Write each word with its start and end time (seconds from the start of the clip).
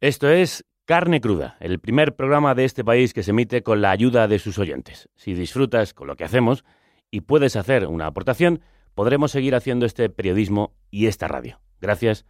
Esto 0.00 0.28
es 0.30 0.64
Carne 0.84 1.20
Cruda, 1.20 1.56
el 1.58 1.80
primer 1.80 2.14
programa 2.14 2.54
de 2.54 2.64
este 2.64 2.84
país 2.84 3.12
que 3.12 3.24
se 3.24 3.32
emite 3.32 3.64
con 3.64 3.82
la 3.82 3.90
ayuda 3.90 4.28
de 4.28 4.38
sus 4.38 4.56
oyentes. 4.60 5.08
Si 5.16 5.34
disfrutas 5.34 5.92
con 5.92 6.06
lo 6.06 6.14
que 6.14 6.22
hacemos 6.22 6.64
y 7.10 7.22
puedes 7.22 7.56
hacer 7.56 7.84
una 7.88 8.06
aportación, 8.06 8.62
podremos 8.94 9.32
seguir 9.32 9.56
haciendo 9.56 9.86
este 9.86 10.08
periodismo 10.08 10.72
y 10.92 11.06
esta 11.06 11.26
radio. 11.26 11.60
Gracias 11.80 12.26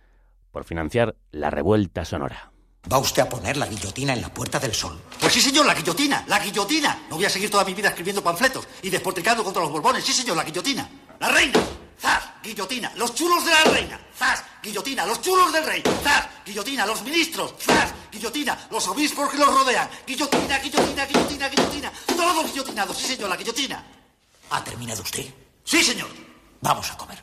por 0.50 0.64
financiar 0.64 1.16
la 1.30 1.50
revuelta 1.50 2.06
sonora. 2.06 2.52
¿Va 2.90 2.96
usted 3.00 3.20
a 3.20 3.28
poner 3.28 3.58
la 3.58 3.66
guillotina 3.66 4.14
en 4.14 4.22
la 4.22 4.32
Puerta 4.32 4.58
del 4.58 4.72
Sol? 4.72 4.98
Pues 5.20 5.34
sí, 5.34 5.42
señor, 5.42 5.66
la 5.66 5.74
guillotina, 5.74 6.24
la 6.26 6.38
guillotina. 6.38 7.02
No 7.10 7.16
voy 7.16 7.26
a 7.26 7.30
seguir 7.30 7.50
toda 7.50 7.66
mi 7.66 7.74
vida 7.74 7.88
escribiendo 7.88 8.22
panfletos 8.22 8.66
y 8.80 8.88
despotricando 8.88 9.44
contra 9.44 9.60
los 9.60 9.70
borbones. 9.70 10.02
Sí, 10.02 10.14
señor, 10.14 10.38
la 10.38 10.44
guillotina. 10.44 10.88
La 11.20 11.28
reina. 11.28 11.60
¡Zas! 12.00 12.22
Guillotina. 12.42 12.92
Los 12.96 13.14
chulos 13.14 13.44
de 13.44 13.50
la 13.50 13.64
reina. 13.64 14.00
¡Zas! 14.16 14.44
Guillotina. 14.62 15.04
Los 15.06 15.20
chulos 15.20 15.52
del 15.52 15.64
rey. 15.64 15.82
¡Zas! 16.02 16.28
Guillotina. 16.44 16.86
Los 16.86 17.02
ministros. 17.02 17.54
¡Zas! 17.58 17.92
Guillotina. 18.12 18.56
Los 18.70 18.86
obispos 18.88 19.28
que 19.30 19.36
los 19.38 19.48
rodean. 19.48 19.88
Guillotina, 20.06 20.58
guillotina, 20.58 21.06
guillotina, 21.06 21.48
guillotina. 21.48 21.92
Todos 22.16 22.52
guillotinados. 22.52 22.96
Sí, 22.96 23.14
señor, 23.14 23.30
la 23.30 23.36
guillotina. 23.36 23.82
¿Ha 24.50 24.64
terminado 24.64 25.02
usted? 25.02 25.26
Sí, 25.64 25.82
señor. 25.82 26.08
Vamos 26.60 26.90
a 26.90 26.96
comer. 26.96 27.18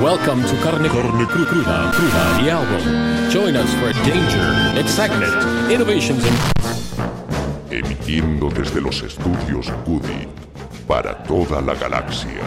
Welcome 0.00 0.42
to 0.44 0.56
Carne, 0.62 0.88
Carne 0.88 1.26
Cru- 1.26 1.46
Cruda, 1.46 1.90
Cruda, 1.92 2.38
the 2.42 2.50
album. 2.50 3.30
Join 3.30 3.56
us 3.56 3.70
for 3.74 3.92
danger, 4.04 4.78
excitement, 4.78 5.70
innovations, 5.70 6.24
and 6.24 6.36
emitiendo 7.70 8.48
desde 8.50 8.80
los 8.80 9.02
estudios 9.02 9.66
Cudi 9.84 10.26
para 10.86 11.22
toda 11.24 11.60
la 11.60 11.74
galaxia, 11.74 12.42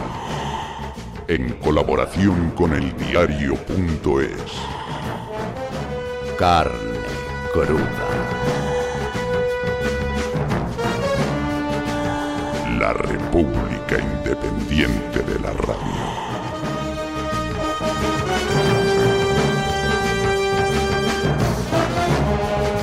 en 1.28 1.54
colaboración 1.56 2.52
con 2.52 2.74
el 2.74 2.96
diario.es. 2.98 4.52
Carne 6.38 7.00
cruda. 7.52 8.08
La 12.80 12.94
República 12.94 13.98
Independiente 14.00 15.20
de 15.20 15.40
la 15.40 15.52
Radio. 15.52 16.30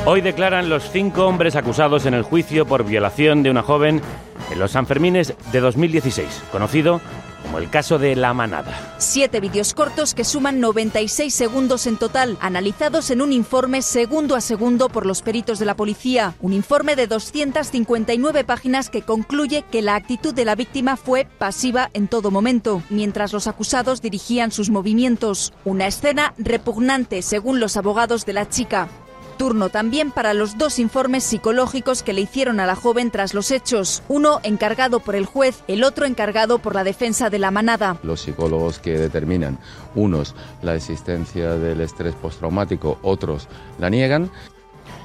Hoy 0.09 0.21
declaran 0.21 0.69
los 0.69 0.89
cinco 0.93 1.27
hombres 1.27 1.57
acusados 1.57 2.07
en 2.07 2.15
el 2.15 2.23
juicio 2.23 2.65
por 2.67 2.85
violación 2.85 3.43
de 3.43 3.51
una 3.51 3.63
joven 3.63 4.03
en 4.51 4.59
los 4.59 4.73
Sanfermines 4.73 5.35
de 5.53 5.61
2016, 5.61 6.43
conocido 6.53 7.01
como 7.47 7.59
el 7.59 7.71
caso 7.71 7.99
de 7.99 8.17
La 8.17 8.35
Manada. 8.35 8.97
Siete 8.99 9.41
vídeos 9.41 9.73
cortos 9.73 10.15
que 10.15 10.25
suman 10.25 10.61
96 10.61 11.33
segundos 11.33 11.87
en 11.87 11.97
total, 11.97 12.37
analizados 12.41 13.11
en 13.11 13.21
un 13.23 13.33
informe 13.33 13.83
segundo 13.83 14.35
a 14.35 14.41
segundo 14.41 14.89
por 14.89 15.07
los 15.07 15.23
peritos 15.23 15.59
de 15.59 15.65
la 15.65 15.77
policía. 15.77 16.35
Un 16.41 16.53
informe 16.53 16.97
de 16.97 17.07
259 17.07 18.45
páginas 18.45 18.91
que 18.91 19.03
concluye 19.03 19.65
que 19.71 19.83
la 19.83 19.95
actitud 19.95 20.35
de 20.35 20.45
la 20.45 20.57
víctima 20.57 20.97
fue 20.97 21.29
pasiva 21.39 21.91
en 21.95 22.09
todo 22.09 22.31
momento, 22.31 22.83
mientras 22.91 23.33
los 23.33 23.47
acusados 23.47 24.03
dirigían 24.03 24.51
sus 24.51 24.69
movimientos. 24.71 25.53
Una 25.65 25.87
escena 25.87 26.35
repugnante, 26.39 27.23
según 27.23 27.61
los 27.61 27.77
abogados 27.77 28.27
de 28.27 28.33
la 28.33 28.49
chica. 28.49 28.89
Turno 29.37 29.69
también 29.69 30.11
para 30.11 30.35
los 30.35 30.59
dos 30.59 30.79
informes 30.79 31.25
psicológicos 31.25 32.03
que 32.03 32.13
le 32.13 32.23
hicieron 32.23 32.61
a 32.61 32.67
la 32.67 32.75
joven 32.75 33.11
tras 33.11 33.35
los 33.35 33.51
hechos, 33.51 34.03
uno 34.09 34.41
encargado 34.43 35.01
por 35.01 35.15
el 35.15 35.27
juez, 35.27 35.63
el 35.69 35.85
otro 35.85 36.07
encargado 36.07 36.59
por 36.59 36.75
la 36.75 36.85
defensa 36.85 37.31
de 37.31 37.39
la 37.39 37.51
manada. 37.51 37.99
Los 38.03 38.21
psicólogos 38.21 38.79
que 38.79 38.99
determinan, 38.99 39.59
unos 39.95 40.35
la 40.63 40.75
existencia 40.75 41.57
del 41.57 41.81
estrés 41.81 42.15
postraumático, 42.15 42.99
otros 43.03 43.49
la 43.79 43.91
niegan. 43.91 44.31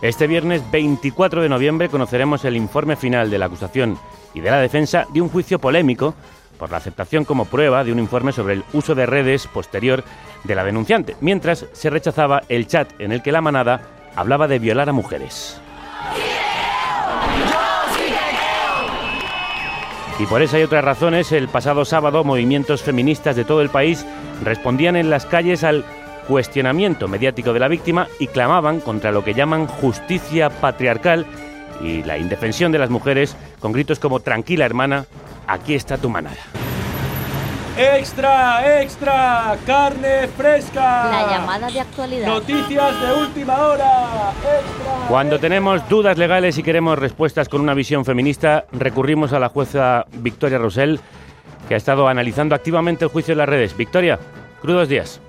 Este 0.01 0.27
viernes 0.27 0.63
24 0.71 1.41
de 1.41 1.49
noviembre 1.49 1.89
conoceremos 1.89 2.43
el 2.45 2.55
informe 2.55 2.95
final 2.95 3.29
de 3.29 3.37
la 3.37 3.45
acusación 3.45 3.99
y 4.33 4.39
de 4.39 4.49
la 4.49 4.59
defensa 4.59 5.05
de 5.13 5.21
un 5.21 5.29
juicio 5.29 5.59
polémico 5.59 6.15
por 6.57 6.71
la 6.71 6.77
aceptación 6.77 7.25
como 7.25 7.45
prueba 7.45 7.83
de 7.83 7.91
un 7.91 7.99
informe 7.99 8.31
sobre 8.31 8.53
el 8.53 8.63
uso 8.73 8.93
de 8.95 9.05
redes 9.05 9.47
posterior 9.47 10.03
de 10.43 10.55
la 10.55 10.63
denunciante, 10.63 11.15
mientras 11.19 11.65
se 11.71 11.89
rechazaba 11.89 12.43
el 12.49 12.67
chat 12.67 12.89
en 12.99 13.11
el 13.11 13.21
que 13.21 13.31
la 13.31 13.41
manada 13.41 13.81
hablaba 14.15 14.47
de 14.47 14.59
violar 14.59 14.89
a 14.89 14.93
mujeres. 14.93 15.59
Y 20.19 20.25
por 20.27 20.41
esa 20.43 20.59
y 20.59 20.63
otras 20.63 20.83
razones, 20.83 21.31
el 21.31 21.47
pasado 21.47 21.83
sábado 21.83 22.23
movimientos 22.23 22.83
feministas 22.83 23.35
de 23.35 23.43
todo 23.43 23.61
el 23.61 23.69
país 23.69 24.05
respondían 24.43 24.95
en 24.95 25.09
las 25.09 25.25
calles 25.25 25.63
al 25.63 25.83
cuestionamiento 26.27 27.07
mediático 27.07 27.53
de 27.53 27.59
la 27.59 27.67
víctima 27.67 28.07
y 28.19 28.27
clamaban 28.27 28.81
contra 28.81 29.11
lo 29.11 29.23
que 29.23 29.33
llaman 29.33 29.65
justicia 29.65 30.49
patriarcal 30.49 31.25
y 31.81 32.03
la 32.03 32.19
indefensión 32.19 32.71
de 32.71 32.79
las 32.79 32.91
mujeres 32.91 33.35
con 33.59 33.71
gritos 33.71 33.99
como 33.99 34.19
tranquila 34.19 34.65
hermana, 34.65 35.05
aquí 35.47 35.73
está 35.73 35.97
tu 35.97 36.09
manada. 36.09 36.60
¡Extra, 37.81 38.79
extra! 38.83 39.57
¡Carne 39.65 40.27
fresca! 40.27 41.09
La 41.09 41.31
llamada 41.31 41.67
de 41.67 41.79
actualidad. 41.79 42.27
Noticias 42.27 43.01
de 43.01 43.21
última 43.23 43.57
hora. 43.57 44.33
¡Extra! 44.37 45.07
Cuando 45.09 45.39
tenemos 45.39 45.89
dudas 45.89 46.15
legales 46.15 46.59
y 46.59 46.63
queremos 46.63 46.99
respuestas 46.99 47.49
con 47.49 47.59
una 47.59 47.73
visión 47.73 48.05
feminista, 48.05 48.65
recurrimos 48.71 49.33
a 49.33 49.39
la 49.39 49.49
jueza 49.49 50.05
Victoria 50.11 50.59
Rosell, 50.59 50.99
que 51.67 51.73
ha 51.73 51.77
estado 51.77 52.07
analizando 52.07 52.53
activamente 52.53 53.05
el 53.05 53.09
juicio 53.09 53.31
en 53.31 53.39
las 53.39 53.49
redes. 53.49 53.75
Victoria, 53.75 54.19
crudos 54.61 54.87
días. 54.87 55.19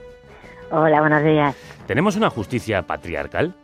Hola, 0.71 1.01
buenos 1.01 1.25
días. 1.25 1.57
¿Tenemos 1.87 2.17
una 2.17 2.29
justicia 2.29 2.83
patriarcal? 2.83 3.55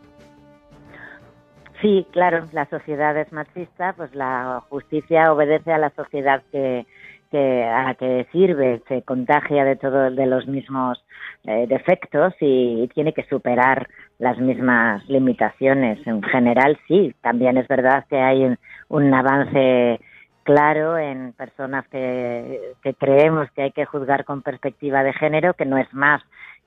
Sí, 1.79 2.07
claro, 2.11 2.45
la 2.53 2.67
sociedad 2.69 3.15
es 3.17 3.31
machista, 3.31 3.93
pues 3.93 4.15
la 4.15 4.63
justicia 4.67 5.31
obedece 5.31 5.71
a 5.71 5.77
la 5.77 5.91
sociedad 5.91 6.41
que, 6.51 6.87
que 7.29 7.63
a 7.63 7.83
la 7.83 7.95
que 7.95 8.27
sirve, 8.31 8.81
se 8.87 9.01
contagia 9.03 9.63
de 9.63 9.75
todos 9.75 10.15
de 10.15 10.25
los 10.25 10.47
mismos 10.47 11.03
eh, 11.45 11.67
defectos 11.67 12.33
y, 12.39 12.89
tiene 12.93 13.13
que 13.13 13.23
superar 13.23 13.87
las 14.17 14.37
mismas 14.39 15.07
limitaciones. 15.07 16.05
En 16.05 16.21
general, 16.23 16.77
sí, 16.87 17.13
también 17.21 17.57
es 17.57 17.67
verdad 17.67 18.05
que 18.09 18.17
hay 18.17 18.43
un, 18.43 18.57
un 18.89 19.13
avance 19.13 19.99
claro 20.43 20.97
en 20.97 21.33
personas 21.33 21.87
que, 21.89 22.73
que 22.83 22.93
creemos 22.95 23.49
que 23.51 23.63
hay 23.63 23.71
que 23.71 23.85
juzgar 23.85 24.25
con 24.25 24.41
perspectiva 24.41 25.03
de 25.03 25.13
género, 25.13 25.53
que 25.53 25.65
no 25.65 25.77
es 25.77 25.93
más 25.93 26.21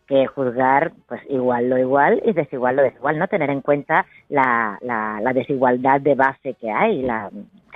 que 0.06 0.26
juzgar 0.26 0.92
pues 1.08 1.20
igual 1.28 1.70
lo 1.70 1.78
igual 1.78 2.22
y 2.24 2.32
desigual 2.32 2.76
lo 2.76 2.82
desigual, 2.82 3.18
no 3.18 3.28
tener 3.28 3.50
en 3.50 3.60
cuenta 3.60 4.04
la, 4.28 4.78
la, 4.82 5.20
la 5.20 5.32
desigualdad 5.32 6.00
de 6.00 6.14
base 6.14 6.54
que 6.54 6.70
hay 6.70 7.02
la, 7.02 7.30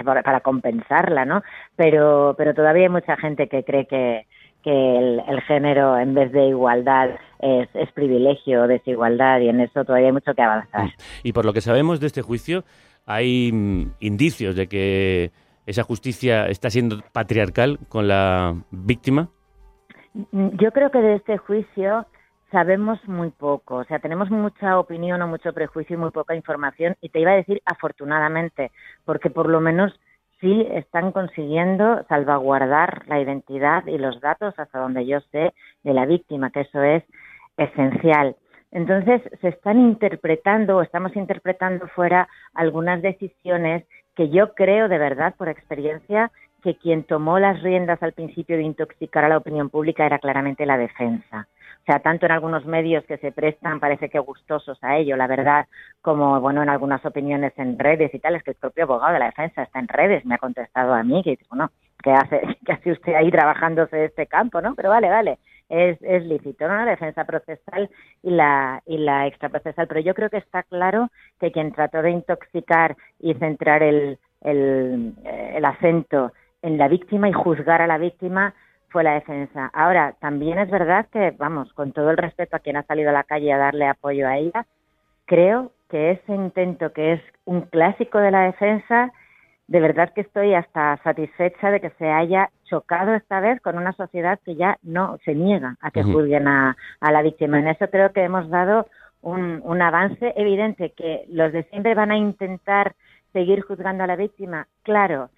para, 0.05 0.23
para, 0.23 0.41
compensarla, 0.41 1.25
¿no? 1.25 1.43
Pero, 1.77 2.35
pero 2.37 2.55
todavía 2.55 2.85
hay 2.85 2.89
mucha 2.89 3.17
gente 3.17 3.49
que 3.49 3.65
cree 3.65 3.87
que, 3.87 4.27
que 4.63 4.99
el, 4.99 5.23
el 5.29 5.41
género 5.43 5.99
en 5.99 6.15
vez 6.15 6.33
de 6.33 6.49
igualdad 6.49 7.11
es, 7.39 7.69
es, 7.75 7.93
privilegio 7.93 8.63
o 8.63 8.67
desigualdad 8.67 9.41
y 9.41 9.49
en 9.49 9.61
eso 9.61 9.85
todavía 9.85 10.09
hay 10.09 10.13
mucho 10.13 10.35
que 10.35 10.43
avanzar. 10.43 10.91
Y 11.23 11.33
por 11.33 11.45
lo 11.45 11.53
que 11.53 11.61
sabemos 11.61 12.01
de 12.01 12.07
este 12.07 12.23
juicio, 12.23 12.65
hay 13.07 13.51
mm, 13.53 13.93
indicios 14.01 14.57
de 14.57 14.67
que 14.67 15.31
esa 15.67 15.83
justicia 15.83 16.47
está 16.47 16.71
siendo 16.71 17.01
patriarcal 17.13 17.79
con 17.89 18.09
la 18.09 18.55
víctima. 18.71 19.29
Yo 20.33 20.73
creo 20.73 20.91
que 20.91 21.01
de 21.01 21.15
este 21.17 21.37
juicio 21.37 22.07
sabemos 22.51 22.99
muy 23.09 23.31
poco, 23.31 23.77
o 23.77 23.85
sea, 23.85 23.99
tenemos 23.99 24.31
mucha 24.31 24.79
opinión 24.79 25.21
o 25.23 25.27
mucho 25.27 25.53
prejuicio 25.53 25.95
y 25.95 25.99
muy 25.99 26.11
poca 26.11 26.35
información, 26.35 26.97
y 27.01 27.09
te 27.09 27.21
iba 27.21 27.33
a 27.33 27.37
decir 27.37 27.61
afortunadamente, 27.65 28.71
porque 29.05 29.31
por 29.31 29.49
lo 29.49 29.61
menos 29.61 29.93
sí 30.41 30.67
están 30.71 31.13
consiguiendo 31.13 32.05
salvaguardar 32.09 33.05
la 33.09 33.21
identidad 33.21 33.87
y 33.87 33.99
los 33.99 34.21
datos 34.21 34.55
hasta 34.59 34.79
donde 34.79 35.07
yo 35.07 35.21
sé 35.33 35.55
de 35.83 35.95
la 35.95 36.07
víctima, 36.07 36.51
que 36.51 36.61
eso 36.61 36.83
es 36.83 37.03
esencial. 37.57 38.37
Entonces, 38.71 39.23
se 39.41 39.49
están 39.49 39.81
interpretando 39.81 40.77
o 40.77 40.83
estamos 40.83 41.17
interpretando 41.17 41.89
fuera 41.89 42.29
algunas 42.53 43.01
decisiones 43.01 43.85
que 44.15 44.29
yo 44.29 44.55
creo 44.55 44.89
de 44.89 44.99
verdad, 44.99 45.35
por 45.37 45.49
experiencia, 45.49 46.31
que 46.63 46.77
quien 46.77 47.05
tomó 47.05 47.39
las 47.39 47.63
riendas 47.63 48.03
al 48.03 48.13
principio 48.13 48.57
de 48.57 48.65
intoxicar 48.65 49.25
a 49.25 49.29
la 49.29 49.39
opinión 49.39 49.71
pública 49.71 50.05
era 50.05 50.19
claramente 50.19 50.67
la 50.67 50.77
defensa. 50.77 51.47
O 51.87 51.93
sea, 51.93 52.01
tanto 52.01 52.27
en 52.27 52.33
algunos 52.33 52.67
medios 52.67 53.05
que 53.05 53.17
se 53.19 53.31
prestan, 53.31 53.79
parece 53.79 54.09
que 54.09 54.19
gustosos 54.19 54.77
a 54.83 54.97
ello, 54.97 55.17
la 55.17 55.29
verdad, 55.29 55.67
como, 56.03 56.41
bueno, 56.41 56.61
en 56.65 56.69
algunas 56.69 57.07
opiniones 57.07 57.53
en 57.59 57.79
redes 57.79 58.13
y 58.13 58.19
tal, 58.19 58.35
es 58.35 58.43
que 58.43 58.51
el 58.51 58.57
propio 58.57 58.85
abogado 58.85 59.13
de 59.13 59.21
la 59.21 59.27
defensa 59.27 59.63
está 59.63 59.79
en 59.79 59.87
redes, 59.87 60.27
me 60.27 60.35
ha 60.35 60.39
contestado 60.39 60.95
a 60.95 61.05
mí, 61.05 61.23
que 61.23 61.39
bueno, 61.49 61.71
¿qué 62.03 62.11
hace, 62.11 62.41
qué 62.67 62.73
hace 62.73 62.91
usted 62.91 63.15
ahí 63.15 63.31
trabajándose 63.31 64.07
este 64.07 64.27
campo, 64.27 64.61
no? 64.61 64.75
Pero 64.75 64.91
vale, 64.91 65.09
vale, 65.09 65.39
es, 65.69 66.01
lícito, 66.25 66.67
¿no? 66.67 66.75
La 66.75 66.87
defensa 66.87 67.25
procesal 67.25 67.89
y 68.21 68.31
la, 68.31 68.83
y 68.85 68.99
la 68.99 69.29
extraprocesal, 69.29 69.87
pero 69.87 70.01
yo 70.01 70.13
creo 70.15 70.29
que 70.29 70.39
está 70.39 70.65
claro 70.65 71.11
que 71.39 71.53
quien 71.53 71.71
trató 71.71 72.03
de 72.03 72.11
intoxicar 72.11 72.97
y 73.21 73.35
centrar 73.35 73.85
el, 73.85 74.19
el, 74.41 75.15
el 75.25 75.65
acento 75.65 76.33
en 76.63 76.79
la 76.79 76.89
víctima 76.89 77.29
y 77.29 77.33
juzgar 77.33 77.81
a 77.81 77.87
la 77.87 77.99
víctima 77.99 78.55
fue 78.89 79.05
la 79.05 79.15
defensa. 79.15 79.71
Ahora, 79.73 80.15
también 80.21 80.59
es 80.59 80.71
verdad 80.71 81.07
que, 81.13 81.33
vamos, 81.33 81.73
con 81.73 81.93
todo 81.93 82.11
el 82.11 82.17
respeto 82.17 82.57
a 82.57 82.61
quien 82.61 82.77
ha 82.77 82.83
salido 82.85 83.11
a 83.11 83.13
la 83.13 83.25
calle 83.25 83.53
a 83.53 83.59
darle 83.59 83.87
apoyo 83.87 84.27
a 84.27 84.39
ella, 84.39 84.67
creo 85.27 85.73
que 85.89 86.13
ese 86.13 86.35
intento 86.35 86.93
que 86.93 87.15
es 87.15 87.23
un 87.45 87.63
clásico 87.63 88.19
de 88.19 88.31
la 88.31 88.43
defensa, 88.43 89.13
de 89.69 89.81
verdad 89.81 90.13
que 90.15 90.21
estoy 90.21 90.55
hasta 90.55 90.97
satisfecha 91.03 91.71
de 91.71 91.81
que 91.81 91.91
se 91.91 92.09
haya 92.11 92.51
chocado 92.65 93.15
esta 93.15 93.41
vez 93.41 93.61
con 93.61 93.77
una 93.77 93.93
sociedad 93.93 94.39
que 94.45 94.55
ya 94.55 94.79
no 94.83 95.19
se 95.25 95.35
niega 95.35 95.77
a 95.81 95.91
que 95.91 96.03
juzguen 96.03 96.49
a, 96.49 96.77
a, 97.01 97.13
la 97.13 97.23
víctima. 97.23 97.59
En 97.59 97.69
eso 97.69 97.89
creo 97.91 98.13
que 98.13 98.23
hemos 98.23 98.49
dado 98.49 98.87
un, 99.23 99.61
un 99.65 99.83
avance 99.83 100.33
evidente, 100.37 100.93
que 100.93 101.25
los 101.29 101.53
de 101.53 101.65
siempre 101.65 101.95
van 101.95 102.13
a 102.13 102.17
intentar 102.17 102.95
seguir 103.33 103.63
juzgando 103.63 104.05
a 104.05 104.07
la 104.07 104.17
víctima, 104.17 104.69
claro, 104.83 105.31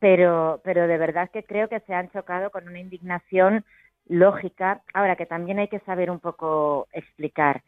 pero, 0.00 0.60
pero 0.64 0.86
de 0.86 0.98
verdad 0.98 1.30
que 1.30 1.42
creo 1.42 1.68
que 1.68 1.80
se 1.80 1.94
han 1.94 2.10
chocado 2.10 2.50
con 2.50 2.68
una 2.68 2.78
indignación 2.78 3.64
lógica. 4.08 4.82
Ahora 4.94 5.16
que 5.16 5.26
también 5.26 5.58
hay 5.58 5.68
que 5.68 5.80
saber 5.80 6.10
un 6.10 6.20
poco 6.20 6.88
explicar. 6.92 7.62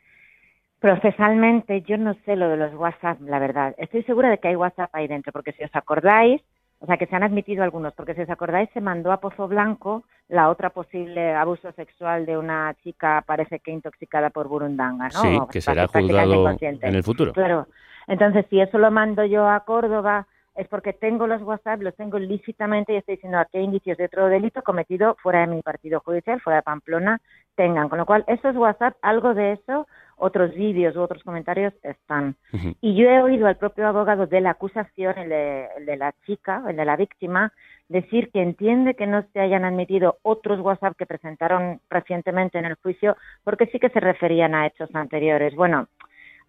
Procesalmente, 0.81 1.83
yo 1.83 1.99
no 1.99 2.15
sé 2.25 2.37
lo 2.37 2.49
de 2.49 2.57
los 2.57 2.75
WhatsApp, 2.75 3.21
la 3.21 3.39
verdad. 3.39 3.75
Estoy 3.77 4.03
segura 4.05 4.31
de 4.31 4.39
que 4.39 4.49
hay 4.49 4.57
WhatsApp 4.57 4.91
ahí 4.95 5.09
dentro, 5.09 5.33
porque 5.33 5.53
si 5.53 5.63
os 5.63 5.75
acordáis, 5.75 6.41
o 6.79 6.87
sea, 6.87 6.97
que 6.97 7.07
se 7.07 7.15
han 7.15 7.23
admitido 7.23 7.63
algunos, 7.63 7.93
porque 7.93 8.15
si 8.15 8.23
os 8.23 8.31
acordáis, 8.31 8.71
se 8.73 8.81
mandó 8.81 9.13
a 9.13 9.21
Pozo 9.21 9.47
Blanco 9.47 10.05
la 10.29 10.49
otra 10.49 10.71
posible 10.71 11.35
abuso 11.35 11.71
sexual 11.73 12.25
de 12.25 12.39
una 12.39 12.75
chica, 12.83 13.23
parece 13.27 13.59
que 13.59 13.73
intoxicada 13.73 14.31
por 14.31 14.49
burundanga, 14.49 15.09
¿no? 15.09 15.21
Sí, 15.21 15.39
que 15.53 15.61
será 15.61 15.87
juzgado 15.87 16.49
en 16.49 16.95
el 16.95 17.03
futuro. 17.03 17.35
Claro. 17.35 17.67
Entonces, 18.07 18.47
si 18.49 18.61
eso 18.61 18.79
lo 18.79 18.91
mando 18.91 19.25
yo 19.27 19.47
a 19.47 19.61
Córdoba, 19.61 20.27
es 20.55 20.69
porque 20.69 20.93
tengo 20.93 21.27
los 21.27 21.43
WhatsApp, 21.43 21.81
los 21.83 21.95
tengo 21.97 22.19
lícitamente 22.19 22.93
y 22.93 22.97
estoy 22.97 23.17
diciendo 23.17 23.39
a 23.39 23.47
qué 23.47 23.61
indicios 23.61 23.97
de 23.99 24.07
otro 24.07 24.27
delito 24.27 24.63
cometido 24.63 25.17
fuera 25.23 25.41
de 25.41 25.47
mi 25.47 25.63
partido 25.63 26.01
judicial, 26.01 26.41
fuera 26.41 26.59
de 26.59 26.63
Pamplona, 26.63 27.21
tengan. 27.55 27.89
Con 27.89 27.99
lo 27.99 28.07
cual, 28.07 28.25
esos 28.27 28.57
WhatsApp, 28.57 28.97
algo 29.03 29.35
de 29.35 29.53
eso, 29.53 29.87
otros 30.17 30.55
vídeos 30.55 30.97
u 30.97 31.01
otros 31.01 31.23
comentarios 31.23 31.73
están. 31.83 32.37
Y 32.81 32.95
yo 32.95 33.09
he 33.09 33.23
oído 33.23 33.47
al 33.47 33.57
propio 33.57 33.87
abogado 33.87 34.27
de 34.27 34.41
la 34.41 34.51
acusación, 34.51 35.19
el 35.19 35.29
de, 35.31 35.69
el 35.79 35.87
de 35.87 35.97
la 35.97 36.15
chica, 36.27 36.63
el 36.69 36.77
de 36.77 36.85
la 36.85 36.97
víctima, 36.97 37.53
decir 37.89 38.31
que 38.31 38.43
entiende 38.43 38.95
que 38.95 39.07
no 39.07 39.25
se 39.33 39.41
hayan 39.41 39.65
admitido 39.65 40.19
otros 40.23 40.61
WhatsApp 40.61 40.97
que 40.97 41.07
presentaron 41.07 41.81
recientemente 41.89 42.59
en 42.59 42.67
el 42.67 42.77
juicio, 42.77 43.17
porque 43.45 43.67
sí 43.67 43.79
que 43.79 43.91
se 43.91 44.01
referían 44.01 44.55
a 44.55 44.67
hechos 44.67 44.95
anteriores. 44.95 45.55
Bueno, 45.55 45.89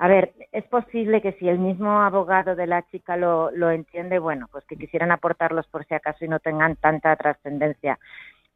a 0.02 0.08
ver, 0.08 0.34
es 0.52 0.64
posible 0.64 1.22
que 1.22 1.34
si 1.34 1.48
el 1.48 1.60
mismo 1.60 2.02
abogado 2.02 2.56
de 2.56 2.66
la 2.66 2.82
chica 2.88 3.18
lo, 3.18 3.52
lo 3.52 3.70
entiende, 3.70 4.18
bueno, 4.18 4.48
pues 4.52 4.66
que 4.66 4.76
quisieran 4.76 5.12
aportarlos 5.12 5.68
por 5.68 5.86
si 5.86 5.94
acaso 5.94 6.26
y 6.26 6.28
no 6.28 6.40
tengan 6.40 6.76
tanta 6.76 7.16
trascendencia. 7.16 8.00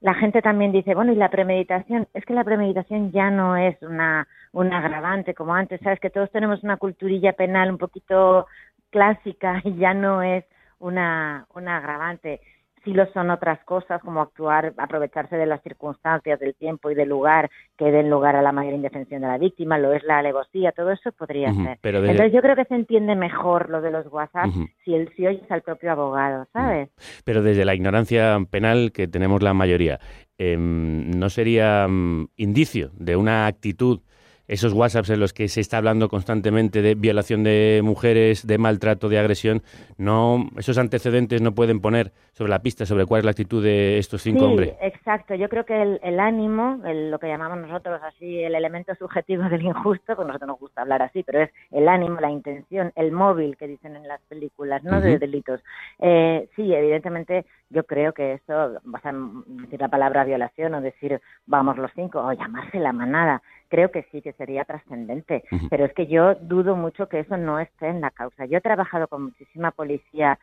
La 0.02 0.16
gente 0.16 0.42
también 0.42 0.72
dice, 0.72 0.96
bueno, 0.96 1.14
¿y 1.14 1.16
la 1.16 1.30
premeditación? 1.30 2.08
Es 2.16 2.26
que 2.26 2.34
la 2.34 2.44
premeditación 2.44 3.12
ya 3.12 3.30
no 3.30 3.58
es 3.58 3.80
una, 3.84 4.28
un 4.54 4.74
agravante 4.74 5.36
como 5.36 5.54
antes, 5.54 5.80
¿sabes? 5.82 6.00
Que 6.00 6.10
todos 6.10 6.32
tenemos 6.32 6.64
una 6.64 6.78
culturilla 6.78 7.34
penal 7.34 7.70
un 7.70 7.78
poquito 7.78 8.48
clásica 8.90 9.62
y 9.64 9.76
ya 9.76 9.94
no 9.94 10.24
es 10.24 10.46
una, 10.80 11.46
una 11.54 11.78
agravante 11.78 12.42
sí 12.86 12.94
lo 12.94 13.12
son 13.12 13.32
otras 13.32 13.62
cosas 13.66 14.02
como 14.02 14.22
actuar, 14.22 14.74
aprovecharse 14.78 15.36
de 15.36 15.46
las 15.46 15.62
circunstancias, 15.64 16.40
del 16.40 16.56
tiempo 16.56 16.90
y 16.92 16.96
del 16.96 17.10
lugar 17.10 17.50
que 17.78 17.92
den 17.92 18.10
lugar 18.10 18.36
a 18.36 18.42
la 18.42 18.52
mayor 18.52 18.74
indefensión 18.74 19.22
de 19.22 19.28
la 19.28 19.38
víctima, 19.38 19.78
lo 19.78 19.92
es 19.92 20.04
la 20.04 20.20
alevosía, 20.20 20.72
todo 20.72 20.92
eso 20.92 21.12
podría 21.12 21.54
ser. 21.54 21.80
Entonces 21.82 22.32
yo 22.32 22.42
creo 22.42 22.56
que 22.56 22.66
se 22.66 22.76
entiende 22.76 23.16
mejor 23.16 23.70
lo 23.70 23.82
de 23.82 23.92
los 23.92 24.06
WhatsApp 24.08 24.50
si, 24.84 24.94
el, 24.94 25.12
si 25.16 25.28
oyes 25.28 25.50
al 25.52 25.64
propio 25.64 25.92
abogado, 25.92 26.48
¿sabes? 26.54 26.90
Pero 27.26 27.42
desde 27.42 27.66
la 27.66 27.76
ignorancia 27.76 28.38
penal 28.50 28.92
que 28.94 29.08
tenemos 29.08 29.42
la 29.42 29.54
mayoría, 29.54 30.00
em, 30.38 31.12
¿no 31.12 31.30
sería 31.30 31.88
mm, 31.88 32.28
indicio 32.38 32.92
de 32.94 33.16
una 33.16 33.48
actitud 33.48 34.02
esos 34.48 34.74
WhatsApps 34.74 35.10
en 35.10 35.20
los 35.20 35.34
que 35.34 35.48
se 35.48 35.62
está 35.62 35.78
hablando 35.78 36.10
constantemente 36.10 36.82
de 36.82 36.96
violación 36.96 37.44
de 37.44 37.82
mujeres, 37.84 38.46
de 38.46 38.58
maltrato, 38.58 39.10
de 39.10 39.20
agresión, 39.20 39.64
no, 39.98 40.50
esos 40.58 40.78
antecedentes 40.78 41.42
no 41.42 41.54
pueden 41.54 41.82
poner 41.82 42.12
sobre 42.34 42.50
la 42.50 42.60
pista 42.60 42.86
sobre 42.86 43.06
cuál 43.06 43.20
es 43.20 43.26
la 43.26 43.32
actitud 43.32 43.64
de 43.64 43.98
estos 43.98 44.22
cinco 44.22 44.40
sí, 44.40 44.46
hombres. 44.46 44.74
Exacto, 44.82 45.36
yo 45.36 45.50
creo 45.50 45.66
que 45.66 46.00
el, 46.02 46.20
ánimo, 46.20 46.82
lo 46.84 47.18
que 47.20 47.28
llamamos 47.28 47.58
nosotros 47.60 48.02
así, 48.04 48.44
el 48.44 48.56
elemento 48.56 48.94
subjetivo 48.96 49.44
del 49.44 49.64
injusto, 49.64 50.16
pues 50.16 50.28
nosotros 50.28 50.48
nos 50.48 50.60
gusta 50.60 50.82
hablar 50.82 51.02
así, 51.02 51.24
pero 51.24 51.42
es 51.42 51.52
el 51.72 51.88
ánimo, 51.88 52.20
la 52.20 52.30
intención, 52.30 52.92
el 52.96 53.12
móvil 53.12 53.58
que 53.58 53.68
dicen 53.68 53.96
en 53.96 54.08
las 54.08 54.22
películas, 54.24 54.84
no 54.84 55.02
de 55.02 55.18
delitos. 55.18 55.62
Eh, 56.00 56.50
sí, 56.56 56.74
evidentemente 56.74 57.46
yo 57.70 57.84
creo 57.84 58.14
que 58.14 58.34
eso, 58.34 58.54
o 58.54 59.00
sea, 59.02 59.14
decir 59.48 59.80
la 59.80 59.90
palabra 59.90 60.24
violación 60.24 60.76
o 60.76 60.82
decir 60.82 61.22
vamos 61.46 61.78
los 61.78 61.92
cinco 61.96 62.20
o 62.22 62.34
llamarse 62.34 62.80
la 62.80 62.94
manada, 62.94 63.42
creo 63.70 63.92
que 63.92 64.04
sí 64.12 64.22
que 64.22 64.34
sería 64.34 64.66
trascendente, 64.66 65.44
pero 65.70 65.86
es 65.86 65.94
que 65.94 66.08
yo 66.08 66.36
dudo 66.36 66.76
mucho 66.76 67.10
que 67.10 67.20
eso 67.20 67.38
no 67.38 67.60
esté 67.60 67.88
en 67.88 68.02
la 68.02 68.12
causa. 68.12 68.46
Yo 68.46 68.58
he 68.58 68.62
trabajado 68.62 69.08
con 69.08 69.24
muchísima 69.24 69.72
policía 69.72 70.40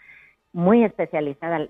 muy 0.53 0.85
especializada. 0.85 1.67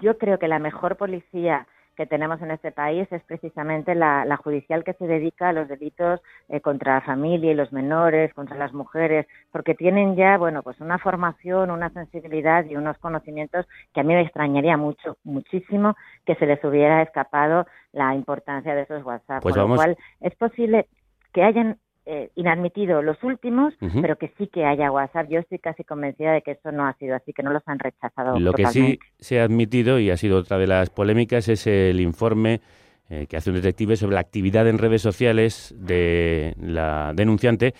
Yo 0.00 0.18
creo 0.18 0.38
que 0.38 0.48
la 0.48 0.58
mejor 0.58 0.96
policía 0.96 1.66
que 2.00 2.06
tenemos 2.06 2.40
en 2.40 2.50
este 2.50 2.72
país 2.72 3.06
es 3.12 3.22
precisamente 3.24 3.94
la, 3.94 4.34
judicial 4.42 4.84
que 4.84 4.94
se 4.94 5.06
dedica 5.06 5.50
a 5.50 5.52
los 5.52 5.68
delitos 5.68 6.22
eh, 6.48 6.62
contra 6.62 6.94
la 6.94 7.00
familia 7.02 7.52
y 7.52 7.54
los 7.54 7.74
menores, 7.74 8.32
contra 8.32 8.56
las 8.56 8.72
mujeres, 8.72 9.26
porque 9.52 9.74
tienen 9.74 10.16
ya, 10.16 10.38
bueno, 10.38 10.62
pues 10.62 10.80
una 10.80 10.96
formación, 10.96 11.70
una 11.70 11.90
sensibilidad 11.90 12.64
y 12.64 12.76
unos 12.76 12.96
conocimientos 12.96 13.66
que 13.92 14.00
a 14.00 14.02
mí 14.02 14.14
me 14.14 14.22
extrañaría 14.22 14.78
mucho, 14.78 15.18
muchísimo 15.24 15.94
que 16.24 16.36
se 16.36 16.46
les 16.46 16.64
hubiera 16.64 17.02
escapado 17.02 17.66
la 17.92 18.14
importancia 18.14 18.74
de 18.74 18.80
esos 18.80 19.04
WhatsApp. 19.04 19.42
Pues 19.42 19.54
Con 19.54 19.68
lo 19.68 19.76
cual, 19.76 19.98
es 20.22 20.34
posible 20.36 20.86
que 21.34 21.42
hayan 21.42 21.76
eh, 22.12 22.28
inadmitido 22.34 23.02
los 23.02 23.22
últimos, 23.22 23.72
pero 24.02 24.16
que 24.16 24.32
sí 24.36 24.48
que 24.48 24.64
haya 24.64 24.90
WhatsApp. 24.90 25.28
Yo 25.30 25.38
estoy 25.38 25.60
casi 25.60 25.84
convencida 25.84 26.32
de 26.32 26.42
que 26.42 26.50
eso 26.50 26.72
no 26.72 26.84
ha 26.84 26.94
sido 26.94 27.14
así, 27.14 27.32
que 27.32 27.44
no 27.44 27.52
los 27.52 27.62
han 27.66 27.78
rechazado. 27.78 28.36
Lo 28.40 28.52
que 28.52 28.66
sí 28.66 28.98
se 29.20 29.38
ha 29.38 29.44
admitido, 29.44 30.00
y 30.00 30.10
ha 30.10 30.16
sido 30.16 30.38
otra 30.38 30.58
de 30.58 30.66
las 30.66 30.90
polémicas, 30.90 31.46
es 31.48 31.68
el 31.68 32.00
informe 32.00 32.62
eh, 33.08 33.28
que 33.28 33.36
hace 33.36 33.50
un 33.50 33.56
detective 33.56 33.96
sobre 33.96 34.14
la 34.14 34.22
actividad 34.22 34.66
en 34.66 34.78
redes 34.78 35.02
sociales 35.02 35.72
de 35.78 36.56
la 36.60 37.12
denunciante 37.14 37.74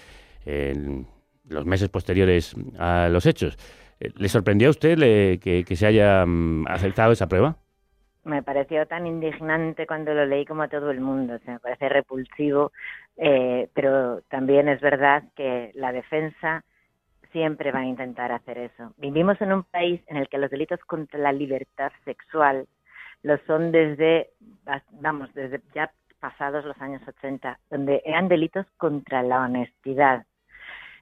en 0.44 1.08
los 1.48 1.66
meses 1.66 1.88
posteriores 1.88 2.54
a 2.78 3.08
los 3.10 3.26
hechos. 3.26 3.58
Eh, 3.98 4.12
¿Le 4.16 4.28
sorprendió 4.28 4.68
a 4.68 4.70
usted 4.70 4.96
que, 5.40 5.64
que, 5.66 5.76
se 5.76 5.86
haya 5.86 6.24
mm, 6.24 6.68
aceptado 6.68 7.10
esa 7.10 7.28
prueba? 7.28 7.56
Me 8.24 8.42
pareció 8.42 8.86
tan 8.86 9.06
indignante 9.06 9.86
cuando 9.86 10.12
lo 10.14 10.26
leí 10.26 10.44
como 10.44 10.62
a 10.62 10.68
todo 10.68 10.90
el 10.90 11.00
mundo, 11.00 11.34
o 11.34 11.38
sea, 11.38 11.54
me 11.54 11.60
parece 11.60 11.88
repulsivo, 11.88 12.72
eh, 13.16 13.68
pero 13.74 14.22
también 14.28 14.68
es 14.68 14.80
verdad 14.80 15.24
que 15.34 15.72
la 15.74 15.92
defensa 15.92 16.64
siempre 17.32 17.72
va 17.72 17.80
a 17.80 17.86
intentar 17.86 18.32
hacer 18.32 18.58
eso. 18.58 18.92
Vivimos 18.96 19.40
en 19.40 19.52
un 19.52 19.64
país 19.64 20.02
en 20.08 20.16
el 20.16 20.28
que 20.28 20.38
los 20.38 20.50
delitos 20.50 20.80
contra 20.80 21.18
la 21.18 21.32
libertad 21.32 21.92
sexual 22.04 22.66
lo 23.22 23.38
son 23.46 23.70
desde, 23.70 24.30
vamos, 25.00 25.32
desde 25.34 25.60
ya 25.74 25.90
pasados 26.20 26.64
los 26.64 26.80
años 26.80 27.02
80, 27.06 27.58
donde 27.70 28.02
eran 28.04 28.28
delitos 28.28 28.66
contra 28.76 29.22
la 29.22 29.40
honestidad. 29.40 30.26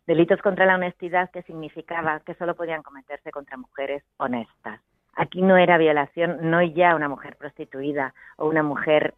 Delitos 0.06 0.40
contra 0.40 0.64
la 0.66 0.76
honestidad 0.76 1.30
que 1.30 1.42
significaba 1.42 2.20
que 2.20 2.34
solo 2.34 2.54
podían 2.54 2.82
cometerse 2.82 3.30
contra 3.30 3.56
mujeres 3.56 4.02
honestas. 4.16 4.80
Aquí 5.18 5.42
no 5.42 5.56
era 5.56 5.78
violación, 5.78 6.38
no 6.48 6.62
ya 6.62 6.94
una 6.94 7.08
mujer 7.08 7.34
prostituida 7.34 8.14
o 8.36 8.46
una 8.46 8.62
mujer 8.62 9.14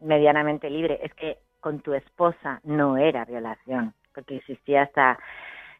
medianamente 0.00 0.68
libre, 0.68 0.98
es 1.00 1.14
que 1.14 1.38
con 1.60 1.78
tu 1.78 1.94
esposa 1.94 2.60
no 2.64 2.96
era 2.96 3.24
violación, 3.24 3.94
porque 4.12 4.38
existía 4.38 4.82
hasta 4.82 5.16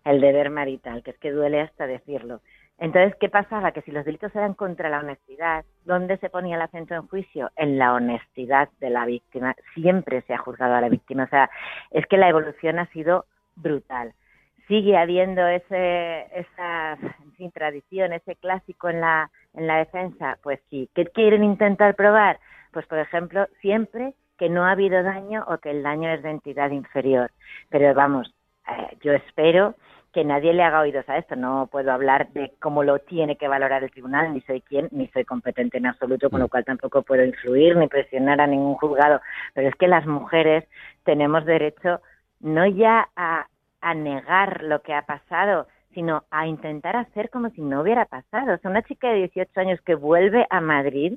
el 0.05 0.21
deber 0.21 0.51
marital, 0.51 1.03
que 1.03 1.11
es 1.11 1.19
que 1.19 1.33
duele 1.33 1.61
hasta 1.61 1.89
decirlo. 1.89 2.41
Entonces, 2.79 3.17
¿qué 3.19 3.29
pasaba? 3.29 3.73
Que 3.73 3.83
si 3.83 3.91
los 3.91 4.05
delitos 4.05 4.33
eran 4.37 4.55
contra 4.55 4.89
la 4.89 5.01
honestidad, 5.01 5.65
¿dónde 5.85 6.19
se 6.19 6.31
ponía 6.31 6.55
el 6.55 6.63
acento 6.63 6.95
en 6.95 7.09
juicio? 7.09 7.51
En 7.57 7.77
la 7.77 7.95
honestidad 7.95 8.69
de 8.79 8.91
la 8.91 9.05
víctima. 9.07 9.57
Siempre 9.75 10.23
se 10.23 10.35
ha 10.35 10.39
juzgado 10.39 10.75
a 10.75 10.81
la 10.81 10.89
víctima. 10.89 11.25
O 11.25 11.29
sea, 11.29 11.51
es 11.91 12.07
que 12.07 12.17
la 12.17 12.29
evolución 12.29 12.79
ha 12.79 12.87
sido 12.93 13.27
brutal. 13.57 14.13
Sigue 14.69 14.97
habiendo 14.97 15.47
ese, 15.47 16.27
esa 16.39 16.97
tradición, 17.53 18.13
ese 18.13 18.37
clásico 18.37 18.89
en 18.89 19.01
la, 19.01 19.31
en 19.55 19.67
la 19.67 19.79
defensa? 19.79 20.39
Pues 20.43 20.61
sí. 20.71 20.89
¿Qué 20.95 21.07
quieren 21.07 21.45
intentar 21.45 21.95
probar? 21.95 22.39
Pues, 22.73 22.87
por 22.87 22.99
ejemplo, 22.99 23.47
siempre 23.61 24.15
que 24.39 24.49
no 24.49 24.65
ha 24.65 24.73
habido 24.73 25.03
daño 25.03 25.45
o 25.49 25.59
que 25.59 25.71
el 25.71 25.83
daño 25.83 26.11
es 26.11 26.23
de 26.23 26.31
entidad 26.31 26.71
inferior. 26.71 27.31
Pero 27.71 27.95
vamos, 27.95 28.35
eh, 28.69 28.97
yo 29.01 29.13
espero 29.13 29.75
que 30.13 30.25
nadie 30.25 30.53
le 30.53 30.63
haga 30.63 30.81
oídos 30.81 31.09
a 31.09 31.19
esto. 31.19 31.37
No 31.37 31.69
puedo 31.71 31.93
hablar 31.93 32.29
de 32.33 32.53
cómo 32.61 32.85
lo 32.85 33.01
tiene 33.01 33.37
que 33.37 33.49
valorar 33.49 33.83
el 33.83 33.91
tribunal, 33.91 34.33
ni 34.33 34.41
soy 34.43 34.61
quien, 34.61 34.89
ni 34.93 35.09
soy 35.09 35.25
competente 35.25 35.79
en 35.79 35.87
absoluto, 35.87 36.31
con 36.31 36.41
lo 36.41 36.49
cual 36.49 36.65
tampoco 36.65 37.03
puedo 37.03 37.25
influir 37.25 37.77
ni 37.77 37.89
presionar 37.89 38.41
a 38.41 38.47
ningún 38.47 38.77
juzgado. 38.77 39.21
Pero 39.55 39.69
es 39.69 39.75
que 39.75 39.89
las 39.89 40.07
mujeres 40.07 40.65
tenemos 41.05 41.45
derecho 41.45 42.01
no 42.41 42.67
ya 42.67 43.09
a, 43.17 43.47
a 43.81 43.95
negar 43.95 44.63
lo 44.63 44.83
que 44.83 44.95
ha 44.95 45.03
pasado, 45.03 45.67
sino 45.95 46.25
a 46.31 46.47
intentar 46.47 46.97
hacer 46.97 47.31
como 47.31 47.51
si 47.51 47.63
no 47.63 47.81
hubiera 47.81 48.05
pasado. 48.07 48.55
O 48.55 48.59
sea, 48.59 48.71
una 48.71 48.83
chica 48.83 49.09
de 49.09 49.19
18 49.19 49.61
años 49.61 49.81
que 49.83 49.95
vuelve 49.95 50.47
a 50.51 50.61
Madrid 50.61 51.15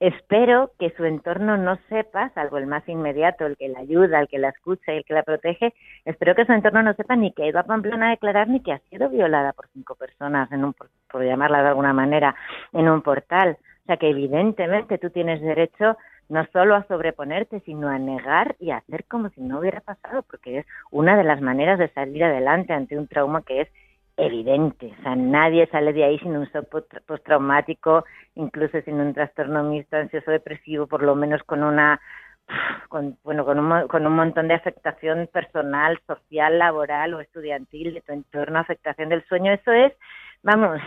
Espero 0.00 0.72
que 0.78 0.90
su 0.96 1.04
entorno 1.04 1.56
no 1.56 1.78
sepa, 1.88 2.30
salvo 2.34 2.58
el 2.58 2.66
más 2.66 2.86
inmediato, 2.88 3.46
el 3.46 3.56
que 3.56 3.68
la 3.68 3.78
ayuda, 3.78 4.20
el 4.20 4.28
que 4.28 4.38
la 4.38 4.48
escucha 4.48 4.92
y 4.92 4.98
el 4.98 5.04
que 5.04 5.14
la 5.14 5.22
protege, 5.22 5.72
espero 6.04 6.34
que 6.34 6.44
su 6.44 6.52
entorno 6.52 6.82
no 6.82 6.94
sepa 6.94 7.14
ni 7.14 7.32
que 7.32 7.44
ha 7.44 7.46
ido 7.46 7.60
a 7.60 7.62
Pamplona 7.62 8.08
a 8.08 8.10
declarar 8.10 8.48
ni 8.48 8.60
que 8.60 8.72
ha 8.72 8.80
sido 8.90 9.08
violada 9.08 9.52
por 9.52 9.68
cinco 9.68 9.94
personas, 9.94 10.50
en 10.50 10.64
un, 10.64 10.72
por, 10.74 10.90
por 11.10 11.24
llamarla 11.24 11.62
de 11.62 11.68
alguna 11.68 11.92
manera, 11.92 12.34
en 12.72 12.88
un 12.88 13.02
portal. 13.02 13.56
O 13.84 13.86
sea 13.86 13.96
que 13.96 14.10
evidentemente 14.10 14.98
tú 14.98 15.10
tienes 15.10 15.40
derecho 15.40 15.96
no 16.28 16.44
solo 16.52 16.74
a 16.74 16.86
sobreponerte, 16.88 17.60
sino 17.60 17.88
a 17.88 17.98
negar 17.98 18.56
y 18.58 18.72
a 18.72 18.78
hacer 18.78 19.04
como 19.04 19.28
si 19.28 19.42
no 19.42 19.60
hubiera 19.60 19.80
pasado, 19.80 20.22
porque 20.22 20.58
es 20.58 20.66
una 20.90 21.16
de 21.16 21.24
las 21.24 21.40
maneras 21.40 21.78
de 21.78 21.88
salir 21.88 22.24
adelante 22.24 22.72
ante 22.72 22.98
un 22.98 23.06
trauma 23.06 23.42
que 23.42 23.60
es 23.60 23.68
evidente. 24.16 24.94
O 24.98 25.02
sea, 25.02 25.16
nadie 25.16 25.66
sale 25.68 25.92
de 25.92 26.04
ahí 26.04 26.18
sin 26.18 26.36
un 26.36 26.46
shock 26.46 26.68
postraumático, 27.06 28.04
incluso 28.34 28.80
sin 28.82 29.00
un 29.00 29.14
trastorno 29.14 29.62
mixto 29.64 29.96
ansioso 29.96 30.30
depresivo, 30.30 30.86
por 30.86 31.02
lo 31.02 31.14
menos 31.14 31.42
con 31.44 31.62
una 31.62 32.00
con, 32.88 33.16
bueno, 33.24 33.44
con 33.44 33.58
un, 33.58 33.88
con 33.88 34.06
un 34.06 34.14
montón 34.14 34.48
de 34.48 34.54
afectación 34.54 35.28
personal, 35.32 35.98
social, 36.06 36.58
laboral 36.58 37.14
o 37.14 37.20
estudiantil 37.20 37.94
de 37.94 38.00
tu 38.02 38.12
entorno, 38.12 38.58
afectación 38.58 39.08
del 39.08 39.24
sueño. 39.24 39.52
Eso 39.52 39.72
es, 39.72 39.92
vamos, 40.42 40.80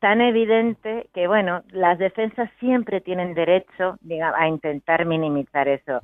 tan 0.00 0.20
evidente 0.20 1.08
que, 1.12 1.26
bueno, 1.26 1.62
las 1.70 1.98
defensas 1.98 2.50
siempre 2.58 3.00
tienen 3.00 3.34
derecho 3.34 3.96
digamos, 4.00 4.38
a 4.38 4.48
intentar 4.48 5.04
minimizar 5.04 5.68
eso. 5.68 6.00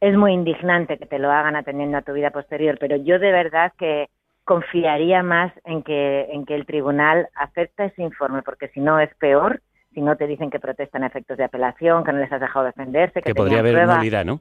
Es 0.00 0.16
muy 0.16 0.32
indignante 0.32 0.98
que 0.98 1.06
te 1.06 1.18
lo 1.18 1.30
hagan 1.30 1.56
atendiendo 1.56 1.98
a 1.98 2.02
tu 2.02 2.12
vida 2.12 2.30
posterior, 2.30 2.76
pero 2.78 2.96
yo 2.96 3.18
de 3.18 3.32
verdad 3.32 3.72
que 3.78 4.08
confiaría 4.48 5.22
más 5.22 5.52
en 5.66 5.82
que, 5.82 6.22
en 6.32 6.46
que 6.46 6.54
el 6.54 6.64
tribunal 6.64 7.28
acepte 7.34 7.84
ese 7.84 8.00
informe, 8.00 8.40
porque 8.40 8.68
si 8.68 8.80
no 8.80 8.98
es 8.98 9.14
peor, 9.16 9.60
si 9.92 10.00
no 10.00 10.16
te 10.16 10.26
dicen 10.26 10.48
que 10.48 10.58
protestan 10.58 11.04
efectos 11.04 11.36
de 11.36 11.44
apelación, 11.44 12.02
que 12.02 12.14
no 12.14 12.18
les 12.20 12.32
has 12.32 12.40
dejado 12.40 12.64
defenderse, 12.64 13.20
que, 13.20 13.28
que 13.28 13.34
podría 13.34 13.58
haber 13.58 13.86
nulidad, 13.86 14.24
¿no? 14.24 14.40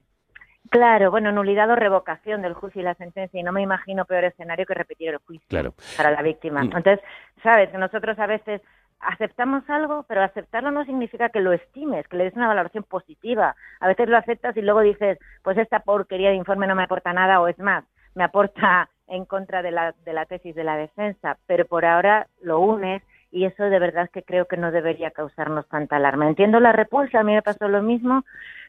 Claro, 0.70 1.12
bueno, 1.12 1.34
nulidad 1.34 1.70
o 1.70 1.76
revocación 1.76 2.42
del 2.42 2.54
juicio 2.54 2.80
y 2.80 2.86
la 2.86 2.96
sentencia, 2.96 3.38
y 3.38 3.44
no 3.44 3.52
me 3.52 3.62
imagino 3.62 4.06
peor 4.06 4.24
escenario 4.24 4.66
que 4.66 4.76
repetir 4.76 5.10
el 5.10 5.18
juicio 5.18 5.46
Claro. 5.50 5.74
para 5.98 6.12
la 6.12 6.22
víctima. 6.22 6.62
Mm. 6.62 6.78
Entonces, 6.78 7.02
sabes 7.44 7.70
que 7.70 7.78
nosotros 7.78 8.18
a 8.18 8.28
veces 8.28 8.62
aceptamos 9.02 9.70
algo, 9.70 10.06
pero 10.08 10.24
aceptarlo 10.24 10.72
no 10.72 10.86
significa 10.86 11.28
que 11.28 11.42
lo 11.42 11.52
estimes, 11.52 12.08
que 12.08 12.16
le 12.16 12.24
des 12.24 12.36
una 12.36 12.48
valoración 12.48 12.86
positiva. 12.86 13.58
A 13.82 13.88
veces 13.90 14.08
lo 14.08 14.16
aceptas 14.16 14.56
y 14.56 14.62
luego 14.62 14.80
dices, 14.80 15.20
pues 15.44 15.58
esta 15.58 15.82
porquería 15.82 16.30
de 16.30 16.36
informe 16.36 16.66
no 16.66 16.76
me 16.76 16.84
aporta 16.84 17.12
nada, 17.12 17.42
o 17.42 17.50
es 17.50 17.60
más, 17.60 17.84
me 18.16 18.24
aporta 18.24 18.90
en 19.08 19.26
contra 19.26 19.62
de 19.62 19.72
la, 19.72 19.94
de 20.06 20.14
la 20.14 20.26
tesis 20.26 20.56
de 20.56 20.64
la 20.64 20.78
defensa, 20.78 21.38
pero 21.48 21.66
por 21.66 21.86
ahora 21.86 22.28
lo 22.42 22.60
unes 22.60 23.02
y 23.32 23.46
eso 23.46 23.64
de 23.64 23.80
verdad 23.80 24.10
que 24.12 24.24
creo 24.24 24.46
que 24.46 24.58
no 24.58 24.72
debería 24.72 25.12
causarnos 25.12 25.68
tanta 25.68 25.98
alarma. 25.98 26.28
Entiendo 26.28 26.60
la 26.60 26.72
repulsa, 26.72 27.20
a 27.20 27.24
mí 27.24 27.34
me 27.34 27.42
pasó 27.42 27.68
lo 27.68 27.82
mismo, 27.82 28.24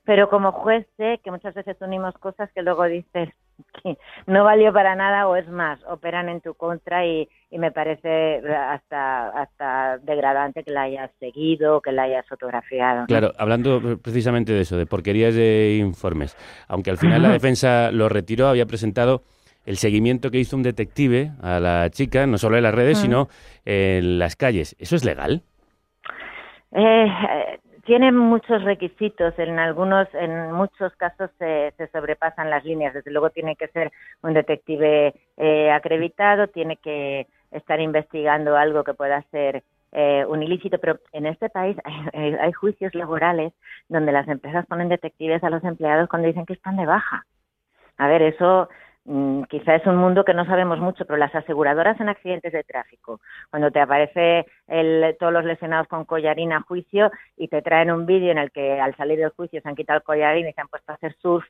pero 0.04 0.28
como 0.28 0.52
juez 0.52 0.86
sé 0.96 1.20
que 1.22 1.30
muchas 1.30 1.54
veces 1.54 1.76
unimos 1.80 2.14
cosas 2.18 2.50
que 2.52 2.62
luego 2.62 2.84
dices 2.84 3.30
que 3.82 3.96
no 4.26 4.44
valió 4.44 4.72
para 4.72 4.94
nada 4.94 5.28
o 5.28 5.36
es 5.36 5.48
más, 5.48 5.80
operan 5.88 6.28
en 6.28 6.40
tu 6.40 6.54
contra 6.54 7.06
y, 7.06 7.28
y 7.50 7.58
me 7.58 7.70
parece 7.70 8.42
hasta, 8.48 9.28
hasta 9.28 9.98
degradante 9.98 10.64
que 10.64 10.72
la 10.72 10.82
hayas 10.82 11.10
seguido, 11.20 11.80
que 11.80 11.92
la 11.92 12.04
hayas 12.04 12.26
fotografiado. 12.26 13.02
¿no? 13.02 13.06
Claro, 13.06 13.32
hablando 13.38 13.98
precisamente 14.02 14.52
de 14.52 14.62
eso, 14.62 14.76
de 14.76 14.86
porquerías 14.86 15.34
de 15.34 15.76
informes, 15.80 16.36
aunque 16.68 16.90
al 16.90 16.98
final 16.98 17.22
la 17.22 17.30
defensa 17.30 17.90
lo 17.92 18.08
retiró, 18.08 18.48
había 18.48 18.66
presentado 18.66 19.22
el 19.68 19.76
seguimiento 19.76 20.30
que 20.30 20.38
hizo 20.38 20.56
un 20.56 20.62
detective 20.62 21.32
a 21.42 21.60
la 21.60 21.90
chica, 21.90 22.26
no 22.26 22.38
solo 22.38 22.56
en 22.56 22.62
las 22.62 22.74
redes, 22.74 22.96
Ujú. 22.96 23.04
sino 23.04 23.28
en 23.66 24.18
las 24.18 24.34
calles. 24.34 24.74
¿Eso 24.78 24.96
es 24.96 25.04
legal? 25.04 25.42
Eh, 26.72 27.06
eh, 27.06 27.60
tiene 27.84 28.10
muchos 28.10 28.64
requisitos, 28.64 29.38
en 29.38 29.58
algunos, 29.58 30.08
en 30.14 30.52
muchos 30.52 30.96
casos 30.96 31.30
se, 31.38 31.74
se 31.76 31.86
sobrepasan 31.88 32.48
las 32.48 32.64
líneas. 32.64 32.94
Desde 32.94 33.10
luego 33.10 33.28
tiene 33.28 33.56
que 33.56 33.68
ser 33.68 33.92
un 34.22 34.32
detective 34.32 35.12
eh, 35.36 35.70
acreditado, 35.70 36.48
tiene 36.48 36.76
que 36.76 37.26
estar 37.50 37.78
investigando 37.78 38.56
algo 38.56 38.84
que 38.84 38.94
pueda 38.94 39.20
ser 39.30 39.64
eh, 39.92 40.24
un 40.26 40.42
ilícito, 40.42 40.78
pero 40.78 40.98
en 41.12 41.26
este 41.26 41.50
país 41.50 41.76
hay, 42.14 42.34
hay 42.34 42.52
juicios 42.52 42.94
laborales 42.94 43.52
donde 43.90 44.12
las 44.12 44.28
empresas 44.28 44.64
ponen 44.64 44.88
detectives 44.88 45.44
a 45.44 45.50
los 45.50 45.62
empleados 45.62 46.08
cuando 46.08 46.28
dicen 46.28 46.46
que 46.46 46.54
están 46.54 46.78
de 46.78 46.86
baja. 46.86 47.26
A 47.98 48.06
ver, 48.06 48.22
eso 48.22 48.68
mm, 48.70 48.87
quizá 49.48 49.74
es 49.76 49.86
un 49.86 49.96
mundo 49.96 50.24
que 50.24 50.34
no 50.34 50.44
sabemos 50.44 50.78
mucho, 50.80 51.04
pero 51.06 51.16
las 51.18 51.34
aseguradoras 51.34 51.98
en 52.00 52.08
accidentes 52.08 52.52
de 52.52 52.64
tráfico, 52.64 53.20
cuando 53.50 53.70
te 53.70 53.80
aparece 53.80 54.46
el, 54.66 55.16
todos 55.18 55.32
los 55.32 55.44
lesionados 55.44 55.88
con 55.88 56.04
collarín 56.04 56.52
a 56.52 56.60
juicio 56.62 57.10
y 57.36 57.48
te 57.48 57.62
traen 57.62 57.90
un 57.90 58.06
vídeo 58.06 58.30
en 58.32 58.38
el 58.38 58.50
que 58.50 58.80
al 58.80 58.94
salir 58.96 59.18
del 59.18 59.30
juicio 59.30 59.60
se 59.62 59.68
han 59.68 59.76
quitado 59.76 59.98
el 59.98 60.02
collarín 60.04 60.48
y 60.48 60.52
se 60.52 60.60
han 60.60 60.68
puesto 60.68 60.92
a 60.92 60.96
hacer 60.96 61.14
surf 61.22 61.44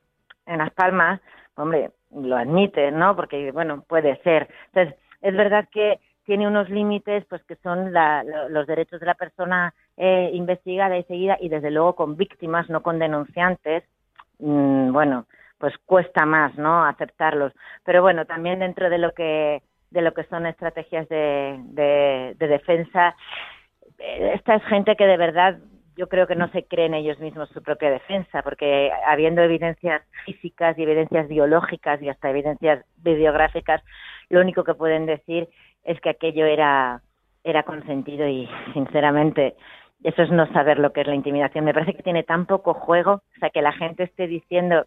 en 0.47 0.59
las 0.59 0.71
palmas, 0.73 1.21
hombre, 1.57 1.91
lo 2.15 2.37
admite, 2.37 2.91
¿no? 2.91 3.15
Porque, 3.17 3.51
bueno, 3.53 3.85
puede 3.87 4.17
ser. 4.23 4.49
Entonces, 4.73 4.95
es 5.21 5.37
verdad 5.37 5.69
que 5.71 5.99
tiene 6.25 6.47
unos 6.47 6.69
límites, 6.71 7.25
pues 7.27 7.43
que 7.45 7.57
son 7.57 7.93
la, 7.93 8.23
lo- 8.25 8.49
los 8.49 8.67
derechos 8.67 9.01
de 9.01 9.07
la 9.07 9.15
persona 9.15 9.75
eh, 9.97 10.31
investigada 10.33 10.97
y 10.97 11.03
seguida, 11.05 11.37
y 11.41 11.49
desde 11.49 11.71
luego 11.71 11.95
con 11.97 12.17
víctimas, 12.17 12.69
no 12.71 12.83
con 12.83 12.99
denunciantes, 12.99 13.85
mm, 14.39 14.93
bueno, 14.93 15.27
pues 15.59 15.75
cuesta 15.85 16.25
más, 16.25 16.57
¿no? 16.57 16.85
Aceptarlos. 16.85 17.53
Pero 17.85 18.03
bueno, 18.03 18.25
también 18.25 18.61
dentro 18.61 18.91
de 18.91 18.99
lo 18.99 19.13
que 19.13 19.63
de 19.91 20.03
lo 20.03 20.13
que 20.13 20.25
son 20.25 20.47
estrategias 20.47 21.09
de, 21.09 21.59
de, 21.65 22.35
de 22.39 22.47
defensa, 22.47 23.17
eh, 23.99 24.33
esta 24.35 24.57
es 24.57 24.63
gente 24.65 24.97
que 24.97 25.07
de 25.07 25.17
verdad 25.17 25.59
yo 25.97 26.09
creo 26.09 26.27
que 26.27 26.37
no 26.37 26.49
se 26.53 26.65
creen 26.65 26.95
ellos 26.95 27.19
mismos 27.19 27.49
su 27.51 27.63
propia 27.63 27.91
defensa, 27.91 28.43
porque 28.43 28.93
habiendo 29.07 29.43
evidencias 29.43 30.03
físicas 30.25 30.79
y 30.79 30.83
evidencias 30.83 31.27
biológicas 31.27 32.01
y 32.03 32.09
hasta 32.09 32.31
evidencias 32.31 32.85
videográficas, 32.99 33.83
lo 34.29 34.41
único 34.41 34.63
que 34.63 34.75
pueden 34.75 35.07
decir 35.07 35.49
es 35.85 36.01
que 36.01 36.11
aquello 36.11 36.47
era 36.47 37.03
era 37.45 37.63
consentido 37.63 38.29
y 38.29 38.49
sinceramente 38.75 39.55
eso 40.05 40.23
es 40.23 40.31
no 40.31 40.47
saber 40.53 40.79
lo 40.79 40.93
que 40.93 41.01
es 41.01 41.07
la 41.07 41.15
intimidación. 41.15 41.65
Me 41.65 41.75
parece 41.75 41.95
que 41.95 42.03
tiene 42.03 42.23
tan 42.23 42.47
poco 42.47 42.75
juego, 42.75 43.15
o 43.15 43.41
sea, 43.41 43.51
que 43.51 43.63
la 43.63 43.73
gente 43.73 44.05
esté 44.05 44.27
diciendo, 44.27 44.87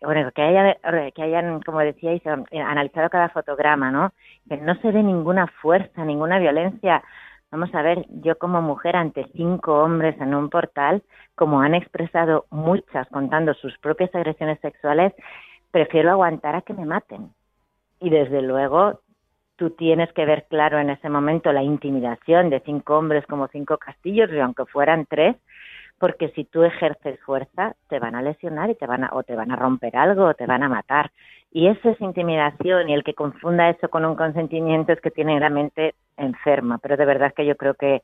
bueno, 0.00 0.30
que, 0.32 0.42
haya, 0.42 0.76
que 1.14 1.22
hayan, 1.22 1.60
como 1.62 1.80
decíais, 1.80 2.22
eh, 2.50 2.60
analizado 2.60 3.10
cada 3.10 3.28
fotograma, 3.28 3.90
¿no? 3.90 4.12
Que 4.48 4.56
no 4.56 4.74
se 4.76 4.90
ve 4.90 5.02
ninguna 5.02 5.46
fuerza, 5.46 6.04
ninguna 6.04 6.38
violencia. 6.38 7.02
Vamos 7.50 7.74
a 7.74 7.82
ver, 7.82 8.04
yo 8.08 8.38
como 8.38 8.60
mujer 8.60 8.96
ante 8.96 9.26
cinco 9.34 9.82
hombres 9.82 10.20
en 10.20 10.34
un 10.34 10.50
portal, 10.50 11.02
como 11.34 11.60
han 11.60 11.74
expresado 11.74 12.46
muchas 12.50 13.08
contando 13.08 13.54
sus 13.54 13.76
propias 13.78 14.14
agresiones 14.14 14.58
sexuales, 14.60 15.12
prefiero 15.70 16.10
aguantar 16.10 16.56
a 16.56 16.62
que 16.62 16.74
me 16.74 16.84
maten. 16.84 17.30
Y 18.00 18.10
desde 18.10 18.42
luego 18.42 19.00
tú 19.56 19.70
tienes 19.70 20.12
que 20.12 20.26
ver 20.26 20.46
claro 20.48 20.78
en 20.78 20.90
ese 20.90 21.08
momento 21.08 21.52
la 21.52 21.62
intimidación 21.62 22.50
de 22.50 22.60
cinco 22.60 22.98
hombres 22.98 23.26
como 23.26 23.48
cinco 23.48 23.78
castillos, 23.78 24.30
y 24.30 24.38
aunque 24.38 24.66
fueran 24.66 25.06
tres, 25.06 25.36
porque 25.98 26.30
si 26.30 26.44
tú 26.44 26.62
ejerces 26.62 27.18
fuerza, 27.20 27.74
te 27.88 27.98
van 27.98 28.14
a 28.14 28.22
lesionar 28.22 28.70
y 28.70 28.74
te 28.74 28.86
van 28.86 29.04
a, 29.04 29.10
o 29.12 29.22
te 29.22 29.34
van 29.34 29.50
a 29.50 29.56
romper 29.56 29.96
algo 29.96 30.26
o 30.26 30.34
te 30.34 30.46
van 30.46 30.62
a 30.62 30.68
matar. 30.68 31.10
Y 31.52 31.68
eso 31.68 31.90
es 31.90 32.00
intimidación 32.00 32.90
y 32.90 32.94
el 32.94 33.02
que 33.02 33.14
confunda 33.14 33.70
eso 33.70 33.88
con 33.88 34.04
un 34.04 34.14
consentimiento 34.14 34.92
es 34.92 35.00
que 35.00 35.10
tiene 35.10 35.40
la 35.40 35.48
mente 35.48 35.94
enferma. 36.16 36.78
Pero 36.78 36.96
de 36.96 37.06
verdad 37.06 37.32
que 37.34 37.46
yo 37.46 37.56
creo 37.56 37.74
que 37.74 38.02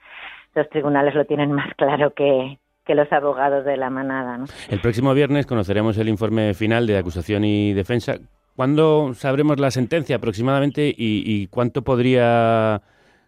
los 0.54 0.68
tribunales 0.70 1.14
lo 1.14 1.26
tienen 1.26 1.52
más 1.52 1.74
claro 1.76 2.14
que, 2.14 2.58
que 2.86 2.94
los 2.94 3.12
abogados 3.12 3.64
de 3.64 3.76
la 3.76 3.90
manada. 3.90 4.38
¿no? 4.38 4.46
El 4.70 4.80
próximo 4.80 5.12
viernes 5.14 5.46
conoceremos 5.46 5.98
el 5.98 6.08
informe 6.08 6.54
final 6.54 6.86
de 6.86 6.98
acusación 6.98 7.44
y 7.44 7.72
defensa. 7.74 8.16
¿Cuándo 8.56 9.14
sabremos 9.14 9.58
la 9.58 9.70
sentencia 9.70 10.16
aproximadamente 10.16 10.92
y, 10.96 11.46
cuánto 11.48 11.82
podría 11.82 12.82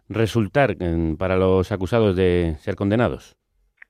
resultar 0.07 0.75
para 1.17 1.35
los 1.35 1.71
acusados 1.71 2.15
de 2.15 2.55
ser 2.59 2.75
condenados? 2.75 3.35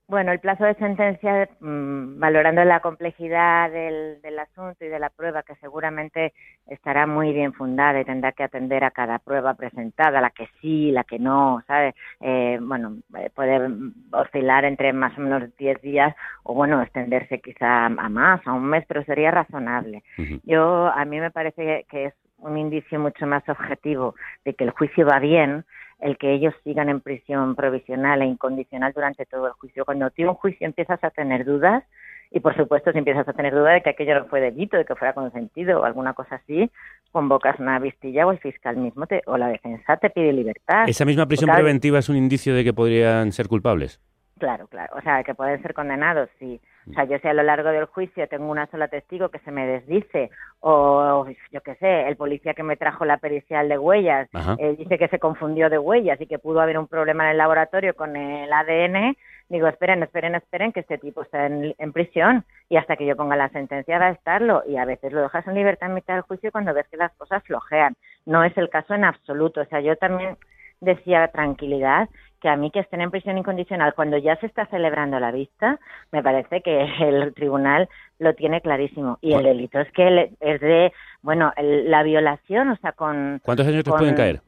Bueno, 0.07 0.31
el 0.31 0.39
plazo 0.39 0.65
de 0.65 0.75
sentencia, 0.75 1.49
mmm, 1.59 2.19
valorando 2.19 2.63
la 2.63 2.79
complejidad 2.79 3.71
del, 3.71 4.21
del, 4.21 4.37
asunto 4.37 4.85
y 4.85 4.87
de 4.87 4.99
la 4.99 5.09
prueba, 5.09 5.41
que 5.41 5.55
seguramente 5.55 6.31
estará 6.67 7.07
muy 7.07 7.33
bien 7.33 7.53
fundada 7.53 7.99
y 7.99 8.05
tendrá 8.05 8.31
que 8.31 8.43
atender 8.43 8.83
a 8.83 8.91
cada 8.91 9.17
prueba 9.17 9.55
presentada, 9.55 10.21
la 10.21 10.29
que 10.29 10.47
sí, 10.61 10.91
la 10.91 11.05
que 11.05 11.17
no, 11.17 11.63
¿sabes? 11.65 11.95
Eh, 12.21 12.59
bueno, 12.61 12.97
puede 13.33 13.67
oscilar 14.11 14.65
entre 14.65 14.93
más 14.93 15.17
o 15.17 15.21
menos 15.21 15.55
10 15.57 15.81
días 15.81 16.15
o, 16.43 16.53
bueno, 16.53 16.83
extenderse 16.83 17.41
quizá 17.41 17.87
a 17.87 18.09
más, 18.09 18.45
a 18.45 18.53
un 18.53 18.65
mes, 18.65 18.85
pero 18.87 19.03
sería 19.05 19.31
razonable. 19.31 20.03
Uh 20.19 20.21
-huh. 20.21 20.41
Yo, 20.43 20.87
a 20.87 21.03
mí 21.05 21.19
me 21.19 21.31
parece 21.31 21.87
que 21.89 22.05
es 22.05 22.13
un 22.37 22.57
indicio 22.57 22.99
mucho 22.99 23.25
más 23.25 23.47
objetivo 23.47 24.15
de 24.43 24.53
que 24.53 24.63
el 24.63 24.71
juicio 24.71 25.05
va 25.05 25.19
bien 25.19 25.65
el 25.99 26.17
que 26.17 26.33
ellos 26.33 26.53
sigan 26.63 26.89
en 26.89 26.99
prisión 26.99 27.55
provisional 27.55 28.21
e 28.21 28.25
incondicional 28.25 28.91
durante 28.93 29.25
todo 29.25 29.47
el 29.47 29.53
juicio. 29.53 29.85
Cuando 29.85 30.09
tú 30.11 30.23
un 30.23 30.35
juicio 30.35 30.67
empiezas 30.67 31.03
a 31.03 31.09
tener 31.09 31.45
dudas, 31.45 31.83
y 32.31 32.39
por 32.39 32.55
supuesto 32.55 32.91
si 32.91 32.97
empiezas 32.97 33.27
a 33.27 33.33
tener 33.33 33.53
duda 33.53 33.71
de 33.71 33.81
que 33.81 33.91
aquello 33.91 34.19
no 34.19 34.25
fue 34.25 34.41
delito, 34.41 34.77
de 34.77 34.85
que 34.85 34.95
fuera 34.95 35.13
consentido 35.13 35.81
o 35.81 35.83
alguna 35.85 36.13
cosa 36.13 36.35
así, 36.35 36.69
convocas 37.11 37.59
una 37.59 37.79
vistilla 37.79 38.27
o 38.27 38.31
el 38.31 38.39
fiscal 38.39 38.75
mismo 38.77 39.07
te, 39.07 39.21
o 39.25 39.37
la 39.37 39.47
defensa 39.47 39.97
te 39.97 40.09
pide 40.09 40.33
libertad. 40.33 40.89
¿Esa 40.89 41.05
misma 41.05 41.27
prisión 41.27 41.49
preventiva 41.49 41.99
es 41.99 42.09
un 42.09 42.17
indicio 42.17 42.53
de 42.53 42.63
que 42.63 42.73
podrían 42.73 43.31
ser 43.31 43.47
culpables? 43.47 44.01
Claro, 44.37 44.67
claro. 44.67 44.95
O 44.97 45.01
sea, 45.01 45.23
que 45.23 45.33
pueden 45.33 45.61
ser 45.61 45.73
condenados, 45.73 46.29
sí. 46.39 46.59
O 46.89 46.93
sea, 46.93 47.05
yo 47.05 47.17
si 47.19 47.27
a 47.27 47.33
lo 47.33 47.43
largo 47.43 47.69
del 47.69 47.85
juicio 47.85 48.27
tengo 48.27 48.49
una 48.49 48.67
sola 48.67 48.87
testigo 48.87 49.29
que 49.29 49.39
se 49.39 49.51
me 49.51 49.65
desdice, 49.65 50.29
o 50.59 51.25
yo 51.51 51.61
qué 51.61 51.75
sé, 51.75 52.07
el 52.07 52.15
policía 52.15 52.53
que 52.53 52.63
me 52.63 52.77
trajo 52.77 53.05
la 53.05 53.17
pericial 53.17 53.67
de 53.69 53.77
huellas 53.77 54.29
eh, 54.59 54.75
dice 54.77 54.97
que 54.97 55.07
se 55.07 55.19
confundió 55.19 55.69
de 55.69 55.79
huellas 55.79 56.19
y 56.21 56.27
que 56.27 56.39
pudo 56.39 56.61
haber 56.61 56.77
un 56.77 56.87
problema 56.87 57.25
en 57.25 57.31
el 57.31 57.37
laboratorio 57.37 57.95
con 57.95 58.15
el 58.15 58.51
ADN, 58.51 59.15
digo, 59.49 59.67
esperen, 59.67 60.03
esperen, 60.03 60.35
esperen, 60.35 60.71
que 60.71 60.81
este 60.81 60.97
tipo 60.97 61.21
está 61.21 61.45
en, 61.45 61.73
en, 61.77 61.93
prisión 61.93 62.45
y 62.69 62.77
hasta 62.77 62.95
que 62.95 63.05
yo 63.05 63.15
ponga 63.15 63.35
la 63.35 63.49
sentencia 63.49 63.99
va 63.99 64.07
a 64.07 64.11
estarlo. 64.11 64.63
Y 64.67 64.77
a 64.77 64.85
veces 64.85 65.11
lo 65.11 65.21
dejas 65.21 65.47
en 65.47 65.55
libertad 65.55 65.89
en 65.89 65.95
mitad 65.95 66.15
del 66.15 66.23
juicio 66.23 66.51
cuando 66.51 66.73
ves 66.73 66.87
que 66.89 66.97
las 66.97 67.13
cosas 67.13 67.43
flojean. 67.43 67.95
No 68.25 68.43
es 68.43 68.57
el 68.57 68.69
caso 68.69 68.93
en 68.93 69.03
absoluto. 69.05 69.61
O 69.61 69.65
sea, 69.65 69.81
yo 69.81 69.95
también 69.97 70.37
decía 70.81 71.27
tranquilidad 71.29 72.09
que 72.45 72.49
a 72.49 72.57
mí 72.57 72.69
que 72.69 72.81
estén 72.81 73.01
en 73.01 73.09
prisión 73.09 73.39
incondicional 73.39 73.95
cuando 73.95 74.19
ya 74.19 74.35
se 74.35 74.45
está 74.45 74.67
celebrando 74.67 75.19
la 75.19 75.31
vista, 75.31 75.79
me 76.11 76.21
parece 76.21 76.61
que 76.61 76.85
el 77.01 77.33
tribunal 77.33 77.89
lo 78.19 78.35
tiene 78.35 78.61
clarísimo. 78.61 79.17
Y 79.19 79.33
el 79.33 79.41
delito 79.41 79.79
es 79.79 79.91
que 79.93 80.29
es 80.39 80.61
de, 80.61 80.93
bueno, 81.23 81.51
la 81.57 82.03
violación, 82.03 82.69
o 82.69 82.75
sea, 82.75 82.91
con... 82.91 83.41
¿Cuántos 83.43 83.65
años 83.65 83.83
te 83.83 83.89
pueden 83.89 84.13
caer? 84.13 84.41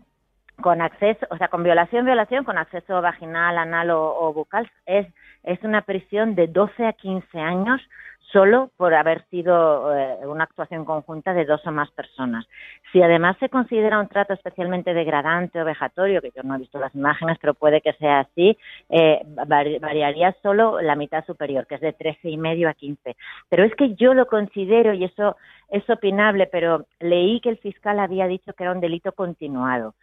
Con 0.61 0.83
acceso, 0.83 1.25
o 1.31 1.37
sea, 1.37 1.47
con 1.47 1.63
violación, 1.63 2.05
violación, 2.05 2.43
con 2.43 2.59
acceso 2.59 3.01
vaginal, 3.01 3.57
anal 3.57 3.89
o, 3.89 4.31
bucal, 4.31 4.69
es, 4.85 5.07
es 5.41 5.63
una 5.63 5.81
prisión 5.81 6.35
de 6.35 6.45
12 6.45 6.85
a 6.85 6.93
15 6.93 7.39
años 7.39 7.81
solo 8.31 8.71
por 8.77 8.93
haber 8.93 9.25
sido 9.29 9.95
eh, 9.95 10.17
una 10.25 10.43
actuación 10.43 10.85
conjunta 10.85 11.33
de 11.33 11.45
dos 11.45 11.65
o 11.65 11.71
más 11.71 11.89
personas. 11.91 12.45
Si 12.91 13.01
además 13.01 13.37
se 13.39 13.49
considera 13.49 13.99
un 13.99 14.07
trato 14.07 14.33
especialmente 14.33 14.93
degradante 14.93 15.61
o 15.61 15.65
vejatorio, 15.65 16.21
que 16.21 16.31
yo 16.35 16.43
no 16.43 16.55
he 16.55 16.59
visto 16.59 16.79
las 16.79 16.93
imágenes, 16.93 17.37
pero 17.39 17.53
puede 17.53 17.81
que 17.81 17.93
sea 17.93 18.21
así, 18.21 18.57
eh, 18.89 19.21
variaría 19.25 20.35
solo 20.41 20.81
la 20.81 20.95
mitad 20.95 21.25
superior, 21.25 21.65
que 21.67 21.75
es 21.75 21.81
de 21.81 21.93
13 21.93 22.29
y 22.29 22.37
medio 22.37 22.69
a 22.69 22.73
15. 22.73 23.15
Pero 23.49 23.63
es 23.63 23.73
que 23.75 23.95
yo 23.95 24.13
lo 24.13 24.27
considero, 24.27 24.93
y 24.93 25.05
eso 25.05 25.37
es 25.69 25.89
opinable, 25.89 26.47
pero 26.47 26.85
leí 26.99 27.39
que 27.39 27.49
el 27.49 27.57
fiscal 27.57 27.99
había 27.99 28.27
dicho 28.27 28.53
que 28.53 28.63
era 28.63 28.73
un 28.73 28.81
delito 28.81 29.11
continuado. 29.13 29.95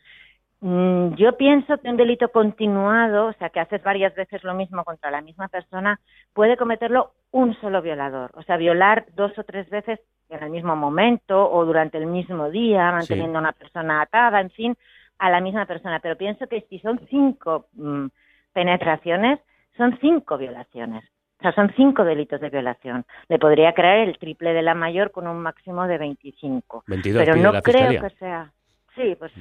Mm, 0.60 1.14
yo 1.14 1.36
pienso 1.36 1.78
que 1.78 1.88
un 1.88 1.96
delito 1.96 2.28
continuado, 2.30 3.26
o 3.26 3.32
sea, 3.34 3.50
que 3.50 3.60
haces 3.60 3.82
varias 3.82 4.14
veces 4.14 4.42
lo 4.44 4.54
mismo 4.54 4.84
contra 4.84 5.10
la 5.10 5.20
misma 5.20 5.48
persona, 5.48 6.00
puede 6.32 6.56
cometerlo 6.56 7.12
un 7.32 7.54
solo 7.60 7.82
violador. 7.82 8.30
O 8.34 8.42
sea, 8.42 8.56
violar 8.56 9.06
dos 9.14 9.36
o 9.38 9.44
tres 9.44 9.68
veces 9.68 10.00
en 10.30 10.42
el 10.42 10.50
mismo 10.50 10.74
momento 10.74 11.50
o 11.50 11.64
durante 11.64 11.98
el 11.98 12.06
mismo 12.06 12.50
día, 12.50 12.92
manteniendo 12.92 13.38
a 13.38 13.42
una 13.42 13.52
persona 13.52 14.00
atada, 14.00 14.40
en 14.40 14.50
fin, 14.50 14.76
a 15.18 15.30
la 15.30 15.40
misma 15.40 15.66
persona. 15.66 16.00
Pero 16.00 16.16
pienso 16.16 16.46
que 16.46 16.62
si 16.70 16.78
son 16.78 17.00
cinco 17.10 17.66
mm, 17.74 18.06
penetraciones, 18.52 19.40
son 19.76 19.98
cinco 20.00 20.38
violaciones. 20.38 21.04
O 21.40 21.42
sea, 21.42 21.52
son 21.52 21.72
cinco 21.76 22.04
delitos 22.04 22.40
de 22.40 22.48
violación. 22.48 23.04
Le 23.28 23.38
podría 23.38 23.74
creer 23.74 24.08
el 24.08 24.18
triple 24.18 24.54
de 24.54 24.62
la 24.62 24.74
mayor 24.74 25.10
con 25.10 25.26
un 25.26 25.42
máximo 25.42 25.86
de 25.86 25.98
25. 25.98 26.84
22 26.86 27.22
Pero 27.22 27.36
no 27.36 27.60
creo 27.60 28.00
que 28.00 28.10
sea. 28.16 28.50
Sí, 28.94 29.16
pues 29.18 29.32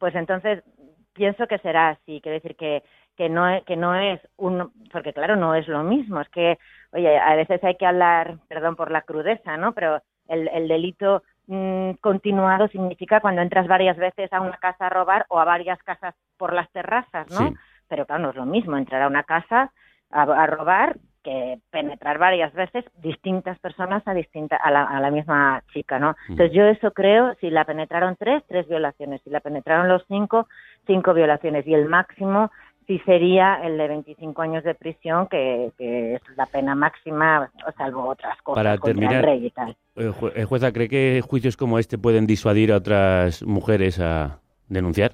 pues 0.00 0.14
entonces 0.16 0.64
pienso 1.12 1.46
que 1.46 1.58
será 1.58 1.90
así, 1.90 2.20
quiero 2.20 2.34
decir 2.34 2.56
que 2.56 2.82
que 3.16 3.28
no 3.28 3.46
es, 3.46 3.62
que 3.64 3.76
no 3.76 3.94
es 3.94 4.18
un 4.38 4.72
porque 4.90 5.12
claro 5.12 5.36
no 5.36 5.54
es 5.54 5.68
lo 5.68 5.84
mismo. 5.84 6.22
Es 6.22 6.28
que 6.30 6.58
oye 6.92 7.18
a 7.18 7.36
veces 7.36 7.62
hay 7.62 7.76
que 7.76 7.84
hablar 7.84 8.38
perdón 8.48 8.76
por 8.76 8.90
la 8.90 9.02
crudeza 9.02 9.58
no 9.58 9.72
pero 9.72 10.02
el, 10.26 10.48
el 10.48 10.68
delito 10.68 11.22
mm, 11.46 11.92
continuado 12.00 12.68
significa 12.68 13.20
cuando 13.20 13.42
entras 13.42 13.68
varias 13.68 13.98
veces 13.98 14.32
a 14.32 14.40
una 14.40 14.56
casa 14.56 14.86
a 14.86 14.90
robar 14.90 15.26
o 15.28 15.38
a 15.38 15.44
varias 15.44 15.78
casas 15.82 16.14
por 16.38 16.54
las 16.54 16.70
terrazas 16.70 17.28
no 17.30 17.54
pero 17.88 18.06
claro 18.06 18.22
no 18.22 18.30
es 18.30 18.36
lo 18.36 18.46
mismo 18.46 18.78
entrar 18.78 19.02
a 19.02 19.08
una 19.08 19.24
casa 19.24 19.70
a 20.12 20.46
robar 20.46 20.96
que 21.22 21.58
penetrar 21.70 22.18
varias 22.18 22.52
veces 22.54 22.84
distintas 23.02 23.58
personas 23.58 24.02
a 24.06 24.14
distinta 24.14 24.56
a 24.56 24.70
la, 24.70 24.84
a 24.84 25.00
la 25.00 25.10
misma 25.10 25.62
chica, 25.72 25.98
¿no? 25.98 26.16
Entonces 26.28 26.52
yo 26.52 26.64
eso 26.64 26.92
creo, 26.92 27.34
si 27.40 27.50
la 27.50 27.64
penetraron 27.64 28.16
tres, 28.16 28.42
tres 28.48 28.68
violaciones, 28.68 29.20
si 29.22 29.30
la 29.30 29.40
penetraron 29.40 29.88
los 29.88 30.02
cinco, 30.08 30.48
cinco 30.86 31.14
violaciones 31.14 31.66
y 31.66 31.74
el 31.74 31.86
máximo 31.86 32.50
sí 32.90 33.00
sería 33.06 33.60
el 33.62 33.78
de 33.78 33.86
25 33.86 34.42
años 34.42 34.64
de 34.64 34.74
prisión, 34.74 35.28
que, 35.28 35.70
es 35.78 36.36
la 36.36 36.46
pena 36.46 36.74
máxima, 36.74 37.48
salvo 37.78 38.08
otras 38.08 38.36
cosas. 38.42 38.64
Para 38.64 38.78
terminar, 38.78 39.24
rey 39.24 39.48
tal. 39.50 39.76
Eh, 39.94 40.12
eh, 40.34 40.44
jueza, 40.44 40.72
¿cree 40.72 40.88
que 40.88 41.22
juicios 41.24 41.56
como 41.56 41.78
este 41.78 41.98
pueden 41.98 42.26
disuadir 42.26 42.72
a 42.72 42.78
otras 42.78 43.44
mujeres 43.44 44.00
a 44.00 44.40
denunciar? 44.68 45.12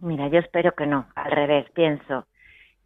mira, 0.00 0.28
yo 0.28 0.40
espero 0.40 0.72
que 0.72 0.86
no, 0.86 1.06
al 1.14 1.30
revés, 1.30 1.66
pienso 1.74 2.26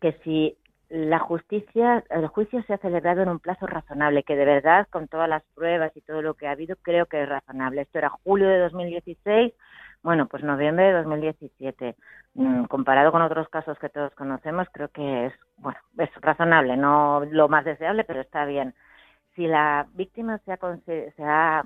que 0.00 0.12
si 0.22 0.56
la 0.90 1.20
justicia, 1.20 2.04
el 2.10 2.26
juicio 2.26 2.62
se 2.64 2.74
ha 2.74 2.78
celebrado 2.78 3.22
en 3.22 3.28
un 3.28 3.38
plazo 3.38 3.66
razonable, 3.66 4.24
que 4.24 4.34
de 4.34 4.44
verdad, 4.44 4.88
con 4.90 5.06
todas 5.06 5.28
las 5.28 5.44
pruebas 5.54 5.96
y 5.96 6.00
todo 6.00 6.20
lo 6.20 6.34
que 6.34 6.48
ha 6.48 6.50
habido, 6.50 6.74
creo 6.82 7.06
que 7.06 7.22
es 7.22 7.28
razonable. 7.28 7.82
Esto 7.82 7.98
era 7.98 8.10
julio 8.24 8.48
de 8.48 8.58
2016, 8.58 9.52
bueno, 10.02 10.26
pues 10.26 10.42
noviembre 10.42 10.86
de 10.86 10.92
2017. 10.94 11.94
Mm, 12.34 12.64
comparado 12.64 13.12
con 13.12 13.22
otros 13.22 13.48
casos 13.48 13.78
que 13.78 13.88
todos 13.88 14.12
conocemos, 14.14 14.66
creo 14.72 14.88
que 14.88 15.26
es, 15.26 15.32
bueno, 15.58 15.78
es 15.96 16.10
razonable, 16.20 16.76
no 16.76 17.24
lo 17.30 17.48
más 17.48 17.64
deseable, 17.64 18.02
pero 18.02 18.20
está 18.20 18.44
bien. 18.44 18.74
Si 19.36 19.46
la 19.46 19.86
víctima 19.94 20.38
se 20.38 20.52
ha, 20.52 20.58
se 20.86 21.22
ha, 21.22 21.64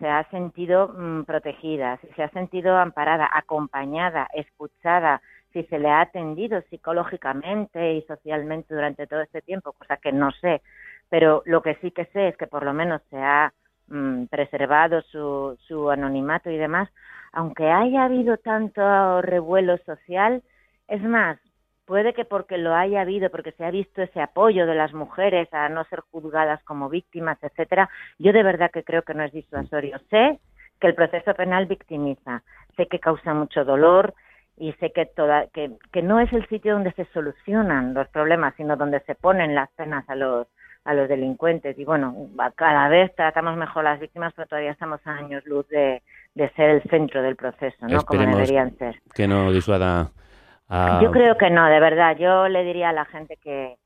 se 0.00 0.08
ha 0.08 0.28
sentido 0.30 0.88
mm, 0.88 1.22
protegida, 1.22 1.98
si 1.98 2.08
se 2.14 2.24
ha 2.24 2.30
sentido 2.30 2.76
amparada, 2.76 3.28
acompañada, 3.32 4.28
escuchada, 4.34 5.20
si 5.56 5.64
se 5.68 5.78
le 5.78 5.88
ha 5.88 6.02
atendido 6.02 6.60
psicológicamente 6.68 7.94
y 7.94 8.02
socialmente 8.02 8.74
durante 8.74 9.06
todo 9.06 9.22
este 9.22 9.40
tiempo, 9.40 9.72
cosa 9.72 9.96
que 9.96 10.12
no 10.12 10.30
sé, 10.32 10.60
pero 11.08 11.42
lo 11.46 11.62
que 11.62 11.76
sí 11.76 11.92
que 11.92 12.04
sé 12.12 12.28
es 12.28 12.36
que 12.36 12.46
por 12.46 12.62
lo 12.62 12.74
menos 12.74 13.00
se 13.08 13.16
ha 13.16 13.54
mm, 13.88 14.24
preservado 14.26 15.00
su, 15.00 15.56
su 15.66 15.90
anonimato 15.90 16.50
y 16.50 16.58
demás, 16.58 16.90
aunque 17.32 17.70
haya 17.70 18.04
habido 18.04 18.36
tanto 18.36 19.22
revuelo 19.22 19.78
social, 19.78 20.42
es 20.88 21.02
más, 21.02 21.38
puede 21.86 22.12
que 22.12 22.26
porque 22.26 22.58
lo 22.58 22.74
haya 22.74 23.00
habido, 23.00 23.30
porque 23.30 23.52
se 23.52 23.64
ha 23.64 23.70
visto 23.70 24.02
ese 24.02 24.20
apoyo 24.20 24.66
de 24.66 24.74
las 24.74 24.92
mujeres 24.92 25.48
a 25.54 25.70
no 25.70 25.84
ser 25.84 26.00
juzgadas 26.10 26.62
como 26.64 26.90
víctimas, 26.90 27.38
etcétera, 27.42 27.88
yo 28.18 28.34
de 28.34 28.42
verdad 28.42 28.70
que 28.70 28.84
creo 28.84 29.00
que 29.02 29.14
no 29.14 29.24
es 29.24 29.32
disuasorio. 29.32 29.98
Sé 30.10 30.38
que 30.80 30.88
el 30.88 30.94
proceso 30.94 31.32
penal 31.32 31.64
victimiza, 31.64 32.42
sé 32.76 32.88
que 32.88 33.00
causa 33.00 33.32
mucho 33.32 33.64
dolor, 33.64 34.12
y 34.56 34.72
sé 34.74 34.92
que, 34.92 35.06
toda, 35.06 35.46
que, 35.48 35.72
que 35.92 36.02
no 36.02 36.20
es 36.20 36.32
el 36.32 36.46
sitio 36.48 36.74
donde 36.74 36.92
se 36.92 37.04
solucionan 37.06 37.94
los 37.94 38.08
problemas, 38.08 38.54
sino 38.56 38.76
donde 38.76 39.00
se 39.00 39.14
ponen 39.14 39.54
las 39.54 39.70
penas 39.72 40.08
a 40.08 40.14
los 40.14 40.46
a 40.86 40.94
los 40.94 41.08
delincuentes 41.08 41.76
y 41.78 41.84
bueno, 41.84 42.14
cada 42.54 42.88
vez 42.88 43.12
tratamos 43.16 43.56
mejor 43.56 43.84
a 43.84 43.90
las 43.90 44.00
víctimas, 44.00 44.32
pero 44.36 44.46
todavía 44.46 44.70
estamos 44.70 45.00
a 45.04 45.14
años 45.14 45.44
luz 45.44 45.66
de, 45.68 46.00
de 46.34 46.48
ser 46.50 46.70
el 46.70 46.82
centro 46.84 47.22
del 47.22 47.34
proceso, 47.34 47.88
¿no? 47.88 48.02
Como 48.02 48.24
deberían 48.24 48.76
ser. 48.78 49.00
Que 49.12 49.26
no 49.26 49.50
disuada 49.50 50.12
a... 50.68 51.00
Yo 51.02 51.10
creo 51.10 51.36
que 51.36 51.50
no, 51.50 51.66
de 51.66 51.80
verdad. 51.80 52.16
Yo 52.16 52.46
le 52.46 52.62
diría 52.62 52.90
a 52.90 52.92
la 52.92 53.04
gente 53.04 53.36
que, 53.42 53.76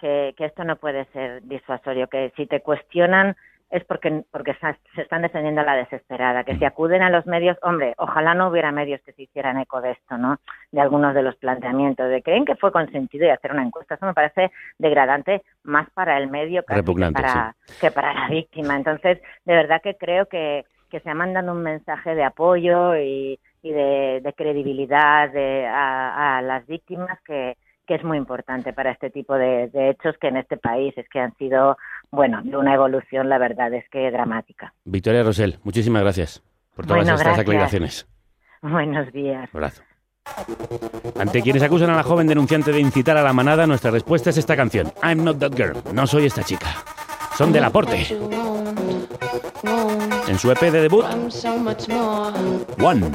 que, 0.00 0.34
que 0.36 0.44
esto 0.44 0.64
no 0.64 0.74
puede 0.74 1.04
ser 1.12 1.40
disuasorio, 1.42 2.08
que 2.08 2.32
si 2.36 2.46
te 2.46 2.60
cuestionan 2.62 3.36
es 3.70 3.84
porque, 3.84 4.24
porque 4.32 4.56
se 4.94 5.02
están 5.02 5.22
defendiendo 5.22 5.60
a 5.60 5.64
la 5.64 5.76
desesperada, 5.76 6.42
que 6.42 6.56
si 6.56 6.64
acuden 6.64 7.02
a 7.02 7.10
los 7.10 7.26
medios, 7.26 7.56
hombre, 7.62 7.94
ojalá 7.98 8.34
no 8.34 8.48
hubiera 8.48 8.72
medios 8.72 9.00
que 9.02 9.12
se 9.12 9.22
hicieran 9.22 9.58
eco 9.58 9.80
de 9.80 9.92
esto, 9.92 10.18
¿no? 10.18 10.38
De 10.72 10.80
algunos 10.80 11.14
de 11.14 11.22
los 11.22 11.36
planteamientos, 11.36 12.08
de 12.08 12.22
creen 12.22 12.44
que 12.44 12.56
fue 12.56 12.72
consentido 12.72 13.26
y 13.26 13.30
hacer 13.30 13.52
una 13.52 13.62
encuesta, 13.62 13.94
eso 13.94 14.06
me 14.06 14.14
parece 14.14 14.50
degradante 14.78 15.42
más 15.62 15.88
para 15.90 16.18
el 16.18 16.28
medio 16.28 16.62
que, 16.62 16.82
para, 16.82 17.54
que 17.80 17.90
para 17.92 18.12
la 18.12 18.28
víctima. 18.28 18.74
Entonces, 18.74 19.20
de 19.44 19.54
verdad 19.54 19.80
que 19.80 19.94
creo 19.96 20.26
que, 20.26 20.64
que 20.90 21.00
se 21.00 21.10
ha 21.10 21.14
mandado 21.14 21.52
un 21.52 21.62
mensaje 21.62 22.16
de 22.16 22.24
apoyo 22.24 22.96
y, 22.96 23.38
y 23.62 23.72
de, 23.72 24.34
credibilidad 24.36 25.30
de, 25.30 25.66
a 25.66 26.42
las 26.42 26.66
víctimas 26.66 27.20
que, 27.22 27.56
que 27.90 27.96
es 27.96 28.04
muy 28.04 28.18
importante 28.18 28.72
para 28.72 28.92
este 28.92 29.10
tipo 29.10 29.34
de, 29.34 29.68
hechos 29.74 30.14
que 30.20 30.28
en 30.28 30.36
este 30.36 30.56
país 30.56 30.96
es 30.96 31.08
que 31.08 31.18
han 31.18 31.36
sido, 31.38 31.76
bueno, 32.12 32.40
de 32.44 32.56
una 32.56 32.72
evolución, 32.72 33.28
la 33.28 33.36
verdad 33.36 33.74
es 33.74 33.84
que 33.90 34.08
dramática. 34.12 34.72
Victoria 34.84 35.24
Rosell, 35.24 35.58
muchísimas 35.64 36.02
gracias 36.02 36.40
por 36.76 36.86
todas 36.86 37.08
estas 37.08 37.40
aclaraciones. 37.40 38.06
Buenos 38.62 39.12
días. 39.12 39.50
abrazo. 39.52 39.82
Ante 41.18 41.42
quienes 41.42 41.64
acusan 41.64 41.90
a 41.90 41.96
la 41.96 42.04
joven 42.04 42.28
denunciante 42.28 42.70
de 42.70 42.78
incitar 42.78 43.16
a 43.16 43.24
la 43.24 43.32
manada, 43.32 43.66
nuestra 43.66 43.90
respuesta 43.90 44.30
es 44.30 44.38
esta 44.38 44.54
canción, 44.54 44.92
I'm 45.02 45.24
not 45.24 45.40
that 45.40 45.56
girl, 45.56 45.76
no 45.92 46.06
soy 46.06 46.26
esta 46.26 46.44
chica. 46.44 46.68
Son 47.36 47.52
del 47.52 47.64
aporte. 47.64 48.06
En 50.28 50.38
su 50.38 50.48
EP 50.52 50.60
de 50.60 50.82
debut, 50.82 51.04
One. 52.80 53.10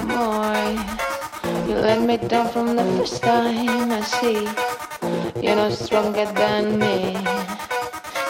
You 1.67 1.73
let 1.77 1.99
me 1.99 2.17
down 2.17 2.47
from 2.49 2.75
the 2.75 2.83
first 2.95 3.23
time 3.23 3.91
I 3.91 4.01
see. 4.01 4.47
You're 5.41 5.55
no 5.55 5.71
stronger 5.71 6.25
than 6.25 6.77
me. 6.77 7.17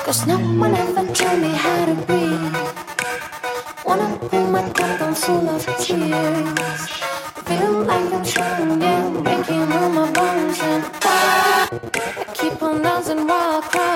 Cause 0.06 0.26
no 0.26 0.38
one 0.38 0.74
ever 0.74 1.06
told 1.14 1.42
me 1.42 1.50
how 1.50 1.86
to 1.86 1.96
breathe. 2.08 2.56
Wanna 3.86 4.18
pull 4.30 4.48
my 4.48 4.64
cup, 4.70 5.18
full 5.18 5.50
of 5.50 5.66
tears. 5.84 6.90
Feel 7.48 7.84
like 7.84 8.14
I'm 8.14 8.24
drowning, 8.24 9.24
breaking 9.24 9.72
all 9.74 9.90
my 9.90 10.10
bones. 10.12 10.60
And 10.62 10.86
I 11.04 11.68
keep 12.34 12.64
on 12.64 12.82
dancing 12.82 13.28
while 13.28 13.62
crying. 13.62 13.95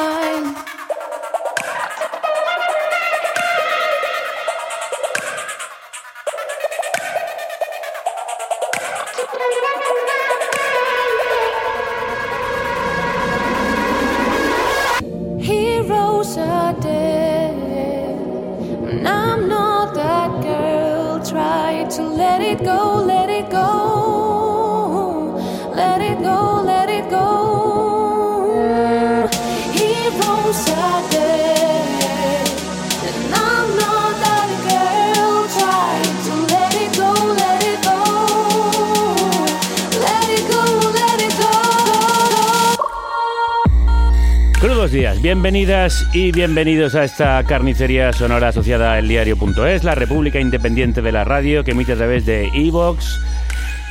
Bienvenidas 45.21 46.07
y 46.13 46.31
bienvenidos 46.31 46.95
a 46.95 47.03
esta 47.03 47.43
carnicería 47.43 48.13
sonora 48.13 48.49
asociada 48.49 48.93
al 48.93 49.07
diario.es, 49.07 49.83
la 49.83 49.93
república 49.93 50.39
independiente 50.39 51.01
de 51.01 51.11
la 51.11 51.25
radio 51.25 51.63
que 51.63 51.71
emite 51.71 51.93
a 51.93 51.95
través 51.97 52.25
de 52.25 52.49
Evox, 52.53 53.19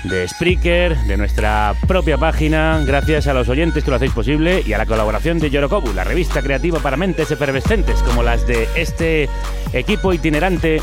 de 0.04 0.26
Spreaker, 0.26 0.96
de 0.96 1.16
nuestra 1.18 1.74
propia 1.86 2.16
página, 2.16 2.82
gracias 2.86 3.26
a 3.26 3.34
los 3.34 3.48
oyentes 3.48 3.84
que 3.84 3.90
lo 3.90 3.96
hacéis 3.96 4.12
posible 4.12 4.62
y 4.66 4.72
a 4.72 4.78
la 4.78 4.86
colaboración 4.86 5.38
de 5.38 5.50
Yorokobu, 5.50 5.92
la 5.92 6.04
revista 6.04 6.40
creativa 6.40 6.78
para 6.78 6.96
mentes 6.96 7.30
efervescentes 7.30 8.02
como 8.02 8.22
las 8.22 8.46
de 8.46 8.66
este 8.74 9.28
equipo 9.74 10.14
itinerante 10.14 10.80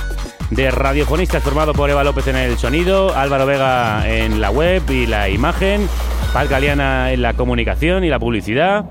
de 0.52 0.70
radiofonistas 0.70 1.42
formado 1.42 1.74
por 1.74 1.90
Eva 1.90 2.04
López 2.04 2.28
en 2.28 2.36
el 2.36 2.58
sonido, 2.58 3.16
Álvaro 3.16 3.48
Vega 3.48 4.08
en 4.08 4.42
la 4.42 4.52
web 4.52 4.84
y 4.90 5.08
la 5.08 5.28
imagen, 5.28 5.88
Paz 6.34 6.50
Galeana 6.50 7.14
en 7.14 7.24
la 7.24 7.34
comunicación 7.34 8.04
y 8.04 8.10
la 8.10 8.20
publicidad. 8.20 8.86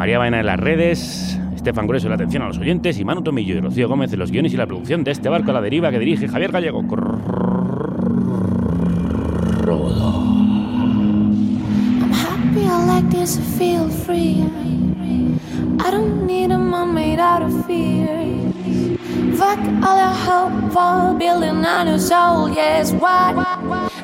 María 0.00 0.16
Baena 0.18 0.40
en 0.40 0.46
las 0.46 0.58
redes, 0.58 1.38
Estefan 1.54 1.86
Grueso 1.86 2.06
en 2.06 2.12
la 2.12 2.14
atención 2.14 2.42
a 2.42 2.46
los 2.46 2.56
oyentes 2.56 2.98
y 2.98 3.04
Manu 3.04 3.20
Tomillo 3.20 3.54
y 3.54 3.60
Rocío 3.60 3.86
Gómez 3.86 4.10
en 4.14 4.20
los 4.20 4.30
guiones 4.30 4.54
y 4.54 4.56
la 4.56 4.66
producción 4.66 5.04
de 5.04 5.10
este 5.10 5.28
barco 5.28 5.50
a 5.50 5.52
la 5.52 5.60
deriva 5.60 5.90
que 5.90 5.98
dirige 5.98 6.26
Javier 6.26 6.50
Gallego. 6.52 6.80
I'm 6.80 6.90
happy 12.14 12.62
I 12.62 12.86
like 12.86 13.10
this, 13.10 13.38
feel 13.58 13.90
free. 13.90 14.42
I 15.84 15.90
don't 15.90 16.24
need 16.26 16.50
a 16.50 16.56
mom 16.56 16.94
made 16.94 17.20
out 17.20 17.42
of. 17.42 17.52
Fuck 19.36 19.58
all 19.84 19.98
your 19.98 20.14
hope 20.14 20.72
for 20.72 21.14
building 21.18 21.62
a 21.62 21.84
new 21.84 21.98
soul, 21.98 22.48
yes, 22.48 22.92
what? 22.92 23.36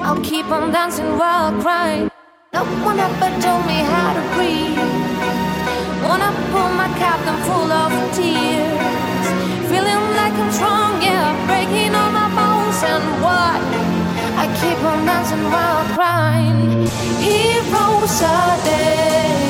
I'll 0.03 0.21
keep 0.23 0.45
on 0.51 0.73
dancing 0.73 1.17
while 1.17 1.59
crying. 1.63 2.11
No 2.53 2.67
one 2.85 3.01
ever 3.01 3.31
told 3.41 3.65
me 3.65 3.81
how 3.81 4.13
to 4.13 4.21
breathe. 4.37 5.06
Wanna 6.09 6.31
pull 6.53 6.71
my 6.83 6.89
captain 7.03 7.37
full 7.47 7.71
of 7.83 7.91
tears. 8.15 9.27
Feeling 9.71 10.05
like 10.21 10.35
I'm 10.43 10.53
strong, 10.53 11.03
yeah, 11.03 11.35
breaking 11.49 11.95
all 11.95 12.13
my 12.21 12.29
bones 12.39 12.81
and 12.93 13.07
what? 13.25 13.61
I 14.43 14.45
keep 14.61 14.79
on 14.85 15.05
dancing 15.05 15.45
while 15.51 15.85
crying. 15.97 16.87
Heroes 17.27 18.23
are 18.23 18.57
dead. 18.65 19.46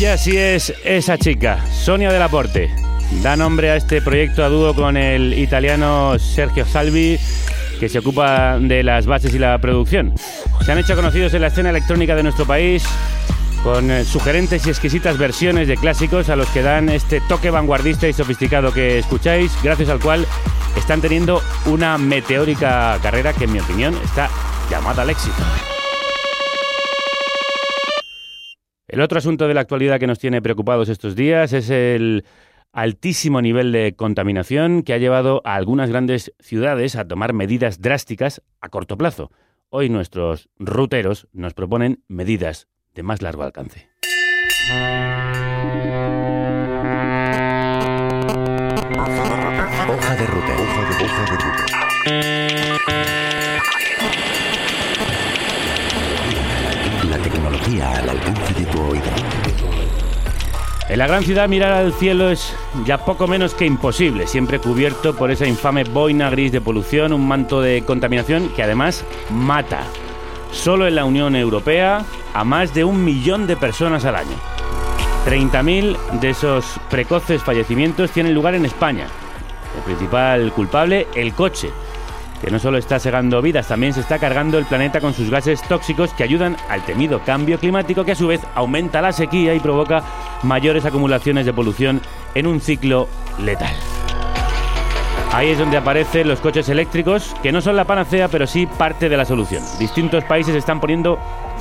Ella 0.00 0.16
sí 0.16 0.34
es 0.34 0.72
esa 0.82 1.18
chica, 1.18 1.62
Sonia 1.70 2.10
Delaporte. 2.10 2.70
Da 3.22 3.36
nombre 3.36 3.70
a 3.70 3.76
este 3.76 4.00
proyecto 4.00 4.42
a 4.42 4.48
dúo 4.48 4.74
con 4.74 4.96
el 4.96 5.38
italiano 5.38 6.18
Sergio 6.18 6.64
Salvi, 6.64 7.18
que 7.78 7.86
se 7.90 7.98
ocupa 7.98 8.58
de 8.58 8.82
las 8.82 9.04
bases 9.04 9.34
y 9.34 9.38
la 9.38 9.58
producción. 9.58 10.14
Se 10.64 10.72
han 10.72 10.78
hecho 10.78 10.96
conocidos 10.96 11.34
en 11.34 11.42
la 11.42 11.48
escena 11.48 11.68
electrónica 11.68 12.16
de 12.16 12.22
nuestro 12.22 12.46
país 12.46 12.82
con 13.62 13.90
eh, 13.90 14.06
sugerentes 14.06 14.66
y 14.66 14.70
exquisitas 14.70 15.18
versiones 15.18 15.68
de 15.68 15.76
clásicos 15.76 16.30
a 16.30 16.36
los 16.36 16.48
que 16.48 16.62
dan 16.62 16.88
este 16.88 17.20
toque 17.20 17.50
vanguardista 17.50 18.08
y 18.08 18.14
sofisticado 18.14 18.72
que 18.72 19.00
escucháis, 19.00 19.52
gracias 19.62 19.90
al 19.90 20.00
cual 20.00 20.26
están 20.78 21.02
teniendo 21.02 21.42
una 21.66 21.98
meteórica 21.98 22.98
carrera 23.02 23.34
que 23.34 23.44
en 23.44 23.52
mi 23.52 23.60
opinión 23.60 23.94
está 24.02 24.30
llamada 24.70 25.02
al 25.02 25.10
éxito. 25.10 25.42
El 28.90 29.02
otro 29.02 29.18
asunto 29.18 29.46
de 29.46 29.54
la 29.54 29.60
actualidad 29.60 30.00
que 30.00 30.08
nos 30.08 30.18
tiene 30.18 30.42
preocupados 30.42 30.88
estos 30.88 31.14
días 31.14 31.52
es 31.52 31.70
el 31.70 32.24
altísimo 32.72 33.40
nivel 33.40 33.70
de 33.70 33.94
contaminación 33.94 34.82
que 34.82 34.92
ha 34.92 34.98
llevado 34.98 35.42
a 35.44 35.54
algunas 35.54 35.90
grandes 35.90 36.34
ciudades 36.40 36.96
a 36.96 37.06
tomar 37.06 37.32
medidas 37.32 37.80
drásticas 37.80 38.42
a 38.60 38.68
corto 38.68 38.98
plazo. 38.98 39.30
Hoy 39.68 39.90
nuestros 39.90 40.48
ruteros 40.58 41.28
nos 41.32 41.54
proponen 41.54 42.02
medidas 42.08 42.66
de 42.92 43.04
más 43.04 43.22
largo 43.22 43.44
alcance. 43.44 43.88
Hoja 49.88 50.16
de 50.16 50.26
ruta. 50.26 51.79
En 60.88 60.98
la 60.98 61.06
gran 61.06 61.22
ciudad 61.22 61.48
mirar 61.48 61.72
al 61.72 61.92
cielo 61.92 62.30
es 62.30 62.52
ya 62.84 62.98
poco 63.04 63.28
menos 63.28 63.54
que 63.54 63.64
imposible, 63.64 64.26
siempre 64.26 64.58
cubierto 64.58 65.14
por 65.14 65.30
esa 65.30 65.46
infame 65.46 65.84
boina 65.84 66.30
gris 66.30 66.50
de 66.50 66.60
polución, 66.60 67.12
un 67.12 67.28
manto 67.28 67.60
de 67.60 67.84
contaminación 67.84 68.48
que 68.50 68.64
además 68.64 69.04
mata. 69.30 69.84
Solo 70.50 70.88
en 70.88 70.96
la 70.96 71.04
Unión 71.04 71.36
Europea 71.36 72.04
a 72.34 72.44
más 72.44 72.74
de 72.74 72.82
un 72.82 73.04
millón 73.04 73.46
de 73.46 73.56
personas 73.56 74.04
al 74.04 74.16
año. 74.16 74.36
30.000 75.26 75.96
de 76.20 76.30
esos 76.30 76.80
precoces 76.90 77.42
fallecimientos 77.42 78.10
tienen 78.10 78.34
lugar 78.34 78.56
en 78.56 78.64
España. 78.64 79.06
El 79.76 79.82
principal 79.84 80.52
culpable, 80.52 81.06
el 81.14 81.34
coche, 81.34 81.70
que 82.40 82.50
no 82.50 82.58
solo 82.58 82.78
está 82.78 82.98
segando 82.98 83.42
vidas, 83.42 83.68
también 83.68 83.92
se 83.92 84.00
está 84.00 84.18
cargando 84.18 84.58
el 84.58 84.64
planeta 84.64 85.00
con 85.00 85.14
sus 85.14 85.30
gases 85.30 85.62
tóxicos 85.62 86.12
que 86.14 86.24
ayudan 86.24 86.56
al 86.68 86.84
temido 86.84 87.20
cambio 87.20 87.58
climático 87.58 88.04
que 88.04 88.12
a 88.12 88.16
su 88.16 88.26
vez 88.26 88.40
aumenta 88.54 89.02
la 89.02 89.12
sequía 89.12 89.54
y 89.54 89.60
provoca 89.60 90.02
mayores 90.42 90.84
acumulaciones 90.84 91.44
de 91.46 91.52
polución 91.52 92.00
en 92.34 92.46
un 92.46 92.60
ciclo 92.60 93.08
letal. 93.38 93.74
Ahí 95.32 95.50
es 95.50 95.58
donde 95.58 95.76
aparecen 95.76 96.26
los 96.26 96.40
coches 96.40 96.68
eléctricos, 96.68 97.36
que 97.40 97.52
no 97.52 97.60
son 97.60 97.76
la 97.76 97.84
panacea, 97.84 98.26
pero 98.26 98.48
sí 98.48 98.66
parte 98.66 99.08
de 99.08 99.16
la 99.16 99.24
solución. 99.24 99.62
Distintos 99.78 100.24
países 100.24 100.56
están 100.56 100.80
poniendo 100.80 101.20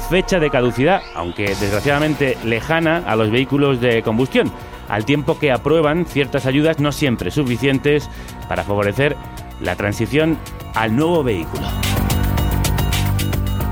fecha 0.10 0.40
de 0.40 0.50
caducidad, 0.50 1.02
aunque 1.14 1.50
desgraciadamente 1.50 2.36
lejana 2.44 3.04
a 3.06 3.16
los 3.16 3.30
vehículos 3.30 3.80
de 3.80 4.02
combustión, 4.02 4.52
al 4.88 5.06
tiempo 5.06 5.38
que 5.38 5.52
aprueban 5.52 6.08
ciertas 6.08 6.48
ayudas 6.48 6.80
no 6.80 6.92
siempre 6.92 7.30
suficientes 7.30 8.10
para 8.48 8.64
favorecer 8.64 9.16
la 9.62 9.76
transición 9.76 10.38
al 10.76 10.96
nuevo 10.96 11.24
vehículo. 11.24 11.68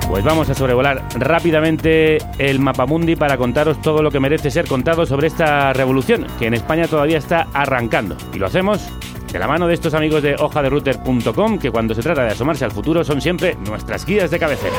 Pues 0.09 0.23
vamos 0.23 0.49
a 0.49 0.53
sobrevolar 0.53 1.03
rápidamente 1.15 2.17
el 2.37 2.59
mapamundi 2.59 3.17
para 3.17 3.37
contaros 3.37 3.81
todo 3.81 4.01
lo 4.01 4.09
que 4.09 4.21
merece 4.21 4.49
ser 4.49 4.65
contado 4.65 5.05
sobre 5.05 5.27
esta 5.27 5.73
revolución, 5.73 6.25
que 6.39 6.47
en 6.47 6.53
España 6.53 6.87
todavía 6.87 7.17
está 7.17 7.47
arrancando. 7.53 8.15
Y 8.33 8.37
lo 8.37 8.47
hacemos 8.47 8.87
de 9.31 9.37
la 9.37 9.47
mano 9.47 9.67
de 9.67 9.73
estos 9.73 9.93
amigos 9.93 10.23
de 10.23 10.35
hojaderouter.com, 10.35 11.59
que 11.59 11.71
cuando 11.71 11.93
se 11.93 12.01
trata 12.01 12.23
de 12.23 12.31
asomarse 12.31 12.63
al 12.63 12.71
futuro 12.71 13.03
son 13.03 13.19
siempre 13.19 13.57
nuestras 13.65 14.05
guías 14.05 14.31
de 14.31 14.39
cabecera. 14.39 14.75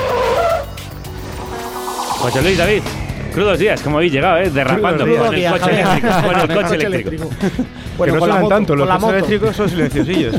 José 2.21 2.43
Luis 2.43 2.57
David, 2.57 2.83
crudos 3.39 3.59
días, 3.61 3.81
como 3.83 3.99
habéis 3.99 4.13
llegado, 4.13 4.39
¿eh? 4.39 4.51
derrapando 4.51 5.05
Crudos 5.05 5.27
con 5.29 5.35
el 5.37 5.51
coche 5.51 5.71
eléctrico. 5.71 6.19
Con 6.27 6.35
el 6.35 6.49
Con 6.49 6.51
el 6.51 6.63
coche 6.63 6.87
eléctrico. 6.87 7.31
Bueno, 7.99 8.13
que 8.13 8.21
no 8.21 8.21
con 8.21 8.29
la 8.29 8.35
suenan 8.37 8.43
moto, 8.43 8.55
tanto, 8.55 8.77
los 8.77 8.87
coches 8.87 9.01
moto. 9.01 9.15
eléctricos 9.17 9.57
son 9.57 9.69
silenciosillos. 9.69 10.35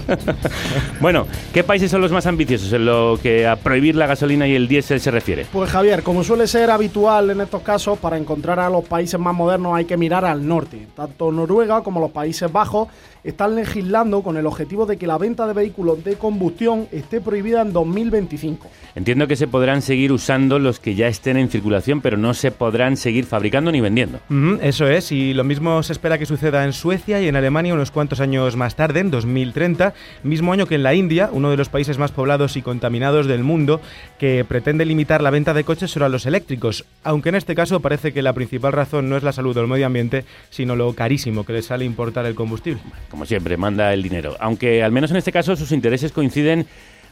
Bueno, 1.02 1.28
¿qué 1.54 1.64
países 1.64 1.92
son 1.92 2.00
los 2.00 2.12
más 2.12 2.26
ambiciosos 2.26 2.72
en 2.72 2.86
lo 2.86 3.20
que 3.22 3.48
a 3.48 3.58
prohibir 3.58 3.96
la 3.96 4.08
gasolina 4.08 4.48
y 4.48 4.56
el 4.56 4.68
diésel 4.68 5.02
se 5.02 5.12
refiere? 5.12 5.46
Pues 5.52 5.70
Javier, 5.70 6.02
como 6.02 6.24
suele 6.24 6.48
ser 6.48 6.72
habitual 6.72 7.30
en 7.32 7.42
estos 7.42 7.62
casos, 7.62 8.00
para 8.00 8.18
encontrar 8.18 8.60
a 8.60 8.70
los 8.70 8.86
países 8.86 9.20
más 9.20 9.36
modernos 9.36 9.76
hay 9.76 9.84
que 9.84 9.98
mirar 9.98 10.24
al 10.24 10.48
norte. 10.48 10.88
Tanto 10.96 11.32
Noruega 11.34 11.82
como 11.84 12.00
los 12.00 12.12
Países 12.12 12.50
Bajos 12.52 12.88
están 13.24 13.56
legislando 13.56 14.22
con 14.22 14.38
el 14.38 14.46
objetivo 14.46 14.86
de 14.86 14.98
que 14.98 15.08
la 15.08 15.18
venta 15.18 15.46
de 15.46 15.54
vehículos 15.54 16.04
de 16.04 16.16
combustión 16.16 16.88
esté 16.92 17.20
prohibida 17.20 17.62
en 17.62 17.74
2025. 17.74 18.70
Entiendo 18.96 19.28
que 19.28 19.36
se 19.36 19.48
podrán 19.48 19.82
seguir 19.82 20.12
usando 20.12 20.60
los 20.60 20.80
que 20.80 20.96
ya 20.96 21.08
estén 21.08 21.38
en 21.38 21.50
circulación, 21.50 22.02
pero 22.02 22.18
no 22.18 22.34
se 22.34 22.52
podrán 22.52 22.89
podrán 22.90 22.98
seguir 22.98 23.26
fabricando 23.26 23.72
ni 23.72 23.82
vendiendo. 23.82 24.20
eso 24.62 24.88
es, 24.88 25.12
y 25.12 25.34
lo 25.34 25.44
mismo 25.44 25.84
se 25.84 25.94
espera 25.94 26.18
que 26.18 26.26
suceda 26.26 26.66
en 26.66 26.74
Suecia 26.74 27.22
y 27.22 27.28
en 27.28 27.36
Alemania 27.36 27.74
unos 27.74 27.92
cuantos 27.92 28.20
años 28.20 28.56
más 28.56 28.76
tarde, 28.76 29.02
en 29.02 29.12
2030, 29.12 29.94
mismo 30.24 30.54
año 30.54 30.66
que 30.66 30.76
en 30.76 30.84
la 30.84 30.96
India, 30.96 31.30
uno 31.32 31.52
de 31.52 31.58
los 31.58 31.70
países 31.70 31.98
más 31.98 32.12
poblados 32.12 32.58
y 32.58 32.62
contaminados 32.62 33.28
del 33.28 33.44
mundo, 33.44 33.80
que 34.18 34.44
pretende 34.48 34.86
limitar 34.86 35.22
la 35.22 35.30
venta 35.30 35.54
de 35.54 35.64
coches 35.64 35.92
solo 35.92 36.06
a 36.06 36.10
los 36.10 36.26
eléctricos, 36.26 36.86
aunque 37.04 37.30
en 37.30 37.36
este 37.36 37.54
caso 37.54 37.80
parece 37.80 38.12
que 38.12 38.24
la 38.24 38.34
principal 38.34 38.74
razón 38.74 39.08
no 39.10 39.18
es 39.18 39.24
la 39.24 39.34
salud 39.34 39.56
o 39.58 39.62
el 39.62 39.68
medio 39.68 39.86
ambiente, 39.86 40.26
sino 40.50 40.76
lo 40.76 40.94
carísimo 40.94 41.46
que 41.46 41.54
les 41.54 41.66
sale 41.66 41.86
importar 41.86 42.26
el 42.26 42.36
combustible. 42.36 42.82
Como 43.10 43.26
siempre, 43.26 43.58
manda 43.58 43.94
el 43.94 44.02
dinero, 44.02 44.36
aunque 44.40 44.84
al 44.84 44.92
menos 44.92 45.12
en 45.12 45.18
este 45.18 45.32
caso 45.32 45.56
sus 45.56 45.72
intereses 45.72 46.12
coinciden 46.12 46.66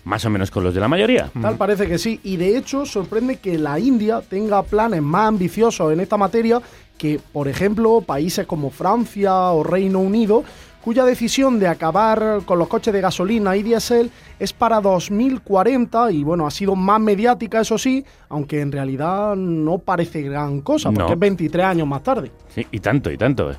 más 0.08 0.24
o 0.24 0.30
menos 0.30 0.50
con 0.50 0.64
los 0.64 0.74
de 0.74 0.80
la 0.80 0.88
mayoría. 0.88 1.30
Tal 1.40 1.58
parece 1.58 1.86
que 1.86 1.98
sí, 1.98 2.20
y 2.24 2.38
de 2.38 2.58
hecho 2.58 2.86
sorprende 2.86 3.38
que 3.38 3.58
la 3.58 3.78
India 3.78 4.22
tenga 4.22 4.64
planes 4.64 5.02
más 5.02 5.28
ambiciosos 5.28 5.92
en 5.92 6.00
esta 6.00 6.16
materia 6.16 6.62
que, 6.98 7.20
por 7.34 7.48
ejemplo, 7.48 8.02
países 8.02 8.48
como 8.48 8.72
Francia 8.72 9.34
o 9.52 9.64
Reino 9.64 10.00
Unido, 10.00 10.46
cuya 10.82 11.04
decisión 11.04 11.60
de 11.60 11.68
acabar 11.68 12.40
con 12.46 12.58
los 12.58 12.70
coches 12.70 12.94
de 12.94 13.02
gasolina 13.02 13.58
y 13.58 13.64
diésel 13.64 14.10
es 14.40 14.54
para 14.54 14.80
2040 14.80 16.12
y 16.12 16.24
bueno, 16.24 16.48
ha 16.48 16.52
sido 16.52 16.76
más 16.78 17.02
mediática, 17.02 17.60
eso 17.60 17.78
sí, 17.78 18.06
aunque 18.30 18.62
en 18.62 18.72
realidad 18.72 19.36
no 19.36 19.80
parece 19.80 20.22
gran 20.22 20.62
cosa, 20.62 20.90
porque 20.90 21.14
es 21.14 21.20
23 21.20 21.66
años 21.66 21.88
más 21.88 22.02
tarde. 22.02 22.32
Sí, 22.48 22.66
y 22.72 22.80
tanto, 22.80 23.12
y 23.12 23.18
tanto. 23.18 23.52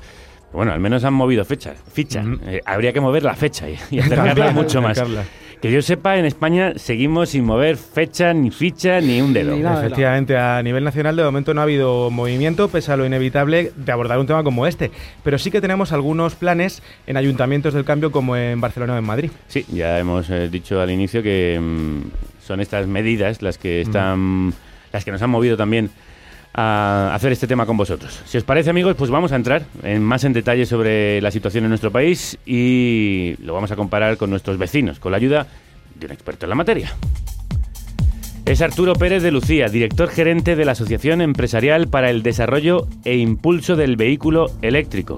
Bueno, 0.51 0.71
al 0.71 0.79
menos 0.79 1.03
han 1.03 1.13
movido 1.13 1.45
fecha, 1.45 1.75
ficha. 1.93 2.23
Eh, 2.47 2.59
habría 2.65 2.91
que 2.91 2.99
mover 2.99 3.21
la 3.21 3.35
fecha 3.35 3.67
y, 3.69 3.99
acercarla 3.99 4.51
mucho 4.51 4.81
más. 4.81 4.99
Que 5.61 5.69
yo 5.73 5.81
sepa, 5.81 6.17
en 6.17 6.23
España 6.23 6.73
seguimos 6.77 7.29
sin 7.29 7.43
mover 7.43 7.75
fecha, 7.75 8.33
ni 8.33 8.49
ficha, 8.49 9.01
ni 9.01 9.19
un 9.21 9.33
dedo. 9.33 9.55
Efectivamente, 9.55 10.37
a 10.37 10.63
nivel 10.63 10.85
nacional 10.85 11.17
de 11.17 11.23
momento 11.23 11.53
no 11.53 11.59
ha 11.59 11.65
habido 11.65 12.09
movimiento, 12.09 12.69
pese 12.69 12.93
a 12.93 12.95
lo 12.95 13.05
inevitable 13.05 13.73
de 13.75 13.91
abordar 13.91 14.19
un 14.19 14.27
tema 14.27 14.41
como 14.41 14.67
este. 14.67 14.89
Pero 15.21 15.37
sí 15.37 15.51
que 15.51 15.59
tenemos 15.59 15.91
algunos 15.91 16.35
planes 16.35 16.81
en 17.07 17.17
ayuntamientos 17.17 17.73
del 17.73 17.83
cambio, 17.83 18.09
como 18.09 18.37
en 18.37 18.61
Barcelona 18.61 18.93
o 18.95 18.97
en 18.99 19.03
Madrid. 19.03 19.31
Sí, 19.49 19.65
ya 19.67 19.99
hemos 19.99 20.29
eh, 20.29 20.47
dicho 20.47 20.79
al 20.79 20.91
inicio 20.91 21.21
que 21.21 21.59
mm, 21.61 22.41
son 22.41 22.61
estas 22.61 22.87
medidas 22.87 23.41
las 23.41 23.57
que 23.57 23.81
están, 23.81 24.53
las 24.93 25.03
que 25.03 25.11
nos 25.11 25.21
han 25.21 25.29
movido 25.29 25.57
también 25.57 25.89
a 26.61 27.15
hacer 27.15 27.31
este 27.31 27.47
tema 27.47 27.65
con 27.65 27.77
vosotros. 27.77 28.21
Si 28.25 28.37
os 28.37 28.43
parece, 28.43 28.69
amigos, 28.69 28.95
pues 28.97 29.09
vamos 29.09 29.31
a 29.31 29.37
entrar 29.37 29.63
en 29.81 30.03
más 30.03 30.25
en 30.25 30.33
detalle 30.33 30.65
sobre 30.65 31.21
la 31.21 31.31
situación 31.31 31.63
en 31.63 31.69
nuestro 31.69 31.89
país 31.89 32.37
y 32.45 33.35
lo 33.41 33.53
vamos 33.53 33.71
a 33.71 33.77
comparar 33.77 34.17
con 34.17 34.29
nuestros 34.29 34.57
vecinos, 34.57 34.99
con 34.99 35.11
la 35.11 35.17
ayuda 35.17 35.47
de 35.97 36.05
un 36.05 36.11
experto 36.11 36.45
en 36.45 36.49
la 36.49 36.55
materia. 36.55 36.93
Es 38.45 38.61
Arturo 38.61 38.93
Pérez 38.93 39.23
de 39.23 39.31
Lucía, 39.31 39.67
director 39.67 40.09
gerente 40.09 40.57
de 40.57 40.65
la 40.65 40.73
Asociación 40.73 41.21
Empresarial 41.21 41.87
para 41.87 42.09
el 42.09 42.23
Desarrollo 42.23 42.87
e 43.05 43.15
Impulso 43.15 43.77
del 43.77 43.95
Vehículo 43.95 44.47
Eléctrico. 44.61 45.17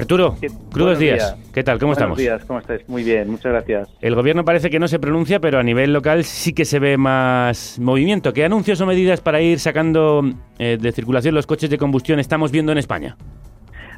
Arturo, 0.00 0.34
crudos 0.72 0.98
días. 0.98 1.36
¿Qué 1.52 1.62
tal? 1.62 1.78
¿Cómo 1.78 1.92
estamos? 1.92 2.16
Buenos 2.16 2.38
días, 2.38 2.44
¿cómo 2.46 2.58
estáis? 2.58 2.88
Muy 2.88 3.04
bien, 3.04 3.30
muchas 3.30 3.52
gracias. 3.52 3.90
El 4.00 4.14
gobierno 4.14 4.46
parece 4.46 4.70
que 4.70 4.78
no 4.78 4.88
se 4.88 4.98
pronuncia, 4.98 5.40
pero 5.40 5.58
a 5.58 5.62
nivel 5.62 5.92
local 5.92 6.24
sí 6.24 6.54
que 6.54 6.64
se 6.64 6.78
ve 6.78 6.96
más 6.96 7.78
movimiento. 7.78 8.32
¿Qué 8.32 8.42
anuncios 8.46 8.80
o 8.80 8.86
medidas 8.86 9.20
para 9.20 9.42
ir 9.42 9.58
sacando 9.58 10.22
eh, 10.58 10.78
de 10.80 10.92
circulación 10.92 11.34
los 11.34 11.46
coches 11.46 11.68
de 11.68 11.76
combustión 11.76 12.18
estamos 12.18 12.50
viendo 12.50 12.72
en 12.72 12.78
España? 12.78 13.14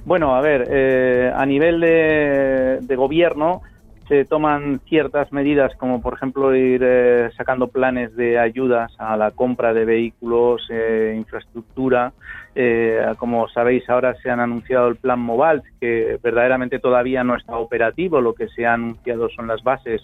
Bueno, 0.04 0.34
a 0.34 0.40
ver, 0.40 0.66
eh, 0.68 1.30
a 1.32 1.46
nivel 1.46 1.80
de, 1.80 2.96
gobierno 2.96 3.62
se 4.08 4.24
toman 4.24 4.80
ciertas 4.88 5.32
medidas, 5.32 5.72
como 5.76 6.02
por 6.02 6.14
ejemplo 6.14 6.52
ir 6.52 6.82
eh, 6.84 7.30
sacando 7.36 7.68
planes 7.68 8.16
de 8.16 8.40
ayudas 8.40 8.92
a 8.98 9.16
la 9.16 9.30
compra 9.30 9.72
de 9.72 9.84
vehículos, 9.84 10.68
infraestructura, 11.14 12.12
eh, 12.54 13.04
como 13.18 13.48
sabéis, 13.48 13.88
ahora 13.88 14.14
se 14.16 14.30
han 14.30 14.40
anunciado 14.40 14.88
el 14.88 14.96
plan 14.96 15.20
Mobile, 15.20 15.62
que 15.80 16.18
verdaderamente 16.22 16.78
todavía 16.78 17.24
no 17.24 17.36
está 17.36 17.56
operativo. 17.56 18.20
Lo 18.20 18.34
que 18.34 18.48
se 18.48 18.66
ha 18.66 18.74
anunciado 18.74 19.28
son 19.30 19.46
las 19.46 19.62
bases 19.62 20.02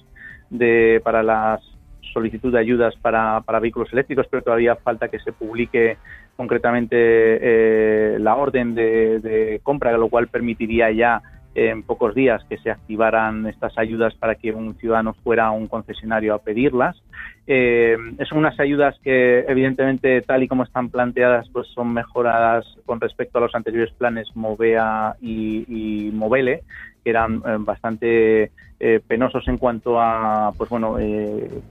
de, 0.50 1.00
para 1.04 1.22
la 1.22 1.60
solicitud 2.12 2.52
de 2.52 2.58
ayudas 2.58 2.94
para, 2.96 3.42
vehículos 3.60 3.92
eléctricos, 3.92 4.26
pero 4.30 4.42
todavía 4.42 4.76
falta 4.76 5.08
que 5.08 5.18
se 5.18 5.32
publique 5.32 5.98
concretamente 6.36 6.96
eh, 6.96 8.18
la 8.18 8.36
orden 8.36 8.74
de, 8.74 9.20
de 9.20 9.60
compra, 9.62 9.96
lo 9.98 10.08
cual 10.08 10.28
permitiría 10.28 10.90
ya 10.90 11.22
en 11.54 11.82
pocos 11.82 12.14
días 12.14 12.42
que 12.48 12.58
se 12.58 12.70
activaran 12.70 13.46
estas 13.46 13.76
ayudas 13.76 14.14
para 14.14 14.36
que 14.36 14.52
un 14.52 14.74
ciudadano 14.76 15.14
fuera 15.24 15.46
a 15.46 15.50
un 15.50 15.66
concesionario 15.66 16.34
a 16.34 16.38
pedirlas. 16.38 17.02
Eh, 17.50 17.96
son 18.28 18.38
unas 18.38 18.60
ayudas 18.60 18.94
que, 19.02 19.40
evidentemente, 19.48 20.20
tal 20.20 20.42
y 20.42 20.48
como 20.48 20.64
están 20.64 20.90
planteadas, 20.90 21.48
pues 21.48 21.66
son 21.68 21.94
mejoradas 21.94 22.66
con 22.84 23.00
respecto 23.00 23.38
a 23.38 23.40
los 23.40 23.54
anteriores 23.54 23.90
planes 23.94 24.28
Movea 24.34 25.16
y, 25.22 26.10
Movele, 26.12 26.62
que 27.02 27.08
eran 27.08 27.36
eh, 27.36 27.56
bastante 27.60 28.52
eh, 28.78 29.00
penosos 29.08 29.48
en 29.48 29.56
cuanto 29.56 29.98
a, 29.98 30.52
pues 30.58 30.68
bueno, 30.68 30.98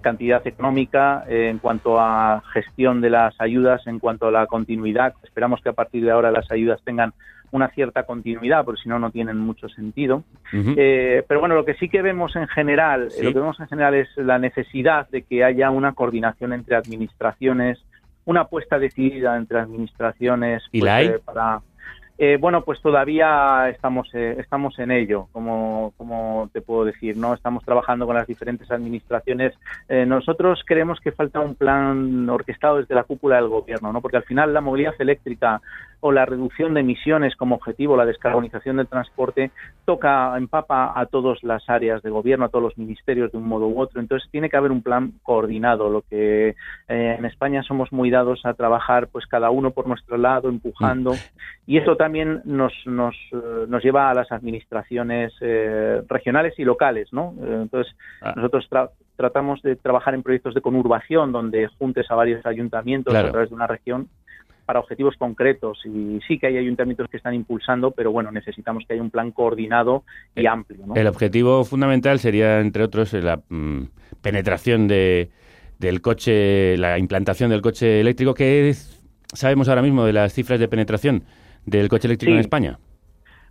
cantidad 0.02 0.46
económica, 0.48 1.24
en 1.28 1.60
cuanto 1.60 2.00
a 2.00 2.42
gestión 2.54 3.00
de 3.00 3.12
las 3.12 3.40
ayudas, 3.40 3.86
en 3.86 4.00
cuanto 4.00 4.30
a 4.30 4.32
la 4.32 4.48
continuidad. 4.48 5.14
Esperamos 5.24 5.62
que 5.62 5.70
a 5.70 5.74
partir 5.74 6.04
de 6.04 6.10
ahora 6.10 6.32
las 6.32 6.52
ayudas 6.52 6.82
tengan 6.84 7.14
una 7.52 7.70
cierta 7.70 8.04
continuidad, 8.04 8.66
porque 8.66 8.82
si 8.84 8.90
no, 8.90 9.00
no 9.00 9.12
tienen 9.12 9.38
mucho 9.38 9.70
sentido. 9.70 10.24
Eh, 10.54 11.24
pero 11.28 11.40
bueno, 11.40 11.56
lo 11.56 11.66
que 11.66 11.76
sí 11.76 11.90
que 11.90 12.02
vemos 12.02 12.36
en 12.36 12.48
general, 12.48 13.10
lo 13.22 13.34
que 13.34 13.40
vemos 13.40 13.60
en 13.60 13.68
general 13.68 13.96
es 13.96 14.10
la 14.18 14.40
necesidad 14.40 15.10
de 15.10 15.24
que 15.24 15.44
haya 15.44 15.70
una 15.70 15.94
coordinación 15.94 16.54
entre 16.54 16.76
administraciones, 16.76 17.80
una 18.26 18.42
apuesta 18.42 18.78
decidida 18.78 19.38
entre 19.38 19.60
administraciones 19.60 20.64
¿Y 20.72 20.82
la 20.82 20.98
pues, 20.98 21.10
eh, 21.10 21.22
para 21.24 21.62
eh, 22.20 22.38
bueno, 22.40 22.64
pues 22.64 22.82
todavía 22.82 23.70
estamos, 23.70 24.10
eh, 24.16 24.38
estamos 24.40 24.80
en 24.80 24.90
ello, 24.90 25.28
como, 25.32 25.94
como 25.98 26.50
te 26.52 26.62
puedo 26.62 26.84
decir, 26.84 27.16
¿no? 27.16 27.36
Estamos 27.36 27.64
trabajando 27.64 28.08
con 28.08 28.16
las 28.16 28.26
diferentes 28.26 28.72
administraciones. 28.72 29.54
Eh, 29.88 30.04
nosotros 30.06 30.64
creemos 30.66 31.00
que 31.00 31.12
falta 31.12 31.40
un 31.40 31.54
plan 31.54 32.28
orquestado 32.28 32.78
desde 32.78 32.96
la 32.96 33.04
cúpula 33.04 33.36
del 33.36 33.50
gobierno, 33.50 33.94
¿no? 33.94 34.02
Porque 34.02 34.18
al 34.18 34.24
final 34.24 34.52
la 34.52 34.62
movilidad 34.62 34.96
eléctrica 34.98 35.62
o 36.00 36.12
la 36.12 36.26
reducción 36.26 36.74
de 36.74 36.82
emisiones 36.82 37.36
como 37.36 37.56
objetivo, 37.56 37.98
la 37.98 38.06
descarbonización 38.06 38.78
del 38.78 38.88
transporte, 38.88 39.52
toca, 39.86 40.36
empapa 40.38 40.94
a 40.96 41.06
todas 41.08 41.44
las 41.44 41.68
áreas 41.70 42.04
de 42.04 42.10
gobierno, 42.12 42.46
a 42.46 42.50
todos 42.50 42.64
los 42.64 42.78
ministerios 42.78 43.32
de 43.32 43.38
un 43.38 43.48
modo 43.48 43.68
u 43.68 43.80
otro. 43.80 44.00
Entonces 44.00 44.30
tiene 44.32 44.50
que 44.50 44.58
haber 44.58 44.72
un 44.72 44.84
plan 44.84 45.14
coordinado, 45.24 45.90
lo 45.90 46.02
que 46.04 46.56
en 46.88 47.26
España 47.26 47.64
somos 47.64 47.92
muy 47.92 48.12
dados 48.12 48.46
a 48.46 48.54
trabajar 48.54 49.08
pues 49.08 49.26
cada 49.26 49.50
uno 49.50 49.72
por 49.72 49.88
nuestro 49.88 50.18
lado, 50.18 50.50
empujando. 50.50 51.14
Mm. 51.14 51.18
Y 51.66 51.78
eso 51.78 51.96
también 52.08 52.42
nos, 52.46 52.72
nos, 52.86 53.16
eh, 53.34 53.66
nos 53.68 53.84
lleva 53.84 54.10
a 54.10 54.14
las 54.14 54.32
administraciones 54.32 55.34
eh, 55.42 56.02
regionales 56.08 56.54
y 56.58 56.64
locales, 56.64 57.10
¿no? 57.12 57.34
Eh, 57.42 57.60
entonces, 57.64 57.94
ah. 58.22 58.32
nosotros 58.34 58.66
tratamos 59.18 59.62
de 59.62 59.76
trabajar 59.76 60.14
en 60.16 60.24
proyectos 60.24 60.54
de 60.54 60.62
conurbación 60.62 61.34
donde 61.34 61.68
juntes 61.78 62.10
a 62.10 62.16
varios 62.16 62.46
ayuntamientos 62.46 63.14
a 63.14 63.30
través 63.30 63.50
de 63.50 63.56
una 63.56 63.68
región 63.68 64.08
para 64.66 64.80
objetivos 64.80 65.18
concretos 65.18 65.80
y 65.86 66.22
sí 66.26 66.40
que 66.40 66.48
hay 66.48 66.58
ayuntamientos 66.58 67.10
que 67.10 67.18
están 67.18 67.34
impulsando, 67.34 67.92
pero 67.92 68.14
bueno, 68.14 68.32
necesitamos 68.32 68.86
que 68.88 68.94
haya 68.94 69.04
un 69.04 69.12
plan 69.12 69.32
coordinado 69.32 70.06
y 70.34 70.46
amplio. 70.46 70.88
¿no? 70.88 70.96
El 70.96 71.08
objetivo 71.08 71.66
fundamental 71.66 72.20
sería, 72.20 72.62
entre 72.62 72.84
otros, 72.84 73.12
la 73.12 73.42
mm, 73.50 73.84
penetración 74.22 74.88
de, 74.88 75.30
del 75.78 76.00
coche, 76.00 76.78
la 76.78 77.00
implantación 77.00 77.50
del 77.50 77.62
coche 77.62 78.00
eléctrico. 78.00 78.34
¿Qué 78.34 78.74
sabemos 79.34 79.68
ahora 79.68 79.82
mismo 79.82 80.06
de 80.06 80.14
las 80.14 80.32
cifras 80.32 80.58
de 80.58 80.70
penetración? 80.70 81.24
Del 81.66 81.90
coche 81.90 82.08
eléctrico 82.08 82.34
en 82.34 82.40
España? 82.40 82.80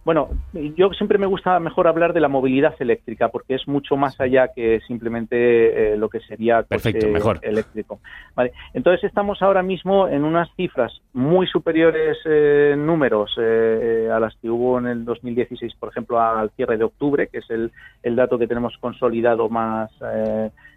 Bueno, 0.06 0.28
yo 0.76 0.90
siempre 0.90 1.18
me 1.18 1.26
gusta 1.26 1.58
mejor 1.58 1.88
hablar 1.88 2.12
de 2.12 2.20
la 2.20 2.28
movilidad 2.28 2.76
eléctrica 2.78 3.28
porque 3.28 3.56
es 3.56 3.66
mucho 3.66 3.96
más 3.96 4.20
allá 4.20 4.52
que 4.54 4.78
simplemente 4.86 5.94
eh, 5.94 5.96
lo 5.96 6.08
que 6.08 6.20
sería 6.20 6.62
coche 6.62 7.08
mejor. 7.08 7.40
eléctrico. 7.42 7.98
Vale. 8.36 8.52
Entonces 8.72 9.02
estamos 9.02 9.42
ahora 9.42 9.64
mismo 9.64 10.06
en 10.06 10.22
unas 10.22 10.48
cifras 10.54 10.92
muy 11.12 11.48
superiores 11.48 12.18
eh, 12.24 12.76
números 12.78 13.34
eh, 13.36 14.08
a 14.12 14.20
las 14.20 14.36
que 14.36 14.48
hubo 14.48 14.78
en 14.78 14.86
el 14.86 15.04
2016, 15.04 15.74
por 15.74 15.88
ejemplo, 15.88 16.20
al 16.20 16.50
cierre 16.50 16.78
de 16.78 16.84
octubre, 16.84 17.26
que 17.26 17.38
es 17.38 17.50
el, 17.50 17.72
el 18.04 18.14
dato 18.14 18.38
que 18.38 18.46
tenemos 18.46 18.78
consolidado 18.78 19.48
más 19.48 19.90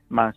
más 0.10 0.36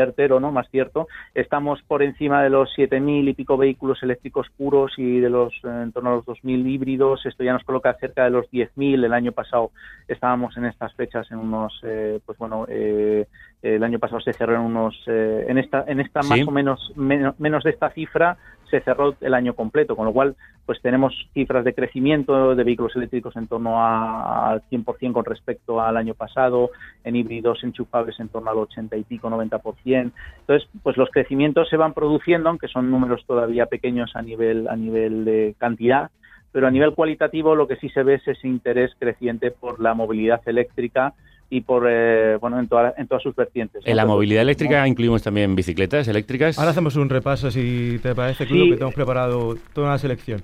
certero, 0.00 0.40
¿no? 0.40 0.50
Más 0.50 0.66
cierto. 0.70 1.08
Estamos 1.34 1.82
por 1.82 2.02
encima 2.02 2.42
de 2.42 2.48
los 2.48 2.70
7.000 2.74 3.28
y 3.28 3.34
pico 3.34 3.58
vehículos 3.58 4.02
eléctricos 4.02 4.46
puros 4.56 4.92
y 4.96 5.20
de 5.20 5.28
los 5.28 5.52
en 5.62 5.92
torno 5.92 6.10
a 6.10 6.14
los 6.16 6.24
2.000 6.24 6.66
híbridos. 6.66 7.26
Esto 7.26 7.44
ya 7.44 7.52
nos 7.52 7.64
coloca 7.64 7.92
cerca 8.00 8.24
de 8.24 8.30
los 8.30 8.46
10.000. 8.50 9.04
El 9.04 9.12
año 9.12 9.32
pasado 9.32 9.72
estábamos 10.08 10.56
en 10.56 10.64
estas 10.64 10.94
fechas 10.94 11.30
en 11.30 11.38
unos, 11.38 11.78
eh, 11.82 12.18
pues 12.24 12.38
bueno, 12.38 12.64
eh, 12.68 13.26
el 13.60 13.84
año 13.84 13.98
pasado 13.98 14.20
se 14.20 14.32
cerró 14.32 14.54
en 14.54 14.62
unos, 14.62 14.94
eh, 15.06 15.44
en 15.48 15.58
esta, 15.58 15.84
en 15.86 16.00
esta 16.00 16.22
más 16.22 16.40
o 16.46 16.50
menos, 16.50 16.92
menos 16.96 17.62
de 17.64 17.70
esta 17.70 17.90
cifra 17.90 18.38
se 18.70 18.80
cerró 18.80 19.14
el 19.20 19.34
año 19.34 19.54
completo, 19.54 19.96
con 19.96 20.06
lo 20.06 20.12
cual 20.12 20.36
pues 20.66 20.80
tenemos 20.80 21.14
cifras 21.34 21.64
de 21.64 21.74
crecimiento 21.74 22.54
de 22.54 22.64
vehículos 22.64 22.94
eléctricos 22.96 23.36
en 23.36 23.48
torno 23.48 23.84
al 23.84 24.62
100% 24.70 25.12
con 25.12 25.24
respecto 25.24 25.80
al 25.80 25.96
año 25.96 26.14
pasado, 26.14 26.70
en 27.04 27.16
híbridos 27.16 27.64
enchufables 27.64 28.18
en 28.20 28.28
torno 28.28 28.50
al 28.50 28.58
80 28.58 28.96
y 28.96 29.02
pico, 29.04 29.28
90%. 29.28 30.12
Entonces, 30.40 30.68
pues 30.82 30.96
los 30.96 31.10
crecimientos 31.10 31.68
se 31.68 31.76
van 31.76 31.92
produciendo, 31.92 32.48
aunque 32.48 32.68
son 32.68 32.90
números 32.90 33.24
todavía 33.26 33.66
pequeños 33.66 34.14
a 34.14 34.22
nivel 34.22 34.68
a 34.68 34.76
nivel 34.76 35.24
de 35.24 35.54
cantidad, 35.58 36.10
pero 36.52 36.66
a 36.66 36.70
nivel 36.70 36.94
cualitativo 36.94 37.54
lo 37.54 37.66
que 37.66 37.76
sí 37.76 37.88
se 37.90 38.02
ve 38.02 38.14
es 38.14 38.28
ese 38.28 38.48
interés 38.48 38.92
creciente 38.98 39.50
por 39.50 39.80
la 39.80 39.94
movilidad 39.94 40.40
eléctrica 40.46 41.14
y 41.50 41.60
por 41.62 41.86
eh, 41.88 42.36
bueno 42.36 42.58
en, 42.60 42.68
en 42.96 43.08
todas 43.08 43.22
sus 43.22 43.34
vertientes. 43.34 43.82
En 43.84 43.96
la 43.96 44.06
movilidad 44.06 44.42
eléctrica 44.42 44.86
incluimos 44.86 45.22
también 45.22 45.54
bicicletas 45.56 46.06
eléctricas. 46.08 46.58
Ahora 46.58 46.70
hacemos 46.70 46.96
un 46.96 47.08
repaso, 47.08 47.50
si 47.50 47.98
te 48.02 48.14
parece, 48.14 48.46
Club, 48.46 48.70
que 48.70 48.74
tenemos 48.74 48.94
preparado 48.94 49.56
toda 49.74 49.88
una 49.88 49.98
selección. 49.98 50.42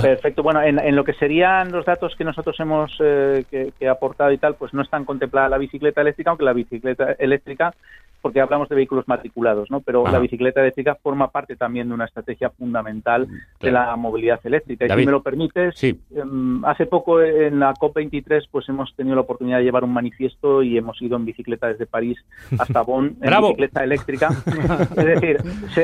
Perfecto. 0.00 0.42
Bueno, 0.42 0.62
en, 0.62 0.94
lo 0.94 1.04
que 1.04 1.14
serían 1.14 1.72
los 1.72 1.86
datos 1.86 2.14
que 2.16 2.24
nosotros 2.24 2.58
hemos 2.60 2.96
eh, 3.00 3.44
que, 3.50 3.88
aportado 3.88 4.32
y 4.32 4.38
tal, 4.38 4.54
pues 4.54 4.74
no 4.74 4.82
están 4.82 5.04
contemplada 5.04 5.48
la 5.48 5.58
bicicleta 5.58 6.00
eléctrica, 6.00 6.30
aunque 6.30 6.44
la 6.44 6.52
bicicleta 6.52 7.12
eléctrica 7.18 7.74
porque 8.20 8.40
hablamos 8.40 8.68
de 8.68 8.76
vehículos 8.76 9.08
matriculados, 9.08 9.70
¿no? 9.70 9.80
Pero 9.80 10.04
la 10.04 10.18
bicicleta 10.18 10.60
eléctrica 10.60 10.94
forma 10.94 11.30
parte 11.30 11.56
también 11.56 11.88
de 11.88 11.94
una 11.94 12.04
estrategia 12.04 12.50
fundamental 12.50 13.26
de 13.60 13.72
la 13.72 13.96
movilidad 13.96 14.40
eléctrica. 14.44 14.86
Y 14.86 14.90
si 14.90 15.06
me 15.06 15.12
lo 15.12 15.22
permites, 15.22 15.82
em, 15.82 16.64
hace 16.64 16.86
poco 16.86 17.22
en 17.22 17.58
la 17.58 17.72
COP23 17.74 18.48
pues 18.50 18.68
hemos 18.68 18.94
tenido 18.94 19.16
la 19.16 19.22
oportunidad 19.22 19.58
de 19.58 19.64
llevar 19.64 19.84
un 19.84 19.92
manifiesto 19.92 20.62
y 20.62 20.76
hemos 20.76 21.00
ido 21.00 21.16
en 21.16 21.24
bicicleta 21.24 21.68
desde 21.68 21.86
París 21.86 22.18
hasta 22.58 22.82
Bonn 22.82 23.16
en 23.20 23.40
bicicleta 23.40 23.84
eléctrica. 23.84 24.28
es 24.96 25.20
decir, 25.20 25.38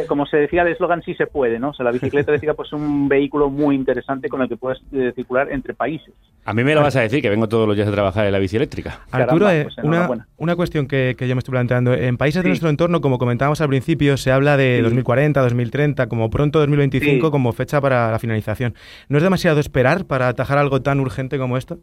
como 0.06 0.26
se 0.26 0.38
decía 0.38 0.62
el 0.62 0.68
eslogan, 0.68 1.02
sí 1.02 1.14
se 1.14 1.26
puede, 1.26 1.58
¿no? 1.58 1.70
O 1.70 1.74
sea, 1.74 1.84
la 1.84 1.92
bicicleta 1.92 2.30
eléctrica 2.32 2.54
pues 2.54 2.68
es 2.68 2.74
un 2.74 3.08
vehículo 3.08 3.48
muy 3.48 3.74
interesante 3.86 4.28
con 4.28 4.42
el 4.42 4.48
que 4.48 4.56
puedes 4.56 4.80
eh, 4.92 5.12
circular 5.14 5.50
entre 5.52 5.74
países. 5.74 6.12
A 6.44 6.52
mí 6.52 6.62
me 6.62 6.74
lo 6.74 6.82
vas 6.82 6.94
a 6.96 7.00
decir, 7.00 7.22
que 7.22 7.30
vengo 7.30 7.48
todos 7.48 7.66
los 7.66 7.76
días 7.76 7.88
a 7.88 7.92
trabajar 7.92 8.26
en 8.26 8.32
la 8.32 8.38
bici 8.38 8.56
eléctrica. 8.56 9.00
Arturo, 9.10 9.50
eh, 9.50 9.64
pues 9.64 9.78
una, 9.78 10.26
una, 10.36 10.56
cuestión 10.56 10.86
que, 10.86 11.14
que 11.18 11.26
yo 11.26 11.34
me 11.34 11.40
estoy 11.40 11.52
planteando. 11.52 11.94
En 11.94 12.16
países 12.16 12.42
de 12.42 12.48
nuestro 12.48 12.68
entorno, 12.68 13.00
como 13.00 13.18
comentábamos 13.18 13.60
al 13.60 13.68
principio, 13.68 14.16
se 14.16 14.30
habla 14.30 14.56
de 14.56 14.82
2040, 14.82 15.40
2030, 15.40 16.08
como 16.08 16.30
pronto 16.30 16.58
2025 16.60 17.30
como 17.30 17.52
fecha 17.52 17.80
para 17.80 18.10
la 18.12 18.18
finalización. 18.18 18.74
¿No 19.08 19.18
es 19.18 19.24
demasiado 19.24 19.58
esperar 19.58 20.04
para 20.04 20.28
atajar 20.28 20.58
algo 20.58 20.82
tan 20.82 21.00
urgente 21.00 21.38
como 21.38 21.56
esto? 21.56 21.78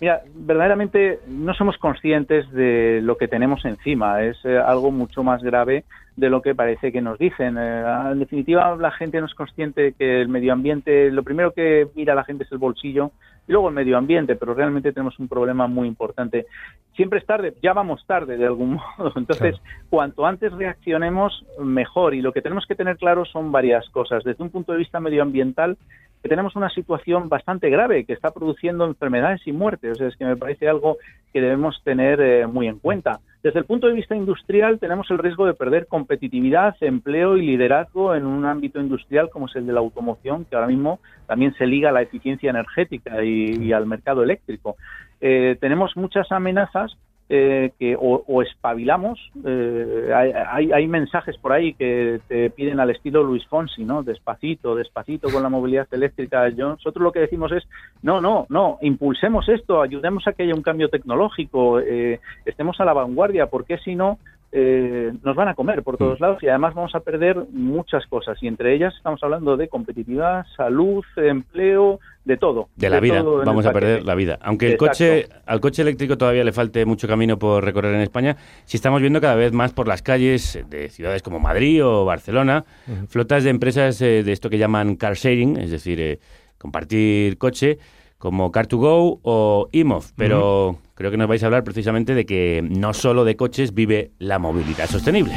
Mira, 0.00 0.22
verdaderamente 0.34 1.20
no 1.28 1.54
somos 1.54 1.76
conscientes 1.78 2.50
de 2.52 3.00
lo 3.02 3.16
que 3.16 3.28
tenemos 3.28 3.64
encima. 3.64 4.22
Es 4.22 4.36
eh, 4.44 4.58
algo 4.58 4.90
mucho 4.90 5.22
más 5.22 5.42
grave 5.42 5.84
de 6.16 6.30
lo 6.30 6.42
que 6.42 6.54
parece 6.54 6.92
que 6.92 7.00
nos 7.00 7.18
dicen. 7.18 7.56
Eh, 7.58 7.84
en 8.12 8.18
definitiva, 8.18 8.76
la 8.76 8.92
gente 8.92 9.20
no 9.20 9.26
es 9.26 9.34
consciente 9.34 9.82
de 9.82 9.92
que 9.92 10.20
el 10.20 10.28
medio 10.28 10.52
ambiente, 10.52 11.10
lo 11.10 11.22
primero 11.22 11.52
que 11.52 11.88
mira 11.94 12.14
la 12.14 12.24
gente 12.24 12.44
es 12.44 12.52
el 12.52 12.58
bolsillo 12.58 13.10
y 13.46 13.52
luego 13.52 13.68
el 13.68 13.74
medio 13.74 13.98
ambiente, 13.98 14.36
pero 14.36 14.54
realmente 14.54 14.92
tenemos 14.92 15.18
un 15.18 15.28
problema 15.28 15.66
muy 15.66 15.88
importante. 15.88 16.46
Siempre 16.94 17.18
es 17.18 17.26
tarde, 17.26 17.54
ya 17.62 17.72
vamos 17.72 18.04
tarde 18.06 18.36
de 18.36 18.46
algún 18.46 18.74
modo. 18.98 19.12
Entonces, 19.16 19.56
cuanto 19.90 20.24
antes 20.24 20.52
reaccionemos, 20.52 21.44
mejor. 21.58 22.14
Y 22.14 22.22
lo 22.22 22.32
que 22.32 22.42
tenemos 22.42 22.64
que 22.66 22.76
tener 22.76 22.96
claro 22.96 23.24
son 23.24 23.50
varias 23.50 23.88
cosas. 23.90 24.22
Desde 24.24 24.42
un 24.42 24.50
punto 24.50 24.72
de 24.72 24.78
vista 24.78 25.00
medioambiental, 25.00 25.76
que 26.22 26.28
tenemos 26.28 26.56
una 26.56 26.70
situación 26.70 27.28
bastante 27.28 27.68
grave 27.68 28.06
que 28.06 28.14
está 28.14 28.30
produciendo 28.30 28.86
enfermedades 28.86 29.46
y 29.46 29.52
muertes. 29.52 29.92
O 29.92 29.94
sea, 29.96 30.08
es 30.08 30.16
que 30.16 30.24
me 30.24 30.36
parece 30.36 30.68
algo 30.68 30.96
que 31.32 31.40
debemos 31.40 31.82
tener 31.82 32.20
eh, 32.20 32.46
muy 32.46 32.68
en 32.68 32.78
cuenta. 32.78 33.20
Desde 33.44 33.58
el 33.58 33.66
punto 33.66 33.88
de 33.88 33.92
vista 33.92 34.16
industrial, 34.16 34.78
tenemos 34.78 35.10
el 35.10 35.18
riesgo 35.18 35.44
de 35.44 35.52
perder 35.52 35.86
competitividad, 35.86 36.74
empleo 36.80 37.36
y 37.36 37.44
liderazgo 37.44 38.14
en 38.14 38.24
un 38.24 38.46
ámbito 38.46 38.80
industrial 38.80 39.28
como 39.28 39.48
es 39.48 39.56
el 39.56 39.66
de 39.66 39.74
la 39.74 39.80
automoción, 39.80 40.46
que 40.46 40.56
ahora 40.56 40.66
mismo 40.66 40.98
también 41.26 41.52
se 41.58 41.66
liga 41.66 41.90
a 41.90 41.92
la 41.92 42.00
eficiencia 42.00 42.48
energética 42.48 43.22
y, 43.22 43.70
al 43.74 43.84
mercado 43.84 44.22
eléctrico. 44.22 44.76
Eh, 45.20 45.58
tenemos 45.60 45.94
muchas 45.94 46.32
amenazas 46.32 46.96
eh, 47.30 47.72
que 47.78 47.96
o, 47.98 48.42
espabilamos, 48.42 49.18
eh, 49.46 50.10
hay, 50.14 50.72
hay, 50.72 50.86
mensajes 50.86 51.38
por 51.38 51.52
ahí 51.52 51.72
que 51.72 52.20
te 52.28 52.50
piden 52.50 52.80
al 52.80 52.90
estilo 52.90 53.22
Luis 53.22 53.46
Fonsi, 53.46 53.82
¿no? 53.82 54.02
Despacito, 54.02 54.74
despacito 54.74 55.30
con 55.30 55.42
la 55.42 55.48
movilidad 55.48 55.88
eléctrica. 55.92 56.50
nosotros 56.50 57.02
lo 57.02 57.12
que 57.12 57.20
decimos 57.20 57.50
es, 57.52 57.64
no, 58.02 58.20
no, 58.20 58.46
no, 58.50 58.78
impulsemos 58.82 59.48
esto, 59.48 59.80
ayudemos 59.80 60.26
a 60.26 60.34
que 60.34 60.42
haya 60.42 60.54
un 60.54 60.62
cambio 60.62 60.90
tecnológico, 60.90 61.80
eh, 61.80 62.20
estemos 62.44 62.78
a 62.80 62.84
la 62.84 62.92
vanguardia, 62.92 63.46
porque 63.46 63.78
si 63.78 63.96
no, 63.96 64.18
eh, 64.56 65.12
nos 65.24 65.34
van 65.34 65.48
a 65.48 65.54
comer 65.54 65.82
por 65.82 65.96
todos 65.96 66.20
mm. 66.20 66.22
lados 66.22 66.42
y 66.44 66.46
además 66.46 66.74
vamos 66.74 66.94
a 66.94 67.00
perder 67.00 67.44
muchas 67.50 68.06
cosas 68.06 68.40
y 68.40 68.46
entre 68.46 68.72
ellas 68.72 68.94
estamos 68.96 69.20
hablando 69.24 69.56
de 69.56 69.66
competitividad, 69.66 70.46
salud, 70.56 71.04
empleo, 71.16 71.98
de 72.24 72.36
todo. 72.36 72.68
De 72.76 72.88
la 72.88 73.00
vida, 73.00 73.20
vamos 73.22 73.66
a 73.66 73.72
perder 73.72 74.04
la 74.04 74.14
vida. 74.14 74.38
Aunque 74.42 74.68
el 74.68 74.76
coche, 74.76 75.28
al 75.44 75.60
coche 75.60 75.82
eléctrico 75.82 76.16
todavía 76.16 76.44
le 76.44 76.52
falte 76.52 76.86
mucho 76.86 77.08
camino 77.08 77.36
por 77.36 77.64
recorrer 77.64 77.96
en 77.96 78.00
España, 78.02 78.36
si 78.64 78.76
estamos 78.76 79.00
viendo 79.00 79.20
cada 79.20 79.34
vez 79.34 79.52
más 79.52 79.72
por 79.72 79.88
las 79.88 80.02
calles 80.02 80.64
de 80.70 80.88
ciudades 80.88 81.22
como 81.24 81.40
Madrid 81.40 81.84
o 81.84 82.04
Barcelona, 82.04 82.64
flotas 83.08 83.42
de 83.42 83.50
empresas 83.50 84.00
eh, 84.02 84.22
de 84.22 84.32
esto 84.32 84.48
que 84.48 84.58
llaman 84.58 84.94
car 84.94 85.14
sharing, 85.14 85.56
es 85.56 85.72
decir, 85.72 86.00
eh, 86.00 86.20
compartir 86.58 87.38
coche, 87.38 87.78
como 88.24 88.50
Car2Go 88.50 89.20
o 89.22 89.68
IMOV, 89.70 90.04
pero 90.16 90.78
creo 90.94 91.10
que 91.10 91.18
nos 91.18 91.28
vais 91.28 91.42
a 91.42 91.46
hablar 91.46 91.62
precisamente 91.62 92.14
de 92.14 92.24
que 92.24 92.66
no 92.66 92.94
solo 92.94 93.22
de 93.22 93.36
coches 93.36 93.74
vive 93.74 94.12
la 94.18 94.38
movilidad 94.38 94.88
sostenible. 94.88 95.34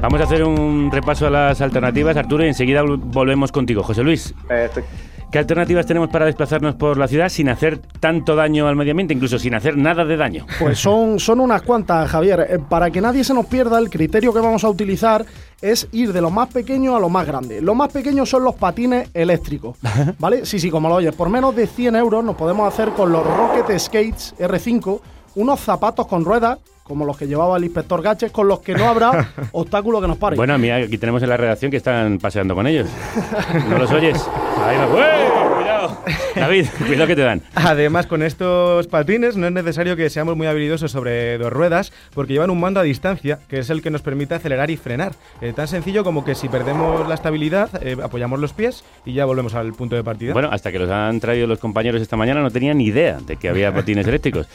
Vamos 0.00 0.20
a 0.20 0.24
hacer 0.24 0.42
un 0.42 0.90
repaso 0.90 1.28
a 1.28 1.30
las 1.30 1.60
alternativas, 1.60 2.16
Arturo, 2.16 2.44
y 2.44 2.48
enseguida 2.48 2.82
volvemos 2.82 3.52
contigo, 3.52 3.84
José 3.84 4.02
Luis. 4.02 4.34
Perfecto. 4.48 4.90
¿Qué 5.32 5.38
alternativas 5.38 5.86
tenemos 5.86 6.10
para 6.10 6.26
desplazarnos 6.26 6.74
por 6.74 6.98
la 6.98 7.08
ciudad 7.08 7.30
sin 7.30 7.48
hacer 7.48 7.78
tanto 7.78 8.36
daño 8.36 8.68
al 8.68 8.76
medio 8.76 8.90
ambiente, 8.90 9.14
incluso 9.14 9.38
sin 9.38 9.54
hacer 9.54 9.78
nada 9.78 10.04
de 10.04 10.18
daño? 10.18 10.44
Pues 10.60 10.78
son, 10.78 11.18
son 11.18 11.40
unas 11.40 11.62
cuantas, 11.62 12.10
Javier. 12.10 12.46
Eh, 12.50 12.58
para 12.58 12.90
que 12.90 13.00
nadie 13.00 13.24
se 13.24 13.32
nos 13.32 13.46
pierda, 13.46 13.78
el 13.78 13.88
criterio 13.88 14.34
que 14.34 14.40
vamos 14.40 14.62
a 14.62 14.68
utilizar 14.68 15.24
es 15.62 15.88
ir 15.92 16.12
de 16.12 16.20
lo 16.20 16.28
más 16.28 16.50
pequeño 16.50 16.94
a 16.94 17.00
lo 17.00 17.08
más 17.08 17.26
grande. 17.26 17.62
Lo 17.62 17.74
más 17.74 17.90
pequeño 17.90 18.26
son 18.26 18.44
los 18.44 18.56
patines 18.56 19.08
eléctricos, 19.14 19.78
¿vale? 20.18 20.44
Sí, 20.44 20.60
sí, 20.60 20.70
como 20.70 20.90
lo 20.90 20.96
oyes. 20.96 21.14
Por 21.14 21.30
menos 21.30 21.56
de 21.56 21.66
100 21.66 21.96
euros 21.96 22.22
nos 22.22 22.36
podemos 22.36 22.70
hacer 22.70 22.90
con 22.90 23.10
los 23.10 23.24
Rocket 23.24 23.78
Skates 23.78 24.34
R5 24.38 25.00
unos 25.34 25.60
zapatos 25.60 26.06
con 26.06 26.24
ruedas 26.24 26.58
como 26.82 27.04
los 27.04 27.16
que 27.16 27.26
llevaba 27.26 27.56
el 27.56 27.64
inspector 27.64 28.02
Gaches, 28.02 28.32
con 28.32 28.48
los 28.48 28.60
que 28.60 28.74
no 28.74 28.88
habrá 28.88 29.32
obstáculo 29.52 30.00
que 30.00 30.08
nos 30.08 30.18
pare. 30.18 30.36
Bueno, 30.36 30.58
mira, 30.58 30.76
aquí 30.76 30.98
tenemos 30.98 31.22
en 31.22 31.28
la 31.28 31.36
redacción 31.36 31.70
que 31.70 31.76
están 31.76 32.18
paseando 32.18 32.54
con 32.54 32.66
ellos. 32.66 32.88
¿No 33.68 33.78
los 33.78 33.90
oyes? 33.92 34.20
Ahí 34.58 34.78
me... 34.78 34.86
¡Cuidado! 34.86 35.98
David, 36.36 36.66
cuidado 36.86 37.06
que 37.06 37.16
te 37.16 37.22
dan. 37.22 37.42
Además, 37.54 38.06
con 38.06 38.22
estos 38.22 38.86
patines 38.86 39.36
no 39.36 39.46
es 39.46 39.52
necesario 39.52 39.96
que 39.96 40.10
seamos 40.10 40.36
muy 40.36 40.46
habilidosos 40.46 40.90
sobre 40.90 41.38
dos 41.38 41.52
ruedas, 41.52 41.92
porque 42.14 42.32
llevan 42.32 42.50
un 42.50 42.60
mando 42.60 42.80
a 42.80 42.82
distancia, 42.82 43.38
que 43.48 43.58
es 43.58 43.70
el 43.70 43.82
que 43.82 43.90
nos 43.90 44.02
permite 44.02 44.34
acelerar 44.34 44.70
y 44.70 44.76
frenar. 44.76 45.12
Eh, 45.40 45.52
tan 45.52 45.68
sencillo 45.68 46.04
como 46.04 46.24
que 46.24 46.34
si 46.34 46.48
perdemos 46.48 47.06
la 47.08 47.14
estabilidad, 47.14 47.70
eh, 47.82 47.96
apoyamos 48.02 48.40
los 48.40 48.52
pies 48.52 48.84
y 49.04 49.12
ya 49.12 49.24
volvemos 49.24 49.54
al 49.54 49.72
punto 49.72 49.96
de 49.96 50.04
partida. 50.04 50.32
Bueno, 50.32 50.48
hasta 50.50 50.72
que 50.72 50.78
los 50.78 50.90
han 50.90 51.20
traído 51.20 51.46
los 51.46 51.58
compañeros 51.58 52.00
esta 52.00 52.16
mañana 52.16 52.40
no 52.40 52.50
tenía 52.50 52.74
ni 52.74 52.86
idea 52.86 53.18
de 53.18 53.36
que 53.36 53.48
había 53.48 53.72
patines 53.72 54.06
eléctricos. 54.06 54.48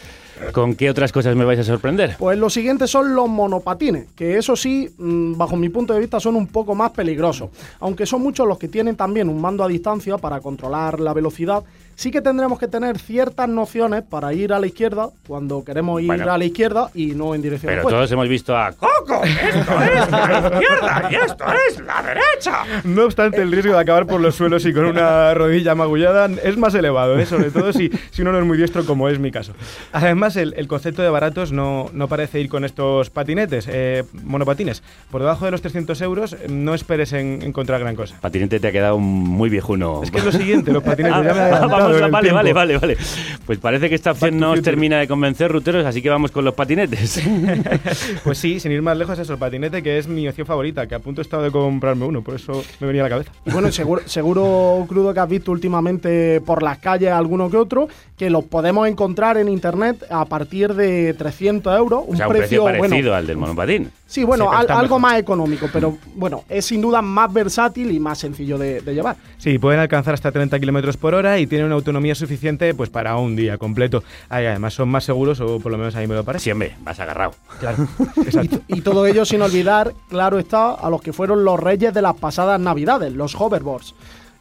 ¿Con 0.51 0.75
qué 0.75 0.89
otras 0.89 1.11
cosas 1.11 1.35
me 1.35 1.45
vais 1.45 1.59
a 1.59 1.63
sorprender? 1.63 2.15
Pues 2.17 2.37
los 2.37 2.53
siguientes 2.53 2.89
son 2.89 3.15
los 3.15 3.27
monopatines, 3.27 4.07
que 4.15 4.37
eso 4.37 4.55
sí, 4.55 4.89
mm, 4.97 5.37
bajo 5.37 5.55
mi 5.55 5.69
punto 5.69 5.93
de 5.93 5.99
vista, 5.99 6.19
son 6.19 6.35
un 6.35 6.47
poco 6.47 6.75
más 6.75 6.91
peligrosos. 6.91 7.49
Aunque 7.79 8.05
son 8.05 8.21
muchos 8.21 8.47
los 8.47 8.57
que 8.57 8.67
tienen 8.67 8.95
también 8.95 9.29
un 9.29 9.41
mando 9.41 9.63
a 9.63 9.67
distancia 9.67 10.17
para 10.17 10.39
controlar 10.39 10.99
la 10.99 11.13
velocidad 11.13 11.63
sí 11.97 12.11
que 12.11 12.21
tendremos 12.21 12.59
que 12.59 12.67
tener 12.67 12.99
ciertas 12.99 13.49
nociones 13.49 14.03
para 14.03 14.31
ir 14.31 14.53
a 14.53 14.59
la 14.59 14.67
izquierda 14.67 15.09
cuando 15.27 15.65
queremos 15.65 15.99
ir 15.99 16.11
a 16.11 16.37
la 16.37 16.45
izquierda 16.45 16.91
y 16.93 17.07
no 17.07 17.33
en 17.33 17.41
dirección 17.41 17.73
Pero 17.73 17.89
todos 17.89 18.11
hemos 18.11 18.29
visto 18.29 18.55
a 18.55 18.71
Coco, 18.71 19.23
esto 19.23 19.81
es 19.81 20.11
la 20.11 20.51
izquierda 20.53 21.09
y 21.09 21.15
esto 21.15 21.45
es 21.67 21.79
la 21.81 22.03
derecha. 22.03 22.83
No 22.83 23.05
obstante, 23.05 23.41
el 23.41 23.51
riesgo 23.51 23.73
de 23.73 23.79
acabar 23.79 24.05
por 24.05 24.21
los 24.21 24.35
suelos 24.35 24.63
y 24.67 24.73
con 24.73 24.85
una 24.85 25.33
rodilla 25.33 25.73
magullada 25.73 26.29
es 26.43 26.55
más 26.55 26.75
elevado, 26.75 27.17
¿eh? 27.17 27.25
sobre 27.25 27.49
todo 27.49 27.73
si, 27.73 27.89
si 28.11 28.21
uno 28.21 28.31
no 28.31 28.39
es 28.39 28.45
muy 28.45 28.57
diestro, 28.57 28.85
como 28.85 29.09
es 29.09 29.17
mi 29.17 29.31
caso. 29.31 29.53
Además, 29.91 30.35
el, 30.35 30.67
concepto 30.67 31.01
de 31.01 31.09
baratos 31.09 31.51
no, 31.51 31.89
no, 31.93 32.07
parece 32.07 32.39
ir 32.39 32.49
con 32.49 32.63
estos 32.63 33.09
patinetes, 33.09 33.67
eh, 33.71 34.03
monopatines. 34.23 34.83
Por 35.09 35.21
debajo 35.21 35.45
de 35.45 35.51
los 35.51 35.61
300 35.61 35.99
euros 36.01 36.35
no 36.47 36.75
esperes 36.75 37.13
en, 37.13 37.41
encontrar 37.41 37.79
gran 37.79 37.95
cosa. 37.95 38.19
Patinete 38.21 38.59
te 38.59 38.67
ha 38.67 38.71
quedado 38.71 38.99
muy 38.99 39.49
viejuno. 39.49 40.03
Es 40.03 40.11
que 40.11 40.19
es 40.19 40.25
lo 40.25 40.31
siguiente, 40.31 40.71
los 40.71 40.83
patinetes. 40.83 41.23
ya 41.23 41.33
me 41.33 41.86
vale, 42.09 42.31
vale, 42.31 42.53
vale, 42.53 42.77
vale. 42.77 42.97
Pues 43.45 43.59
parece 43.59 43.89
que 43.89 43.95
esta 43.95 44.11
opción 44.11 44.39
no 44.39 44.51
os 44.51 44.61
termina 44.61 44.99
de 44.99 45.07
convencer, 45.07 45.51
ruteros, 45.51 45.85
así 45.85 46.01
que 46.01 46.09
vamos 46.09 46.31
con 46.31 46.45
los 46.45 46.53
patinetes. 46.53 47.21
pues 48.23 48.37
sí, 48.37 48.59
sin 48.59 48.71
ir 48.71 48.81
más 48.81 48.97
lejos, 48.97 49.17
eso, 49.19 49.33
el 49.33 49.39
patinete, 49.39 49.81
que 49.81 49.97
es 49.97 50.07
mi 50.07 50.27
opción 50.27 50.47
favorita, 50.47 50.87
que 50.87 50.95
a 50.95 50.99
punto 50.99 51.21
he 51.21 51.23
estado 51.23 51.43
de 51.43 51.51
comprarme 51.51 52.05
uno, 52.05 52.21
por 52.21 52.35
eso 52.35 52.63
me 52.79 52.87
venía 52.87 53.01
a 53.01 53.05
la 53.05 53.09
cabeza. 53.09 53.31
bueno, 53.45 53.71
seguro, 53.71 54.01
seguro, 54.05 54.85
Crudo, 54.87 55.13
que 55.13 55.19
has 55.19 55.29
visto 55.29 55.51
últimamente 55.51 56.41
por 56.41 56.63
las 56.63 56.77
calles 56.79 57.11
alguno 57.11 57.49
que 57.49 57.57
otro, 57.57 57.87
que 58.17 58.31
los 58.31 58.45
podemos 58.45 58.87
encontrar 58.87 59.37
en 59.37 59.47
internet 59.47 60.03
a 60.09 60.25
partir 60.25 60.73
de 60.73 61.13
300 61.13 61.77
euros. 61.77 62.03
Un, 62.07 62.15
o 62.15 62.17
sea, 62.17 62.27
un 62.27 62.33
precio, 62.33 62.63
parecido 62.63 63.13
al 63.13 63.27
del 63.27 63.37
monopatín. 63.37 63.91
Sí, 64.07 64.23
bueno, 64.23 64.51
algo 64.51 64.97
más 64.99 65.19
económico, 65.19 65.69
pero 65.71 65.97
bueno, 66.15 66.43
es 66.49 66.65
sin 66.65 66.81
duda 66.81 67.03
más 67.03 67.31
versátil 67.31 67.91
y 67.91 67.99
más 67.99 68.17
sencillo 68.17 68.57
de, 68.57 68.81
llevar. 68.81 69.17
Sí, 69.37 69.59
pueden 69.59 69.79
alcanzar 69.79 70.15
hasta 70.15 70.31
30 70.31 70.59
kilómetros 70.59 70.97
por 70.97 71.13
hora 71.13 71.37
y 71.37 71.45
tienen 71.45 71.67
una 71.67 71.75
autonomía 71.75 72.15
suficiente 72.15 72.73
pues 72.73 72.89
para 72.89 73.15
un 73.17 73.35
día 73.35 73.59
completo. 73.59 74.03
además 74.29 74.73
son 74.73 74.89
más 74.89 75.03
seguros, 75.03 75.39
o 75.39 75.59
por 75.59 75.71
lo 75.71 75.77
menos 75.77 75.95
a 75.95 75.99
mí 75.99 76.07
me 76.07 76.15
lo 76.15 76.23
parece. 76.23 76.45
Siempre, 76.45 76.75
vas 76.81 76.99
agarrado. 76.99 77.33
Claro, 77.59 77.87
exacto. 78.25 78.61
y, 78.67 78.79
y 78.79 78.81
todo 78.81 79.05
ello 79.05 79.25
sin 79.25 79.43
olvidar, 79.43 79.93
claro 80.09 80.39
está, 80.39 80.71
a 80.71 80.89
los 80.89 81.01
que 81.01 81.13
fueron 81.13 81.43
los 81.43 81.59
reyes 81.59 81.93
de 81.93 82.01
las 82.01 82.15
pasadas 82.15 82.59
navidades, 82.59 83.13
los 83.13 83.35
hoverboards. 83.35 83.93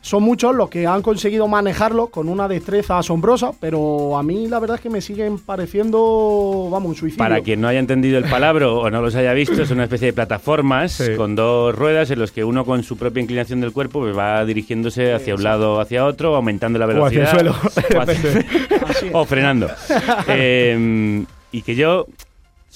Son 0.06 0.22
muchos 0.22 0.54
los 0.54 0.70
que 0.70 0.86
han 0.86 1.02
conseguido 1.02 1.48
manejarlo 1.48 2.06
con 2.06 2.28
una 2.28 2.46
destreza 2.46 2.96
asombrosa, 2.96 3.50
pero 3.58 4.16
a 4.16 4.22
mí 4.22 4.46
la 4.46 4.60
verdad 4.60 4.76
es 4.76 4.80
que 4.80 4.88
me 4.88 5.00
siguen 5.00 5.36
pareciendo, 5.36 6.68
vamos, 6.70 6.90
un 6.90 6.94
suicidio. 6.94 7.18
Para 7.18 7.40
quien 7.40 7.60
no 7.60 7.66
haya 7.66 7.80
entendido 7.80 8.16
el 8.16 8.22
palabra 8.22 8.68
o 8.68 8.88
no 8.88 9.02
los 9.02 9.16
haya 9.16 9.32
visto, 9.32 9.60
es 9.60 9.72
una 9.72 9.82
especie 9.82 10.06
de 10.06 10.12
plataformas 10.12 11.02
con 11.16 11.34
dos 11.34 11.74
ruedas 11.74 12.08
en 12.12 12.20
los 12.20 12.30
que 12.30 12.44
uno 12.44 12.64
con 12.64 12.84
su 12.84 12.96
propia 12.96 13.20
inclinación 13.20 13.60
del 13.60 13.72
cuerpo 13.72 13.98
pues, 13.98 14.16
va 14.16 14.44
dirigiéndose 14.44 15.12
hacia 15.12 15.34
un 15.34 15.42
lado 15.42 15.74
o 15.74 15.80
hacia 15.80 16.04
otro, 16.04 16.36
aumentando 16.36 16.78
la 16.78 16.86
velocidad. 16.86 17.24
O 17.24 18.00
hacia 18.00 18.12
el 18.12 18.44
suelo. 18.44 19.12
o, 19.12 19.24
frenando. 19.26 19.68
Eh, 20.28 21.24
y 21.50 21.62
que 21.62 21.74
yo 21.74 22.06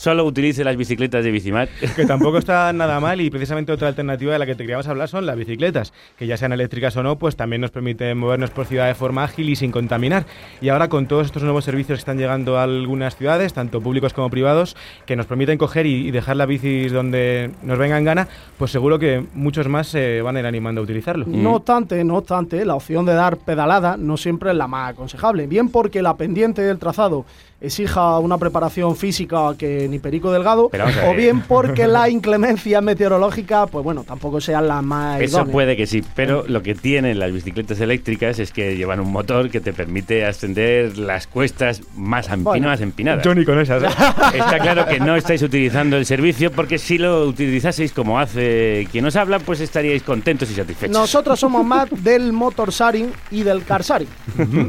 solo 0.01 0.25
utilice 0.25 0.65
las 0.65 0.79
bicicletas 0.79 1.23
de 1.23 1.31
Bicimat. 1.31 1.69
Que 1.97 2.07
tampoco 2.07 2.39
está 2.39 2.73
nada 2.73 3.01
mal 3.01 3.21
y 3.21 3.29
precisamente 3.29 3.73
otra 3.73 3.89
alternativa 3.89 4.33
de 4.33 4.39
la 4.39 4.47
que 4.47 4.55
te 4.55 4.63
queríamos 4.63 4.89
hablar 4.89 5.09
son 5.09 5.27
las 5.27 5.37
bicicletas, 5.37 5.93
que 6.17 6.27
ya 6.27 6.39
sean 6.39 6.53
eléctricas 6.53 6.97
o 6.97 7.03
no, 7.03 7.19
pues 7.19 7.37
también 7.37 7.61
nos 7.61 7.71
permiten 7.71 8.17
movernos 8.17 8.51
por 8.51 8.65
ciudad 8.65 8.87
de 8.87 8.95
forma 8.95 9.25
ágil 9.25 9.51
y 9.51 9.57
sin 9.57 9.71
contaminar. 9.71 10.25
Y 10.63 10.71
ahora 10.71 10.89
con 10.89 11.07
todos 11.07 11.27
estos 11.27 11.43
nuevos 11.43 11.65
servicios 11.65 11.99
que 11.99 12.01
están 12.01 12.17
llegando 12.17 12.57
a 12.57 12.63
algunas 12.63 13.17
ciudades, 13.17 13.53
tanto 13.53 13.83
públicos 13.83 14.15
como 14.15 14.31
privados, 14.31 14.75
que 15.05 15.17
nos 15.17 15.27
permiten 15.27 15.59
coger 15.59 15.85
y, 15.85 16.11
dejar 16.11 16.37
las 16.37 16.49
bicis 16.49 16.93
donde 16.93 17.51
nos 17.63 17.77
venga 17.79 17.99
en 17.99 18.05
gana, 18.05 18.29
pues 18.57 18.71
seguro 18.71 18.99
que 18.99 19.23
muchos 19.35 19.69
más 19.69 19.89
se 19.89 20.23
van 20.23 20.37
a 20.37 20.41
ir 20.41 20.47
animando 20.47 20.81
a 20.81 20.85
utilizarlo. 20.85 21.27
No 21.27 21.57
obstante, 21.57 22.03
no 22.05 22.17
obstante, 22.17 22.65
la 22.65 22.75
opción 22.75 23.05
de 23.05 23.13
dar 23.13 23.37
pedalada 23.37 23.99
no 23.99 24.17
siempre 24.17 24.51
es 24.53 24.57
la 24.57 24.67
más 24.67 24.93
aconsejable, 24.93 25.47
bien 25.47 25.69
porque 25.69 26.01
la 26.01 26.17
pendiente 26.17 26.63
del 26.63 26.79
trazado 26.79 27.27
exija 27.61 28.19
una 28.19 28.39
preparación 28.39 28.97
física 28.97 29.55
que 29.59 29.87
ni 29.89 29.99
Perico 29.99 30.33
Delgado, 30.33 30.71
o 31.07 31.15
bien 31.15 31.43
porque 31.43 31.87
la 31.87 32.09
inclemencia 32.11 32.81
meteorológica, 32.81 33.67
pues 33.67 33.85
bueno, 33.85 34.05
tampoco 34.05 34.41
sea 34.41 34.61
la 34.61 34.81
más 34.83 35.21
Eso 35.21 35.45
puede 35.47 35.77
que 35.77 35.87
sí, 35.87 36.03
pero 36.15 36.45
lo 36.47 36.63
que 36.63 36.75
tienen 36.75 37.19
las 37.19 37.33
bicicletas 37.33 37.81
eléctricas 37.81 38.39
es 38.39 38.53
que 38.53 38.77
llevan 38.77 39.01
un 39.01 39.13
motor 39.13 39.51
que 39.51 39.61
te 39.61 39.73
permite 39.73 40.25
ascender 40.25 40.97
las 40.99 41.27
cuestas 41.27 41.83
más, 41.95 42.29
empinadas. 42.31 42.81
Johnny 43.23 43.45
con 43.45 43.59
esas. 43.61 43.83
¿eh? 43.83 43.87
Está 44.35 44.59
claro 44.59 44.87
que 44.87 45.01
no 45.01 45.17
estáis 45.17 45.43
utilizando 45.43 45.97
el 45.97 46.07
servicio 46.07 46.51
porque 46.51 46.79
si 46.79 46.99
lo 46.99 47.27
utilizaseis 47.27 47.93
como 47.93 48.19
hace 48.19 48.89
quien 48.91 49.05
os 49.05 49.17
habla, 49.17 49.39
pues 49.39 49.61
estaríais 49.61 50.03
contentos 50.03 50.51
y 50.51 50.55
satisfechos. 50.55 50.97
Nosotros 50.97 51.39
somos 51.39 51.65
más 51.65 51.89
del 52.03 52.33
motor 52.33 52.71
sharing 52.71 53.13
y 53.31 53.43
del 53.43 53.65
car 53.65 53.83
sharing. 53.83 54.09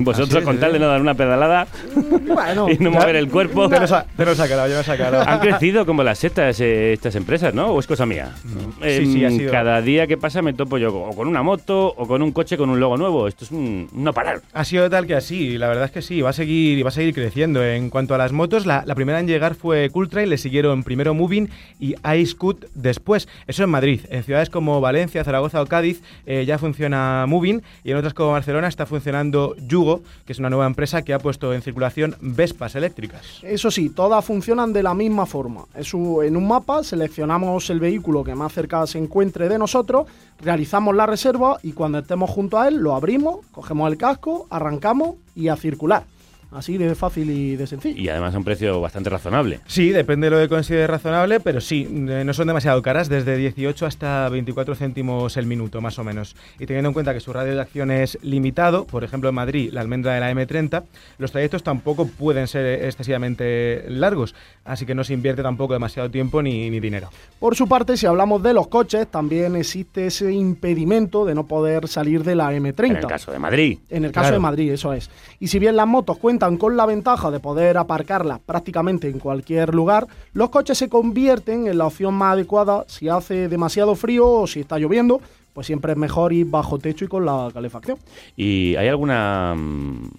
Vosotros 0.04 0.44
con 0.44 0.60
tal 0.60 0.74
de 0.74 0.80
no 0.80 0.88
dar 0.88 1.02
una 1.02 1.14
pedalada 1.14 1.68
bueno, 1.96 2.70
y 2.70 2.78
no 2.82 2.92
mover 2.92 3.16
el 3.16 3.30
cuerpo. 3.30 3.70
Te 3.70 3.80
lo, 3.80 4.36
sacado, 4.36 4.68
ya 4.68 4.74
me 4.74 4.80
ha 4.80 4.84
sacado. 4.84 5.22
Han 5.22 5.40
crecido 5.40 5.86
como 5.86 6.04
las 6.04 6.20
setas 6.20 6.60
eh, 6.60 6.94
estas 6.94 7.16
empresas, 7.16 7.54
¿no? 7.54 7.68
¿O 7.68 7.80
es 7.80 7.88
cosa 7.88 8.06
mía? 8.06 8.34
sí, 8.82 9.30
sí, 9.30 9.46
Cada 9.50 9.82
día 9.82 10.08
que 10.08 10.18
pasa 10.18 10.42
me 10.42 10.54
topo 10.54 10.78
yo 10.78 10.94
o 10.94 11.16
con 11.16 11.28
una 11.28 11.44
moto 11.44 11.88
o 11.88 12.08
con 12.08 12.22
un 12.22 12.32
coche 12.32 12.58
con 12.58 12.70
un 12.70 12.80
logo 12.80 12.98
nuevo. 12.98 13.28
Esto 13.28 13.46
es 13.46 13.52
un 13.52 13.90
no 13.94 14.14
parar. 14.14 14.42
Ha 14.54 14.66
sido 14.66 14.90
tal 14.90 15.08
que 15.08 15.16
así, 15.16 15.58
la 15.58 15.68
verdad 15.68 15.86
es 15.86 15.92
que 15.92 16.02
sí, 16.02 16.22
va 16.22 16.32
a 16.32 16.34
seguir, 16.34 16.84
va 16.84 16.90
a 16.90 16.92
seguir 16.92 17.14
creciendo. 17.14 17.64
En 17.64 17.90
cuanto 17.90 18.16
a 18.16 18.18
las 18.18 18.32
motos, 18.32 18.66
la, 18.66 18.84
primera 18.96 19.20
en 19.20 19.28
llegar 19.28 19.56
fue 19.56 19.90
Cultra 19.90 20.24
y 20.24 20.26
le 20.26 20.38
siguieron 20.38 20.84
primero 20.84 21.14
Moving 21.14 21.50
y 21.80 21.96
iScoot 22.16 22.66
después. 22.74 23.28
Eso 23.48 23.64
en 23.64 23.70
Madrid. 23.70 24.02
En 24.10 24.24
ciudades 24.24 24.50
como 24.50 24.82
Valencia, 24.82 25.24
Zaragoza 25.24 25.62
o 25.62 25.66
Cádiz 25.66 26.02
eh, 26.26 26.46
ya 26.46 26.58
funciona 26.58 27.26
Moving 27.28 27.62
y 27.84 27.92
en 27.92 27.98
otras 27.98 28.14
como 28.14 28.32
Barcelona 28.32 28.68
está 28.68 28.86
funcionando 28.86 29.56
Yugo, 29.58 30.02
que 30.26 30.34
es 30.34 30.40
una 30.40 30.50
nueva 30.50 30.66
empresa 30.68 31.04
que 31.04 31.14
ha 31.14 31.20
puesto 31.20 31.54
en 31.54 31.62
circulación 31.62 32.16
Vespas 32.22 32.71
eléctricas. 32.76 33.40
Eso 33.42 33.72
sí, 33.72 33.90
todas 33.90 34.24
funcionan 34.24 34.74
de 34.74 34.84
la 34.84 34.94
misma 34.94 35.26
forma. 35.26 35.66
en 35.76 36.38
un 36.38 36.48
mapa 36.48 36.84
seleccionamos 36.84 37.70
el 37.70 37.80
vehículo 37.80 38.24
que 38.24 38.36
más 38.36 38.54
cerca 38.54 38.86
se 38.88 38.98
encuentre 38.98 39.50
de 39.50 39.58
nosotros, 39.58 40.08
realizamos 40.40 40.96
la 40.96 41.06
reserva 41.06 41.60
y 41.64 41.74
cuando 41.74 42.00
estemos 42.00 42.30
junto 42.30 42.60
a 42.60 42.68
él 42.68 42.78
lo 42.78 42.96
abrimos, 42.96 43.46
cogemos 43.52 43.92
el 43.92 43.98
casco, 43.98 44.48
arrancamos 44.50 45.16
y 45.36 45.48
a 45.48 45.56
circular. 45.56 46.06
Así 46.52 46.78
de 46.78 46.94
fácil 46.96 47.30
y 47.30 47.56
de 47.56 47.66
sencillo. 47.66 48.02
Y 48.02 48.10
además 48.10 48.36
a 48.36 48.38
un 48.38 48.44
precio 48.44 48.82
bastante 48.82 49.10
razonable. 49.10 49.62
Sí, 49.68 49.90
depende 49.90 50.30
de 50.30 50.36
lo 50.36 50.42
que 50.42 50.50
considere 50.50 50.86
razonable, 50.86 51.40
pero 51.40 51.62
sí, 51.62 51.88
eh, 51.90 52.24
no 52.26 52.34
son 52.34 52.48
demasiado 52.48 52.82
caras, 52.82 53.08
desde 53.08 53.38
18 53.38 53.86
hasta 53.86 54.28
24 54.28 54.76
céntimos 54.76 55.38
el 55.38 55.46
minuto, 55.46 55.80
más 55.80 55.98
o 55.98 56.04
menos. 56.04 56.36
Y 56.60 56.66
teniendo 56.66 56.90
en 56.90 56.94
cuenta 56.94 57.14
que 57.14 57.22
su 57.22 57.32
radio 57.32 57.56
de 57.56 57.62
acción 57.62 57.90
es 57.90 58.18
limitado, 58.22 58.86
por 58.86 59.06
ejemplo 59.06 59.30
en 59.30 59.36
Madrid, 59.36 59.70
la 59.72 59.80
almendra 59.80 60.14
de 60.14 60.20
la 60.20 60.32
M30, 60.32 60.84
los 61.18 61.32
trayectos 61.32 61.64
tampoco 61.64 62.06
pueden 62.08 62.48
ser 62.48 62.84
excesivamente 62.84 63.86
largos, 63.88 64.36
así 64.66 64.86
que 64.86 64.94
no 64.94 65.06
se 65.06 65.14
invierte 65.14 65.42
tampoco 65.42 65.74
demasiado 65.74 66.12
tiempo 66.12 66.42
ni, 66.42 66.70
ni 66.70 66.82
dinero. 66.82 67.10
Por 67.40 67.56
su 67.56 67.68
parte, 67.68 67.96
si 67.96 68.08
hablamos 68.08 68.44
de 68.44 68.54
los 68.54 68.68
coches, 68.68 69.08
también 69.08 69.56
existe 69.56 70.08
ese 70.08 70.32
impedimento 70.34 71.26
de 71.26 71.34
no 71.34 71.48
poder 71.48 71.88
salir 71.88 72.26
de 72.26 72.36
la 72.36 72.52
M30. 72.52 72.86
En 72.90 72.96
el 72.98 73.08
caso 73.08 73.32
de 73.32 73.40
Madrid. 73.40 73.80
En 73.90 74.04
el 74.04 74.12
caso 74.12 74.34
de 74.34 74.40
Madrid, 74.40 74.72
eso 74.72 74.92
es. 74.92 75.10
Y 75.40 75.48
si 75.48 75.58
bien 75.58 75.78
las 75.78 75.88
motos 75.88 76.18
cuentan 76.18 76.41
con 76.58 76.76
la 76.76 76.88
ventaja 76.88 77.30
de 77.30 77.40
poder 77.40 77.78
aparcarlas 77.78 78.40
prácticamente 78.40 79.08
en 79.08 79.20
cualquier 79.20 79.76
lugar, 79.76 80.08
los 80.34 80.50
coches 80.50 80.78
se 80.78 80.90
convierten 80.90 81.68
en 81.68 81.78
la 81.78 81.86
opción 81.86 82.16
más 82.16 82.34
adecuada 82.34 82.84
si 82.88 83.10
hace 83.10 83.48
demasiado 83.48 83.94
frío 83.94 84.28
o 84.28 84.48
si 84.48 84.62
está 84.62 84.80
lloviendo, 84.80 85.22
pues 85.54 85.68
siempre 85.68 85.92
es 85.92 85.98
mejor 86.00 86.34
ir 86.34 86.48
bajo 86.48 86.80
techo 86.80 87.06
y 87.06 87.08
con 87.08 87.26
la 87.26 87.50
calefacción. 87.54 88.00
¿Y 88.36 88.76
hay 88.76 88.88
alguna 88.88 89.54
mm, 89.56 90.10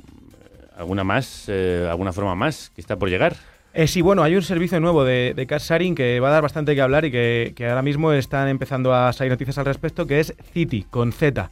alguna 0.76 1.02
más, 1.02 1.46
eh, 1.48 1.88
alguna 1.90 2.12
forma 2.12 2.36
más 2.36 2.70
que 2.70 2.80
está 2.80 2.96
por 2.96 3.08
llegar? 3.08 3.34
Eh, 3.74 3.88
sí, 3.88 4.00
bueno, 4.00 4.22
hay 4.22 4.36
un 4.36 4.42
servicio 4.42 4.78
nuevo 4.78 5.02
de, 5.02 5.32
de 5.34 5.46
car 5.46 5.60
sharing 5.60 5.94
que 5.96 6.20
va 6.20 6.28
a 6.28 6.32
dar 6.32 6.42
bastante 6.42 6.74
que 6.74 6.82
hablar 6.82 7.04
y 7.04 7.10
que, 7.10 7.52
que, 7.56 7.66
ahora 7.66 7.82
mismo 7.82 8.12
están 8.12 8.48
empezando 8.48 8.94
a 8.94 9.12
salir 9.12 9.32
noticias 9.32 9.58
al 9.58 9.64
respecto, 9.64 10.06
que 10.06 10.20
es 10.20 10.34
City, 10.52 10.86
con 10.88 11.10
Z. 11.10 11.50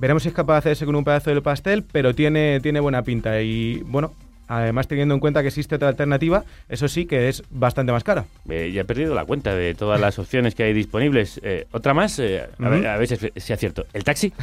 Veremos 0.00 0.22
si 0.22 0.30
es 0.30 0.34
capaz 0.34 0.54
de 0.54 0.58
hacerse 0.60 0.86
con 0.86 0.96
un 0.96 1.04
pedazo 1.04 1.28
del 1.28 1.42
pastel, 1.42 1.84
pero 1.92 2.14
tiene, 2.14 2.58
tiene 2.60 2.80
buena 2.80 3.02
pinta. 3.02 3.42
Y 3.42 3.82
bueno, 3.86 4.12
Además, 4.50 4.88
teniendo 4.88 5.14
en 5.14 5.20
cuenta 5.20 5.42
que 5.42 5.48
existe 5.48 5.76
otra 5.76 5.86
alternativa, 5.86 6.42
eso 6.68 6.88
sí 6.88 7.06
que 7.06 7.28
es 7.28 7.44
bastante 7.50 7.92
más 7.92 8.02
cara. 8.02 8.24
Eh, 8.48 8.72
ya 8.74 8.80
he 8.80 8.84
perdido 8.84 9.14
la 9.14 9.24
cuenta 9.24 9.54
de 9.54 9.76
todas 9.76 10.00
las 10.00 10.18
opciones 10.18 10.56
que 10.56 10.64
hay 10.64 10.72
disponibles. 10.72 11.40
Eh, 11.44 11.68
¿Otra 11.70 11.94
más? 11.94 12.18
Eh, 12.18 12.48
a, 12.58 12.68
ver, 12.68 12.86
a, 12.88 12.96
ver, 12.96 13.06
si, 13.06 13.30
es 13.32 13.58
cierto. 13.60 13.86
¿El 13.92 14.02
taxi? 14.02 14.32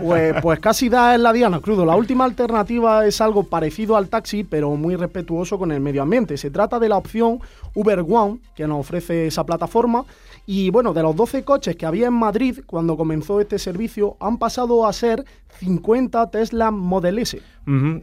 Pues, 0.00 0.34
pues 0.42 0.60
casi 0.60 0.88
da 0.88 1.14
en 1.14 1.24
la 1.24 1.32
diana, 1.32 1.58
crudo. 1.60 1.84
La 1.84 1.96
última 1.96 2.24
alternativa 2.24 3.04
es 3.04 3.20
algo 3.20 3.42
parecido 3.42 3.96
al 3.96 4.08
taxi, 4.08 4.44
pero 4.44 4.70
muy 4.76 4.94
respetuoso 4.94 5.58
con 5.58 5.72
el 5.72 5.80
medio 5.80 6.02
ambiente. 6.02 6.36
Se 6.36 6.50
trata 6.50 6.78
de 6.78 6.88
la 6.88 6.96
opción 6.96 7.40
Uber 7.74 8.04
One, 8.08 8.38
que 8.54 8.66
nos 8.68 8.78
ofrece 8.78 9.26
esa 9.26 9.44
plataforma. 9.44 10.04
Y 10.46 10.70
bueno, 10.70 10.94
de 10.94 11.02
los 11.02 11.16
12 11.16 11.42
coches 11.42 11.76
que 11.76 11.84
había 11.84 12.06
en 12.06 12.14
Madrid 12.14 12.60
cuando 12.64 12.96
comenzó 12.96 13.40
este 13.40 13.58
servicio, 13.58 14.16
han 14.20 14.38
pasado 14.38 14.86
a 14.86 14.92
ser 14.92 15.24
50 15.48 16.30
Tesla 16.30 16.70
Model 16.70 17.18
S. 17.18 17.40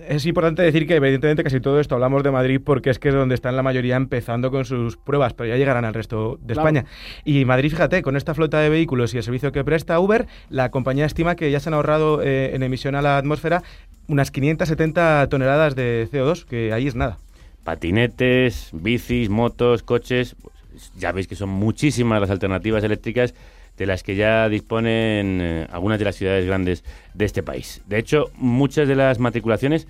Es 0.07 0.25
importante 0.25 0.61
decir 0.61 0.85
que 0.85 0.95
evidentemente 0.95 1.43
casi 1.43 1.59
todo 1.59 1.79
esto 1.79 1.95
hablamos 1.95 2.21
de 2.21 2.29
Madrid 2.29 2.61
porque 2.63 2.91
es 2.91 2.99
que 2.99 3.09
es 3.09 3.15
donde 3.15 3.33
están 3.33 3.55
la 3.55 3.63
mayoría 3.63 3.95
empezando 3.95 4.51
con 4.51 4.65
sus 4.65 4.97
pruebas, 4.97 5.33
pero 5.33 5.49
ya 5.49 5.57
llegarán 5.57 5.85
al 5.85 5.93
resto 5.93 6.37
de 6.41 6.53
España. 6.53 6.85
Y 7.23 7.45
Madrid, 7.45 7.71
fíjate, 7.71 8.01
con 8.01 8.15
esta 8.15 8.35
flota 8.35 8.59
de 8.59 8.69
vehículos 8.69 9.13
y 9.13 9.17
el 9.17 9.23
servicio 9.23 9.51
que 9.51 9.63
presta 9.63 9.99
Uber, 9.99 10.27
la 10.49 10.69
compañía 10.69 11.05
estima 11.05 11.35
que 11.35 11.49
ya 11.49 11.59
se 11.59 11.69
han 11.69 11.73
ahorrado 11.73 12.21
eh, 12.21 12.55
en 12.55 12.61
emisión 12.61 12.95
a 12.95 13.01
la 13.01 13.17
atmósfera 13.17 13.63
unas 14.07 14.29
570 14.29 15.27
toneladas 15.29 15.75
de 15.75 16.07
CO2, 16.11 16.45
que 16.45 16.71
ahí 16.71 16.87
es 16.87 16.95
nada. 16.95 17.17
Patinetes, 17.63 18.69
bicis, 18.71 19.29
motos, 19.29 19.81
coches, 19.81 20.35
pues, 20.75 20.91
ya 20.97 21.11
veis 21.11 21.27
que 21.27 21.35
son 21.35 21.49
muchísimas 21.49 22.21
las 22.21 22.29
alternativas 22.29 22.83
eléctricas 22.83 23.33
de 23.77 23.85
las 23.85 24.03
que 24.03 24.15
ya 24.15 24.49
disponen 24.49 25.39
eh, 25.41 25.67
algunas 25.71 25.99
de 25.99 26.05
las 26.05 26.15
ciudades 26.15 26.45
grandes 26.45 26.83
de 27.13 27.25
este 27.25 27.43
país. 27.43 27.81
De 27.87 27.97
hecho, 27.97 28.31
muchas 28.35 28.87
de 28.87 28.95
las 28.95 29.19
matriculaciones 29.19 29.87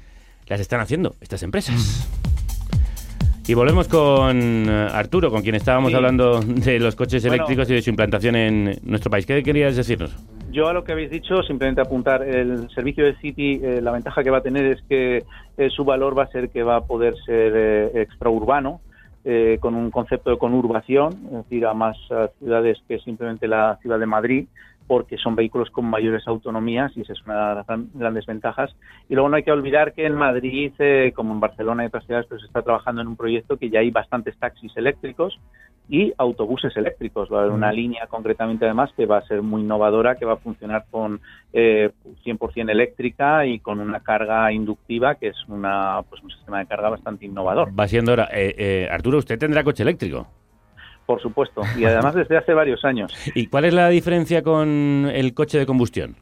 las 0.47 0.59
están 0.59 0.79
haciendo 0.79 1.15
estas 1.21 1.43
empresas. 1.43 2.09
Y 3.47 3.53
volvemos 3.53 3.87
con 3.87 4.67
eh, 4.67 4.87
Arturo, 4.91 5.29
con 5.29 5.43
quien 5.43 5.53
estábamos 5.53 5.93
hablando 5.93 6.39
de 6.39 6.79
los 6.79 6.95
coches 6.95 7.23
eléctricos 7.25 7.69
y 7.69 7.75
de 7.75 7.81
su 7.83 7.91
implantación 7.91 8.35
en 8.35 8.79
nuestro 8.83 9.11
país. 9.11 9.25
¿Qué 9.27 9.43
querías 9.43 9.75
decirnos? 9.75 10.15
Yo 10.51 10.67
a 10.67 10.73
lo 10.73 10.83
que 10.83 10.93
habéis 10.93 11.11
dicho, 11.11 11.43
simplemente 11.43 11.81
apuntar, 11.81 12.23
el 12.23 12.69
servicio 12.71 13.05
de 13.05 13.15
City, 13.17 13.59
eh, 13.61 13.81
la 13.83 13.91
ventaja 13.91 14.23
que 14.23 14.31
va 14.31 14.39
a 14.39 14.41
tener 14.41 14.65
es 14.65 14.81
que 14.89 15.23
su 15.69 15.85
valor 15.85 16.17
va 16.17 16.23
a 16.23 16.27
ser 16.27 16.49
que 16.49 16.63
va 16.63 16.77
a 16.77 16.81
poder 16.81 17.13
ser 17.25 17.95
extraurbano, 17.95 18.81
eh, 19.25 19.57
con 19.59 19.75
un 19.75 19.91
concepto 19.91 20.29
de 20.29 20.37
conurbación, 20.37 21.13
es 21.25 21.31
decir, 21.31 21.65
a 21.65 21.73
más 21.73 21.97
ciudades 22.39 22.77
que 22.87 22.99
simplemente 22.99 23.47
la 23.47 23.77
ciudad 23.81 23.99
de 23.99 24.05
Madrid, 24.05 24.47
porque 24.87 25.17
son 25.17 25.35
vehículos 25.35 25.69
con 25.71 25.85
mayores 25.85 26.27
autonomías 26.27 26.95
y 26.95 27.01
esa 27.01 27.13
es 27.13 27.21
una 27.25 27.49
de 27.49 27.55
las 27.55 27.65
grandes 27.93 28.25
ventajas. 28.25 28.75
Y 29.09 29.15
luego 29.15 29.29
no 29.29 29.37
hay 29.37 29.43
que 29.43 29.51
olvidar 29.51 29.93
que 29.93 30.05
en 30.05 30.15
Madrid, 30.15 30.73
eh, 30.79 31.11
como 31.15 31.33
en 31.33 31.39
Barcelona 31.39 31.83
y 31.83 31.87
otras 31.87 32.05
ciudades, 32.05 32.27
pues 32.27 32.41
se 32.41 32.47
está 32.47 32.61
trabajando 32.61 33.01
en 33.01 33.07
un 33.07 33.15
proyecto 33.15 33.57
que 33.57 33.69
ya 33.69 33.79
hay 33.79 33.91
bastantes 33.91 34.37
taxis 34.37 34.75
eléctricos 34.77 35.39
y 35.89 36.13
autobuses 36.17 36.75
eléctricos. 36.75 37.31
Va 37.31 37.37
a 37.37 37.41
haber 37.41 37.53
una 37.53 37.71
línea 37.71 38.07
concretamente 38.07 38.65
además 38.65 38.91
que 38.95 39.05
va 39.05 39.17
a 39.17 39.27
ser 39.27 39.41
muy 39.41 39.61
innovadora, 39.61 40.15
que 40.15 40.25
va 40.25 40.33
a 40.33 40.37
funcionar 40.37 40.85
con 40.89 41.21
eh, 41.53 41.91
100% 42.25 42.69
eléctrica 42.69 43.45
y 43.45 43.59
con 43.59 43.79
una 43.79 43.99
carga 43.99 44.51
inductiva, 44.51 45.15
que 45.15 45.27
es 45.27 45.37
una, 45.47 46.01
pues, 46.09 46.21
un 46.23 46.31
sistema 46.31 46.59
de 46.59 46.65
carga 46.65 46.89
bastante 46.89 47.25
innovador. 47.25 47.77
Va 47.77 47.87
siendo 47.87 48.13
hora. 48.13 48.29
Eh, 48.31 48.55
eh, 48.57 48.89
Arturo, 48.91 49.19
¿usted 49.19 49.37
tendrá 49.37 49.63
coche 49.63 49.83
eléctrico? 49.83 50.27
Por 51.05 51.21
supuesto, 51.21 51.61
y 51.77 51.85
además 51.85 52.15
desde 52.15 52.35
hace 52.35 52.53
varios 52.53 52.83
años. 52.83 53.13
¿Y 53.35 53.45
cuál 53.45 53.65
es 53.65 53.73
la 53.75 53.89
diferencia 53.89 54.41
con 54.41 55.07
el 55.13 55.35
coche 55.35 55.59
de 55.59 55.67
combustión? 55.67 56.15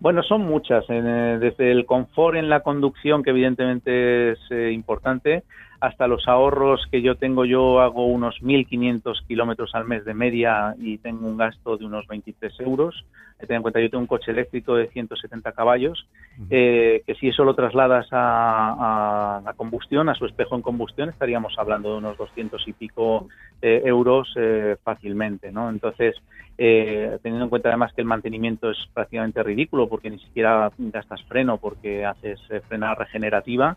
Bueno, 0.00 0.22
son 0.22 0.42
muchas, 0.42 0.84
eh, 0.90 1.38
desde 1.40 1.72
el 1.72 1.84
confort 1.84 2.36
en 2.36 2.48
la 2.48 2.60
conducción, 2.60 3.24
que 3.24 3.30
evidentemente 3.30 4.32
es 4.32 4.38
eh, 4.50 4.70
importante, 4.70 5.42
hasta 5.80 6.06
los 6.06 6.28
ahorros 6.28 6.86
que 6.90 7.02
yo 7.02 7.16
tengo. 7.16 7.44
Yo 7.44 7.80
hago 7.80 8.06
unos 8.06 8.36
1.500 8.40 9.26
kilómetros 9.26 9.74
al 9.74 9.86
mes 9.86 10.04
de 10.04 10.14
media 10.14 10.74
y 10.78 10.98
tengo 10.98 11.26
un 11.26 11.36
gasto 11.36 11.76
de 11.76 11.84
unos 11.84 12.06
23 12.06 12.60
euros. 12.60 13.04
Ten 13.46 13.56
en 13.56 13.62
cuenta, 13.62 13.80
yo 13.80 13.88
tengo 13.88 14.02
un 14.02 14.08
coche 14.08 14.32
eléctrico 14.32 14.74
de 14.74 14.88
170 14.88 15.52
caballos, 15.52 16.06
eh, 16.50 17.02
que 17.06 17.14
si 17.14 17.28
eso 17.28 17.44
lo 17.44 17.54
trasladas 17.54 18.08
a, 18.10 19.40
la 19.44 19.52
combustión, 19.52 20.08
a 20.08 20.14
su 20.14 20.26
espejo 20.26 20.56
en 20.56 20.62
combustión, 20.62 21.08
estaríamos 21.08 21.54
hablando 21.56 21.92
de 21.92 21.98
unos 21.98 22.18
200 22.18 22.66
y 22.66 22.72
pico 22.72 23.28
eh, 23.62 23.82
euros 23.84 24.32
eh, 24.36 24.76
fácilmente, 24.82 25.52
¿no? 25.52 25.70
Entonces, 25.70 26.16
teniendo 26.56 27.44
en 27.44 27.48
cuenta 27.50 27.68
además 27.68 27.92
que 27.92 28.00
el 28.00 28.08
mantenimiento 28.08 28.72
es 28.72 28.78
prácticamente 28.92 29.44
ridículo 29.44 29.88
porque 29.88 30.10
ni 30.10 30.18
siquiera 30.18 30.72
gastas 30.76 31.22
freno 31.22 31.58
porque 31.58 32.04
haces 32.04 32.40
frenada 32.66 32.96
regenerativa, 32.96 33.76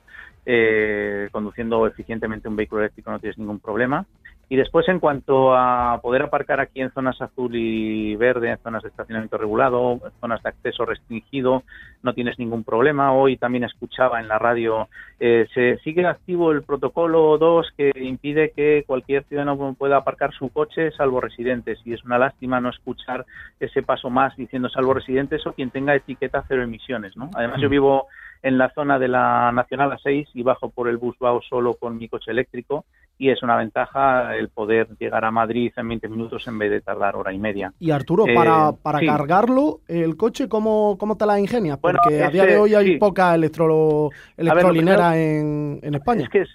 conduciendo 1.32 1.86
eficientemente 1.86 2.50
un 2.50 2.56
vehículo 2.56 2.82
eléctrico 2.82 3.12
no 3.12 3.20
tienes 3.20 3.38
ningún 3.38 3.60
problema. 3.60 4.08
Y 4.52 4.58
después, 4.58 4.86
en 4.90 5.00
cuanto 5.00 5.56
a 5.56 6.02
poder 6.02 6.24
aparcar 6.24 6.60
aquí 6.60 6.82
en 6.82 6.92
zonas 6.92 7.22
azul 7.22 7.56
y 7.56 8.18
verde, 8.18 8.50
en 8.50 8.58
zonas 8.58 8.84
de 8.84 8.90
estacionamiento 8.90 9.38
regulado, 9.38 10.02
zonas 10.20 10.44
de 10.44 10.50
acceso 10.50 10.84
restringido, 10.84 11.64
no 12.04 12.14
tienes 12.14 12.38
ningún 12.38 12.66
problema. 12.66 13.14
Hoy 13.14 13.38
también 13.38 13.64
escuchaba 13.64 14.20
en 14.20 14.28
la 14.28 14.40
radio, 14.40 14.90
eh, 15.22 15.48
se 15.54 15.78
sigue 15.86 16.06
activo 16.06 16.52
el 16.52 16.64
protocolo 16.64 17.38
2 17.38 17.66
que 17.78 17.94
impide 17.96 18.52
que 18.54 18.84
cualquier 18.86 19.24
ciudadano 19.24 19.74
pueda 19.74 19.96
aparcar 19.96 20.34
su 20.34 20.50
coche 20.50 20.92
salvo 20.98 21.22
residentes. 21.22 21.80
Y 21.86 21.94
es 21.94 22.04
una 22.04 22.20
lástima 22.20 22.60
no 22.60 22.72
escuchar 22.72 23.26
ese 23.58 23.84
paso 23.84 24.10
más 24.10 24.36
diciendo 24.36 24.68
salvo 24.68 24.94
residentes 24.94 25.48
o 25.48 25.54
quien 25.54 25.70
tenga 25.70 25.96
etiqueta 25.96 26.44
cero 26.50 26.62
emisiones. 26.62 27.16
¿no? 27.16 27.30
Además, 27.36 27.62
yo 27.62 27.70
vivo 27.70 28.08
en 28.44 28.58
la 28.58 28.70
zona 28.74 29.00
de 29.00 29.08
la 29.08 29.52
Nacional 29.54 29.92
A6 29.92 30.28
y 30.34 30.44
bajo 30.44 30.72
por 30.72 30.90
el 30.90 30.98
bus 30.98 31.16
Busbao 31.20 31.42
solo 31.42 31.76
con 31.76 31.98
mi 31.98 32.10
coche 32.10 32.32
eléctrico 32.32 32.84
y 33.22 33.30
es 33.30 33.44
una 33.44 33.56
ventaja 33.56 34.36
el 34.36 34.50
poder 34.50 34.88
llegar 35.00 35.24
a 35.26 35.30
Madrid 35.30 35.72
en 35.78 35.88
20 35.88 36.10
minutos 36.10 36.48
en 36.48 36.58
vez 36.58 36.72
de 36.72 36.82
tardar 36.82 37.16
hora 37.16 37.32
y 37.32 37.38
media. 37.38 37.72
Y 37.80 37.92
Arturo, 37.92 38.26
para, 38.34 38.70
eh, 38.70 38.74
para 38.82 39.00
cargarlo, 39.00 39.82
el 39.88 40.18
coche, 40.18 40.50
¿cómo, 40.50 40.98
cómo 40.98 41.16
te 41.16 41.28
la 41.28 41.40
ingenias? 41.40 41.78
Porque 41.78 42.24
a 42.24 42.30
día 42.32 42.48
de 42.48 42.58
hoy 42.58 42.74
hay 42.74 42.98
poca 42.98 43.36
electro, 43.36 44.10
electrolinera 44.36 45.20
en, 45.20 45.80
en, 45.84 45.94
España. 45.94 46.24
Es 46.24 46.30
que 46.30 46.46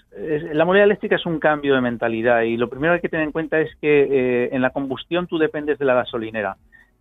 la 0.55 0.65
movilidad 0.65 0.87
eléctrica 0.87 1.15
es 1.15 1.25
un 1.25 1.39
cambio 1.39 1.73
de 1.73 1.81
mentalidad 1.81 2.43
y 2.43 2.57
lo 2.57 2.69
primero 2.69 2.95
que 2.95 2.97
hay 2.97 3.03
que 3.03 3.11
tener 3.11 3.27
en 3.27 3.33
cuenta 3.33 3.61
es 3.61 3.71
que 3.81 4.03
eh, 4.03 4.49
en 4.51 4.61
la 4.61 4.71
combustión 4.71 5.29
tú 5.29 5.39
dependes 5.39 5.79
de 5.79 5.85
la 5.85 5.95
gasolinera. 5.95 6.57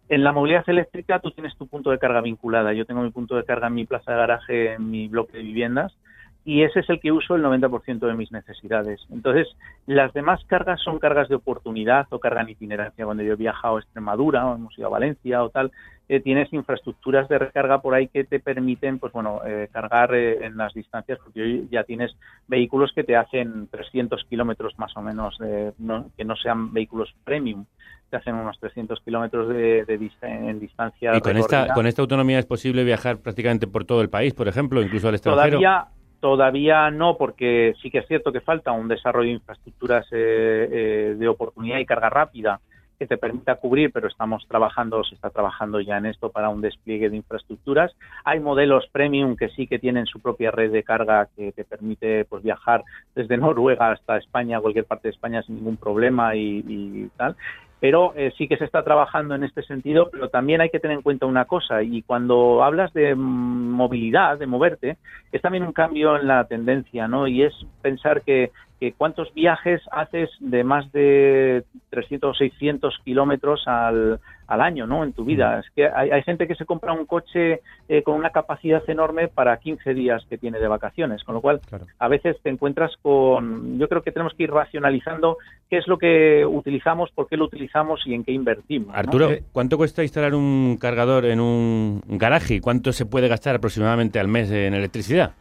En 0.10 0.24
la 0.24 0.32
movilidad 0.32 0.64
eléctrica 0.68 1.18
tú 1.22 1.32
tienes 1.32 1.58
tu 1.58 1.66
punto 1.66 1.90
de 1.90 1.98
carga 1.98 2.22
vinculada. 2.22 2.72
Yo 2.74 2.86
tengo 2.86 3.02
mi 3.02 3.10
punto 3.10 3.36
de 3.36 3.44
carga 3.46 3.66
en 3.66 3.74
mi 3.74 3.86
plaza 3.86 4.12
de 4.12 4.18
garaje, 4.18 4.74
en 4.74 4.92
mi 4.92 5.08
bloque 5.08 5.38
de 5.38 5.44
viviendas, 5.44 5.98
y 6.46 6.62
ese 6.62 6.82
es 6.82 6.90
el 6.92 7.00
que 7.00 7.12
uso 7.12 7.36
el 7.36 7.44
90% 7.44 8.06
de 8.06 8.14
mis 8.14 8.32
necesidades. 8.32 9.02
Entonces, 9.10 9.48
las 9.88 10.14
demás 10.14 10.46
cargas 10.46 10.80
son 10.80 11.00
cargas 11.00 11.28
de 11.28 11.36
oportunidad 11.36 12.06
o 12.12 12.20
carga 12.20 12.42
en 12.42 12.50
itinerancia. 12.50 13.04
Cuando 13.04 13.24
yo 13.24 13.34
he 13.34 13.36
viajado 13.36 13.78
a 13.78 13.80
Extremadura 13.80 14.46
o 14.46 14.56
hemos 14.56 14.78
ido 14.78 14.86
a 14.86 14.92
Valencia 14.92 15.44
o 15.44 15.50
tal, 15.50 15.72
eh, 16.08 16.20
tienes 16.20 16.54
infraestructuras 16.54 17.28
de 17.30 17.40
recarga 17.40 17.82
por 17.82 17.96
ahí 17.96 18.10
que 18.10 18.26
te 18.26 18.40
permiten, 18.40 19.00
pues 19.00 19.12
bueno, 19.12 19.42
eh, 19.44 19.70
cargar 19.72 20.14
eh, 20.14 20.46
en 20.46 20.56
las 20.56 20.72
distancias, 20.76 21.18
porque 21.24 21.64
ya 21.72 21.84
tienes 21.84 22.16
vehículos 22.48 22.92
que 22.94 23.04
te 23.04 23.16
hacen 23.16 23.68
300 23.72 24.24
kilómetros 24.30 24.78
más 24.78 24.96
o 24.96 25.02
menos, 25.02 25.36
que 25.40 26.26
no 26.26 26.36
sean 26.36 26.72
vehículos 26.72 27.12
premium 27.24 27.66
te 28.10 28.18
hacen 28.18 28.36
unos 28.36 28.60
300 28.60 29.02
kilómetros 29.02 29.50
de, 29.50 30.12
en 30.22 30.60
distancia. 30.60 31.16
¿Y 31.16 31.22
con 31.22 31.38
esta, 31.38 31.74
con 31.74 31.88
esta 31.88 32.02
autonomía 32.02 32.40
es 32.40 32.46
posible 32.46 32.84
viajar 32.84 33.18
prácticamente 33.18 33.68
por 33.68 33.86
todo 33.86 34.02
el 34.02 34.10
país, 34.10 34.34
por 34.34 34.48
ejemplo, 34.48 34.82
incluso 34.82 35.08
al 35.08 35.16
extranjero? 35.16 35.60
Todavía, 35.60 35.88
Todavía 36.26 36.90
no, 36.90 37.18
porque 37.18 37.76
sí 37.84 37.92
que 37.92 38.00
es 38.00 38.08
cierto 38.08 38.32
que 38.32 38.42
falta 38.42 38.72
un 38.72 38.88
desarrollo 38.88 39.28
de 39.28 39.36
infraestructuras 39.36 40.08
eh, 40.12 40.70
eh, 40.72 41.16
de 41.20 41.28
oportunidad 41.28 41.78
y 41.78 41.86
carga 41.86 42.10
rápida 42.10 42.60
que 42.98 43.06
te 43.06 43.16
permita 43.16 43.58
cubrir, 43.58 43.92
pero 43.92 44.08
estamos 44.08 44.44
trabajando, 44.48 45.04
se 45.04 45.14
está 45.14 45.30
trabajando 45.30 45.80
ya 45.82 45.98
en 46.00 46.08
esto 46.08 46.32
para 46.32 46.50
un 46.50 46.62
despliegue 46.62 47.12
de 47.12 47.18
infraestructuras. 47.18 47.96
Hay 48.24 48.40
modelos 48.40 48.88
premium 48.92 49.36
que 49.36 49.50
sí 49.50 49.68
que 49.68 49.78
tienen 49.78 50.08
su 50.08 50.20
propia 50.20 50.50
red 50.50 50.72
de 50.72 50.82
carga 50.82 51.28
que 51.36 51.52
te 51.52 51.64
permite 51.64 52.26
pues 52.26 52.42
viajar 52.42 52.84
desde 53.14 53.38
Noruega 53.38 53.92
hasta 53.92 54.18
España, 54.18 54.60
cualquier 54.60 54.86
parte 54.86 55.10
de 55.10 55.14
España 55.14 55.44
sin 55.44 55.58
ningún 55.58 55.78
problema 55.78 56.36
y, 56.36 56.66
y 56.68 57.10
tal 57.18 57.36
pero 57.80 58.14
eh, 58.16 58.34
sí 58.38 58.48
que 58.48 58.58
se 58.58 58.66
está 58.66 58.84
trabajando 58.84 59.36
en 59.36 59.44
este 59.44 59.62
sentido, 59.64 60.10
pero 60.12 60.30
también 60.30 60.62
hay 60.62 60.70
que 60.70 60.80
tener 60.80 60.98
en 60.98 61.04
cuenta 61.04 61.26
una 61.26 61.46
cosa, 61.46 61.84
y 61.84 62.02
cuando 62.02 62.64
hablas 62.64 62.94
de 62.94 63.16
movilidad, 63.16 64.38
de 64.38 64.48
moverte, 64.48 64.98
es 65.32 65.42
también 65.42 65.64
un 65.64 65.74
cambio 65.74 66.18
en 66.18 66.28
la 66.28 66.46
tendencia, 66.46 67.08
¿no? 67.08 67.28
Y 67.28 67.44
es 67.44 67.54
pensar 67.82 68.22
que 68.22 68.52
que 68.80 68.94
cuántos 68.94 69.34
viajes 69.34 69.82
haces 69.92 70.30
de 70.40 70.64
más 70.64 70.92
de 70.92 71.64
300 71.90 72.32
o 72.32 72.34
600 72.34 73.00
kilómetros 73.04 73.64
al, 73.68 74.20
al 74.48 74.62
año, 74.62 74.86
¿no? 74.86 75.04
En 75.04 75.14
tu 75.14 75.24
vida. 75.24 75.60
Es 75.60 75.66
que 75.76 75.88
hay, 75.88 76.12
hay 76.12 76.24
gente 76.24 76.48
que 76.48 76.56
se 76.56 76.66
compra 76.66 76.94
un 76.94 77.06
coche 77.06 77.62
eh, 77.88 78.04
con 78.04 78.16
una 78.16 78.32
capacidad 78.32 78.84
enorme 78.90 79.28
para 79.28 79.58
15 79.58 79.94
días 79.94 80.26
que 80.30 80.38
tiene 80.38 80.60
de 80.60 80.68
vacaciones, 80.68 81.24
con 81.24 81.36
lo 81.36 81.42
cual 81.42 81.62
a 82.00 82.08
veces 82.08 82.38
te 82.42 82.50
encuentras 82.50 82.92
con. 83.02 83.80
Yo 83.80 83.88
creo 83.88 84.02
que 84.02 84.12
tenemos 84.12 84.34
que 84.34 84.44
ir 84.44 84.52
racionalizando 84.52 85.38
qué 85.70 85.78
es 85.78 85.88
lo 85.88 85.98
que 85.98 86.46
utilizamos, 86.46 87.12
por 87.12 87.28
qué 87.28 87.38
lo 87.38 87.46
utilizamos 87.46 88.02
y 88.06 88.14
en 88.14 88.24
qué 88.24 88.34
invertimos. 88.34 88.96
Arturo, 88.96 89.30
¿cuánto 89.52 89.78
cuesta 89.78 90.04
instalar 90.04 90.36
un 90.36 90.78
cargador 90.80 91.26
en 91.26 91.40
un 91.40 92.02
garaje? 92.08 92.62
¿Cuánto 92.62 92.92
se 92.92 93.06
puede 93.06 93.28
gastar 93.28 93.56
aproximadamente 93.56 94.20
al 94.20 94.28
mes 94.28 94.52
en 94.52 94.74
electricidad? 94.74 95.34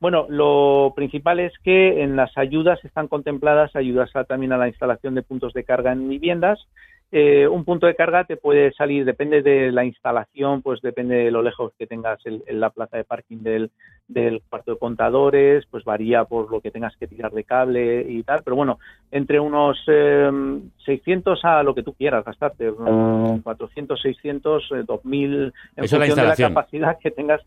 Bueno, 0.00 0.26
lo 0.28 0.92
principal 0.94 1.40
es 1.40 1.52
que 1.64 2.02
en 2.02 2.14
las 2.14 2.36
ayudas 2.38 2.84
están 2.84 3.08
contempladas 3.08 3.74
ayudas 3.74 4.10
también 4.28 4.52
a 4.52 4.58
la 4.58 4.68
instalación 4.68 5.14
de 5.14 5.22
puntos 5.22 5.52
de 5.52 5.64
carga 5.64 5.92
en 5.92 6.08
viviendas. 6.08 6.60
Eh, 7.10 7.48
un 7.48 7.64
punto 7.64 7.86
de 7.86 7.94
carga 7.94 8.24
te 8.24 8.36
puede 8.36 8.70
salir, 8.74 9.06
depende 9.06 9.40
de 9.40 9.72
la 9.72 9.84
instalación, 9.84 10.60
pues 10.60 10.82
depende 10.82 11.16
de 11.16 11.30
lo 11.30 11.42
lejos 11.42 11.72
que 11.78 11.86
tengas 11.86 12.20
en 12.26 12.60
la 12.60 12.68
plaza 12.68 12.98
de 12.98 13.04
parking 13.04 13.38
del, 13.38 13.70
del 14.08 14.42
cuarto 14.48 14.72
de 14.72 14.78
contadores, 14.78 15.64
pues 15.70 15.84
varía 15.84 16.24
por 16.24 16.50
lo 16.50 16.60
que 16.60 16.70
tengas 16.70 16.94
que 16.96 17.06
tirar 17.06 17.32
de 17.32 17.44
cable 17.44 18.04
y 18.06 18.22
tal, 18.24 18.42
pero 18.44 18.56
bueno, 18.56 18.78
entre 19.10 19.40
unos 19.40 19.78
600 19.86 21.38
eh, 21.38 21.48
a 21.48 21.62
lo 21.62 21.74
que 21.74 21.82
tú 21.82 21.94
quieras 21.94 22.26
gastarte, 22.26 22.70
400, 22.72 24.00
600, 24.02 24.68
2000, 24.86 25.52
en 25.76 25.88
función 25.88 26.18
de 26.18 26.24
la 26.24 26.36
capacidad 26.36 26.98
que 26.98 27.10
tengas 27.10 27.40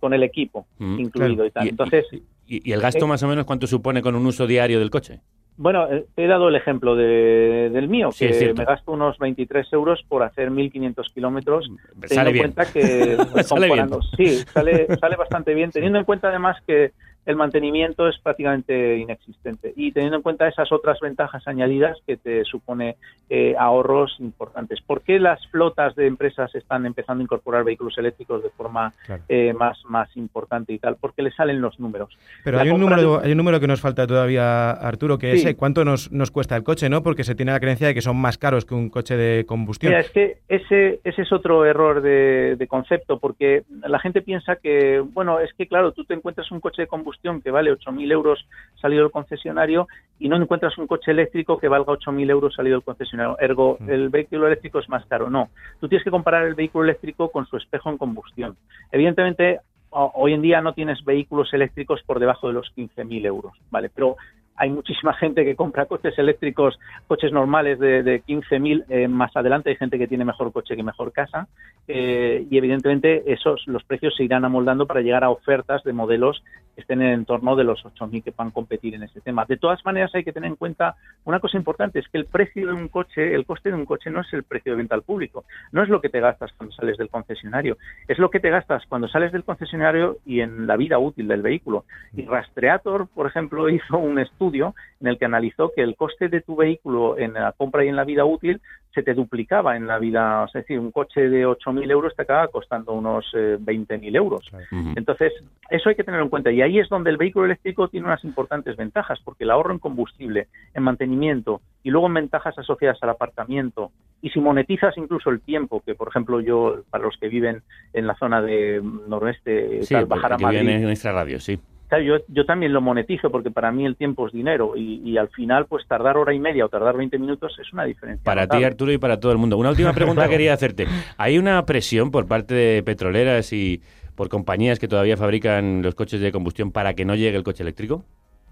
con 0.00 0.14
el 0.14 0.22
equipo 0.22 0.66
mm, 0.78 0.98
incluido 1.00 1.46
y 1.46 1.50
tal. 1.50 1.68
Entonces, 1.68 2.06
y, 2.46 2.72
el 2.72 2.80
gasto 2.80 3.04
eh, 3.04 3.08
más 3.08 3.22
o 3.22 3.28
menos 3.28 3.44
cuánto 3.44 3.66
supone 3.66 4.02
con 4.02 4.14
un 4.14 4.26
uso 4.26 4.46
diario 4.46 4.78
del 4.78 4.90
coche? 4.90 5.20
Bueno, 5.56 5.86
eh, 5.90 6.04
he 6.16 6.26
dado 6.26 6.48
el 6.48 6.56
ejemplo 6.56 6.96
de, 6.96 7.70
del 7.72 7.88
mío, 7.88 8.10
que 8.16 8.52
me 8.56 8.64
gasto 8.64 8.92
unos 8.92 9.18
23 9.18 9.72
euros 9.72 10.04
por 10.08 10.24
hacer 10.24 10.50
1.500 10.50 11.12
kilómetros, 11.14 11.70
teniendo 12.00 12.30
en 12.30 12.38
cuenta 12.38 12.72
que... 12.72 13.16
sale 13.44 13.72
bien. 13.72 13.88
Sí, 14.16 14.38
sale, 14.52 14.88
sale 14.98 15.16
bastante 15.16 15.54
bien, 15.54 15.70
teniendo 15.72 15.98
en 15.98 16.04
cuenta 16.04 16.28
además 16.28 16.56
que 16.66 16.92
el 17.26 17.36
mantenimiento 17.36 18.08
es 18.08 18.18
prácticamente 18.18 18.98
inexistente. 18.98 19.72
Y 19.76 19.92
teniendo 19.92 20.16
en 20.16 20.22
cuenta 20.22 20.48
esas 20.48 20.70
otras 20.72 21.00
ventajas 21.00 21.46
añadidas 21.48 21.98
que 22.06 22.16
te 22.16 22.44
supone 22.44 22.96
eh, 23.30 23.54
ahorros 23.58 24.16
importantes. 24.20 24.80
¿Por 24.82 25.02
qué 25.02 25.18
las 25.18 25.46
flotas 25.48 25.94
de 25.94 26.06
empresas 26.06 26.54
están 26.54 26.84
empezando 26.84 27.22
a 27.22 27.24
incorporar 27.24 27.64
vehículos 27.64 27.96
eléctricos 27.96 28.42
de 28.42 28.50
forma 28.50 28.92
eh, 29.28 29.54
más, 29.54 29.78
más 29.86 30.14
importante 30.16 30.72
y 30.72 30.78
tal? 30.78 30.96
Porque 31.00 31.22
le 31.22 31.30
salen 31.30 31.60
los 31.60 31.80
números. 31.80 32.16
Pero 32.44 32.60
hay 32.60 32.70
un, 32.70 32.80
número, 32.80 33.20
hay 33.20 33.32
un 33.32 33.38
número 33.38 33.58
que 33.58 33.66
nos 33.66 33.80
falta 33.80 34.06
todavía, 34.06 34.72
Arturo, 34.72 35.18
que 35.18 35.32
es 35.32 35.54
cuánto 35.56 35.84
nos, 35.84 36.12
nos 36.12 36.30
cuesta 36.30 36.56
el 36.56 36.62
coche, 36.62 36.90
¿no? 36.90 37.02
Porque 37.02 37.24
se 37.24 37.34
tiene 37.34 37.52
la 37.52 37.60
creencia 37.60 37.86
de 37.86 37.94
que 37.94 38.02
son 38.02 38.16
más 38.16 38.36
caros 38.36 38.66
que 38.66 38.74
un 38.74 38.90
coche 38.90 39.16
de 39.16 39.46
combustión. 39.46 39.90
Mira, 39.90 40.00
es 40.00 40.10
que 40.10 40.38
ese, 40.48 41.00
ese 41.04 41.22
es 41.22 41.32
otro 41.32 41.64
error 41.64 42.02
de, 42.02 42.56
de 42.56 42.66
concepto, 42.66 43.18
porque 43.18 43.62
la 43.86 43.98
gente 43.98 44.20
piensa 44.20 44.56
que, 44.56 45.00
bueno, 45.00 45.40
es 45.40 45.52
que 45.54 45.66
claro, 45.66 45.92
tú 45.92 46.04
te 46.04 46.14
encuentras 46.14 46.50
un 46.50 46.60
coche 46.60 46.82
de 46.82 46.88
combustión 46.88 47.13
combustión 47.14 47.40
que 47.40 47.50
vale 47.50 47.70
8.000 47.72 48.10
euros 48.12 48.46
salido 48.80 49.02
del 49.04 49.12
concesionario 49.12 49.88
y 50.18 50.28
no 50.28 50.36
encuentras 50.36 50.76
un 50.78 50.86
coche 50.86 51.10
eléctrico 51.10 51.58
que 51.58 51.68
valga 51.68 51.92
8.000 51.92 52.30
euros 52.30 52.54
salido 52.54 52.76
del 52.76 52.84
concesionario. 52.84 53.36
Ergo, 53.40 53.76
Mm. 53.80 53.90
el 53.90 54.08
vehículo 54.10 54.46
eléctrico 54.46 54.78
es 54.78 54.88
más 54.88 55.04
caro. 55.06 55.30
No, 55.30 55.48
tú 55.80 55.88
tienes 55.88 56.04
que 56.04 56.10
comparar 56.10 56.46
el 56.46 56.54
vehículo 56.54 56.84
eléctrico 56.84 57.30
con 57.30 57.46
su 57.46 57.56
espejo 57.56 57.90
en 57.90 57.98
combustión. 57.98 58.56
Evidentemente, 58.92 59.60
ho- 59.90 60.12
hoy 60.14 60.32
en 60.34 60.42
día 60.42 60.60
no 60.60 60.72
tienes 60.74 61.04
vehículos 61.04 61.52
eléctricos 61.52 62.02
por 62.04 62.18
debajo 62.20 62.48
de 62.48 62.54
los 62.54 62.70
15.000 62.74 63.24
euros, 63.26 63.52
¿vale? 63.70 63.90
Pero 63.94 64.16
hay 64.56 64.70
muchísima 64.70 65.14
gente 65.14 65.44
que 65.44 65.56
compra 65.56 65.86
coches 65.86 66.16
eléctricos, 66.18 66.78
coches 67.06 67.32
normales 67.32 67.78
de, 67.78 68.02
de 68.02 68.22
15.000, 68.22 68.84
eh, 68.88 69.08
más 69.08 69.34
adelante 69.36 69.70
hay 69.70 69.76
gente 69.76 69.98
que 69.98 70.06
tiene 70.06 70.24
mejor 70.24 70.52
coche 70.52 70.76
que 70.76 70.82
mejor 70.82 71.12
casa, 71.12 71.48
eh, 71.88 72.46
y 72.48 72.56
evidentemente 72.56 73.32
esos 73.32 73.66
los 73.66 73.84
precios 73.84 74.14
se 74.16 74.24
irán 74.24 74.44
amoldando 74.44 74.86
para 74.86 75.00
llegar 75.00 75.24
a 75.24 75.30
ofertas 75.30 75.82
de 75.84 75.92
modelos 75.92 76.42
que 76.74 76.80
estén 76.80 77.02
en 77.02 77.08
el 77.08 77.14
entorno 77.14 77.56
de 77.56 77.64
los 77.64 77.84
8.000 77.84 78.22
que 78.22 78.32
puedan 78.32 78.50
competir 78.50 78.94
en 78.94 79.02
ese 79.02 79.20
tema. 79.20 79.44
De 79.44 79.56
todas 79.56 79.84
maneras 79.84 80.14
hay 80.14 80.24
que 80.24 80.32
tener 80.32 80.48
en 80.48 80.56
cuenta 80.56 80.96
una 81.24 81.40
cosa 81.40 81.56
importante, 81.56 81.98
es 81.98 82.08
que 82.08 82.18
el 82.18 82.26
precio 82.26 82.66
de 82.66 82.72
un 82.72 82.88
coche, 82.88 83.34
el 83.34 83.46
coste 83.46 83.70
de 83.70 83.76
un 83.76 83.86
coche 83.86 84.10
no 84.10 84.20
es 84.20 84.32
el 84.32 84.44
precio 84.44 84.72
de 84.72 84.78
venta 84.78 84.94
al 84.94 85.02
público, 85.02 85.44
no 85.72 85.82
es 85.82 85.88
lo 85.88 86.00
que 86.00 86.08
te 86.08 86.20
gastas 86.20 86.52
cuando 86.56 86.74
sales 86.74 86.96
del 86.96 87.10
concesionario, 87.10 87.76
es 88.08 88.18
lo 88.18 88.30
que 88.30 88.40
te 88.40 88.50
gastas 88.50 88.84
cuando 88.88 89.08
sales 89.08 89.32
del 89.32 89.44
concesionario 89.44 90.18
y 90.24 90.40
en 90.40 90.66
la 90.66 90.76
vida 90.76 90.98
útil 90.98 91.28
del 91.28 91.42
vehículo. 91.42 91.84
Y 92.12 92.24
Rastreator, 92.24 93.08
por 93.08 93.26
ejemplo, 93.26 93.68
hizo 93.74 93.98
un 93.98 94.18
estudio 94.18 94.43
en 94.52 95.06
el 95.06 95.18
que 95.18 95.24
analizó 95.24 95.72
que 95.74 95.82
el 95.82 95.96
coste 95.96 96.28
de 96.28 96.40
tu 96.40 96.56
vehículo 96.56 97.18
en 97.18 97.34
la 97.34 97.52
compra 97.52 97.84
y 97.84 97.88
en 97.88 97.96
la 97.96 98.04
vida 98.04 98.24
útil 98.24 98.60
se 98.94 99.02
te 99.02 99.14
duplicaba 99.14 99.76
en 99.76 99.86
la 99.86 99.98
vida, 99.98 100.44
es 100.46 100.52
decir, 100.52 100.78
un 100.78 100.92
coche 100.92 101.28
de 101.28 101.46
8.000 101.46 101.90
euros 101.90 102.14
te 102.14 102.22
acaba 102.22 102.46
costando 102.48 102.92
unos 102.92 103.26
eh, 103.34 103.58
20.000 103.58 104.16
euros. 104.16 104.48
Entonces, 104.94 105.32
eso 105.68 105.88
hay 105.88 105.96
que 105.96 106.04
tenerlo 106.04 106.24
en 106.24 106.30
cuenta. 106.30 106.52
Y 106.52 106.62
ahí 106.62 106.78
es 106.78 106.88
donde 106.88 107.10
el 107.10 107.16
vehículo 107.16 107.46
eléctrico 107.46 107.88
tiene 107.88 108.06
unas 108.06 108.22
importantes 108.24 108.76
ventajas, 108.76 109.18
porque 109.24 109.44
el 109.44 109.50
ahorro 109.50 109.72
en 109.72 109.80
combustible, 109.80 110.46
en 110.74 110.82
mantenimiento 110.84 111.60
y 111.82 111.90
luego 111.90 112.06
en 112.06 112.14
ventajas 112.14 112.56
asociadas 112.56 113.02
al 113.02 113.10
aparcamiento, 113.10 113.90
y 114.22 114.30
si 114.30 114.40
monetizas 114.40 114.96
incluso 114.96 115.28
el 115.30 115.40
tiempo, 115.40 115.82
que 115.84 115.94
por 115.94 116.08
ejemplo 116.08 116.40
yo, 116.40 116.82
para 116.88 117.04
los 117.04 117.16
que 117.18 117.28
viven 117.28 117.62
en 117.92 118.06
la 118.06 118.14
zona 118.14 118.40
de 118.40 118.80
noroeste, 119.08 119.82
Sí, 119.82 119.92
tal, 119.92 120.06
bajar 120.06 120.34
a 120.34 120.38
Madrid, 120.38 120.68
en 120.68 120.82
nuestra 120.82 121.12
radio, 121.12 121.40
sí. 121.40 121.58
Claro, 121.94 122.18
yo, 122.18 122.24
yo 122.28 122.44
también 122.44 122.72
lo 122.72 122.80
monetizo 122.80 123.30
porque 123.30 123.50
para 123.50 123.70
mí 123.70 123.86
el 123.86 123.96
tiempo 123.96 124.26
es 124.26 124.32
dinero 124.32 124.74
y, 124.76 125.00
y 125.04 125.16
al 125.16 125.28
final 125.28 125.66
pues 125.66 125.86
tardar 125.86 126.16
hora 126.16 126.34
y 126.34 126.40
media 126.40 126.64
o 126.64 126.68
tardar 126.68 126.96
20 126.96 127.18
minutos 127.18 127.56
es 127.60 127.72
una 127.72 127.84
diferencia. 127.84 128.24
Para 128.24 128.48
ti. 128.48 128.64
Arturo, 128.64 128.90
y 128.92 128.98
para 128.98 129.20
todo 129.20 129.32
el 129.32 129.38
mundo. 129.38 129.56
Una 129.58 129.70
última 129.70 129.92
pregunta 129.94 130.22
Claro. 130.22 130.30
quería 130.30 130.52
hacerte. 130.54 130.86
¿Hay 131.16 131.38
una 131.38 131.64
presión 131.66 132.10
por 132.10 132.26
parte 132.26 132.54
de 132.54 132.82
petroleras 132.82 133.52
y 133.52 133.82
por 134.14 134.28
compañías 134.28 134.78
que 134.78 134.88
todavía 134.88 135.16
fabrican 135.16 135.82
los 135.82 135.94
coches 135.94 136.20
de 136.20 136.32
combustión 136.32 136.72
para 136.72 136.94
que 136.94 137.04
no 137.04 137.14
llegue 137.14 137.36
el 137.36 137.44
coche 137.44 137.62
eléctrico? 137.62 138.04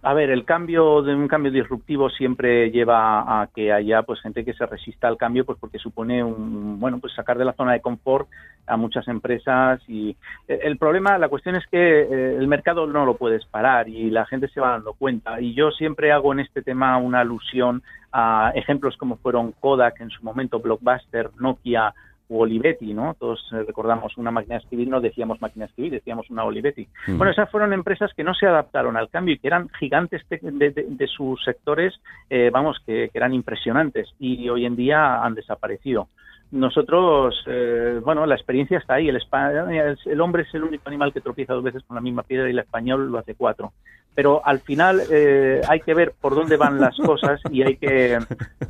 A 0.05 0.15
ver, 0.15 0.31
el 0.31 0.45
cambio 0.45 1.01
de 1.03 1.15
un 1.15 1.29
cambio 1.29 1.53
disruptivo 1.53 2.11
siempre 2.11 2.73
lleva 2.73 3.41
a 3.41 3.47
que 3.47 3.73
haya 3.73 4.03
pues 4.03 4.21
gente 4.21 4.45
que 4.45 4.53
se 4.53 4.67
resista 4.67 5.07
al 5.07 5.17
cambio, 5.17 5.45
pues 5.45 5.59
porque 5.61 5.79
supone 5.79 6.25
un 6.25 6.81
bueno 6.81 6.99
pues 6.99 7.15
sacar 7.15 7.39
de 7.39 7.45
la 7.45 7.53
zona 7.53 7.75
de 7.75 7.81
confort 7.81 8.29
a 8.67 8.77
muchas 8.77 9.07
empresas 9.07 9.81
y 9.87 10.17
eh, 10.49 10.59
el 10.65 10.77
problema, 10.77 11.19
la 11.19 11.29
cuestión 11.29 11.55
es 11.55 11.65
que 11.69 11.79
eh, 11.79 12.37
el 12.37 12.49
mercado 12.49 12.89
no 12.89 13.07
lo 13.07 13.17
puedes 13.17 13.45
parar 13.47 13.89
y 13.89 14.11
la 14.11 14.27
gente 14.27 14.49
se 14.49 14.61
va 14.61 14.71
dando 14.71 14.93
cuenta. 14.95 15.41
Y 15.41 15.55
yo 15.55 15.71
siempre 15.71 16.11
hago 16.11 16.33
en 16.33 16.41
este 16.41 16.63
tema 16.63 16.97
una 16.97 17.21
alusión 17.21 17.85
a 18.11 18.51
ejemplos 18.57 18.97
como 18.97 19.19
fueron 19.19 19.53
Kodak 19.53 20.01
en 20.01 20.11
su 20.11 20.25
momento, 20.25 20.59
Blockbuster, 20.59 21.31
Nokia 21.39 21.95
Olivetti, 22.41 22.95
¿no? 22.95 23.15
Todos 23.19 23.41
eh, 23.53 23.63
recordamos 23.67 24.17
una 24.17 24.31
máquina 24.31 24.57
de 24.57 24.63
escribir, 24.63 24.89
no 24.89 25.01
decíamos 25.01 25.41
máquina 25.41 25.65
de 25.67 25.71
escribir, 25.71 25.93
decíamos 25.93 26.31
una 26.31 26.45
Olivetti. 26.45 26.89
Mm. 27.07 27.19
Bueno, 27.19 27.33
esas 27.33 27.51
fueron 27.51 27.73
empresas 27.73 28.13
que 28.15 28.25
no 28.25 28.35
se 28.35 28.47
adaptaron 28.47 28.97
al 28.97 29.09
cambio 29.11 29.35
y 29.35 29.39
que 29.39 29.49
eran 29.49 29.69
gigantes 29.79 30.23
de, 30.29 30.39
de- 30.43 30.71
de- 30.71 30.87
de 30.89 31.07
sus 31.07 31.43
sectores, 31.45 31.95
eh, 32.31 32.51
vamos, 32.53 32.79
que, 32.87 33.09
que 33.13 33.19
eran 33.19 33.35
impresionantes 33.35 34.09
y 34.19 34.49
hoy 34.49 34.67
en 34.67 34.77
día 34.77 35.23
han 35.23 35.35
desaparecido. 35.35 36.09
Nosotros, 36.53 37.43
eh, 37.47 37.99
bueno, 38.05 38.27
la 38.27 38.35
experiencia 38.35 38.79
está 38.79 38.95
ahí. 38.95 39.09
El, 39.09 39.17
espa- 39.21 39.51
el, 39.73 39.99
el 40.05 40.21
hombre 40.21 40.43
es 40.43 40.55
el 40.55 40.63
único 40.63 40.87
animal 40.87 41.13
que 41.13 41.21
tropieza 41.23 41.55
dos 41.55 41.65
veces 41.65 41.83
con 41.85 41.95
la 41.95 42.01
misma 42.01 42.23
piedra 42.23 42.47
y 42.47 42.53
el 42.53 42.59
español 42.59 43.11
lo 43.11 43.19
hace 43.19 43.35
cuatro. 43.35 43.73
Pero 44.15 44.43
al 44.45 44.61
final 44.61 45.01
eh, 45.11 45.63
hay 45.67 45.81
que 45.81 45.95
ver 45.95 46.13
por 46.21 46.35
dónde 46.35 46.59
van 46.59 46.79
las 46.79 46.95
cosas 46.99 47.41
y 47.51 47.63
hay 47.63 47.77
que... 47.79 48.19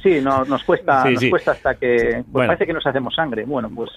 Sí, 0.00 0.20
no, 0.22 0.44
nos 0.44 0.62
cuesta, 0.62 1.02
Sí, 1.02 1.10
nos 1.14 1.20
sí. 1.20 1.30
cuesta 1.30 1.50
hasta 1.50 1.74
que... 1.74 2.10
Pues 2.12 2.26
Bueno. 2.28 2.46
parece 2.50 2.66
que 2.66 2.72
nos 2.72 2.86
hacemos 2.86 3.12
sangre. 3.16 3.44
Bueno, 3.44 3.68
pues, 3.74 3.90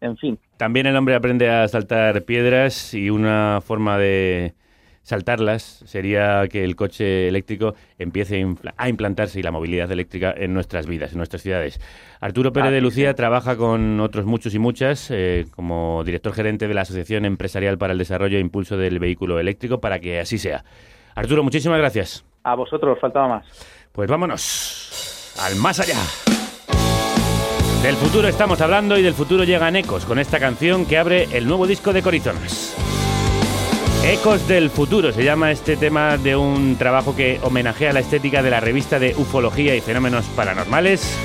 en 0.00 0.16
fin. 0.16 0.38
También 0.56 0.86
el 0.86 0.94
hombre 0.96 1.16
aprende 1.16 1.50
a 1.50 1.66
saltar 1.66 2.22
piedras 2.22 2.94
y 2.94 3.10
una 3.10 3.60
forma 3.60 3.98
de 3.98 4.54
saltarlas 5.04 5.84
sería 5.86 6.48
que 6.48 6.64
el 6.64 6.74
coche 6.74 7.28
eléctrico 7.28 7.74
empiece 7.98 8.44
a 8.76 8.88
implantarse 8.88 9.38
y 9.38 9.42
la 9.42 9.52
movilidad 9.52 9.90
eléctrica 9.92 10.34
en 10.36 10.52
nuestras 10.52 10.86
vidas, 10.86 11.12
en 11.12 11.18
nuestras 11.18 11.42
ciudades. 11.42 11.80
Arturo 12.20 12.52
Pérez 12.52 12.72
de 12.72 12.78
Así 12.78 12.84
Lucía 12.84 13.14
trabaja 13.14 13.56
con 13.56 14.00
otros 14.00 14.24
muchos 14.24 14.54
y 14.54 14.58
muchas 14.58 15.10
eh, 15.10 15.46
como 15.54 16.02
director 16.04 16.32
gerente 16.32 16.66
de 16.66 16.74
la 16.74 16.80
Asociación 16.80 17.24
Empresarial 17.24 17.78
para 17.78 17.92
el 17.92 17.98
Desarrollo 17.98 18.38
e 18.38 18.40
Impulso 18.40 18.76
del 18.76 18.98
Vehículo 18.98 19.38
Eléctrico 19.38 19.80
para 19.80 20.00
que 20.00 20.18
así 20.18 20.38
sea. 20.38 20.64
Arturo, 21.14 21.44
muchísimas 21.44 21.78
gracias. 21.78 22.24
A 22.42 22.54
vosotros 22.54 22.98
faltaba 23.00 23.28
más. 23.28 23.46
Pues 23.92 24.10
vámonos 24.10 25.34
al 25.40 25.56
más 25.56 25.78
allá. 25.80 25.98
Del 27.82 27.96
futuro 27.96 28.28
estamos 28.28 28.60
hablando 28.62 28.96
y 28.96 29.02
del 29.02 29.12
futuro 29.12 29.44
llegan 29.44 29.76
Ecos 29.76 30.06
con 30.06 30.18
esta 30.18 30.40
canción 30.40 30.86
que 30.86 30.96
abre 30.96 31.28
el 31.32 31.46
nuevo 31.46 31.66
disco 31.66 31.92
de 31.92 32.02
Corizonas. 32.02 32.83
Ecos 34.06 34.46
del 34.46 34.68
futuro 34.68 35.12
se 35.12 35.24
llama 35.24 35.50
este 35.50 35.78
tema 35.78 36.18
de 36.18 36.36
un 36.36 36.76
trabajo 36.76 37.16
que 37.16 37.40
homenajea 37.42 37.94
la 37.94 38.00
estética 38.00 38.42
de 38.42 38.50
la 38.50 38.60
revista 38.60 38.98
de 38.98 39.14
ufología 39.16 39.74
y 39.74 39.80
fenómenos 39.80 40.26
paranormales 40.26 41.16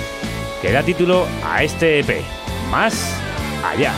que 0.62 0.72
da 0.72 0.82
título 0.82 1.28
a 1.44 1.62
este 1.62 2.00
EP. 2.00 2.22
Más 2.72 3.20
allá. 3.66 3.92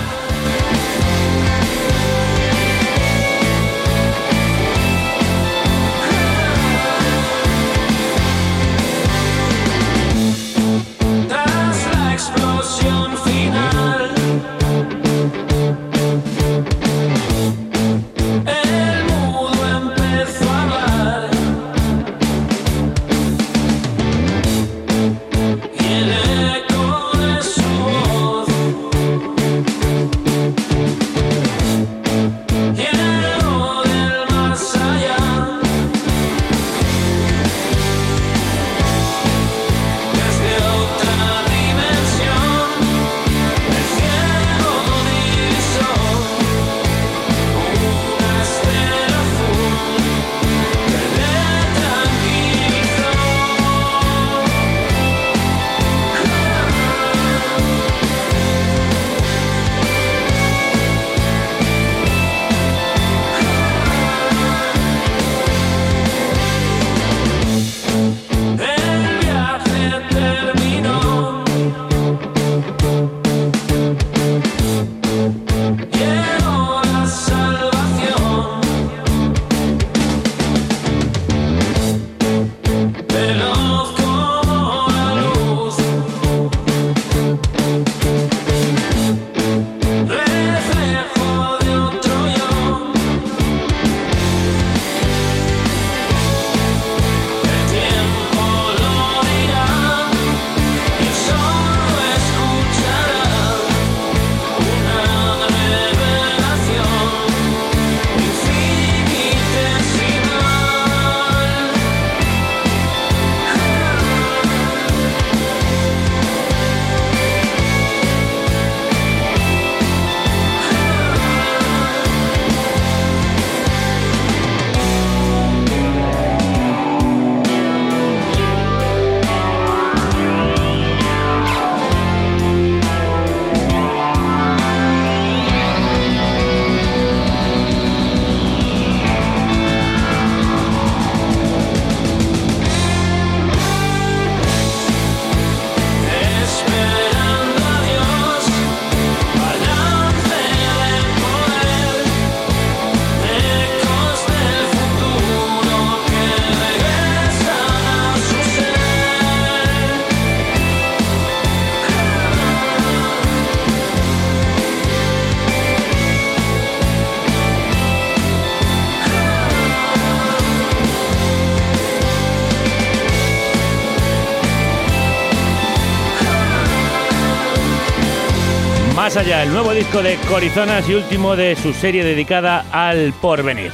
Más 179.12 179.26
allá, 179.26 179.44
el 179.44 179.52
nuevo 179.52 179.74
disco 179.74 180.02
de 180.02 180.16
Corizonas 180.30 180.88
y 180.88 180.94
último 180.94 181.36
de 181.36 181.58
su 181.58 181.74
serie 181.74 182.02
dedicada 182.02 182.64
al 182.72 183.12
porvenir. 183.12 183.74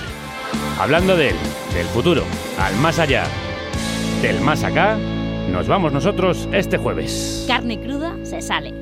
Hablando 0.80 1.16
de 1.16 1.30
él, 1.30 1.36
del 1.76 1.86
futuro, 1.86 2.24
al 2.58 2.76
más 2.78 2.98
allá, 2.98 3.24
del 4.24 4.42
más 4.42 4.64
acá, 4.64 4.98
nos 4.98 5.68
vamos 5.68 5.94
nosotros 5.94 6.50
este 6.52 6.80
jueves. 6.80 7.46
Carne 7.48 7.80
cruda 7.80 8.16
se 8.24 8.42
sale. 8.42 8.74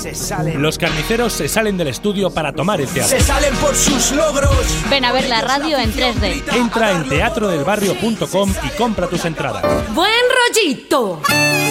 Se 0.00 0.14
salen. 0.14 0.60
Los 0.60 0.78
carniceros 0.78 1.32
se 1.32 1.48
salen 1.48 1.76
del 1.76 1.88
estudio 1.88 2.30
para 2.30 2.52
tomar 2.52 2.80
el 2.80 2.88
teatro. 2.88 3.18
Se 3.18 3.22
salen 3.22 3.54
por 3.56 3.74
sus 3.74 4.12
logros. 4.12 4.56
Ven 4.90 5.04
a 5.04 5.12
ver 5.12 5.28
la 5.28 5.42
radio 5.42 5.78
en 5.78 5.92
3D. 5.92 6.56
Entra 6.56 6.92
en 6.92 7.08
teatrodelbarrio.com 7.08 8.54
y 8.64 8.68
compra 8.76 9.06
tus 9.06 9.24
entradas. 9.24 9.64
¡Buen 9.94 10.10
rollito! 10.56 11.20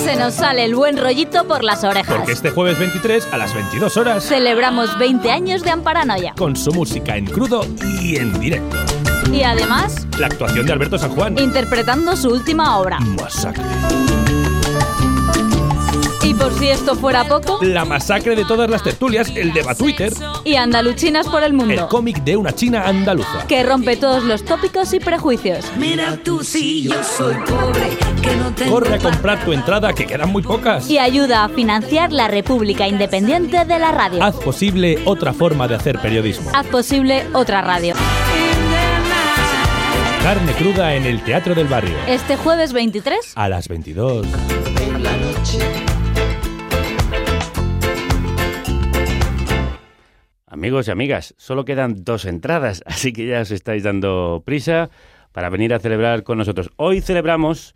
Se 0.04 0.16
nos 0.16 0.36
sale 0.36 0.66
el 0.66 0.76
buen 0.76 0.98
rollito 0.98 1.46
por 1.48 1.64
las 1.64 1.84
orejas. 1.84 2.16
Porque 2.16 2.32
este 2.34 2.52
jueves 2.52 2.78
23 2.78 3.28
a 3.32 3.38
las 3.38 3.54
22 3.54 3.98
horas 3.98 4.24
Celebramos 4.24 4.98
20 4.98 5.32
años 5.32 5.64
de 5.64 5.72
Amparanoia. 5.72 6.34
con 6.38 6.56
su 6.56 6.72
música 6.72 7.18
en 7.18 7.26
crudo 7.26 7.66
y 8.02 8.18
en 8.18 8.40
directo. 8.40 8.78
Y 9.32 9.42
además, 9.44 10.08
La 10.20 10.28
actuación 10.28 10.66
de 10.66 10.74
Alberto 10.74 10.98
San 10.98 11.12
Juan. 11.16 11.38
interpretando 11.40 12.16
su 12.16 12.30
última 12.30 12.78
obra. 12.78 13.00
Masacre. 13.00 13.64
Por 16.38 16.54
si 16.60 16.68
esto 16.70 16.96
fuera 16.96 17.24
poco, 17.26 17.60
La 17.62 17.86
masacre 17.86 18.36
de 18.36 18.46
todas 18.46 18.70
las 18.70 18.84
tertulias, 18.84 19.30
el 19.36 19.54
de 19.54 19.64
Twitter, 19.78 20.14
y 20.44 20.56
andaluchinas 20.56 21.28
por 21.28 21.42
el 21.44 21.46
el 21.46 21.54
mundo. 21.54 21.88
cómic 21.90 22.24
de 22.24 22.36
una 22.38 22.54
china 22.54 22.84
andaluza. 22.86 23.46
Que 23.48 23.64
rompe 23.64 23.98
todos 23.98 24.24
los 24.24 24.44
tópicos 24.44 24.94
y 24.94 25.00
prejuicios. 25.00 25.66
Mira 25.78 26.18
tú 26.24 26.44
si 26.44 26.84
yo 26.84 27.04
soy 27.04 27.36
pobre, 27.46 27.98
que 28.22 28.36
no 28.36 28.52
tengo 28.54 28.72
Corre 28.72 28.96
a 28.96 28.98
comprar 29.00 29.44
tu 29.46 29.54
entrada, 29.54 29.94
que 29.94 30.06
quedan 30.06 30.32
muy 30.32 30.42
pocas. 30.44 30.90
Y 30.90 30.98
ayuda 30.98 31.44
a 31.44 31.50
financiar 31.50 32.12
la 32.12 32.28
República 32.28 32.88
Independiente 32.88 33.64
de 33.64 33.80
la 33.80 33.92
Radio. 33.92 34.24
Haz 34.24 34.36
posible 34.36 35.00
otra 35.06 35.34
forma 35.34 35.68
de 35.68 35.76
hacer 35.76 36.00
periodismo. 36.00 36.50
Haz 36.54 36.66
posible 36.68 37.26
otra 37.34 37.62
radio. 37.62 37.94
Carne 40.24 40.52
cruda 40.54 40.96
en 40.96 41.06
el 41.06 41.22
Teatro 41.24 41.54
del 41.54 41.68
Barrio. 41.68 41.96
Este 42.08 42.36
jueves 42.36 42.74
23 42.74 43.34
A 43.36 43.48
las 43.48 43.68
22. 43.68 44.26
Amigos 50.56 50.88
y 50.88 50.92
amigas, 50.92 51.36
solo 51.38 51.66
quedan 51.66 52.06
dos 52.06 52.24
entradas, 52.24 52.82
así 52.86 53.12
que 53.12 53.28
ya 53.28 53.42
os 53.42 53.52
estáis 53.52 53.84
dando 53.84 54.42
prisa 54.46 54.90
para 55.34 55.50
venir 55.50 55.74
a 55.74 55.80
celebrar 55.80 56.24
con 56.24 56.38
nosotros. 56.38 56.70
Hoy 56.78 57.02
celebramos 57.02 57.76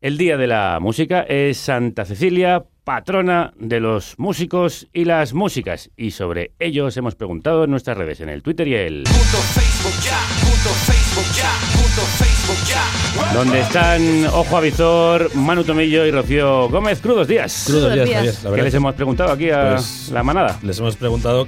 el 0.00 0.18
Día 0.18 0.36
de 0.36 0.48
la 0.48 0.80
Música, 0.80 1.20
es 1.22 1.58
Santa 1.58 2.04
Cecilia, 2.04 2.64
patrona 2.82 3.52
de 3.56 3.78
los 3.78 4.18
músicos 4.18 4.88
y 4.92 5.04
las 5.04 5.32
músicas, 5.32 5.90
y 5.96 6.10
sobre 6.10 6.50
ello 6.58 6.86
os 6.86 6.96
hemos 6.96 7.14
preguntado 7.14 7.62
en 7.62 7.70
nuestras 7.70 7.96
redes, 7.96 8.20
en 8.20 8.30
el 8.30 8.42
Twitter 8.42 8.66
y 8.66 8.74
el... 8.74 9.04
Donde 13.32 13.60
están 13.60 14.26
Ojo 14.26 14.56
Avizor, 14.56 15.36
Manu 15.36 15.62
Tomillo 15.62 16.04
y 16.04 16.10
Rocío 16.10 16.68
Gómez. 16.68 17.00
Crudos 17.00 17.28
días. 17.28 17.64
Crudos 17.68 17.94
días, 17.94 18.44
¿Qué 18.52 18.62
les 18.62 18.74
hemos 18.74 18.96
preguntado 18.96 19.30
aquí 19.32 19.50
a 19.50 19.74
Pues, 19.76 20.10
la 20.12 20.24
manada? 20.24 20.58
Les 20.64 20.80
hemos 20.80 20.96
preguntado 20.96 21.46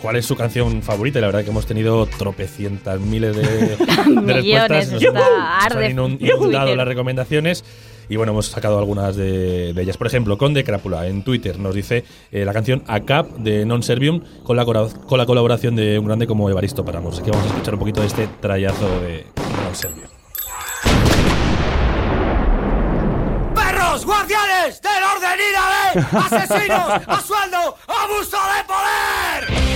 cuál 0.00 0.16
es 0.16 0.26
su 0.26 0.36
canción 0.36 0.82
favorita 0.82 1.18
y 1.18 1.22
la 1.22 1.28
verdad 1.28 1.44
que 1.44 1.50
hemos 1.50 1.66
tenido 1.66 2.06
tropecientas 2.06 3.00
miles 3.00 3.36
de, 3.36 3.42
de 3.46 4.06
Millones, 4.10 4.90
respuestas. 4.90 4.92
Nos, 4.92 5.02
está 5.02 5.12
nos 5.12 5.64
arde. 5.66 5.86
han 5.86 5.92
inun- 5.96 6.16
inundado 6.20 6.74
las 6.76 6.86
recomendaciones 6.88 7.64
y 8.10 8.16
bueno, 8.16 8.32
hemos 8.32 8.46
sacado 8.46 8.78
algunas 8.78 9.16
de, 9.16 9.74
de 9.74 9.82
ellas. 9.82 9.96
Por 9.98 10.06
ejemplo, 10.06 10.38
Conde 10.38 10.64
Crápula 10.64 11.06
en 11.06 11.22
Twitter 11.24 11.58
nos 11.58 11.74
dice 11.74 12.04
eh, 12.32 12.44
la 12.44 12.54
canción 12.54 12.82
ACAP 12.86 13.28
de 13.38 13.66
Non 13.66 13.82
Servium 13.82 14.22
con 14.44 14.56
la, 14.56 14.64
con 14.64 15.18
la 15.18 15.26
colaboración 15.26 15.76
de 15.76 15.98
un 15.98 16.06
grande 16.06 16.26
como 16.26 16.48
Evaristo 16.48 16.84
Paramos. 16.84 17.14
Así 17.16 17.22
que 17.24 17.30
vamos 17.30 17.44
a 17.46 17.50
escuchar 17.50 17.74
un 17.74 17.80
poquito 17.80 18.00
de 18.00 18.06
este 18.06 18.26
trayazo 18.40 18.88
de 19.00 19.26
Non 19.62 19.74
Servium. 19.74 20.08
¡Perros, 23.54 24.06
guardianes 24.06 24.80
del 24.80 25.02
orden 25.02 25.38
irabe! 25.50 26.06
¡Asesinos, 26.36 26.88
a 27.06 27.20
sueldo, 27.20 27.76
abuso 27.88 28.36
de 28.56 28.64
poder! 28.66 29.67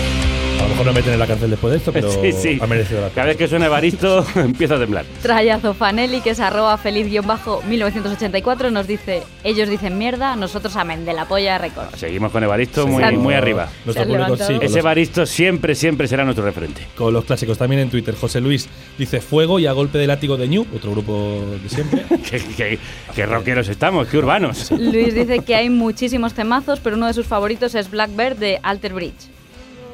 Mejor 0.82 0.94
no 0.94 0.98
meten 0.98 1.12
en 1.12 1.18
la 1.20 1.26
cárcel 1.28 1.50
después 1.50 1.70
de 1.70 1.78
esto, 1.78 1.92
pero 1.92 2.10
Sí, 2.22 2.32
sí. 2.32 2.58
ha 2.60 2.66
merecido 2.66 3.00
la 3.00 3.10
Cada 3.10 3.28
vez 3.28 3.36
que 3.36 3.46
suena 3.46 3.66
Evaristo 3.66 4.26
empieza 4.34 4.74
a 4.74 4.78
temblar. 4.80 5.04
Trayazo 5.22 5.74
Fanelli, 5.74 6.20
que 6.20 6.30
es 6.30 6.40
arroba 6.40 6.76
feliz-1984, 6.76 8.70
nos 8.72 8.86
dice, 8.86 9.22
ellos 9.44 9.68
dicen 9.68 9.96
mierda, 9.98 10.34
nosotros 10.36 10.74
amén 10.76 11.04
de 11.04 11.12
la 11.12 11.26
polla 11.26 11.58
récord. 11.58 11.86
Seguimos 11.96 12.32
con 12.32 12.42
Evaristo 12.42 12.84
Sí, 12.84 12.88
muy, 12.90 13.16
muy 13.16 13.34
arriba. 13.34 13.68
nuestro 13.84 14.06
público, 14.06 14.36
sí, 14.36 14.54
Ese 14.54 14.64
los- 14.64 14.76
Evaristo 14.76 15.26
siempre, 15.26 15.74
siempre 15.74 16.08
será 16.08 16.24
nuestro 16.24 16.44
referente. 16.44 16.86
Con 16.96 17.12
los 17.12 17.24
clásicos 17.24 17.58
también 17.58 17.82
en 17.82 17.90
Twitter. 17.90 18.14
José 18.14 18.40
Luis 18.40 18.68
dice 18.98 19.20
Fuego 19.20 19.58
y 19.60 19.66
a 19.66 19.72
golpe 19.72 19.98
de 19.98 20.06
látigo 20.06 20.36
de 20.36 20.48
Ñu, 20.48 20.66
otro 20.74 20.90
grupo 20.90 21.40
de 21.62 21.68
siempre. 21.68 22.02
qué, 22.30 22.40
qué- 22.56 22.78
qué 23.14 23.26
rockeros 23.26 23.68
estamos, 23.68 24.08
qué 24.08 24.18
urbanos. 24.18 24.70
Luis 24.72 25.14
dice 25.14 25.40
que 25.40 25.54
hay 25.54 25.70
muchísimos 25.70 26.34
temazos, 26.34 26.80
pero 26.80 26.96
uno 26.96 27.06
de 27.06 27.14
sus 27.14 27.26
favoritos 27.26 27.74
es 27.74 27.90
Blackbird 27.90 28.36
de 28.36 28.58
Alter 28.62 28.94
Bridge. 28.94 29.30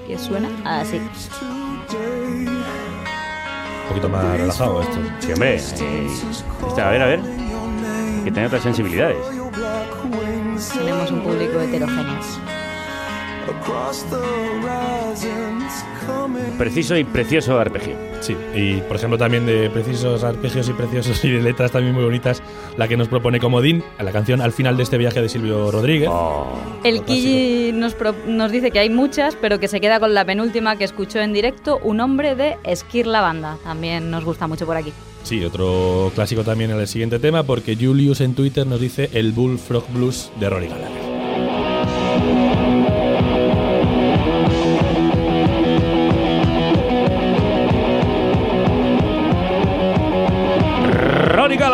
Que 0.08 0.18
suena 0.18 0.48
así. 0.64 0.96
Un 0.96 2.62
poquito 3.88 4.08
más 4.08 4.24
relajado 4.38 4.80
esto. 4.82 4.98
Sí, 5.20 5.32
hombre. 5.32 5.56
eh, 5.56 6.06
está- 6.68 6.88
a 6.88 6.90
ver, 6.90 7.02
a 7.02 7.06
ver. 7.06 7.20
Que 8.24 8.30
tiene 8.32 8.46
otras 8.46 8.62
sensibilidades. 8.62 9.18
Tenemos 10.74 11.10
un 11.10 11.20
público 11.22 11.60
heterogéneo. 11.60 12.18
Preciso 16.58 16.96
y 16.96 17.04
precioso 17.04 17.58
arpegio. 17.58 17.94
Sí, 18.20 18.36
y 18.54 18.80
por 18.80 18.96
ejemplo 18.96 19.16
también 19.16 19.46
de 19.46 19.70
precisos 19.70 20.24
arpegios 20.24 20.68
y 20.68 20.72
preciosos 20.72 21.24
y 21.24 21.30
de 21.30 21.40
letras 21.40 21.70
también 21.70 21.94
muy 21.94 22.04
bonitas, 22.04 22.42
la 22.76 22.88
que 22.88 22.96
nos 22.96 23.08
propone 23.08 23.38
Comodín, 23.38 23.84
a 23.96 24.02
la 24.02 24.10
canción 24.10 24.40
Al 24.40 24.52
final 24.52 24.76
de 24.76 24.82
este 24.82 24.98
viaje 24.98 25.22
de 25.22 25.28
Silvio 25.28 25.70
Rodríguez. 25.70 26.10
El 26.82 27.02
Kiji 27.02 27.72
nos 27.72 28.50
dice 28.50 28.70
que 28.70 28.80
hay 28.80 28.90
muchas, 28.90 29.36
pero 29.36 29.60
que 29.60 29.68
se 29.68 29.80
queda 29.80 30.00
con 30.00 30.14
la 30.14 30.24
penúltima 30.24 30.76
que 30.76 30.84
escuchó 30.84 31.20
en 31.20 31.32
directo, 31.32 31.78
un 31.82 32.00
hombre 32.00 32.34
de 32.34 32.56
Esquir 32.64 33.06
la 33.06 33.20
banda. 33.20 33.56
También 33.62 34.10
nos 34.10 34.24
gusta 34.24 34.46
mucho 34.46 34.66
por 34.66 34.76
aquí. 34.76 34.92
Sí, 35.22 35.44
otro 35.44 36.10
clásico 36.14 36.42
también 36.42 36.70
en 36.70 36.80
el 36.80 36.88
siguiente 36.88 37.18
tema, 37.18 37.42
porque 37.42 37.76
Julius 37.76 38.20
en 38.20 38.34
Twitter 38.34 38.66
nos 38.66 38.80
dice 38.80 39.10
el 39.12 39.32
Bullfrog 39.32 39.84
Blues 39.92 40.32
de 40.40 40.50
Rory 40.50 40.68
Gallagher. 40.68 41.07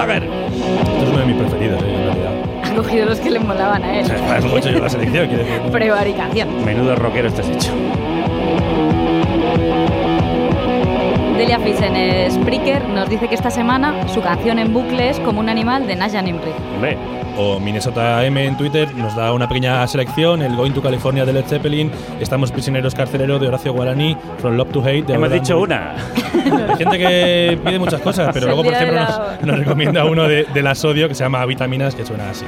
Gallagher. 0.06 0.24
Este 0.24 1.02
es 1.02 1.08
uno 1.08 1.18
de 1.18 1.24
mis 1.26 1.36
preferidos, 1.36 1.82
eh, 1.82 1.94
en 1.94 2.04
realidad. 2.04 2.32
Ha 2.62 2.74
cogido 2.74 3.06
los 3.06 3.20
que 3.20 3.30
le 3.30 3.38
molaban 3.38 3.82
a 3.82 4.00
él. 4.00 4.06
Para 4.06 4.38
eso 4.38 4.54
he 4.54 4.58
hecho 4.58 4.70
yo 4.70 4.78
la 4.80 4.88
selección, 4.90 5.28
quiero 5.28 5.44
decir. 5.44 5.60
Prevaricación. 5.72 6.64
Menudo 6.64 6.94
rockero 6.96 7.28
estás 7.28 7.48
hecho. 7.48 7.72
Delia 11.36 11.58
Fish 11.58 11.82
en 11.82 12.30
Spreaker 12.30 12.88
nos 12.88 13.08
dice 13.08 13.28
que 13.28 13.34
esta 13.34 13.50
semana 13.50 14.06
su 14.08 14.20
canción 14.22 14.58
en 14.58 14.72
bucle 14.72 15.10
es 15.10 15.18
como 15.20 15.40
un 15.40 15.48
animal 15.48 15.86
de 15.86 15.96
Naja 15.96 16.22
Nimri. 16.22 16.52
Hombre. 16.74 16.96
O 17.36 17.58
Minnesota 17.58 18.24
M 18.24 18.44
en 18.44 18.56
Twitter 18.56 18.94
nos 18.94 19.16
da 19.16 19.32
una 19.32 19.48
pequeña 19.48 19.84
selección, 19.88 20.40
el 20.42 20.54
Going 20.54 20.70
to 20.70 20.80
California 20.80 21.24
de 21.24 21.32
Led 21.32 21.44
Zeppelin, 21.46 21.90
Estamos 22.20 22.52
prisioneros 22.52 22.94
carceleros 22.94 23.40
de 23.40 23.48
Horacio 23.48 23.72
Guaraní, 23.72 24.16
From 24.38 24.56
Love 24.56 24.70
to 24.70 24.80
Hate 24.80 25.02
de 25.02 25.14
Hemos 25.14 25.26
Abraham 25.26 25.42
dicho 25.42 25.58
una. 25.60 25.94
Hay 26.70 26.76
gente 26.76 26.98
que 26.98 27.58
pide 27.64 27.78
muchas 27.80 28.00
cosas, 28.00 28.30
pero 28.32 28.46
luego, 28.46 28.62
por 28.62 28.72
ejemplo, 28.72 29.00
nos, 29.00 29.42
nos 29.42 29.58
recomienda 29.58 30.04
uno 30.04 30.28
de, 30.28 30.44
de 30.44 30.62
la 30.62 30.76
sodio 30.76 31.08
que 31.08 31.16
se 31.16 31.24
llama 31.24 31.44
Vitaminas, 31.44 31.96
que 31.96 32.06
suena 32.06 32.30
así. 32.30 32.44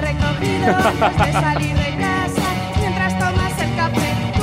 recogido 0.00 0.76
antes 1.02 1.26
de 1.26 1.32
salir 1.32 1.74
de 1.74 1.96
casa. 1.96 2.54
Mientras 2.78 3.18
tomas 3.18 3.60
el 3.60 3.74
café, 3.74 4.14
tu 4.36 4.42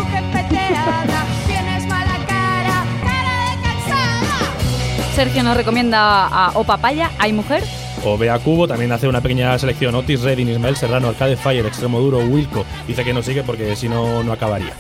Sergio 5.16 5.44
nos 5.44 5.56
recomienda 5.56 6.28
a 6.28 6.52
O 6.56 6.64
Papaya, 6.66 7.12
Hay 7.20 7.32
Mujer. 7.32 7.64
O 8.04 8.18
Bea 8.18 8.38
Cubo 8.40 8.68
también 8.68 8.92
hace 8.92 9.08
una 9.08 9.22
pequeña 9.22 9.58
selección. 9.58 9.96
Otis 9.96 10.22
Redding, 10.22 10.50
Ismael 10.50 10.76
Serrano, 10.76 11.08
Arcade 11.08 11.38
Fire, 11.38 11.66
Extremo 11.66 12.00
Duro, 12.00 12.20
Wilco. 12.20 12.66
Dice 12.88 13.04
que 13.04 13.14
no 13.14 13.24
sigue 13.24 13.44
porque 13.44 13.76
si 13.76 13.88
no, 13.88 14.24
no 14.24 14.34
acabaría. 14.34 14.74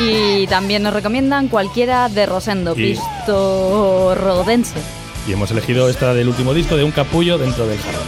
Y 0.00 0.46
también 0.48 0.82
nos 0.82 0.92
recomiendan 0.92 1.48
cualquiera 1.48 2.08
de 2.08 2.26
Rosendo, 2.26 2.72
Y- 2.76 2.94
Pisto 2.94 4.14
Rodense. 4.16 4.78
Y 5.28 5.32
hemos 5.32 5.50
elegido 5.50 5.88
esta 5.88 6.12
del 6.14 6.28
último 6.28 6.52
disco 6.54 6.76
de 6.76 6.84
Un 6.84 6.90
Capullo 6.90 7.38
dentro 7.38 7.66
del 7.66 7.78
jardín. 7.78 8.00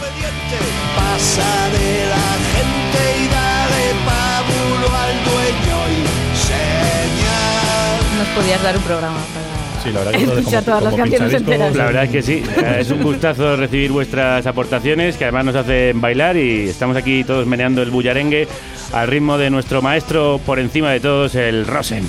Pasa 0.95 1.69
de 1.69 2.05
la 2.09 2.27
gente 2.51 3.23
y 3.23 3.27
da 3.27 3.67
de 3.67 3.93
pábulo 4.05 4.97
al 4.97 5.23
dueño 5.23 5.77
y 5.91 6.37
señal. 6.37 8.17
Nos 8.19 8.27
podías 8.29 8.61
dar 8.63 8.75
un 8.77 8.83
programa 8.83 9.19
para. 9.33 9.40
Sí, 9.83 9.91
la 9.91 10.03
verdad 10.03 10.11
que 10.11 10.23
Escucha 10.23 10.61
todas 10.61 10.83
las 10.83 10.95
canciones 10.95 11.33
enteras. 11.33 11.75
La 11.75 11.85
verdad 11.85 12.03
es 12.03 12.09
que 12.11 12.21
sí, 12.21 12.43
eh, 12.57 12.77
es 12.79 12.91
un 12.91 13.01
gustazo 13.01 13.55
recibir 13.55 13.91
vuestras 13.91 14.45
aportaciones 14.45 15.17
que 15.17 15.25
además 15.25 15.45
nos 15.45 15.55
hacen 15.55 15.99
bailar 15.99 16.37
y 16.37 16.69
estamos 16.69 16.95
aquí 16.95 17.23
todos 17.23 17.47
meneando 17.47 17.81
el 17.81 17.89
bullarengue 17.89 18.47
al 18.93 19.07
ritmo 19.07 19.37
de 19.37 19.49
nuestro 19.49 19.81
maestro 19.81 20.39
por 20.45 20.59
encima 20.59 20.91
de 20.91 20.99
todos, 20.99 21.35
el 21.35 21.65
Rosen. 21.65 22.07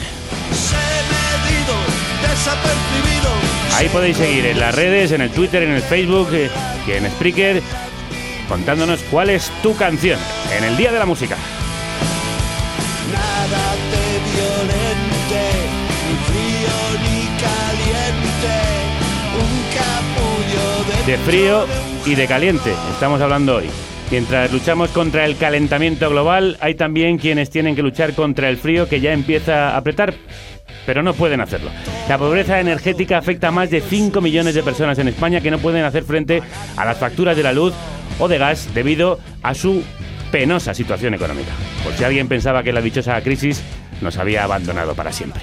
Ahí 3.74 3.88
podéis 3.88 4.16
seguir 4.16 4.46
en 4.46 4.60
las 4.60 4.74
redes, 4.74 5.12
en 5.12 5.22
el 5.22 5.30
Twitter, 5.30 5.62
en 5.62 5.72
el 5.72 5.82
Facebook 5.82 6.28
eh, 6.32 6.50
y 6.86 6.92
en 6.92 7.10
Spreaker 7.10 7.62
contándonos 8.48 9.00
cuál 9.10 9.30
es 9.30 9.50
tu 9.62 9.74
canción 9.76 10.18
en 10.56 10.64
el 10.64 10.76
Día 10.76 10.92
de 10.92 10.98
la 10.98 11.06
Música. 11.06 11.36
De 21.06 21.18
frío 21.18 21.66
y 22.06 22.14
de 22.14 22.26
caliente. 22.26 22.72
Estamos 22.92 23.20
hablando 23.20 23.56
hoy. 23.56 23.68
Mientras 24.10 24.52
luchamos 24.52 24.90
contra 24.90 25.24
el 25.24 25.36
calentamiento 25.36 26.08
global, 26.10 26.56
hay 26.60 26.74
también 26.74 27.18
quienes 27.18 27.50
tienen 27.50 27.74
que 27.74 27.82
luchar 27.82 28.12
contra 28.14 28.48
el 28.48 28.56
frío 28.56 28.88
que 28.88 29.00
ya 29.00 29.12
empieza 29.12 29.70
a 29.70 29.78
apretar, 29.78 30.14
pero 30.86 31.02
no 31.02 31.14
pueden 31.14 31.40
hacerlo. 31.40 31.70
La 32.08 32.18
pobreza 32.18 32.60
energética 32.60 33.18
afecta 33.18 33.48
a 33.48 33.50
más 33.50 33.70
de 33.70 33.80
5 33.80 34.20
millones 34.20 34.54
de 34.54 34.62
personas 34.62 34.98
en 34.98 35.08
España 35.08 35.40
que 35.40 35.50
no 35.50 35.58
pueden 35.58 35.84
hacer 35.84 36.04
frente 36.04 36.42
a 36.76 36.84
las 36.84 36.98
facturas 36.98 37.36
de 37.36 37.42
la 37.42 37.52
luz 37.52 37.74
o 38.20 38.28
de 38.28 38.38
gas 38.38 38.68
debido 38.74 39.18
a 39.42 39.54
su 39.54 39.82
penosa 40.30 40.72
situación 40.74 41.14
económica. 41.14 41.52
Por 41.82 41.94
si 41.94 42.04
alguien 42.04 42.28
pensaba 42.28 42.62
que 42.62 42.72
la 42.72 42.80
dichosa 42.80 43.20
crisis 43.22 43.62
nos 44.02 44.18
había 44.18 44.44
abandonado 44.44 44.94
para 44.94 45.10
siempre. 45.10 45.42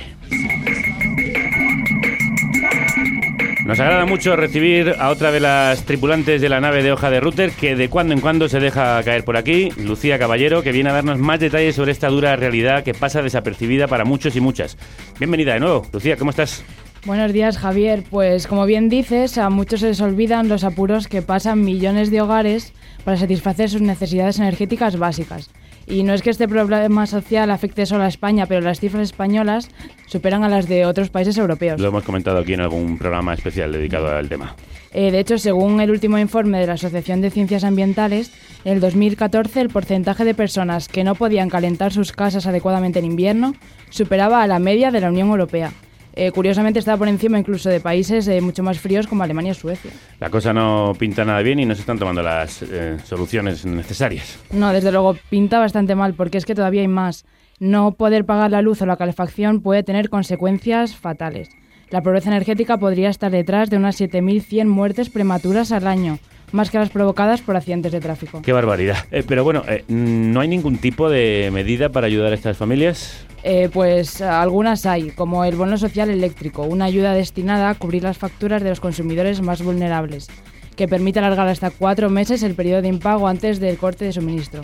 Nos 3.69 3.79
agrada 3.79 4.07
mucho 4.07 4.35
recibir 4.35 4.95
a 4.97 5.09
otra 5.09 5.31
de 5.31 5.39
las 5.39 5.83
tripulantes 5.83 6.41
de 6.41 6.49
la 6.49 6.59
nave 6.59 6.81
de 6.81 6.91
hoja 6.91 7.11
de 7.11 7.19
router 7.19 7.51
que 7.51 7.75
de 7.75 7.87
cuando 7.87 8.15
en 8.15 8.19
cuando 8.19 8.49
se 8.49 8.59
deja 8.59 9.03
caer 9.03 9.23
por 9.23 9.37
aquí, 9.37 9.69
Lucía 9.77 10.17
Caballero, 10.17 10.63
que 10.63 10.71
viene 10.71 10.89
a 10.89 10.93
darnos 10.93 11.19
más 11.19 11.39
detalles 11.39 11.75
sobre 11.75 11.91
esta 11.91 12.07
dura 12.07 12.35
realidad 12.35 12.83
que 12.83 12.95
pasa 12.95 13.21
desapercibida 13.21 13.87
para 13.87 14.05
muchos 14.05 14.35
y 14.35 14.41
muchas. 14.41 14.75
Bienvenida 15.19 15.53
de 15.53 15.59
nuevo, 15.59 15.85
Lucía, 15.93 16.17
¿cómo 16.17 16.31
estás? 16.31 16.63
Buenos 17.05 17.31
días, 17.31 17.59
Javier. 17.59 18.03
Pues 18.09 18.47
como 18.47 18.65
bien 18.65 18.89
dices, 18.89 19.37
a 19.37 19.51
muchos 19.51 19.81
se 19.81 19.89
les 19.89 20.01
olvidan 20.01 20.49
los 20.49 20.63
apuros 20.63 21.07
que 21.07 21.21
pasan 21.21 21.63
millones 21.63 22.09
de 22.09 22.21
hogares 22.21 22.73
para 23.03 23.17
satisfacer 23.17 23.69
sus 23.69 23.81
necesidades 23.81 24.39
energéticas 24.39 24.97
básicas. 24.97 25.51
Y 25.89 26.03
no 26.03 26.13
es 26.13 26.21
que 26.21 26.29
este 26.29 26.47
problema 26.47 27.07
social 27.07 27.49
afecte 27.49 27.87
solo 27.87 28.03
a 28.03 28.07
España, 28.07 28.45
pero 28.45 28.61
las 28.61 28.79
cifras 28.79 29.03
españolas 29.03 29.69
superan 30.05 30.43
a 30.43 30.49
las 30.49 30.67
de 30.69 30.85
otros 30.85 31.09
países 31.09 31.35
europeos. 31.37 31.81
Lo 31.81 31.87
hemos 31.87 32.03
comentado 32.03 32.37
aquí 32.37 32.53
en 32.53 32.61
algún 32.61 32.99
programa 32.99 33.33
especial 33.33 33.71
dedicado 33.71 34.07
al 34.07 34.29
tema. 34.29 34.55
Eh, 34.93 35.11
de 35.11 35.19
hecho, 35.19 35.39
según 35.39 35.81
el 35.81 35.89
último 35.89 36.19
informe 36.19 36.59
de 36.59 36.67
la 36.67 36.73
Asociación 36.73 37.21
de 37.21 37.31
Ciencias 37.31 37.63
Ambientales, 37.63 38.31
en 38.65 38.73
el 38.73 38.81
2014 38.81 39.61
el 39.61 39.69
porcentaje 39.69 40.25
de 40.25 40.35
personas 40.35 40.87
que 40.87 41.03
no 41.03 41.15
podían 41.15 41.49
calentar 41.49 41.91
sus 41.91 42.11
casas 42.11 42.45
adecuadamente 42.45 42.99
en 42.99 43.05
invierno 43.05 43.55
superaba 43.89 44.43
a 44.43 44.47
la 44.47 44.59
media 44.59 44.91
de 44.91 45.01
la 45.01 45.09
Unión 45.09 45.29
Europea. 45.29 45.71
Eh, 46.13 46.31
curiosamente 46.31 46.79
está 46.79 46.97
por 46.97 47.07
encima 47.07 47.39
incluso 47.39 47.69
de 47.69 47.79
países 47.79 48.27
eh, 48.27 48.41
mucho 48.41 48.63
más 48.63 48.79
fríos 48.79 49.07
como 49.07 49.23
Alemania 49.23 49.51
o 49.51 49.55
Suecia. 49.55 49.91
La 50.19 50.29
cosa 50.29 50.53
no 50.53 50.93
pinta 50.97 51.23
nada 51.23 51.41
bien 51.41 51.59
y 51.59 51.65
no 51.65 51.75
se 51.75 51.81
están 51.81 51.99
tomando 51.99 52.21
las 52.21 52.61
eh, 52.63 52.97
soluciones 53.03 53.65
necesarias. 53.65 54.39
No, 54.51 54.73
desde 54.73 54.91
luego 54.91 55.15
pinta 55.29 55.59
bastante 55.59 55.95
mal 55.95 56.13
porque 56.15 56.37
es 56.37 56.45
que 56.45 56.55
todavía 56.55 56.81
hay 56.81 56.87
más. 56.87 57.25
No 57.59 57.91
poder 57.91 58.25
pagar 58.25 58.51
la 58.51 58.61
luz 58.61 58.81
o 58.81 58.85
la 58.85 58.97
calefacción 58.97 59.61
puede 59.61 59.83
tener 59.83 60.09
consecuencias 60.09 60.95
fatales. 60.95 61.49
La 61.89 62.01
pobreza 62.01 62.29
energética 62.29 62.77
podría 62.77 63.09
estar 63.09 63.31
detrás 63.31 63.69
de 63.69 63.77
unas 63.77 63.99
7.100 63.99 64.67
muertes 64.67 65.09
prematuras 65.09 65.71
al 65.71 65.87
año, 65.87 66.19
más 66.51 66.69
que 66.69 66.77
las 66.77 66.89
provocadas 66.89 67.41
por 67.41 67.55
accidentes 67.55 67.91
de 67.91 67.99
tráfico. 67.99 68.41
Qué 68.41 68.53
barbaridad. 68.53 68.97
Eh, 69.11 69.23
pero 69.27 69.43
bueno, 69.43 69.63
eh, 69.67 69.83
¿no 69.87 70.39
hay 70.41 70.47
ningún 70.47 70.77
tipo 70.77 71.09
de 71.09 71.49
medida 71.51 71.89
para 71.89 72.07
ayudar 72.07 72.31
a 72.31 72.35
estas 72.35 72.57
familias? 72.57 73.25
Eh, 73.43 73.69
pues 73.71 74.21
algunas 74.21 74.85
hay, 74.85 75.11
como 75.11 75.45
el 75.45 75.55
bono 75.55 75.77
social 75.77 76.09
eléctrico, 76.09 76.63
una 76.63 76.85
ayuda 76.85 77.13
destinada 77.13 77.69
a 77.69 77.75
cubrir 77.75 78.03
las 78.03 78.17
facturas 78.17 78.61
de 78.61 78.69
los 78.69 78.79
consumidores 78.79 79.41
más 79.41 79.61
vulnerables, 79.61 80.27
que 80.75 80.87
permite 80.87 81.19
alargar 81.19 81.47
hasta 81.47 81.71
cuatro 81.71 82.09
meses 82.09 82.43
el 82.43 82.55
periodo 82.55 82.81
de 82.81 82.89
impago 82.89 83.27
antes 83.27 83.59
del 83.59 83.77
corte 83.77 84.05
de 84.05 84.13
suministro. 84.13 84.61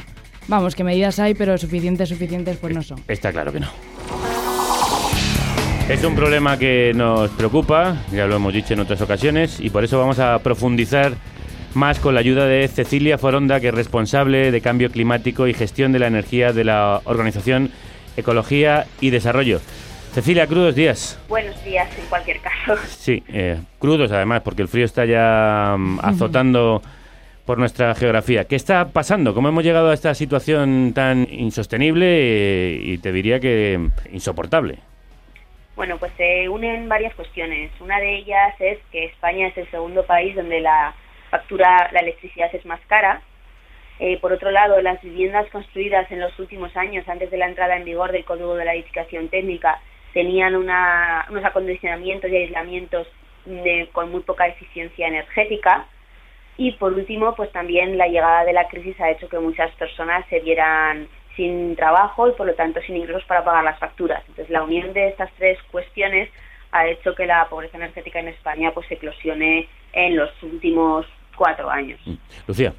Vamos, 0.48 0.76
que 0.76 0.84
medidas 0.84 1.20
hay, 1.20 1.34
pero 1.34 1.58
suficientes, 1.58 2.10
suficientes, 2.10 2.58
pues 2.58 2.74
no 2.74 2.84
son. 2.84 3.00
Está 3.08 3.32
claro 3.32 3.52
que 3.52 3.62
no. 3.62 3.68
Es 5.90 6.04
un 6.04 6.16
problema 6.16 6.58
que 6.58 6.94
nos 6.96 7.30
preocupa, 7.32 8.04
ya 8.12 8.26
lo 8.26 8.36
hemos 8.38 8.54
dicho 8.54 8.74
en 8.74 8.80
otras 8.80 9.02
ocasiones, 9.02 9.60
y 9.60 9.70
por 9.70 9.84
eso 9.84 10.00
vamos 10.00 10.20
a 10.20 10.40
profundizar 10.40 11.14
más 11.76 12.00
con 12.00 12.14
la 12.14 12.20
ayuda 12.20 12.46
de 12.46 12.68
Cecilia 12.68 13.18
Foronda, 13.18 13.60
que 13.60 13.68
es 13.68 13.74
responsable 13.74 14.52
de 14.52 14.62
cambio 14.62 14.90
climático 14.90 15.48
y 15.48 15.54
gestión 15.54 15.92
de 15.92 16.00
la 16.00 16.08
energía 16.08 16.54
de 16.54 16.64
la 16.64 17.02
organización 17.06 17.72
Ecología 18.18 18.86
y 19.02 19.10
Desarrollo. 19.10 19.60
Cecilia, 20.14 20.48
crudos 20.48 20.76
días. 20.76 21.20
Buenos 21.28 21.62
días, 21.66 21.90
en 22.00 22.06
cualquier 22.06 22.40
caso. 22.40 22.78
Sí, 22.88 23.24
eh, 23.28 23.60
crudos 23.80 24.12
además, 24.12 24.42
porque 24.44 24.62
el 24.62 24.70
frío 24.70 24.86
está 24.86 25.06
ya 25.06 25.76
mm, 25.78 26.00
azotando 26.02 26.82
por 27.46 27.58
nuestra 27.58 27.94
geografía. 27.96 28.46
¿Qué 28.46 28.56
está 28.56 28.88
pasando? 28.88 29.34
¿Cómo 29.34 29.50
hemos 29.50 29.64
llegado 29.64 29.90
a 29.92 29.94
esta 29.94 30.16
situación 30.16 30.94
tan 30.94 31.28
insostenible 31.30 32.06
eh, 32.08 32.80
y 32.82 32.98
te 33.00 33.12
diría 33.12 33.40
que 33.40 33.90
insoportable? 34.12 34.80
Bueno, 35.76 35.98
pues 35.98 36.14
se 36.16 36.48
unen 36.48 36.88
varias 36.88 37.14
cuestiones. 37.16 37.70
Una 37.82 38.00
de 38.00 38.16
ellas 38.16 38.56
es 38.60 38.80
que 38.92 39.06
España 39.06 39.48
es 39.48 39.58
el 39.58 39.70
segundo 39.70 40.06
país 40.06 40.34
donde 40.36 40.62
la 40.62 40.96
factura, 41.36 41.90
la 41.92 42.00
electricidad 42.00 42.50
es 42.54 42.66
más 42.66 42.80
cara. 42.88 43.22
Eh, 44.00 44.18
por 44.20 44.32
otro 44.34 44.52
lado, 44.52 44.82
las 44.82 45.02
viviendas 45.02 45.48
construidas 45.50 46.10
en 46.12 46.20
los 46.20 46.38
últimos 46.40 46.76
años, 46.76 47.08
antes 47.08 47.30
de 47.32 47.38
la 47.38 47.48
entrada 47.48 47.76
en 47.76 47.86
vigor 47.86 48.12
del 48.12 48.26
Código 48.26 48.56
de 48.56 48.66
la 48.66 48.74
Edificación 48.74 49.30
Técnica, 49.30 49.80
tenían 50.14 50.56
una- 50.56 51.26
unos 51.30 51.44
acondicionamientos 51.44 52.30
y 52.30 52.38
aislamientos 52.38 53.08
de- 53.46 53.90
con 53.92 54.12
muy 54.12 54.22
poca 54.22 54.48
eficiencia 54.48 55.08
energética. 55.08 55.86
Y 56.58 56.72
por 56.74 56.94
último, 56.94 57.36
pues 57.36 57.52
también 57.52 57.98
la 57.98 58.08
llegada 58.08 58.46
de 58.46 58.54
la 58.54 58.68
crisis 58.68 59.00
ha 59.02 59.12
hecho 59.12 59.28
que 59.28 59.40
muchas 59.40 59.72
personas 59.76 60.26
se 60.30 60.40
vieran 60.40 61.08
sin 61.36 61.76
trabajo 61.76 62.30
y 62.30 62.32
por 62.32 62.48
lo 62.48 62.54
tanto 62.54 62.80
sin 62.82 62.96
ingresos 62.96 63.26
para 63.26 63.44
pagar 63.44 63.64
las 63.64 63.78
facturas. 63.78 64.22
Entonces, 64.30 64.50
la 64.50 64.64
unión 64.64 64.94
de 64.94 65.10
estas 65.10 65.30
tres 65.38 65.58
cuestiones 65.72 66.30
ha 66.72 66.88
hecho 66.88 67.14
que 67.14 67.26
la 67.26 67.48
pobreza 67.50 67.78
energética 67.78 68.20
en 68.20 68.30
España 68.30 68.72
pues 68.72 68.90
eclosione 68.90 69.68
en 69.94 70.16
los 70.16 70.32
últimos 70.44 71.06
cuatro 71.36 71.70
años. 71.70 72.00
Lucía. 72.48 72.74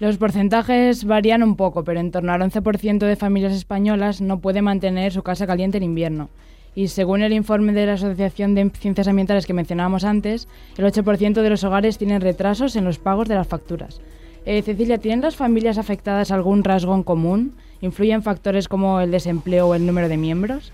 Los 0.00 0.16
porcentajes 0.16 1.04
varían 1.04 1.42
un 1.42 1.56
poco, 1.56 1.82
pero 1.82 1.98
en 1.98 2.12
torno 2.12 2.32
al 2.32 2.40
11% 2.42 2.98
de 2.98 3.16
familias 3.16 3.52
españolas 3.52 4.20
no 4.20 4.38
puede 4.38 4.62
mantener 4.62 5.12
su 5.12 5.22
casa 5.22 5.46
caliente 5.46 5.78
en 5.78 5.82
invierno. 5.82 6.30
Y 6.76 6.86
según 6.88 7.22
el 7.22 7.32
informe 7.32 7.72
de 7.72 7.86
la 7.86 7.94
Asociación 7.94 8.54
de 8.54 8.70
Ciencias 8.70 9.08
Ambientales 9.08 9.46
que 9.46 9.54
mencionábamos 9.54 10.04
antes, 10.04 10.46
el 10.76 10.84
8% 10.84 11.42
de 11.42 11.50
los 11.50 11.64
hogares 11.64 11.98
tienen 11.98 12.20
retrasos 12.20 12.76
en 12.76 12.84
los 12.84 13.00
pagos 13.00 13.26
de 13.26 13.34
las 13.34 13.48
facturas. 13.48 14.00
Eh, 14.46 14.62
Cecilia, 14.62 14.98
¿tienen 14.98 15.20
las 15.20 15.34
familias 15.34 15.78
afectadas 15.78 16.30
algún 16.30 16.62
rasgo 16.62 16.94
en 16.94 17.02
común? 17.02 17.56
¿Influyen 17.80 18.22
factores 18.22 18.68
como 18.68 19.00
el 19.00 19.10
desempleo 19.10 19.66
o 19.66 19.74
el 19.74 19.84
número 19.84 20.08
de 20.08 20.16
miembros? 20.16 20.72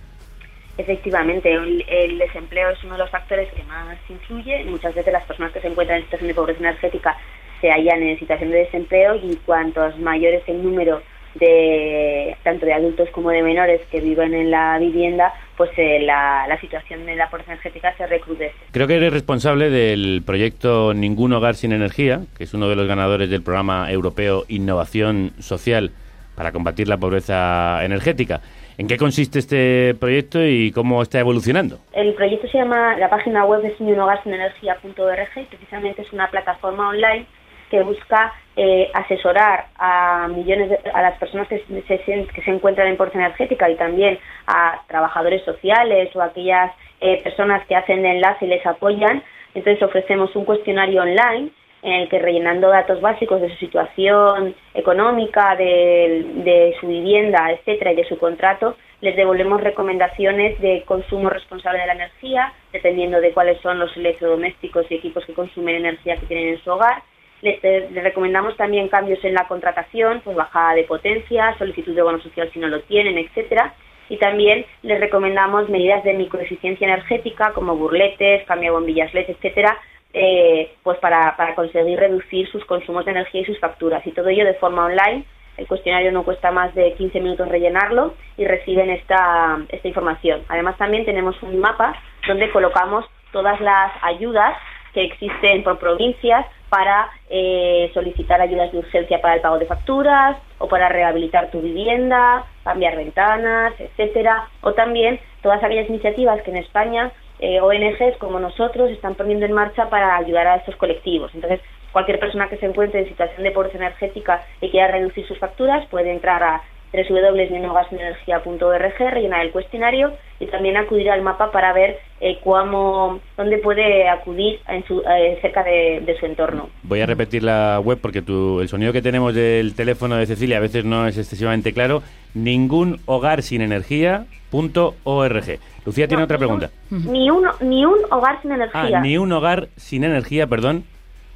Efectivamente, 0.76 1.52
el, 1.52 2.18
desempleo 2.18 2.70
es 2.70 2.82
uno 2.82 2.94
de 2.94 2.98
los 2.98 3.10
factores 3.10 3.52
que 3.52 3.62
más 3.64 3.96
influye. 4.08 4.64
Muchas 4.64 4.94
veces 4.94 5.12
las 5.12 5.24
personas 5.24 5.52
que 5.52 5.60
se 5.60 5.68
encuentran 5.68 5.98
en 5.98 6.04
situación 6.04 6.28
de 6.28 6.34
pobreza 6.34 6.60
energética 6.60 7.16
se 7.60 7.70
hallan 7.70 8.02
en 8.02 8.18
situación 8.18 8.50
de 8.50 8.58
desempleo 8.58 9.14
y 9.14 9.36
cuantos 9.46 9.98
mayor 9.98 10.34
es 10.34 10.48
el 10.48 10.62
número 10.62 11.00
de 11.34 12.36
tanto 12.42 12.66
de 12.66 12.72
adultos 12.72 13.08
como 13.10 13.30
de 13.30 13.42
menores 13.42 13.80
que 13.90 14.00
viven 14.00 14.34
en 14.34 14.50
la 14.50 14.78
vivienda, 14.78 15.32
pues 15.56 15.70
eh, 15.76 16.00
la, 16.00 16.46
la 16.48 16.60
situación 16.60 17.06
de 17.06 17.16
la 17.16 17.28
pobreza 17.28 17.52
energética 17.52 17.94
se 17.96 18.06
recrudece. 18.06 18.54
Creo 18.70 18.86
que 18.86 18.96
eres 18.96 19.12
responsable 19.12 19.70
del 19.70 20.22
proyecto 20.24 20.94
Ningún 20.94 21.32
Hogar 21.32 21.54
sin 21.56 21.72
Energía, 21.72 22.22
que 22.36 22.44
es 22.44 22.54
uno 22.54 22.68
de 22.68 22.76
los 22.76 22.86
ganadores 22.86 23.30
del 23.30 23.42
programa 23.42 23.90
europeo 23.90 24.44
Innovación 24.48 25.32
Social 25.40 25.90
para 26.36 26.52
combatir 26.52 26.88
la 26.88 26.98
pobreza 26.98 27.84
energética. 27.84 28.40
¿En 28.76 28.88
qué 28.88 28.96
consiste 28.96 29.38
este 29.38 29.94
proyecto 29.94 30.44
y 30.44 30.72
cómo 30.72 31.00
está 31.00 31.20
evolucionando? 31.20 31.78
El 31.92 32.12
proyecto 32.14 32.48
se 32.48 32.58
llama, 32.58 32.96
la 32.96 33.08
página 33.08 33.44
web 33.44 33.64
es 33.64 33.80
niunhogarsinenergia.org 33.80 35.28
y 35.36 35.44
precisamente 35.44 36.02
es 36.02 36.12
una 36.12 36.28
plataforma 36.28 36.88
online 36.88 37.26
que 37.70 37.82
busca 37.82 38.32
eh, 38.56 38.90
asesorar 38.92 39.66
a 39.76 40.28
millones 40.28 40.70
de, 40.70 40.78
a 40.92 41.02
las 41.02 41.18
personas 41.18 41.46
que 41.48 41.58
se, 41.60 41.98
que 42.26 42.42
se 42.42 42.50
encuentran 42.50 42.88
en 42.88 42.96
pobreza 42.96 43.18
energética 43.18 43.70
y 43.70 43.76
también 43.76 44.18
a 44.46 44.82
trabajadores 44.88 45.44
sociales 45.44 46.14
o 46.14 46.20
a 46.20 46.26
aquellas 46.26 46.72
eh, 47.00 47.22
personas 47.22 47.64
que 47.66 47.76
hacen 47.76 48.04
enlace 48.04 48.44
y 48.46 48.48
les 48.48 48.66
apoyan. 48.66 49.22
Entonces 49.54 49.82
ofrecemos 49.84 50.34
un 50.34 50.44
cuestionario 50.44 51.02
online 51.02 51.50
en 51.84 51.92
el 51.92 52.08
que 52.08 52.18
rellenando 52.18 52.68
datos 52.68 53.02
básicos 53.02 53.42
de 53.42 53.50
su 53.50 53.56
situación 53.56 54.54
económica, 54.72 55.54
de, 55.54 56.74
su 56.80 56.88
vivienda, 56.88 57.52
etcétera, 57.52 57.92
y 57.92 57.96
de 57.96 58.08
su 58.08 58.18
contrato, 58.18 58.76
les 59.02 59.14
devolvemos 59.16 59.60
recomendaciones 59.60 60.58
de 60.62 60.82
consumo 60.86 61.28
responsable 61.28 61.80
de 61.80 61.86
la 61.86 61.92
energía, 61.92 62.54
dependiendo 62.72 63.20
de 63.20 63.32
cuáles 63.32 63.60
son 63.60 63.78
los 63.78 63.94
electrodomésticos 63.98 64.90
y 64.90 64.94
equipos 64.94 65.26
que 65.26 65.34
consumen 65.34 65.76
energía 65.76 66.16
que 66.16 66.26
tienen 66.26 66.54
en 66.54 66.64
su 66.64 66.70
hogar. 66.70 67.02
Les, 67.42 67.62
eh, 67.62 67.88
les 67.92 68.02
recomendamos 68.02 68.56
también 68.56 68.88
cambios 68.88 69.22
en 69.22 69.34
la 69.34 69.46
contratación, 69.46 70.22
pues 70.24 70.34
bajada 70.34 70.76
de 70.76 70.84
potencia, 70.84 71.54
solicitud 71.58 71.94
de 71.94 72.00
bono 72.00 72.18
social 72.22 72.50
si 72.54 72.60
no 72.60 72.68
lo 72.68 72.80
tienen, 72.80 73.18
etcétera. 73.18 73.74
Y 74.08 74.16
también 74.16 74.64
les 74.82 75.00
recomendamos 75.00 75.68
medidas 75.68 76.02
de 76.02 76.14
microeficiencia 76.14 76.86
energética 76.86 77.52
como 77.52 77.76
burletes, 77.76 78.44
cambio 78.46 78.70
de 78.70 78.78
bombillas 78.78 79.12
LED, 79.12 79.28
etcétera, 79.28 79.78
eh, 80.14 80.72
pues 80.82 80.98
para, 80.98 81.36
para 81.36 81.54
conseguir 81.54 81.98
reducir 81.98 82.50
sus 82.50 82.64
consumos 82.64 83.04
de 83.04 83.10
energía 83.10 83.42
y 83.42 83.44
sus 83.44 83.58
facturas. 83.58 84.06
Y 84.06 84.12
todo 84.12 84.28
ello 84.28 84.44
de 84.44 84.54
forma 84.54 84.86
online 84.86 85.24
el 85.56 85.66
cuestionario 85.68 86.10
no 86.10 86.24
cuesta 86.24 86.50
más 86.50 86.74
de 86.74 86.94
15 86.94 87.20
minutos 87.20 87.48
rellenarlo 87.48 88.14
y 88.36 88.44
reciben 88.44 88.90
esta, 88.90 89.58
esta 89.68 89.88
información. 89.88 90.42
Además 90.48 90.76
también 90.78 91.04
tenemos 91.04 91.40
un 91.42 91.60
mapa 91.60 91.94
donde 92.26 92.50
colocamos 92.50 93.04
todas 93.32 93.60
las 93.60 93.92
ayudas 94.02 94.56
que 94.92 95.04
existen 95.04 95.62
por 95.62 95.78
provincias 95.78 96.46
para 96.68 97.08
eh, 97.28 97.90
solicitar 97.94 98.40
ayudas 98.40 98.72
de 98.72 98.78
urgencia 98.78 99.20
para 99.20 99.34
el 99.34 99.40
pago 99.40 99.58
de 99.58 99.66
facturas 99.66 100.36
o 100.58 100.68
para 100.68 100.88
rehabilitar 100.88 101.50
tu 101.50 101.60
vivienda, 101.60 102.44
cambiar 102.64 102.96
ventanas, 102.96 103.74
etcétera, 103.78 104.48
o 104.60 104.72
también 104.72 105.20
todas 105.42 105.62
aquellas 105.62 105.88
iniciativas 105.88 106.42
que 106.42 106.50
en 106.50 106.58
España 106.58 107.12
eh, 107.44 107.60
ONGs 107.60 108.16
como 108.18 108.40
nosotros 108.40 108.90
están 108.90 109.16
poniendo 109.16 109.44
en 109.44 109.52
marcha 109.52 109.90
para 109.90 110.16
ayudar 110.16 110.46
a 110.46 110.56
estos 110.56 110.76
colectivos. 110.76 111.30
Entonces, 111.34 111.60
cualquier 111.92 112.18
persona 112.18 112.48
que 112.48 112.56
se 112.56 112.64
encuentre 112.64 113.00
en 113.00 113.08
situación 113.08 113.42
de 113.42 113.50
pobreza 113.50 113.76
energética 113.76 114.42
y 114.62 114.70
quiera 114.70 114.88
reducir 114.88 115.26
sus 115.26 115.38
facturas 115.38 115.86
puede 115.90 116.10
entrar 116.10 116.42
a 116.42 116.62
www.minogasenergia.org, 117.02 118.98
rellenar 119.12 119.44
el 119.44 119.50
cuestionario 119.52 120.12
y 120.40 120.46
también 120.46 120.76
acudir 120.76 121.10
al 121.10 121.22
mapa 121.22 121.50
para 121.50 121.72
ver 121.72 121.98
eh, 122.20 122.38
cómo, 122.42 123.20
dónde 123.36 123.58
puede 123.58 124.08
acudir 124.08 124.60
en 124.68 124.84
su, 124.86 125.00
eh, 125.00 125.38
cerca 125.42 125.62
de, 125.62 126.02
de 126.04 126.16
su 126.18 126.26
entorno. 126.26 126.68
Voy 126.82 127.00
a 127.00 127.06
repetir 127.06 127.42
la 127.42 127.80
web 127.82 127.98
porque 128.00 128.22
tu, 128.22 128.60
el 128.60 128.68
sonido 128.68 128.92
que 128.92 129.02
tenemos 129.02 129.34
del 129.34 129.74
teléfono 129.74 130.16
de 130.16 130.26
Cecilia 130.26 130.58
a 130.58 130.60
veces 130.60 130.84
no 130.84 131.06
es 131.06 131.18
excesivamente 131.18 131.72
claro. 131.72 132.02
Ningún 132.34 133.00
hogar 133.06 133.42
sin 133.42 133.60
energía.org. 133.62 135.58
Lucía 135.86 136.08
tiene 136.08 136.22
otra 136.22 136.38
pregunta. 136.38 136.70
Ni, 136.90 137.30
uno, 137.30 137.52
ni 137.60 137.84
un 137.84 137.98
hogar 138.10 138.40
sin 138.42 138.52
Ah, 138.52 138.54
energía. 138.56 139.00
ni 139.00 139.18
un 139.18 139.30
hogar 139.32 139.68
sin 139.76 140.02
energía, 140.04 140.46
perdón, 140.46 140.84
punto 140.84 140.93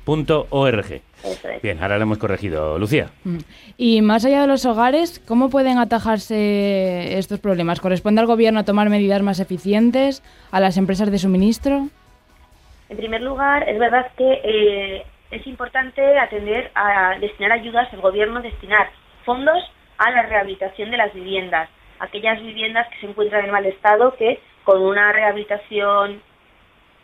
.org. 0.09 0.93
Es. 1.25 1.63
Bien, 1.63 1.83
ahora 1.83 1.97
lo 1.97 2.05
hemos 2.05 2.19
corregido. 2.19 2.79
Lucía. 2.79 3.11
Mm. 3.25 3.39
Y 3.77 4.01
más 4.03 4.25
allá 4.25 4.41
de 4.41 4.47
los 4.47 4.65
hogares, 4.65 5.21
¿cómo 5.27 5.51
pueden 5.51 5.79
atajarse 5.79 7.19
estos 7.19 7.41
problemas? 7.41 7.81
¿Corresponde 7.81 8.21
al 8.21 8.27
gobierno 8.27 8.65
tomar 8.65 8.89
medidas 8.89 9.23
más 9.23 9.41
eficientes? 9.41 10.23
¿A 10.51 10.61
las 10.61 10.77
empresas 10.77 11.11
de 11.11 11.19
suministro? 11.19 11.89
En 12.89 12.97
primer 12.97 13.21
lugar, 13.21 13.69
es 13.69 13.79
verdad 13.79 14.11
que 14.17 14.41
eh, 14.45 15.07
es 15.31 15.47
importante 15.47 16.19
atender 16.19 16.71
a 16.75 17.19
destinar 17.21 17.53
ayudas, 17.53 17.93
el 17.93 18.01
gobierno 18.01 18.41
destinar 18.41 18.91
fondos 19.27 19.63
a 19.99 20.11
la 20.11 20.23
rehabilitación 20.23 20.91
de 20.91 20.97
las 20.97 21.13
viviendas, 21.13 21.69
aquellas 21.99 22.41
viviendas 22.41 22.89
que 22.89 23.01
se 23.01 23.07
encuentran 23.07 23.45
en 23.45 23.51
mal 23.51 23.67
estado 23.67 24.15
que 24.17 24.41
con 24.65 24.81
una 24.81 25.13
rehabilitación 25.13 26.23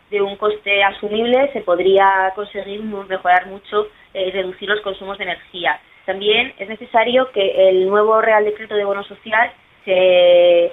de 0.09 0.21
un 0.21 0.35
coste 0.35 0.83
asumible 0.83 1.51
se 1.53 1.61
podría 1.61 2.31
conseguir 2.35 2.81
mejorar 2.83 3.47
mucho 3.47 3.87
eh, 4.13 4.27
y 4.27 4.31
reducir 4.31 4.69
los 4.69 4.81
consumos 4.81 5.17
de 5.17 5.25
energía. 5.25 5.79
También 6.05 6.53
es 6.59 6.69
necesario 6.69 7.31
que 7.31 7.69
el 7.69 7.87
nuevo 7.87 8.21
Real 8.21 8.45
Decreto 8.45 8.75
de 8.75 8.85
Bono 8.85 9.03
Social 9.03 9.51
se, 9.83 10.71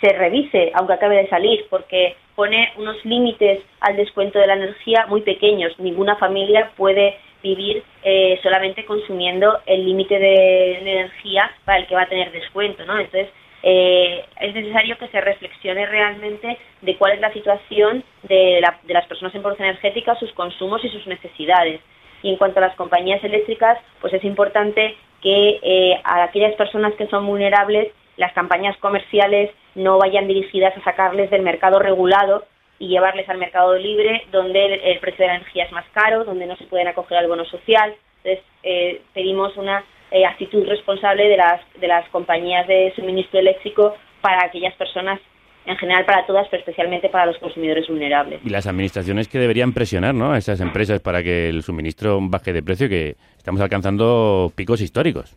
se 0.00 0.12
revise, 0.16 0.72
aunque 0.74 0.94
acabe 0.94 1.16
de 1.16 1.28
salir, 1.28 1.66
porque 1.70 2.16
pone 2.34 2.72
unos 2.76 3.02
límites 3.04 3.62
al 3.80 3.96
descuento 3.96 4.38
de 4.38 4.46
la 4.46 4.54
energía 4.54 5.06
muy 5.08 5.22
pequeños. 5.22 5.78
Ninguna 5.78 6.16
familia 6.16 6.72
puede 6.76 7.16
vivir 7.42 7.84
eh, 8.02 8.40
solamente 8.42 8.84
consumiendo 8.84 9.60
el 9.66 9.86
límite 9.86 10.18
de, 10.18 10.80
de 10.82 10.92
energía 11.00 11.50
para 11.64 11.78
el 11.78 11.86
que 11.86 11.94
va 11.94 12.02
a 12.02 12.08
tener 12.08 12.32
descuento, 12.32 12.84
¿no? 12.84 12.98
Entonces, 12.98 13.28
eh, 13.68 14.24
es 14.40 14.54
necesario 14.54 14.96
que 14.96 15.08
se 15.08 15.20
reflexione 15.20 15.86
realmente 15.86 16.56
de 16.82 16.96
cuál 16.96 17.12
es 17.14 17.20
la 17.20 17.32
situación 17.32 18.04
de, 18.22 18.60
la- 18.60 18.78
de 18.84 18.94
las 18.94 19.06
personas 19.06 19.34
en 19.34 19.42
pobreza 19.42 19.64
energética, 19.64 20.14
sus 20.14 20.32
consumos 20.34 20.84
y 20.84 20.88
sus 20.90 21.04
necesidades. 21.08 21.80
Y 22.22 22.30
en 22.30 22.36
cuanto 22.36 22.58
a 22.60 22.66
las 22.68 22.76
compañías 22.76 23.22
eléctricas, 23.24 23.76
pues 24.00 24.12
es 24.14 24.22
importante 24.24 24.94
que 25.20 25.58
eh, 25.62 26.00
a 26.04 26.22
aquellas 26.22 26.54
personas 26.54 26.94
que 26.94 27.08
son 27.08 27.26
vulnerables, 27.26 27.88
las 28.16 28.32
campañas 28.34 28.76
comerciales 28.78 29.50
no 29.74 29.98
vayan 29.98 30.28
dirigidas 30.28 30.76
a 30.76 30.84
sacarles 30.84 31.28
del 31.30 31.42
mercado 31.42 31.80
regulado 31.80 32.44
y 32.78 32.88
llevarles 32.88 33.28
al 33.28 33.38
mercado 33.38 33.76
libre, 33.76 34.26
donde 34.30 34.64
el, 34.64 34.72
el 34.92 34.98
precio 35.00 35.24
de 35.24 35.28
la 35.28 35.36
energía 35.38 35.64
es 35.64 35.72
más 35.72 35.86
caro, 35.92 36.24
donde 36.24 36.46
no 36.46 36.56
se 36.56 36.64
pueden 36.66 36.86
acoger 36.88 37.18
al 37.18 37.26
bono 37.28 37.44
social. 37.46 37.94
Entonces, 38.22 38.44
eh, 38.62 39.00
pedimos 39.12 39.56
una 39.56 39.84
eh, 40.10 40.24
actitud 40.24 40.66
responsable 40.66 41.28
de 41.28 41.36
las, 41.36 41.60
de 41.80 41.88
las 41.88 42.08
compañías 42.10 42.66
de 42.66 42.92
suministro 42.94 43.40
eléctrico 43.40 43.94
para 44.20 44.44
aquellas 44.44 44.74
personas, 44.74 45.20
en 45.66 45.76
general 45.76 46.04
para 46.04 46.24
todas, 46.26 46.46
pero 46.48 46.60
especialmente 46.60 47.08
para 47.08 47.26
los 47.26 47.38
consumidores 47.38 47.88
vulnerables. 47.88 48.40
Y 48.44 48.50
las 48.50 48.66
administraciones 48.66 49.28
que 49.28 49.38
deberían 49.38 49.72
presionar 49.72 50.14
¿no? 50.14 50.32
a 50.32 50.38
esas 50.38 50.60
empresas 50.60 51.00
para 51.00 51.22
que 51.22 51.48
el 51.48 51.62
suministro 51.62 52.18
baje 52.22 52.52
de 52.52 52.62
precio, 52.62 52.88
que 52.88 53.16
estamos 53.36 53.60
alcanzando 53.60 54.52
picos 54.54 54.80
históricos. 54.80 55.36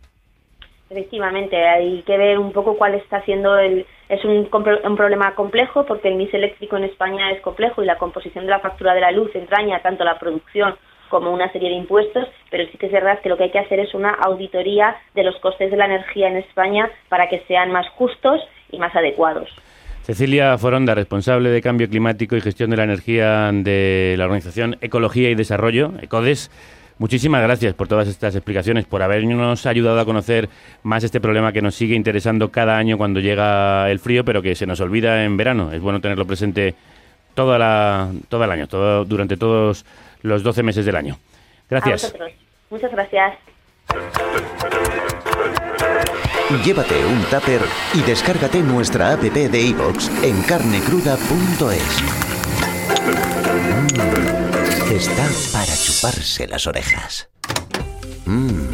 Efectivamente, 0.88 1.56
hay 1.56 2.02
que 2.02 2.18
ver 2.18 2.38
un 2.38 2.52
poco 2.52 2.76
cuál 2.76 2.94
está 2.94 3.22
siendo 3.24 3.56
el... 3.58 3.86
Es 4.08 4.24
un, 4.24 4.48
un 4.52 4.96
problema 4.96 5.36
complejo 5.36 5.86
porque 5.86 6.08
el 6.08 6.16
mix 6.16 6.34
eléctrico 6.34 6.76
en 6.76 6.84
España 6.84 7.30
es 7.30 7.40
complejo 7.42 7.80
y 7.80 7.86
la 7.86 7.96
composición 7.96 8.44
de 8.44 8.50
la 8.50 8.58
factura 8.58 8.92
de 8.94 9.00
la 9.00 9.12
luz 9.12 9.30
entraña 9.36 9.82
tanto 9.82 10.02
la 10.02 10.18
producción 10.18 10.74
como 11.10 11.30
una 11.30 11.52
serie 11.52 11.68
de 11.68 11.74
impuestos, 11.74 12.26
pero 12.50 12.64
sí 12.70 12.78
que 12.78 12.86
es 12.86 12.92
verdad 12.92 13.20
que 13.20 13.28
lo 13.28 13.36
que 13.36 13.44
hay 13.44 13.50
que 13.50 13.58
hacer 13.58 13.80
es 13.80 13.92
una 13.92 14.14
auditoría 14.14 14.96
de 15.14 15.24
los 15.24 15.36
costes 15.40 15.70
de 15.70 15.76
la 15.76 15.84
energía 15.84 16.28
en 16.28 16.38
España 16.38 16.90
para 17.10 17.28
que 17.28 17.42
sean 17.46 17.70
más 17.70 17.86
justos 17.90 18.40
y 18.70 18.78
más 18.78 18.96
adecuados. 18.96 19.50
Cecilia 20.02 20.56
Foronda, 20.56 20.94
responsable 20.94 21.50
de 21.50 21.60
Cambio 21.60 21.88
Climático 21.88 22.34
y 22.34 22.40
Gestión 22.40 22.70
de 22.70 22.78
la 22.78 22.84
Energía 22.84 23.50
de 23.52 24.14
la 24.16 24.24
Organización 24.24 24.76
Ecología 24.80 25.30
y 25.30 25.34
Desarrollo, 25.34 25.92
ECODES. 26.00 26.50
Muchísimas 26.98 27.42
gracias 27.42 27.74
por 27.74 27.88
todas 27.88 28.08
estas 28.08 28.34
explicaciones, 28.34 28.84
por 28.84 29.02
habernos 29.02 29.64
ayudado 29.66 30.00
a 30.00 30.04
conocer 30.04 30.48
más 30.82 31.02
este 31.02 31.20
problema 31.20 31.52
que 31.52 31.62
nos 31.62 31.74
sigue 31.74 31.94
interesando 31.94 32.50
cada 32.50 32.76
año 32.76 32.98
cuando 32.98 33.20
llega 33.20 33.90
el 33.90 34.00
frío, 34.00 34.24
pero 34.24 34.42
que 34.42 34.54
se 34.54 34.66
nos 34.66 34.80
olvida 34.80 35.24
en 35.24 35.36
verano. 35.36 35.72
Es 35.72 35.80
bueno 35.80 36.00
tenerlo 36.00 36.26
presente 36.26 36.74
toda 37.34 37.58
la, 37.58 38.10
todo 38.28 38.44
el 38.44 38.50
año, 38.50 38.66
todo, 38.66 39.04
durante 39.04 39.36
todos 39.36 39.86
los 40.22 40.42
12 40.42 40.62
meses 40.62 40.84
del 40.84 40.96
año. 40.96 41.18
Gracias. 41.68 42.14
Muchas 42.70 42.92
gracias. 42.92 43.38
Llévate 46.64 47.04
un 47.04 47.22
tupper 47.24 47.60
y 47.94 48.02
descárgate 48.02 48.60
nuestra 48.60 49.12
app 49.12 49.20
de 49.20 49.60
iVoox 49.60 50.08
en 50.24 50.42
carnecruda.es. 50.42 52.02
Mm, 53.52 54.92
está 54.92 55.28
para 55.52 55.72
chuparse 55.76 56.48
las 56.48 56.66
orejas. 56.66 57.28
Mm. 58.26 58.69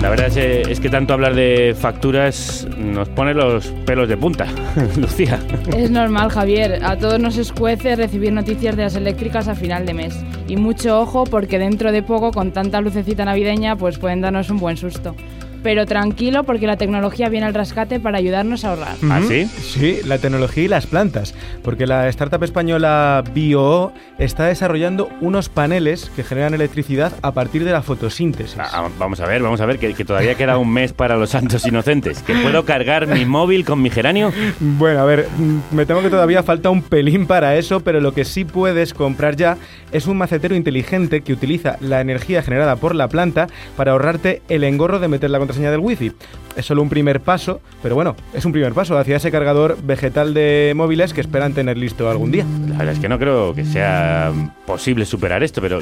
La 0.00 0.08
verdad 0.08 0.28
es, 0.28 0.36
eh, 0.38 0.62
es 0.68 0.80
que 0.80 0.88
tanto 0.88 1.12
hablar 1.12 1.34
de 1.34 1.76
facturas 1.78 2.66
nos 2.78 3.08
pone 3.10 3.34
los 3.34 3.66
pelos 3.84 4.08
de 4.08 4.16
punta, 4.16 4.46
Lucía. 4.96 5.38
Es 5.76 5.90
normal, 5.90 6.30
Javier. 6.30 6.80
A 6.82 6.96
todos 6.96 7.20
nos 7.20 7.36
escuece 7.36 7.96
recibir 7.96 8.32
noticias 8.32 8.76
de 8.76 8.84
las 8.84 8.96
eléctricas 8.96 9.46
a 9.46 9.54
final 9.54 9.84
de 9.84 9.92
mes. 9.92 10.18
Y 10.48 10.56
mucho 10.56 10.98
ojo 11.00 11.24
porque 11.24 11.58
dentro 11.58 11.92
de 11.92 12.02
poco, 12.02 12.30
con 12.32 12.52
tanta 12.52 12.80
lucecita 12.80 13.26
navideña, 13.26 13.76
pues 13.76 13.98
pueden 13.98 14.22
darnos 14.22 14.48
un 14.48 14.58
buen 14.58 14.78
susto. 14.78 15.14
Pero 15.62 15.86
tranquilo 15.86 16.44
porque 16.44 16.66
la 16.66 16.76
tecnología 16.76 17.28
viene 17.28 17.46
al 17.46 17.54
rescate 17.54 18.00
para 18.00 18.18
ayudarnos 18.18 18.64
a 18.64 18.70
ahorrar. 18.70 18.96
¿Ah, 19.10 19.20
Ujú. 19.22 19.48
Sí, 19.60 19.98
la 20.06 20.18
tecnología 20.18 20.64
y 20.64 20.68
las 20.68 20.86
plantas. 20.86 21.34
Porque 21.62 21.86
la 21.86 22.08
startup 22.08 22.42
española 22.42 23.22
BioO 23.34 23.92
está 24.18 24.46
desarrollando 24.46 25.08
unos 25.20 25.48
paneles 25.48 26.10
que 26.16 26.24
generan 26.24 26.54
electricidad 26.54 27.12
a 27.22 27.32
partir 27.32 27.64
de 27.64 27.72
la 27.72 27.82
fotosíntesis. 27.82 28.56
Ah, 28.58 28.88
vamos 28.98 29.20
a 29.20 29.26
ver, 29.26 29.42
vamos 29.42 29.60
a 29.60 29.66
ver, 29.66 29.78
que, 29.78 29.94
que 29.94 30.04
todavía 30.04 30.34
queda 30.34 30.56
un 30.58 30.72
mes 30.72 30.92
para 30.92 31.16
los 31.16 31.30
santos 31.30 31.66
inocentes. 31.66 32.22
¿Que 32.22 32.34
puedo 32.34 32.64
cargar 32.64 33.06
mi 33.06 33.24
móvil 33.24 33.64
con 33.64 33.82
mi 33.82 33.90
geranio? 33.90 34.32
Bueno, 34.60 35.00
a 35.00 35.04
ver, 35.04 35.26
me 35.72 35.86
temo 35.86 36.00
que 36.02 36.10
todavía 36.10 36.42
falta 36.42 36.70
un 36.70 36.82
pelín 36.82 37.26
para 37.26 37.56
eso, 37.56 37.80
pero 37.80 38.00
lo 38.00 38.12
que 38.14 38.24
sí 38.24 38.44
puedes 38.44 38.94
comprar 38.94 39.36
ya 39.36 39.56
es 39.92 40.06
un 40.06 40.16
macetero 40.18 40.54
inteligente 40.54 41.20
que 41.22 41.32
utiliza 41.32 41.76
la 41.80 42.00
energía 42.00 42.42
generada 42.42 42.76
por 42.76 42.94
la 42.94 43.08
planta 43.08 43.48
para 43.76 43.92
ahorrarte 43.92 44.42
el 44.48 44.64
engorro 44.64 44.98
de 45.00 45.08
meterla 45.08 45.38
contra 45.38 45.49
contraseña 45.50 45.70
del 45.70 45.80
wifi. 45.80 46.12
Es 46.56 46.66
solo 46.66 46.82
un 46.82 46.88
primer 46.88 47.20
paso, 47.20 47.60
pero 47.82 47.94
bueno, 47.94 48.16
es 48.34 48.44
un 48.44 48.52
primer 48.52 48.72
paso 48.72 48.98
hacia 48.98 49.16
ese 49.16 49.30
cargador 49.30 49.76
vegetal 49.82 50.34
de 50.34 50.72
móviles 50.76 51.12
que 51.14 51.20
esperan 51.20 51.52
tener 51.54 51.76
listo 51.78 52.10
algún 52.10 52.30
día. 52.32 52.44
La 52.68 52.78
verdad 52.78 52.94
es 52.94 52.98
que 53.00 53.08
no 53.08 53.18
creo 53.18 53.54
que 53.54 53.64
sea 53.64 54.32
posible 54.66 55.04
superar 55.04 55.42
esto, 55.42 55.60
pero 55.60 55.78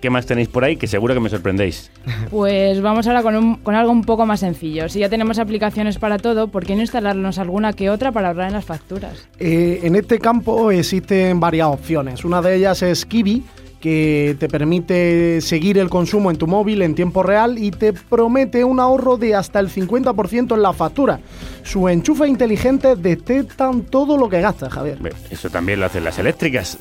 ¿qué 0.00 0.10
más 0.10 0.26
tenéis 0.26 0.48
por 0.48 0.64
ahí? 0.64 0.76
Que 0.76 0.86
seguro 0.86 1.14
que 1.14 1.20
me 1.20 1.28
sorprendéis. 1.28 1.90
Pues 2.30 2.80
vamos 2.80 3.06
ahora 3.06 3.22
con, 3.22 3.34
un- 3.36 3.56
con 3.56 3.74
algo 3.74 3.90
un 3.92 4.04
poco 4.04 4.24
más 4.26 4.40
sencillo. 4.40 4.88
Si 4.88 5.00
ya 5.00 5.08
tenemos 5.08 5.38
aplicaciones 5.38 5.98
para 5.98 6.18
todo, 6.18 6.48
¿por 6.48 6.64
qué 6.64 6.74
no 6.76 6.82
instalarnos 6.82 7.38
alguna 7.38 7.72
que 7.72 7.90
otra 7.90 8.12
para 8.12 8.28
ahorrar 8.28 8.48
en 8.48 8.54
las 8.54 8.64
facturas? 8.64 9.26
Eh, 9.38 9.80
en 9.82 9.96
este 9.96 10.18
campo 10.18 10.70
existen 10.70 11.40
varias 11.40 11.66
opciones. 11.68 12.24
Una 12.24 12.40
de 12.40 12.56
ellas 12.56 12.82
es 12.82 13.04
Kiwi, 13.04 13.42
que 13.80 14.36
te 14.38 14.48
permite 14.48 15.40
seguir 15.40 15.78
el 15.78 15.88
consumo 15.88 16.30
en 16.30 16.36
tu 16.36 16.46
móvil 16.46 16.82
en 16.82 16.94
tiempo 16.94 17.22
real 17.22 17.58
y 17.58 17.70
te 17.70 17.92
promete 17.92 18.62
un 18.62 18.78
ahorro 18.78 19.16
de 19.16 19.34
hasta 19.34 19.58
el 19.58 19.68
50% 19.70 20.54
en 20.54 20.62
la 20.62 20.72
factura. 20.72 21.20
Sus 21.62 21.90
enchufes 21.90 22.28
inteligentes 22.28 23.00
detectan 23.02 23.82
todo 23.82 24.16
lo 24.16 24.28
que 24.28 24.40
gastas, 24.40 24.72
Javier. 24.72 24.98
Eso 25.30 25.50
también 25.50 25.80
lo 25.80 25.86
hacen 25.86 26.04
las 26.04 26.18
eléctricas. 26.18 26.78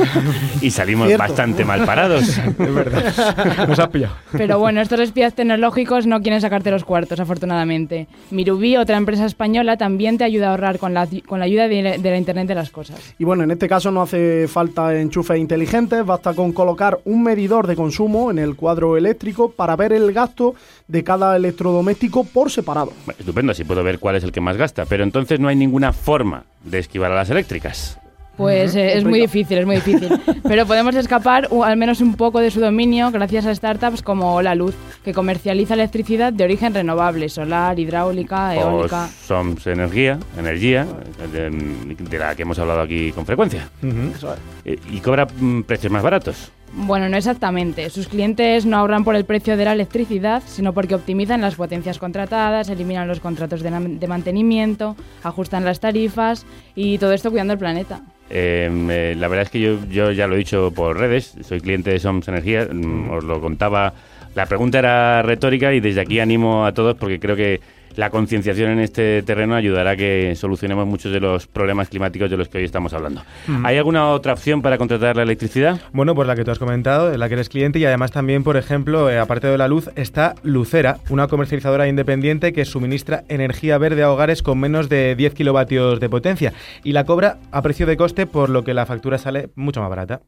y 0.60 0.70
salimos 0.70 1.08
Cierto. 1.08 1.22
bastante 1.22 1.64
mal 1.64 1.84
parados. 1.84 2.28
Es 2.28 2.74
verdad. 2.74 3.66
Nos 3.68 3.78
has 3.78 3.88
pillado. 3.88 4.14
Pero 4.32 4.58
bueno, 4.58 4.80
estos 4.80 5.00
espías 5.00 5.34
tecnológicos 5.34 6.06
no 6.06 6.20
quieren 6.20 6.40
sacarte 6.40 6.70
los 6.70 6.84
cuartos, 6.84 7.20
afortunadamente. 7.20 8.06
Mirubí, 8.30 8.76
otra 8.76 8.96
empresa 8.96 9.24
española, 9.26 9.76
también 9.76 10.18
te 10.18 10.24
ayuda 10.24 10.48
a 10.48 10.50
ahorrar 10.50 10.78
con 10.78 10.94
la, 10.94 11.08
con 11.26 11.38
la 11.38 11.44
ayuda 11.46 11.68
de, 11.68 11.98
de 11.98 12.10
la 12.10 12.18
Internet 12.18 12.48
de 12.48 12.54
las 12.54 12.70
cosas. 12.70 13.14
Y 13.18 13.24
bueno, 13.24 13.44
en 13.44 13.50
este 13.50 13.68
caso 13.68 13.90
no 13.90 14.02
hace 14.02 14.48
falta 14.48 14.94
enchufes 14.94 15.38
inteligentes, 15.38 16.04
basta 16.04 16.33
con 16.34 16.52
colocar 16.52 16.98
un 17.04 17.22
medidor 17.22 17.66
de 17.66 17.76
consumo 17.76 18.30
en 18.30 18.38
el 18.38 18.56
cuadro 18.56 18.96
eléctrico 18.96 19.50
para 19.50 19.76
ver 19.76 19.92
el 19.92 20.12
gasto 20.12 20.54
de 20.88 21.04
cada 21.04 21.36
electrodoméstico 21.36 22.24
por 22.24 22.50
separado. 22.50 22.92
Estupendo, 23.18 23.52
así 23.52 23.64
puedo 23.64 23.82
ver 23.82 23.98
cuál 23.98 24.16
es 24.16 24.24
el 24.24 24.32
que 24.32 24.40
más 24.40 24.56
gasta. 24.56 24.84
Pero 24.86 25.04
entonces 25.04 25.40
no 25.40 25.48
hay 25.48 25.56
ninguna 25.56 25.92
forma 25.92 26.44
de 26.64 26.78
esquivar 26.78 27.12
a 27.12 27.16
las 27.16 27.30
eléctricas. 27.30 27.98
Pues 28.36 28.74
eh, 28.74 28.96
es 28.96 29.04
muy 29.04 29.20
difícil, 29.20 29.58
es 29.58 29.66
muy 29.66 29.76
difícil. 29.76 30.08
Pero 30.42 30.66
podemos 30.66 30.94
escapar 30.94 31.48
al 31.64 31.76
menos 31.76 32.00
un 32.00 32.14
poco 32.14 32.40
de 32.40 32.50
su 32.50 32.60
dominio 32.60 33.10
gracias 33.10 33.46
a 33.46 33.54
startups 33.54 34.02
como 34.02 34.42
La 34.42 34.54
Luz, 34.54 34.74
que 35.04 35.12
comercializa 35.12 35.74
electricidad 35.74 36.32
de 36.32 36.44
origen 36.44 36.74
renovable, 36.74 37.28
solar, 37.28 37.78
hidráulica, 37.78 38.54
eólica. 38.54 39.04
O 39.04 39.26
Soms 39.26 39.66
Energía, 39.66 40.18
energía 40.38 40.86
de, 41.32 41.50
de 41.50 42.18
la 42.18 42.34
que 42.34 42.42
hemos 42.42 42.58
hablado 42.58 42.80
aquí 42.80 43.12
con 43.12 43.24
frecuencia. 43.24 43.68
Y 44.64 45.00
cobra 45.00 45.26
mm, 45.26 45.62
precios 45.62 45.92
más 45.92 46.02
baratos. 46.02 46.50
Bueno, 46.76 47.08
no 47.08 47.16
exactamente. 47.16 47.88
Sus 47.88 48.08
clientes 48.08 48.66
no 48.66 48.76
ahorran 48.76 49.04
por 49.04 49.14
el 49.14 49.24
precio 49.24 49.56
de 49.56 49.64
la 49.64 49.72
electricidad, 49.72 50.42
sino 50.44 50.72
porque 50.72 50.96
optimizan 50.96 51.40
las 51.40 51.54
potencias 51.54 51.98
contratadas, 51.98 52.68
eliminan 52.68 53.06
los 53.06 53.20
contratos 53.20 53.62
de, 53.62 54.08
mantenimiento, 54.08 54.96
ajustan 55.22 55.64
las 55.64 55.78
tarifas 55.78 56.44
y 56.74 56.98
todo 56.98 57.12
esto 57.12 57.30
cuidando 57.30 57.52
el 57.52 57.60
planeta. 57.60 58.02
Eh, 58.28 58.68
eh, 58.90 59.14
la 59.16 59.28
verdad 59.28 59.44
es 59.44 59.50
que 59.50 59.60
yo, 59.60 59.78
yo 59.88 60.10
ya 60.10 60.26
lo 60.26 60.34
he 60.34 60.38
dicho 60.38 60.72
por 60.74 60.98
redes, 60.98 61.36
soy 61.42 61.60
cliente 61.60 61.90
de 61.90 62.00
Soms 62.00 62.26
Energía, 62.26 62.66
mm, 62.70 63.10
os 63.10 63.22
lo 63.22 63.40
contaba. 63.40 63.94
La 64.34 64.46
pregunta 64.46 64.80
era 64.80 65.22
retórica 65.22 65.72
y 65.72 65.78
desde 65.78 66.00
aquí 66.00 66.18
animo 66.18 66.66
a 66.66 66.72
todos 66.72 66.96
porque 66.96 67.20
creo 67.20 67.36
que 67.36 67.60
la 67.96 68.10
concienciación 68.10 68.70
en 68.70 68.80
este 68.80 69.22
terreno 69.22 69.54
ayudará 69.54 69.90
a 69.90 69.96
que 69.96 70.34
solucionemos 70.36 70.86
muchos 70.86 71.12
de 71.12 71.20
los 71.20 71.46
problemas 71.46 71.88
climáticos 71.88 72.30
de 72.30 72.36
los 72.36 72.48
que 72.48 72.58
hoy 72.58 72.64
estamos 72.64 72.92
hablando. 72.92 73.22
Mm. 73.46 73.66
¿Hay 73.66 73.76
alguna 73.76 74.08
otra 74.08 74.32
opción 74.32 74.62
para 74.62 74.78
contratar 74.78 75.16
la 75.16 75.22
electricidad? 75.22 75.80
Bueno, 75.92 76.14
pues 76.14 76.26
la 76.26 76.36
que 76.36 76.44
tú 76.44 76.50
has 76.50 76.58
comentado, 76.58 77.10
de 77.10 77.18
la 77.18 77.28
que 77.28 77.34
eres 77.34 77.48
cliente 77.48 77.78
y 77.78 77.84
además 77.84 78.10
también, 78.10 78.44
por 78.44 78.56
ejemplo, 78.56 79.10
eh, 79.10 79.18
aparte 79.18 79.46
de 79.46 79.58
la 79.58 79.68
luz, 79.68 79.90
está 79.96 80.34
Lucera, 80.42 80.98
una 81.10 81.28
comercializadora 81.28 81.88
independiente 81.88 82.52
que 82.52 82.64
suministra 82.64 83.24
energía 83.28 83.78
verde 83.78 84.02
a 84.02 84.12
hogares 84.12 84.42
con 84.42 84.58
menos 84.58 84.88
de 84.88 85.14
10 85.14 85.34
kilovatios 85.34 86.00
de 86.00 86.08
potencia 86.08 86.52
y 86.82 86.92
la 86.92 87.04
cobra 87.04 87.38
a 87.52 87.62
precio 87.62 87.86
de 87.86 87.96
coste, 87.96 88.26
por 88.26 88.50
lo 88.50 88.64
que 88.64 88.74
la 88.74 88.86
factura 88.86 89.18
sale 89.18 89.50
mucho 89.54 89.80
más 89.80 89.90
barata. 89.90 90.20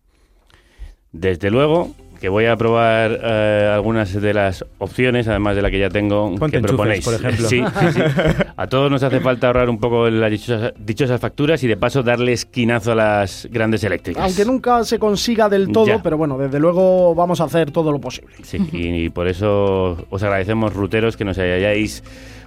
Desde 1.12 1.50
luego 1.50 1.94
que 2.20 2.28
voy 2.28 2.46
a 2.46 2.56
probar 2.56 3.20
eh, 3.22 3.70
algunas 3.72 4.12
de 4.20 4.34
las 4.34 4.64
opciones, 4.78 5.28
además 5.28 5.56
de 5.56 5.62
la 5.62 5.70
que 5.70 5.78
ya 5.78 5.88
tengo, 5.88 6.34
Ponte 6.36 6.58
que 6.58 6.62
proponéis. 6.62 7.04
por 7.04 7.14
ejemplo. 7.14 7.48
Sí, 7.48 7.62
sí, 7.80 7.86
sí. 7.92 8.00
A 8.56 8.66
todos 8.66 8.90
nos 8.90 9.02
hace 9.02 9.20
falta 9.20 9.48
ahorrar 9.48 9.68
un 9.68 9.78
poco 9.78 10.08
las 10.08 10.30
dichosas, 10.30 10.72
dichosas 10.78 11.20
facturas 11.20 11.62
y 11.62 11.66
de 11.68 11.76
paso 11.76 12.02
darle 12.02 12.32
esquinazo 12.32 12.92
a 12.92 12.94
las 12.94 13.46
grandes 13.50 13.84
eléctricas. 13.84 14.24
Aunque 14.24 14.44
nunca 14.44 14.82
se 14.84 14.98
consiga 14.98 15.48
del 15.48 15.70
todo, 15.70 15.86
Ya. 15.86 16.02
pero 16.02 16.16
bueno, 16.16 16.38
desde 16.38 16.58
luego 16.58 17.14
vamos 17.14 17.40
a 17.40 17.44
hacer 17.44 17.70
todo 17.70 17.92
lo 17.92 18.00
posible. 18.00 18.34
Sí, 18.42 18.58
y, 18.72 19.10
por 19.10 19.28
eso 19.28 20.06
os 20.08 20.22
agradecemos, 20.22 20.72
ruteros, 20.72 21.16
que 21.16 21.24
nos 21.24 21.38
hayáis 21.38 22.02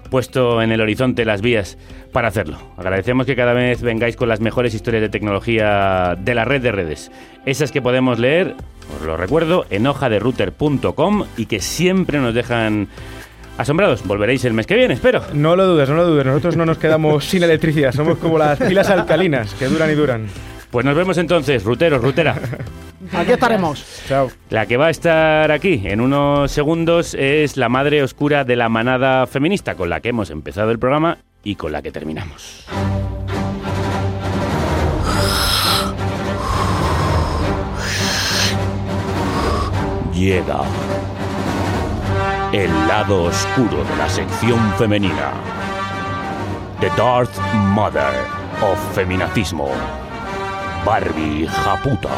puesto 0.09 0.61
en 0.61 0.71
el 0.71 0.81
horizonte 0.81 1.25
las 1.25 1.41
vías 1.41 1.77
para 2.11 2.27
hacerlo. 2.27 2.57
Agradecemos 2.77 3.25
que 3.25 3.35
cada 3.35 3.53
vez 3.53 3.81
vengáis 3.81 4.15
con 4.15 4.29
las 4.29 4.41
mejores 4.41 4.73
historias 4.73 5.01
de 5.01 5.09
tecnología 5.09 6.17
de 6.19 6.35
la 6.35 6.45
red 6.45 6.61
de 6.61 6.71
redes. 6.71 7.11
Esas 7.45 7.71
que 7.71 7.81
podemos 7.81 8.19
leer, 8.19 8.55
os 8.99 9.05
lo 9.05 9.17
recuerdo, 9.17 9.65
en 9.69 9.87
hojaderouter.com 9.87 11.25
y 11.37 11.45
que 11.45 11.59
siempre 11.59 12.19
nos 12.19 12.33
dejan 12.33 12.87
asombrados. 13.57 14.05
Volveréis 14.05 14.45
el 14.45 14.53
mes 14.53 14.65
que 14.65 14.75
viene, 14.75 14.95
espero. 14.95 15.21
No 15.33 15.55
lo 15.55 15.67
dudes, 15.67 15.89
no 15.89 15.95
lo 15.95 16.07
dudes. 16.07 16.25
Nosotros 16.25 16.55
no 16.55 16.65
nos 16.65 16.77
quedamos 16.77 17.25
sin 17.29 17.43
electricidad. 17.43 17.91
Somos 17.91 18.17
como 18.17 18.37
las 18.37 18.59
pilas 18.59 18.89
alcalinas, 18.89 19.53
que 19.53 19.65
duran 19.65 19.91
y 19.91 19.95
duran. 19.95 20.27
Pues 20.71 20.85
nos 20.85 20.95
vemos 20.95 21.17
entonces, 21.17 21.63
ruteros, 21.63 22.01
rutera. 22.01 22.35
Aquí 23.13 23.31
estaremos. 23.31 24.03
Chao. 24.07 24.29
La 24.49 24.65
que 24.65 24.77
va 24.77 24.87
a 24.87 24.89
estar 24.89 25.51
aquí 25.51 25.81
en 25.85 26.01
unos 26.01 26.51
segundos 26.51 27.15
es 27.17 27.55
la 27.57 27.69
madre 27.69 28.03
oscura 28.03 28.43
de 28.43 28.55
la 28.55 28.69
manada 28.69 29.25
feminista, 29.25 29.75
con 29.75 29.89
la 29.89 30.01
que 30.01 30.09
hemos 30.09 30.29
empezado 30.29 30.71
el 30.71 30.79
programa 30.79 31.17
y 31.43 31.55
con 31.55 31.71
la 31.71 31.81
que 31.81 31.91
terminamos. 31.91 32.65
Llega 40.13 40.59
el 42.51 42.69
lado 42.87 43.23
oscuro 43.23 43.85
de 43.85 43.95
la 43.97 44.09
sección 44.09 44.59
femenina. 44.73 45.31
The 46.81 46.89
Darth 46.97 47.37
Mother 47.73 48.25
of 48.61 48.95
Feminacismo. 48.95 49.69
Barbie 50.85 51.47
Japuta. 51.47 52.09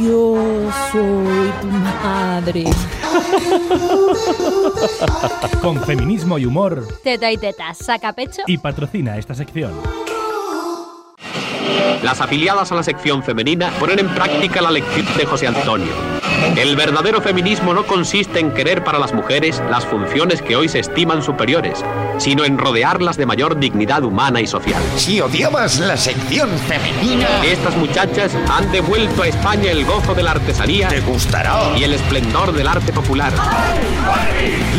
Yo 0.00 0.70
soy 0.90 1.52
tu 1.60 1.66
madre. 1.66 2.64
Con 5.60 5.78
feminismo 5.84 6.38
y 6.38 6.46
humor 6.46 6.86
Teta 7.04 7.30
y 7.30 7.36
teta, 7.36 7.74
saca 7.74 8.12
pecho. 8.14 8.42
y 8.46 8.56
patrocina 8.58 9.18
esta 9.18 9.34
sección. 9.34 9.72
Las 12.02 12.20
afiliadas 12.20 12.72
a 12.72 12.76
la 12.76 12.82
sección 12.82 13.22
femenina 13.22 13.70
ponen 13.78 13.98
en 13.98 14.08
práctica 14.08 14.62
la 14.62 14.70
lección 14.70 15.06
de 15.16 15.26
José 15.26 15.46
Antonio. 15.48 15.92
El 16.56 16.74
verdadero 16.76 17.20
feminismo 17.20 17.74
no 17.74 17.84
consiste 17.86 18.40
en 18.40 18.54
querer 18.54 18.82
para 18.82 18.98
las 18.98 19.12
mujeres 19.12 19.62
las 19.70 19.84
funciones 19.84 20.40
que 20.40 20.56
hoy 20.56 20.68
se 20.70 20.78
estiman 20.78 21.22
superiores, 21.22 21.84
sino 22.20 22.44
en 22.44 22.58
rodearlas 22.58 23.16
de 23.16 23.24
mayor 23.26 23.58
dignidad 23.58 24.04
humana 24.04 24.40
y 24.40 24.46
social. 24.46 24.80
Si 24.96 25.20
odiabas 25.20 25.78
la 25.80 25.96
sección 25.96 26.50
femenina, 26.68 27.26
Estas 27.44 27.74
muchachas 27.76 28.32
han 28.48 28.70
devuelto 28.70 29.22
a 29.22 29.28
España 29.28 29.70
el 29.70 29.84
gozo 29.86 30.14
de 30.14 30.22
la 30.22 30.32
artesanía 30.32 30.88
te 30.88 31.00
gustará. 31.00 31.58
y 31.76 31.82
el 31.84 31.94
esplendor 31.94 32.52
del 32.52 32.68
arte 32.68 32.92
popular. 32.92 33.32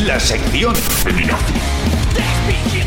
La 0.06 0.20
sección 0.20 0.76
femenina. 0.76 1.36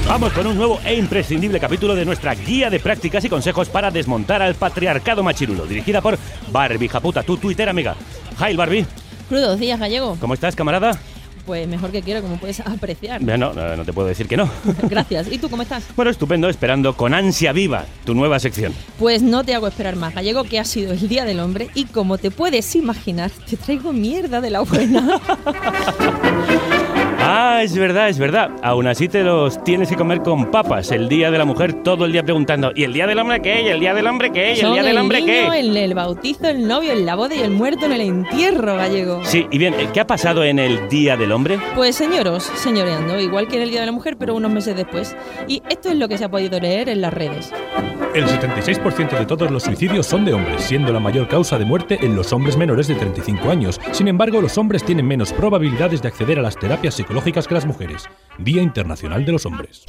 Vamos 0.07 0.33
con 0.35 0.47
un 0.47 0.57
nuevo 0.57 0.81
e 0.85 0.95
imprescindible 0.95 1.59
capítulo 1.59 1.95
de 1.95 2.05
nuestra 2.05 2.35
guía 2.35 2.69
de 2.71 2.79
prácticas 2.79 3.25
y 3.25 3.29
consejos 3.29 3.69
para 3.71 3.91
desmontar 3.91 4.43
al 4.43 4.55
patriarcado 4.55 5.23
machirulo, 5.23 5.65
dirigida 5.67 6.01
por 6.01 6.19
Barbie 6.53 6.89
Japuta, 6.89 7.23
tu 7.23 7.39
Twitter 7.39 7.69
amiga. 7.69 7.97
Hi 8.39 8.55
Barbie, 8.55 8.87
Crudos 9.29 9.59
días, 9.59 9.81
gallego. 9.81 10.17
¿cómo 10.21 10.35
estás, 10.35 10.55
camarada? 10.55 10.99
Pues 11.47 11.69
mejor 11.69 11.91
que 11.91 12.03
quiero, 12.03 12.23
como 12.23 12.37
puedes 12.37 12.61
apreciar. 12.67 13.23
No, 13.23 13.37
no, 13.37 13.53
no, 13.53 13.77
no 13.77 13.85
te 13.85 13.93
puedo 13.93 14.09
decir 14.09 14.27
que 14.29 14.37
no. 14.37 14.49
Gracias. 14.89 15.31
¿Y 15.31 15.39
tú 15.39 15.49
cómo 15.51 15.63
estás? 15.63 15.85
Bueno, 15.97 16.11
estupendo, 16.11 16.49
esperando 16.49 16.97
con 16.97 17.15
ansia 17.15 17.53
viva 17.53 17.85
tu 18.05 18.15
nueva 18.15 18.39
sección. 18.39 18.73
Pues 18.99 19.23
no 19.23 19.45
te 19.45 19.55
hago 19.55 19.67
esperar 19.67 19.97
más, 19.97 20.15
gallego, 20.15 20.45
que 20.45 20.59
ha 20.59 20.65
sido 20.65 20.93
el 20.93 21.09
Día 21.09 21.25
del 21.25 21.41
Hombre 21.41 21.69
y 21.75 21.85
como 21.87 22.19
te 22.19 22.31
puedes 22.31 22.75
imaginar, 22.75 23.31
te 23.49 23.57
traigo 23.57 23.93
mierda 23.93 24.41
de 24.41 24.51
la 24.51 24.61
buena. 24.61 25.21
Ah, 27.27 27.63
es 27.63 27.75
verdad, 27.75 28.11
es 28.11 28.19
verdad. 28.19 28.51
Aún 28.63 28.87
así 28.87 29.09
te 29.09 29.23
los 29.23 29.65
tienes 29.65 29.89
que 29.89 29.97
comer 29.97 30.21
con 30.21 30.51
papas. 30.51 30.91
El 30.91 31.09
día 31.09 31.31
de 31.31 31.39
la 31.39 31.47
mujer 31.47 31.73
todo 31.83 32.05
el 32.05 32.13
día 32.13 32.23
preguntando, 32.23 32.71
¿y 32.75 32.85
el 32.85 32.93
día 32.93 33.07
del 33.07 33.19
hombre 33.19 33.41
qué? 33.41 33.63
¿Y 33.63 33.69
el 33.69 33.81
día 33.81 33.95
del 33.95 34.07
hombre 34.07 34.31
qué? 34.31 34.53
¿Y 34.55 34.61
el 34.61 34.73
día 34.75 34.83
del 34.83 34.99
hombre 34.99 35.23
niño, 35.23 35.51
qué? 35.51 35.61
el, 35.61 35.75
el 35.75 35.95
bautizo, 35.95 36.47
el 36.49 36.69
novio, 36.69 36.93
el 36.93 37.07
la 37.07 37.15
boda 37.15 37.35
y 37.35 37.41
el 37.41 37.51
muerto 37.51 37.87
en 37.87 37.93
el 37.93 38.03
entierro, 38.03 38.77
gallego. 38.77 39.21
Sí, 39.25 39.47
y 39.51 39.57
bien, 39.57 39.75
¿qué 39.95 40.01
ha 40.01 40.07
pasado 40.07 40.45
en 40.45 40.59
el 40.59 40.87
día 40.91 41.17
del 41.17 41.33
hombre? 41.33 41.59
Pues 41.75 41.97
señoros, 41.97 42.43
señoreando, 42.57 43.19
igual 43.19 43.49
que 43.49 43.57
en 43.57 43.63
el 43.63 43.71
Día 43.71 43.81
de 43.81 43.87
la 43.87 43.93
Mujer, 43.93 44.19
pero 44.19 44.35
unos 44.35 44.53
meses 44.53 44.77
después. 44.77 45.17
Y 45.49 45.63
esto 45.71 45.89
es 45.89 45.97
lo 45.97 46.09
que 46.09 46.19
se 46.19 46.25
ha 46.27 46.31
podido 46.31 46.61
leer 46.61 46.91
en 46.91 47.01
las 47.01 47.15
redes. 47.15 47.51
El 48.15 48.27
76% 48.27 49.19
de 49.19 49.25
todos 49.25 49.51
los 49.51 49.63
suicidios 49.63 50.07
son 50.07 50.27
de 50.27 50.35
hombres, 50.35 50.63
siendo 50.63 50.93
la 50.93 51.01
mayor 51.01 51.27
causa 51.27 51.59
de 51.59 51.65
muerte 51.65 51.99
en 52.03 52.15
los 52.15 52.35
hombres 52.35 52.59
menores 52.59 52.87
de 52.87 52.95
35 52.95 53.51
años. 53.51 53.81
Sin 53.93 54.09
embargo, 54.09 54.43
los 54.43 54.59
hombres 54.59 54.85
tienen 54.85 55.07
menos 55.07 55.33
probabilidades 55.33 56.03
de 56.03 56.09
acceder 56.09 56.39
a 56.39 56.43
las 56.43 56.57
terapias 56.57 56.95
psicológicas 56.95 57.14
que 57.23 57.55
las 57.55 57.65
mujeres. 57.65 58.05
Día 58.39 58.63
Internacional 58.63 59.25
de 59.25 59.33
los 59.33 59.47
Hombres. 59.47 59.85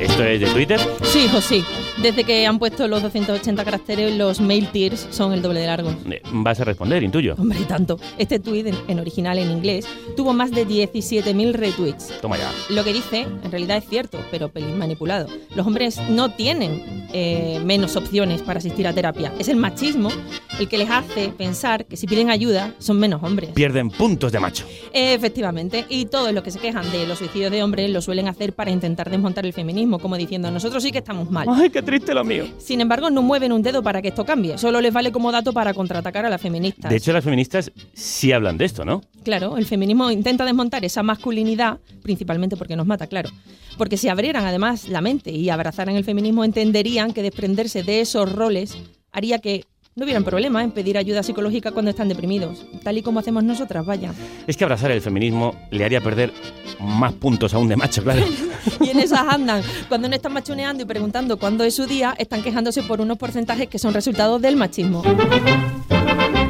¿Esto 0.00 0.24
es 0.24 0.40
de 0.40 0.46
Twitter? 0.46 0.80
Sí, 1.02 1.20
hijo, 1.26 1.40
sí. 1.40 1.64
Desde 2.02 2.24
que 2.24 2.44
han 2.46 2.58
puesto 2.58 2.88
los 2.88 3.00
280 3.02 3.64
caracteres, 3.64 4.16
los 4.16 4.40
mail 4.40 4.68
tiers 4.68 5.06
son 5.10 5.32
el 5.32 5.40
doble 5.40 5.60
de 5.60 5.66
largo. 5.66 5.94
Eh, 6.10 6.20
Vas 6.32 6.58
a 6.60 6.64
responder, 6.64 7.02
intuyo. 7.04 7.36
Hombre, 7.38 7.60
y 7.60 7.64
tanto. 7.64 7.98
Este 8.18 8.40
tweet, 8.40 8.66
en, 8.66 8.76
en 8.88 8.98
original 8.98 9.38
en 9.38 9.50
inglés, 9.52 9.86
tuvo 10.16 10.32
más 10.32 10.50
de 10.50 10.66
17.000 10.66 11.52
retweets. 11.52 12.20
Toma 12.20 12.36
ya. 12.36 12.50
Lo 12.70 12.82
que 12.82 12.92
dice, 12.92 13.20
en 13.22 13.50
realidad 13.50 13.76
es 13.76 13.88
cierto, 13.88 14.18
pero 14.32 14.48
pelín 14.48 14.76
manipulado. 14.76 15.28
Los 15.54 15.66
hombres 15.66 16.00
no 16.10 16.32
tienen 16.32 17.06
eh, 17.12 17.60
menos 17.64 17.94
opciones 17.94 18.42
para 18.42 18.58
asistir 18.58 18.88
a 18.88 18.92
terapia. 18.92 19.32
Es 19.38 19.48
el 19.48 19.56
machismo 19.56 20.10
el 20.58 20.68
que 20.68 20.78
les 20.78 20.90
hace 20.90 21.30
pensar 21.30 21.86
que 21.86 21.96
si 21.96 22.06
piden 22.06 22.30
ayuda 22.30 22.74
son 22.78 22.98
menos 22.98 23.22
hombres. 23.22 23.50
Pierden 23.50 23.90
puntos 23.90 24.30
de 24.30 24.40
macho. 24.40 24.66
Efectivamente, 24.92 25.84
y 25.88 26.06
todos 26.06 26.32
los 26.32 26.42
que 26.42 26.50
se 26.50 26.58
quejan 26.58 26.90
de 26.92 27.06
los 27.06 27.18
suicidios 27.18 27.50
de 27.50 27.62
hombres 27.62 27.90
lo 27.90 28.00
suelen 28.00 28.28
hacer 28.28 28.52
para 28.52 28.70
intentar 28.70 29.10
desmontar 29.10 29.46
el 29.46 29.52
feminismo, 29.52 29.98
como 29.98 30.16
diciendo, 30.16 30.50
nosotros 30.50 30.82
sí 30.82 30.92
que 30.92 30.98
estamos 30.98 31.30
mal. 31.30 31.48
Ay, 31.50 31.70
qué 31.70 31.82
triste 31.82 32.14
lo 32.14 32.24
mío. 32.24 32.46
Sin 32.58 32.80
embargo, 32.80 33.10
no 33.10 33.22
mueven 33.22 33.52
un 33.52 33.62
dedo 33.62 33.82
para 33.82 34.00
que 34.00 34.08
esto 34.08 34.24
cambie, 34.24 34.58
solo 34.58 34.80
les 34.80 34.92
vale 34.92 35.10
como 35.12 35.32
dato 35.32 35.52
para 35.52 35.74
contraatacar 35.74 36.26
a 36.26 36.30
las 36.30 36.40
feministas. 36.40 36.90
De 36.90 36.96
hecho, 36.96 37.12
las 37.12 37.24
feministas 37.24 37.72
sí 37.92 38.32
hablan 38.32 38.56
de 38.56 38.64
esto, 38.64 38.84
¿no? 38.84 39.02
Claro, 39.24 39.56
el 39.56 39.66
feminismo 39.66 40.10
intenta 40.10 40.44
desmontar 40.44 40.84
esa 40.84 41.02
masculinidad, 41.02 41.78
principalmente 42.02 42.56
porque 42.56 42.76
nos 42.76 42.86
mata, 42.86 43.06
claro. 43.06 43.30
Porque 43.76 43.96
si 43.96 44.08
abrieran 44.08 44.44
además 44.44 44.88
la 44.88 45.00
mente 45.00 45.32
y 45.32 45.48
abrazaran 45.50 45.96
el 45.96 46.04
feminismo, 46.04 46.44
entenderían 46.44 47.12
que 47.12 47.22
desprenderse 47.22 47.82
de 47.82 48.00
esos 48.00 48.30
roles 48.30 48.76
haría 49.10 49.38
que 49.38 49.64
no 49.96 50.04
hubieran 50.04 50.24
problema 50.24 50.62
en 50.64 50.72
pedir 50.72 50.98
ayuda 50.98 51.22
psicológica 51.22 51.70
cuando 51.70 51.90
están 51.90 52.08
deprimidos, 52.08 52.66
tal 52.82 52.98
y 52.98 53.02
como 53.02 53.20
hacemos 53.20 53.44
nosotras, 53.44 53.86
vaya. 53.86 54.12
Es 54.46 54.56
que 54.56 54.64
abrazar 54.64 54.90
el 54.90 55.00
feminismo 55.00 55.54
le 55.70 55.84
haría 55.84 56.00
perder 56.00 56.32
más 56.80 57.12
puntos 57.12 57.54
aún 57.54 57.68
de 57.68 57.76
macho, 57.76 58.02
claro. 58.02 58.24
Y 58.80 58.90
en 58.90 58.98
esas 58.98 59.20
andan. 59.20 59.62
Cuando 59.88 60.08
no 60.08 60.14
están 60.14 60.32
machoneando 60.32 60.82
y 60.82 60.86
preguntando 60.86 61.38
cuándo 61.38 61.64
es 61.64 61.74
su 61.74 61.86
día, 61.86 62.14
están 62.18 62.42
quejándose 62.42 62.82
por 62.82 63.00
unos 63.00 63.18
porcentajes 63.18 63.68
que 63.68 63.78
son 63.78 63.94
resultados 63.94 64.40
del 64.40 64.56
machismo. 64.56 65.02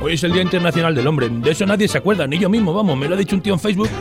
Hoy 0.05 0.13
es 0.13 0.23
el 0.23 0.35
Día 0.35 0.43
Internacional 0.43 0.95
del 0.95 1.07
Hombre. 1.07 1.31
De 1.31 1.53
eso 1.53 1.65
nadie 1.65 1.89
se 1.89 1.97
acuerda, 1.97 2.27
ni 2.27 2.39
yo 2.39 2.51
mismo, 2.51 2.75
vamos, 2.75 2.95
me 2.95 3.09
lo 3.09 3.15
ha 3.15 3.17
dicho 3.17 3.35
un 3.35 3.41
tío 3.41 3.55
en 3.55 3.59
Facebook. 3.59 3.89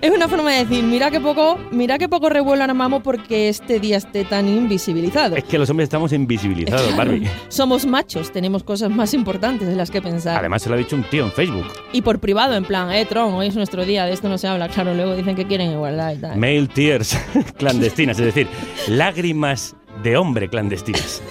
Es 0.00 0.10
una 0.10 0.26
forma 0.26 0.52
de 0.52 0.64
decir, 0.64 0.82
mira 0.82 1.10
qué 1.10 1.20
poco, 1.20 1.58
mira 1.70 1.98
qué 1.98 2.08
poco 2.08 2.30
revuelo 2.30 2.64
armamos 2.64 3.02
porque 3.02 3.50
este 3.50 3.78
día 3.78 3.98
esté 3.98 4.24
tan 4.24 4.48
invisibilizado. 4.48 5.36
Es 5.36 5.44
que 5.44 5.58
los 5.58 5.68
hombres 5.68 5.88
estamos 5.88 6.14
invisibilizados, 6.14 6.96
Barbie. 6.96 7.28
Somos 7.48 7.84
machos, 7.84 8.32
tenemos 8.32 8.64
cosas 8.64 8.90
más 8.90 9.12
importantes 9.12 9.68
en 9.68 9.76
las 9.76 9.90
que 9.90 10.00
pensar. 10.00 10.38
Además, 10.38 10.62
se 10.62 10.70
lo 10.70 10.76
ha 10.76 10.78
dicho 10.78 10.96
un 10.96 11.04
tío 11.04 11.24
en 11.24 11.32
Facebook. 11.32 11.66
Y 11.92 12.00
por 12.00 12.18
privado, 12.18 12.54
en 12.54 12.64
plan, 12.64 12.90
eh, 12.90 13.04
Tron, 13.04 13.34
hoy 13.34 13.48
es 13.48 13.56
nuestro 13.56 13.84
día, 13.84 14.06
de 14.06 14.14
esto 14.14 14.30
no 14.30 14.38
se 14.38 14.48
habla. 14.48 14.68
Claro, 14.68 14.94
luego 14.94 15.14
dicen 15.14 15.36
que 15.36 15.46
quieren 15.46 15.72
igualdad 15.72 16.14
y 16.14 16.16
tal. 16.16 16.38
Male 16.38 16.68
tears 16.68 17.18
clandestinas, 17.58 18.18
es 18.18 18.26
decir, 18.26 18.48
lágrimas 18.88 19.76
de 20.02 20.16
hombre 20.16 20.48
clandestinas. 20.48 21.22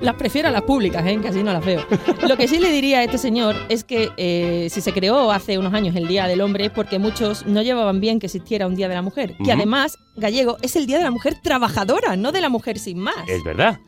Las 0.00 0.14
prefiero 0.14 0.48
a 0.48 0.50
las 0.50 0.62
públicas, 0.62 1.04
¿eh? 1.06 1.18
que 1.20 1.28
así 1.28 1.42
no 1.42 1.52
las 1.52 1.64
veo. 1.64 1.84
Lo 2.28 2.36
que 2.36 2.48
sí 2.48 2.58
le 2.58 2.70
diría 2.70 2.98
a 2.98 3.04
este 3.04 3.18
señor 3.18 3.56
es 3.68 3.84
que 3.84 4.10
eh, 4.16 4.68
si 4.70 4.80
se 4.80 4.92
creó 4.92 5.32
hace 5.32 5.58
unos 5.58 5.74
años 5.74 5.96
el 5.96 6.08
Día 6.08 6.26
del 6.26 6.40
Hombre 6.40 6.66
es 6.66 6.70
porque 6.70 6.98
muchos 6.98 7.46
no 7.46 7.62
llevaban 7.62 8.00
bien 8.00 8.18
que 8.18 8.26
existiera 8.26 8.66
un 8.66 8.74
Día 8.74 8.88
de 8.88 8.94
la 8.94 9.02
Mujer. 9.02 9.36
Que 9.44 9.52
además, 9.52 9.98
gallego, 10.16 10.56
es 10.62 10.76
el 10.76 10.86
Día 10.86 10.98
de 10.98 11.04
la 11.04 11.10
Mujer 11.10 11.36
trabajadora, 11.42 12.16
no 12.16 12.32
de 12.32 12.40
la 12.40 12.48
mujer 12.48 12.78
sin 12.78 12.98
más. 12.98 13.28
Es 13.28 13.42
verdad. 13.42 13.78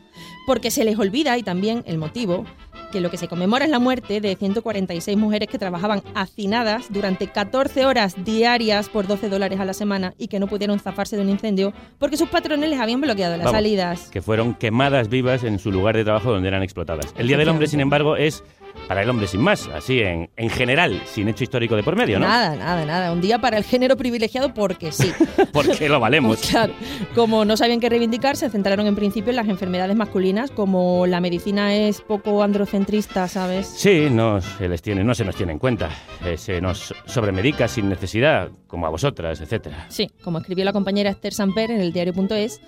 Porque 0.48 0.70
se 0.70 0.82
les 0.82 0.98
olvida, 0.98 1.36
y 1.36 1.42
también 1.42 1.84
el 1.86 1.98
motivo, 1.98 2.46
que 2.90 3.02
lo 3.02 3.10
que 3.10 3.18
se 3.18 3.28
conmemora 3.28 3.66
es 3.66 3.70
la 3.70 3.78
muerte 3.78 4.22
de 4.22 4.34
146 4.34 5.14
mujeres 5.18 5.46
que 5.46 5.58
trabajaban 5.58 6.02
hacinadas 6.14 6.86
durante 6.90 7.26
14 7.26 7.84
horas 7.84 8.24
diarias 8.24 8.88
por 8.88 9.06
12 9.06 9.28
dólares 9.28 9.60
a 9.60 9.66
la 9.66 9.74
semana 9.74 10.14
y 10.16 10.28
que 10.28 10.40
no 10.40 10.46
pudieron 10.46 10.80
zafarse 10.80 11.16
de 11.16 11.22
un 11.22 11.28
incendio 11.28 11.74
porque 11.98 12.16
sus 12.16 12.30
patrones 12.30 12.70
les 12.70 12.80
habían 12.80 13.02
bloqueado 13.02 13.36
las 13.36 13.44
Vamos, 13.44 13.58
salidas. 13.58 14.08
Que 14.08 14.22
fueron 14.22 14.54
quemadas 14.54 15.10
vivas 15.10 15.44
en 15.44 15.58
su 15.58 15.70
lugar 15.70 15.98
de 15.98 16.04
trabajo 16.04 16.32
donde 16.32 16.48
eran 16.48 16.62
explotadas. 16.62 17.12
El 17.18 17.28
Día 17.28 17.36
del 17.36 17.50
Hombre, 17.50 17.66
sin 17.66 17.80
embargo, 17.80 18.16
es 18.16 18.42
para 18.88 19.02
el 19.02 19.10
hombre 19.10 19.26
sin 19.26 19.42
más, 19.42 19.68
así 19.68 20.00
en, 20.00 20.30
en 20.36 20.48
general, 20.48 21.00
sin 21.06 21.28
hecho 21.28 21.44
histórico 21.44 21.76
de 21.76 21.82
por 21.82 21.94
medio, 21.94 22.18
¿no? 22.18 22.26
Nada, 22.26 22.56
nada, 22.56 22.84
nada. 22.86 23.12
Un 23.12 23.20
día 23.20 23.38
para 23.38 23.58
el 23.58 23.64
género 23.64 23.96
privilegiado 23.96 24.54
porque 24.54 24.90
sí. 24.92 25.12
Porque 25.52 25.88
lo 25.88 26.00
valemos. 26.00 26.38
Claro, 26.40 26.72
como 27.14 27.44
no 27.44 27.56
sabían 27.56 27.80
qué 27.80 27.88
reivindicar, 27.88 28.36
se 28.36 28.48
centraron 28.50 28.86
en 28.86 28.94
principio 28.94 29.30
en 29.30 29.36
las 29.36 29.48
enfermedades 29.48 29.96
masculinas, 29.96 30.50
como 30.50 31.06
la 31.06 31.20
medicina 31.20 31.74
es 31.74 32.00
poco 32.00 32.42
androcentrista, 32.42 33.28
¿sabes? 33.28 33.66
Sí, 33.66 34.08
no 34.10 34.40
se 34.40 34.68
les 34.68 34.80
tiene, 34.82 35.04
no 35.04 35.14
se 35.14 35.24
nos 35.24 35.36
tiene 35.36 35.52
en 35.52 35.58
cuenta. 35.58 35.90
Eh, 36.24 36.36
se 36.36 36.60
nos 36.60 36.94
sobremedica 37.06 37.68
sin 37.68 37.88
necesidad, 37.88 38.48
como 38.66 38.86
a 38.86 38.90
vosotras, 38.90 39.40
etcétera. 39.40 39.86
Sí, 39.88 40.10
como 40.22 40.38
escribió 40.38 40.64
la 40.64 40.72
compañera 40.72 41.10
Esther 41.10 41.34
Samper 41.34 41.70
en 41.70 41.80
el 41.80 41.92
diario.es, 41.92 42.60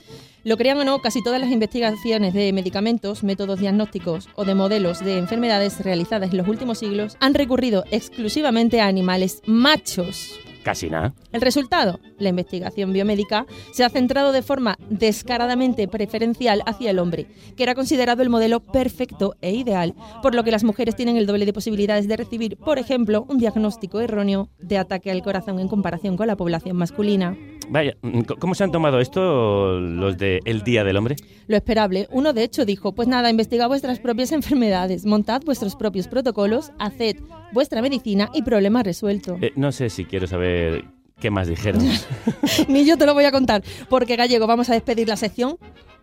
lo 0.44 0.56
crean 0.56 0.78
o 0.78 0.84
no, 0.84 1.00
casi 1.00 1.22
todas 1.22 1.40
las 1.40 1.50
investigaciones 1.50 2.34
de 2.34 2.52
medicamentos, 2.52 3.22
métodos 3.22 3.60
diagnósticos 3.60 4.28
o 4.34 4.44
de 4.44 4.54
modelos 4.54 5.00
de 5.00 5.18
enfermedades 5.18 5.80
realizadas 5.80 6.30
en 6.30 6.38
los 6.38 6.48
últimos 6.48 6.78
siglos 6.78 7.16
han 7.20 7.34
recurrido 7.34 7.84
exclusivamente 7.90 8.80
a 8.80 8.86
animales 8.86 9.42
machos. 9.46 10.40
Casi 10.62 10.90
nada. 10.90 11.14
El 11.32 11.40
resultado, 11.40 12.00
la 12.18 12.28
investigación 12.28 12.92
biomédica, 12.92 13.46
se 13.72 13.84
ha 13.84 13.88
centrado 13.88 14.32
de 14.32 14.42
forma 14.42 14.76
descaradamente 14.90 15.88
preferencial 15.88 16.62
hacia 16.66 16.90
el 16.90 16.98
hombre, 16.98 17.26
que 17.56 17.62
era 17.62 17.74
considerado 17.74 18.22
el 18.22 18.28
modelo 18.28 18.60
perfecto 18.60 19.36
e 19.40 19.52
ideal, 19.52 19.94
por 20.22 20.34
lo 20.34 20.44
que 20.44 20.50
las 20.50 20.64
mujeres 20.64 20.96
tienen 20.96 21.16
el 21.16 21.26
doble 21.26 21.46
de 21.46 21.52
posibilidades 21.52 22.08
de 22.08 22.16
recibir, 22.16 22.56
por 22.56 22.78
ejemplo, 22.78 23.24
un 23.28 23.38
diagnóstico 23.38 24.00
erróneo 24.00 24.48
de 24.58 24.78
ataque 24.78 25.10
al 25.10 25.22
corazón 25.22 25.60
en 25.60 25.68
comparación 25.68 26.16
con 26.16 26.26
la 26.26 26.36
población 26.36 26.76
masculina. 26.76 27.36
Vaya, 27.70 27.96
mm, 28.02 28.22
¿cómo 28.40 28.54
se 28.54 28.64
han 28.64 28.72
tomado 28.72 29.00
esto 29.00 29.78
los 29.78 30.18
de 30.18 30.40
El 30.44 30.62
Día 30.62 30.82
del 30.82 30.96
Hombre? 30.96 31.16
Lo 31.46 31.56
esperable, 31.56 32.08
uno 32.10 32.32
de 32.32 32.42
hecho 32.42 32.64
dijo, 32.64 32.92
pues 32.92 33.06
nada, 33.06 33.30
investigad 33.30 33.68
vuestras 33.68 34.00
propias 34.00 34.32
enfermedades, 34.32 35.06
montad 35.06 35.42
vuestros 35.44 35.76
propios 35.76 36.08
protocolos, 36.08 36.72
haced 36.78 37.16
vuestra 37.52 37.82
medicina 37.82 38.30
y 38.34 38.42
problema 38.42 38.82
resuelto. 38.82 39.38
Eh, 39.40 39.52
no 39.56 39.72
sé 39.72 39.90
si 39.90 40.04
quiero 40.04 40.26
saber 40.26 40.84
qué 41.18 41.30
más 41.30 41.48
dijeron. 41.48 41.82
Ni 42.68 42.84
yo 42.84 42.96
te 42.96 43.06
lo 43.06 43.14
voy 43.14 43.24
a 43.24 43.32
contar, 43.32 43.62
porque 43.88 44.16
Gallego 44.16 44.46
vamos 44.46 44.70
a 44.70 44.74
despedir 44.74 45.08
la 45.08 45.16
sección 45.16 45.58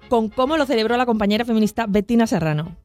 con 0.09 0.29
cómo 0.29 0.57
lo 0.57 0.65
celebró 0.65 0.95
la 0.97 1.05
compañera 1.05 1.45
feminista 1.45 1.85
Bettina 1.87 2.27
Serrano. 2.27 2.77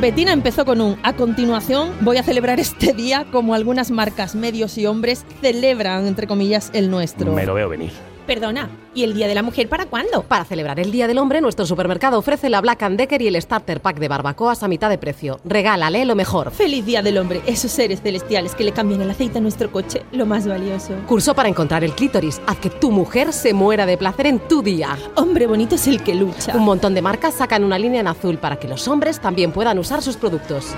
Bettina 0.00 0.32
empezó 0.32 0.66
con 0.66 0.82
un 0.82 0.98
a 1.02 1.16
continuación 1.16 1.90
voy 2.02 2.18
a 2.18 2.22
celebrar 2.22 2.60
este 2.60 2.92
día 2.92 3.26
como 3.32 3.54
algunas 3.54 3.90
marcas, 3.90 4.34
medios 4.34 4.76
y 4.76 4.86
hombres 4.86 5.24
celebran, 5.40 6.06
entre 6.06 6.26
comillas, 6.26 6.70
el 6.74 6.90
nuestro. 6.90 7.32
Me 7.32 7.46
lo 7.46 7.54
veo 7.54 7.68
venir. 7.68 7.92
Perdona, 8.26 8.68
¿y 8.92 9.04
el 9.04 9.14
Día 9.14 9.28
de 9.28 9.36
la 9.36 9.44
Mujer 9.44 9.68
para 9.68 9.86
cuándo? 9.86 10.22
Para 10.22 10.44
celebrar 10.44 10.80
el 10.80 10.90
Día 10.90 11.06
del 11.06 11.18
Hombre, 11.18 11.40
nuestro 11.40 11.64
supermercado 11.64 12.18
ofrece 12.18 12.50
la 12.50 12.60
Black 12.60 12.82
and 12.82 12.98
Decker 12.98 13.22
y 13.22 13.28
el 13.28 13.40
Starter 13.40 13.80
Pack 13.80 14.00
de 14.00 14.08
barbacoas 14.08 14.64
a 14.64 14.68
mitad 14.68 14.90
de 14.90 14.98
precio. 14.98 15.38
Regálale 15.44 16.04
lo 16.04 16.16
mejor. 16.16 16.50
Feliz 16.50 16.84
Día 16.84 17.02
del 17.02 17.18
Hombre, 17.18 17.40
esos 17.46 17.70
seres 17.70 18.02
celestiales 18.02 18.56
que 18.56 18.64
le 18.64 18.72
cambian 18.72 19.00
el 19.00 19.10
aceite 19.10 19.38
a 19.38 19.40
nuestro 19.40 19.70
coche, 19.70 20.02
lo 20.10 20.26
más 20.26 20.44
valioso. 20.44 20.92
Curso 21.06 21.34
para 21.34 21.48
encontrar 21.48 21.84
el 21.84 21.92
clítoris. 21.92 22.40
Haz 22.48 22.58
que 22.58 22.68
tu 22.68 22.90
mujer 22.90 23.32
se 23.32 23.54
muera 23.54 23.86
de 23.86 23.96
placer 23.96 24.26
en 24.26 24.40
tu 24.40 24.60
día. 24.60 24.98
Hombre 25.14 25.46
bonito 25.46 25.76
es 25.76 25.86
el 25.86 26.02
que 26.02 26.16
lucha. 26.16 26.56
Un 26.56 26.64
montón 26.64 26.94
de 26.94 27.02
marcas 27.02 27.34
sacan 27.34 27.62
una 27.62 27.78
línea 27.78 28.00
en 28.00 28.08
azul 28.08 28.38
para 28.38 28.56
que 28.56 28.66
los 28.66 28.88
hombres 28.88 29.20
también 29.20 29.52
puedan 29.52 29.78
usar 29.78 30.02
sus 30.02 30.16
productos. 30.16 30.74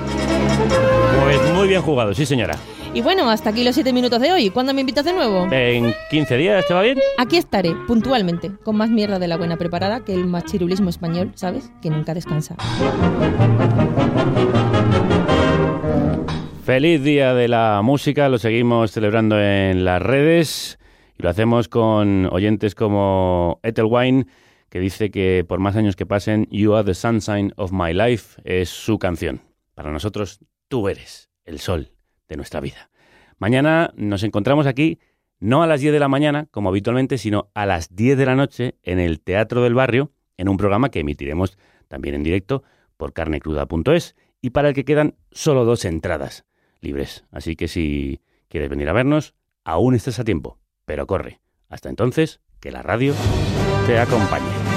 Pues 1.23 1.55
muy 1.55 1.66
bien 1.66 1.81
jugado, 1.81 2.12
sí 2.12 2.27
señora. 2.27 2.59
Y 2.94 3.02
bueno, 3.02 3.28
hasta 3.28 3.51
aquí 3.51 3.65
los 3.65 3.74
7 3.74 3.93
minutos 3.93 4.20
de 4.20 4.32
hoy. 4.32 4.51
¿Cuándo 4.51 4.73
me 4.73 4.81
invitas 4.81 5.05
de 5.05 5.12
nuevo? 5.12 5.47
En 5.52 5.94
15 6.10 6.36
días, 6.36 6.66
¿te 6.66 6.74
va 6.74 6.82
bien? 6.82 6.98
Aquí 7.19 7.36
estaré, 7.36 7.74
puntualmente, 7.86 8.51
con 8.65 8.77
más 8.77 8.90
mierda 8.90 9.19
de 9.19 9.28
la 9.28 9.36
buena 9.36 9.56
preparada 9.56 10.05
que 10.05 10.15
el 10.15 10.27
machirulismo 10.27 10.89
español, 10.89 11.32
¿sabes? 11.35 11.70
Que 11.82 11.90
nunca 11.90 12.15
descansa. 12.15 12.56
Feliz 16.65 17.02
Día 17.02 17.35
de 17.35 17.48
la 17.48 17.81
Música, 17.85 18.28
lo 18.28 18.39
seguimos 18.39 18.90
celebrando 18.90 19.39
en 19.40 19.85
las 19.85 20.01
redes 20.01 20.78
y 21.19 21.23
lo 21.23 21.28
hacemos 21.28 21.69
con 21.69 22.27
oyentes 22.32 22.74
como 22.74 23.60
Ethelwine, 23.62 24.27
que 24.70 24.81
dice 24.81 25.10
que 25.10 25.44
por 25.47 25.60
más 25.60 25.77
años 25.77 25.94
que 25.94 26.06
pasen, 26.06 26.47
You 26.51 26.74
Are 26.74 26.85
the 26.85 26.94
Sunshine 26.94 27.52
of 27.56 27.70
My 27.70 27.93
Life 27.93 28.40
es 28.44 28.70
su 28.70 28.98
canción. 28.98 29.43
Para 29.74 29.93
nosotros, 29.93 30.40
tú 30.69 30.89
eres 30.89 31.31
el 31.44 31.59
sol 31.60 31.93
de 32.29 32.37
nuestra 32.37 32.61
vida. 32.61 32.91
Mañana 33.39 33.93
nos 33.97 34.23
encontramos 34.23 34.67
aquí, 34.67 34.99
no 35.41 35.63
a 35.63 35.67
las 35.67 35.81
10 35.81 35.93
de 35.93 36.01
la 36.01 36.09
mañana, 36.09 36.47
como 36.51 36.69
habitualmente, 36.69 37.19
sino 37.19 37.51
a 37.55 37.67
las 37.67 37.95
10 37.95 38.19
de 38.19 38.27
la 38.27 38.35
noche 38.35 38.75
en 38.83 38.99
el 38.99 39.21
Teatro 39.21 39.63
del 39.63 39.75
Barrio, 39.75 40.13
en 40.37 40.49
un 40.49 40.57
programa 40.57 40.91
que 40.91 41.01
emitiremos 41.01 41.57
también 41.89 42.15
en 42.15 42.23
directo 42.23 42.63
por 42.97 43.13
carnecruda.es 43.13 44.17
y 44.41 44.51
para 44.51 44.69
el 44.69 44.75
que 44.75 44.85
quedan 44.85 45.17
solo 45.31 45.65
dos 45.65 45.85
entradas 45.85 46.45
libres. 46.81 47.25
Así 47.31 47.57
que 47.57 47.69
si 47.69 48.21
quieres 48.49 48.71
venir 48.71 48.89
a 48.89 48.93
vernos, 48.93 49.35
aún 49.65 49.95
estás 49.95 50.19
a 50.19 50.25
tiempo, 50.25 50.59
pero 50.85 51.07
corre. 51.07 51.41
Hasta 51.69 51.89
entonces, 51.89 52.41
Que 52.61 52.73
la 52.73 52.83
radio 52.83 53.15
te 53.87 54.01
acompañe. 54.01 54.68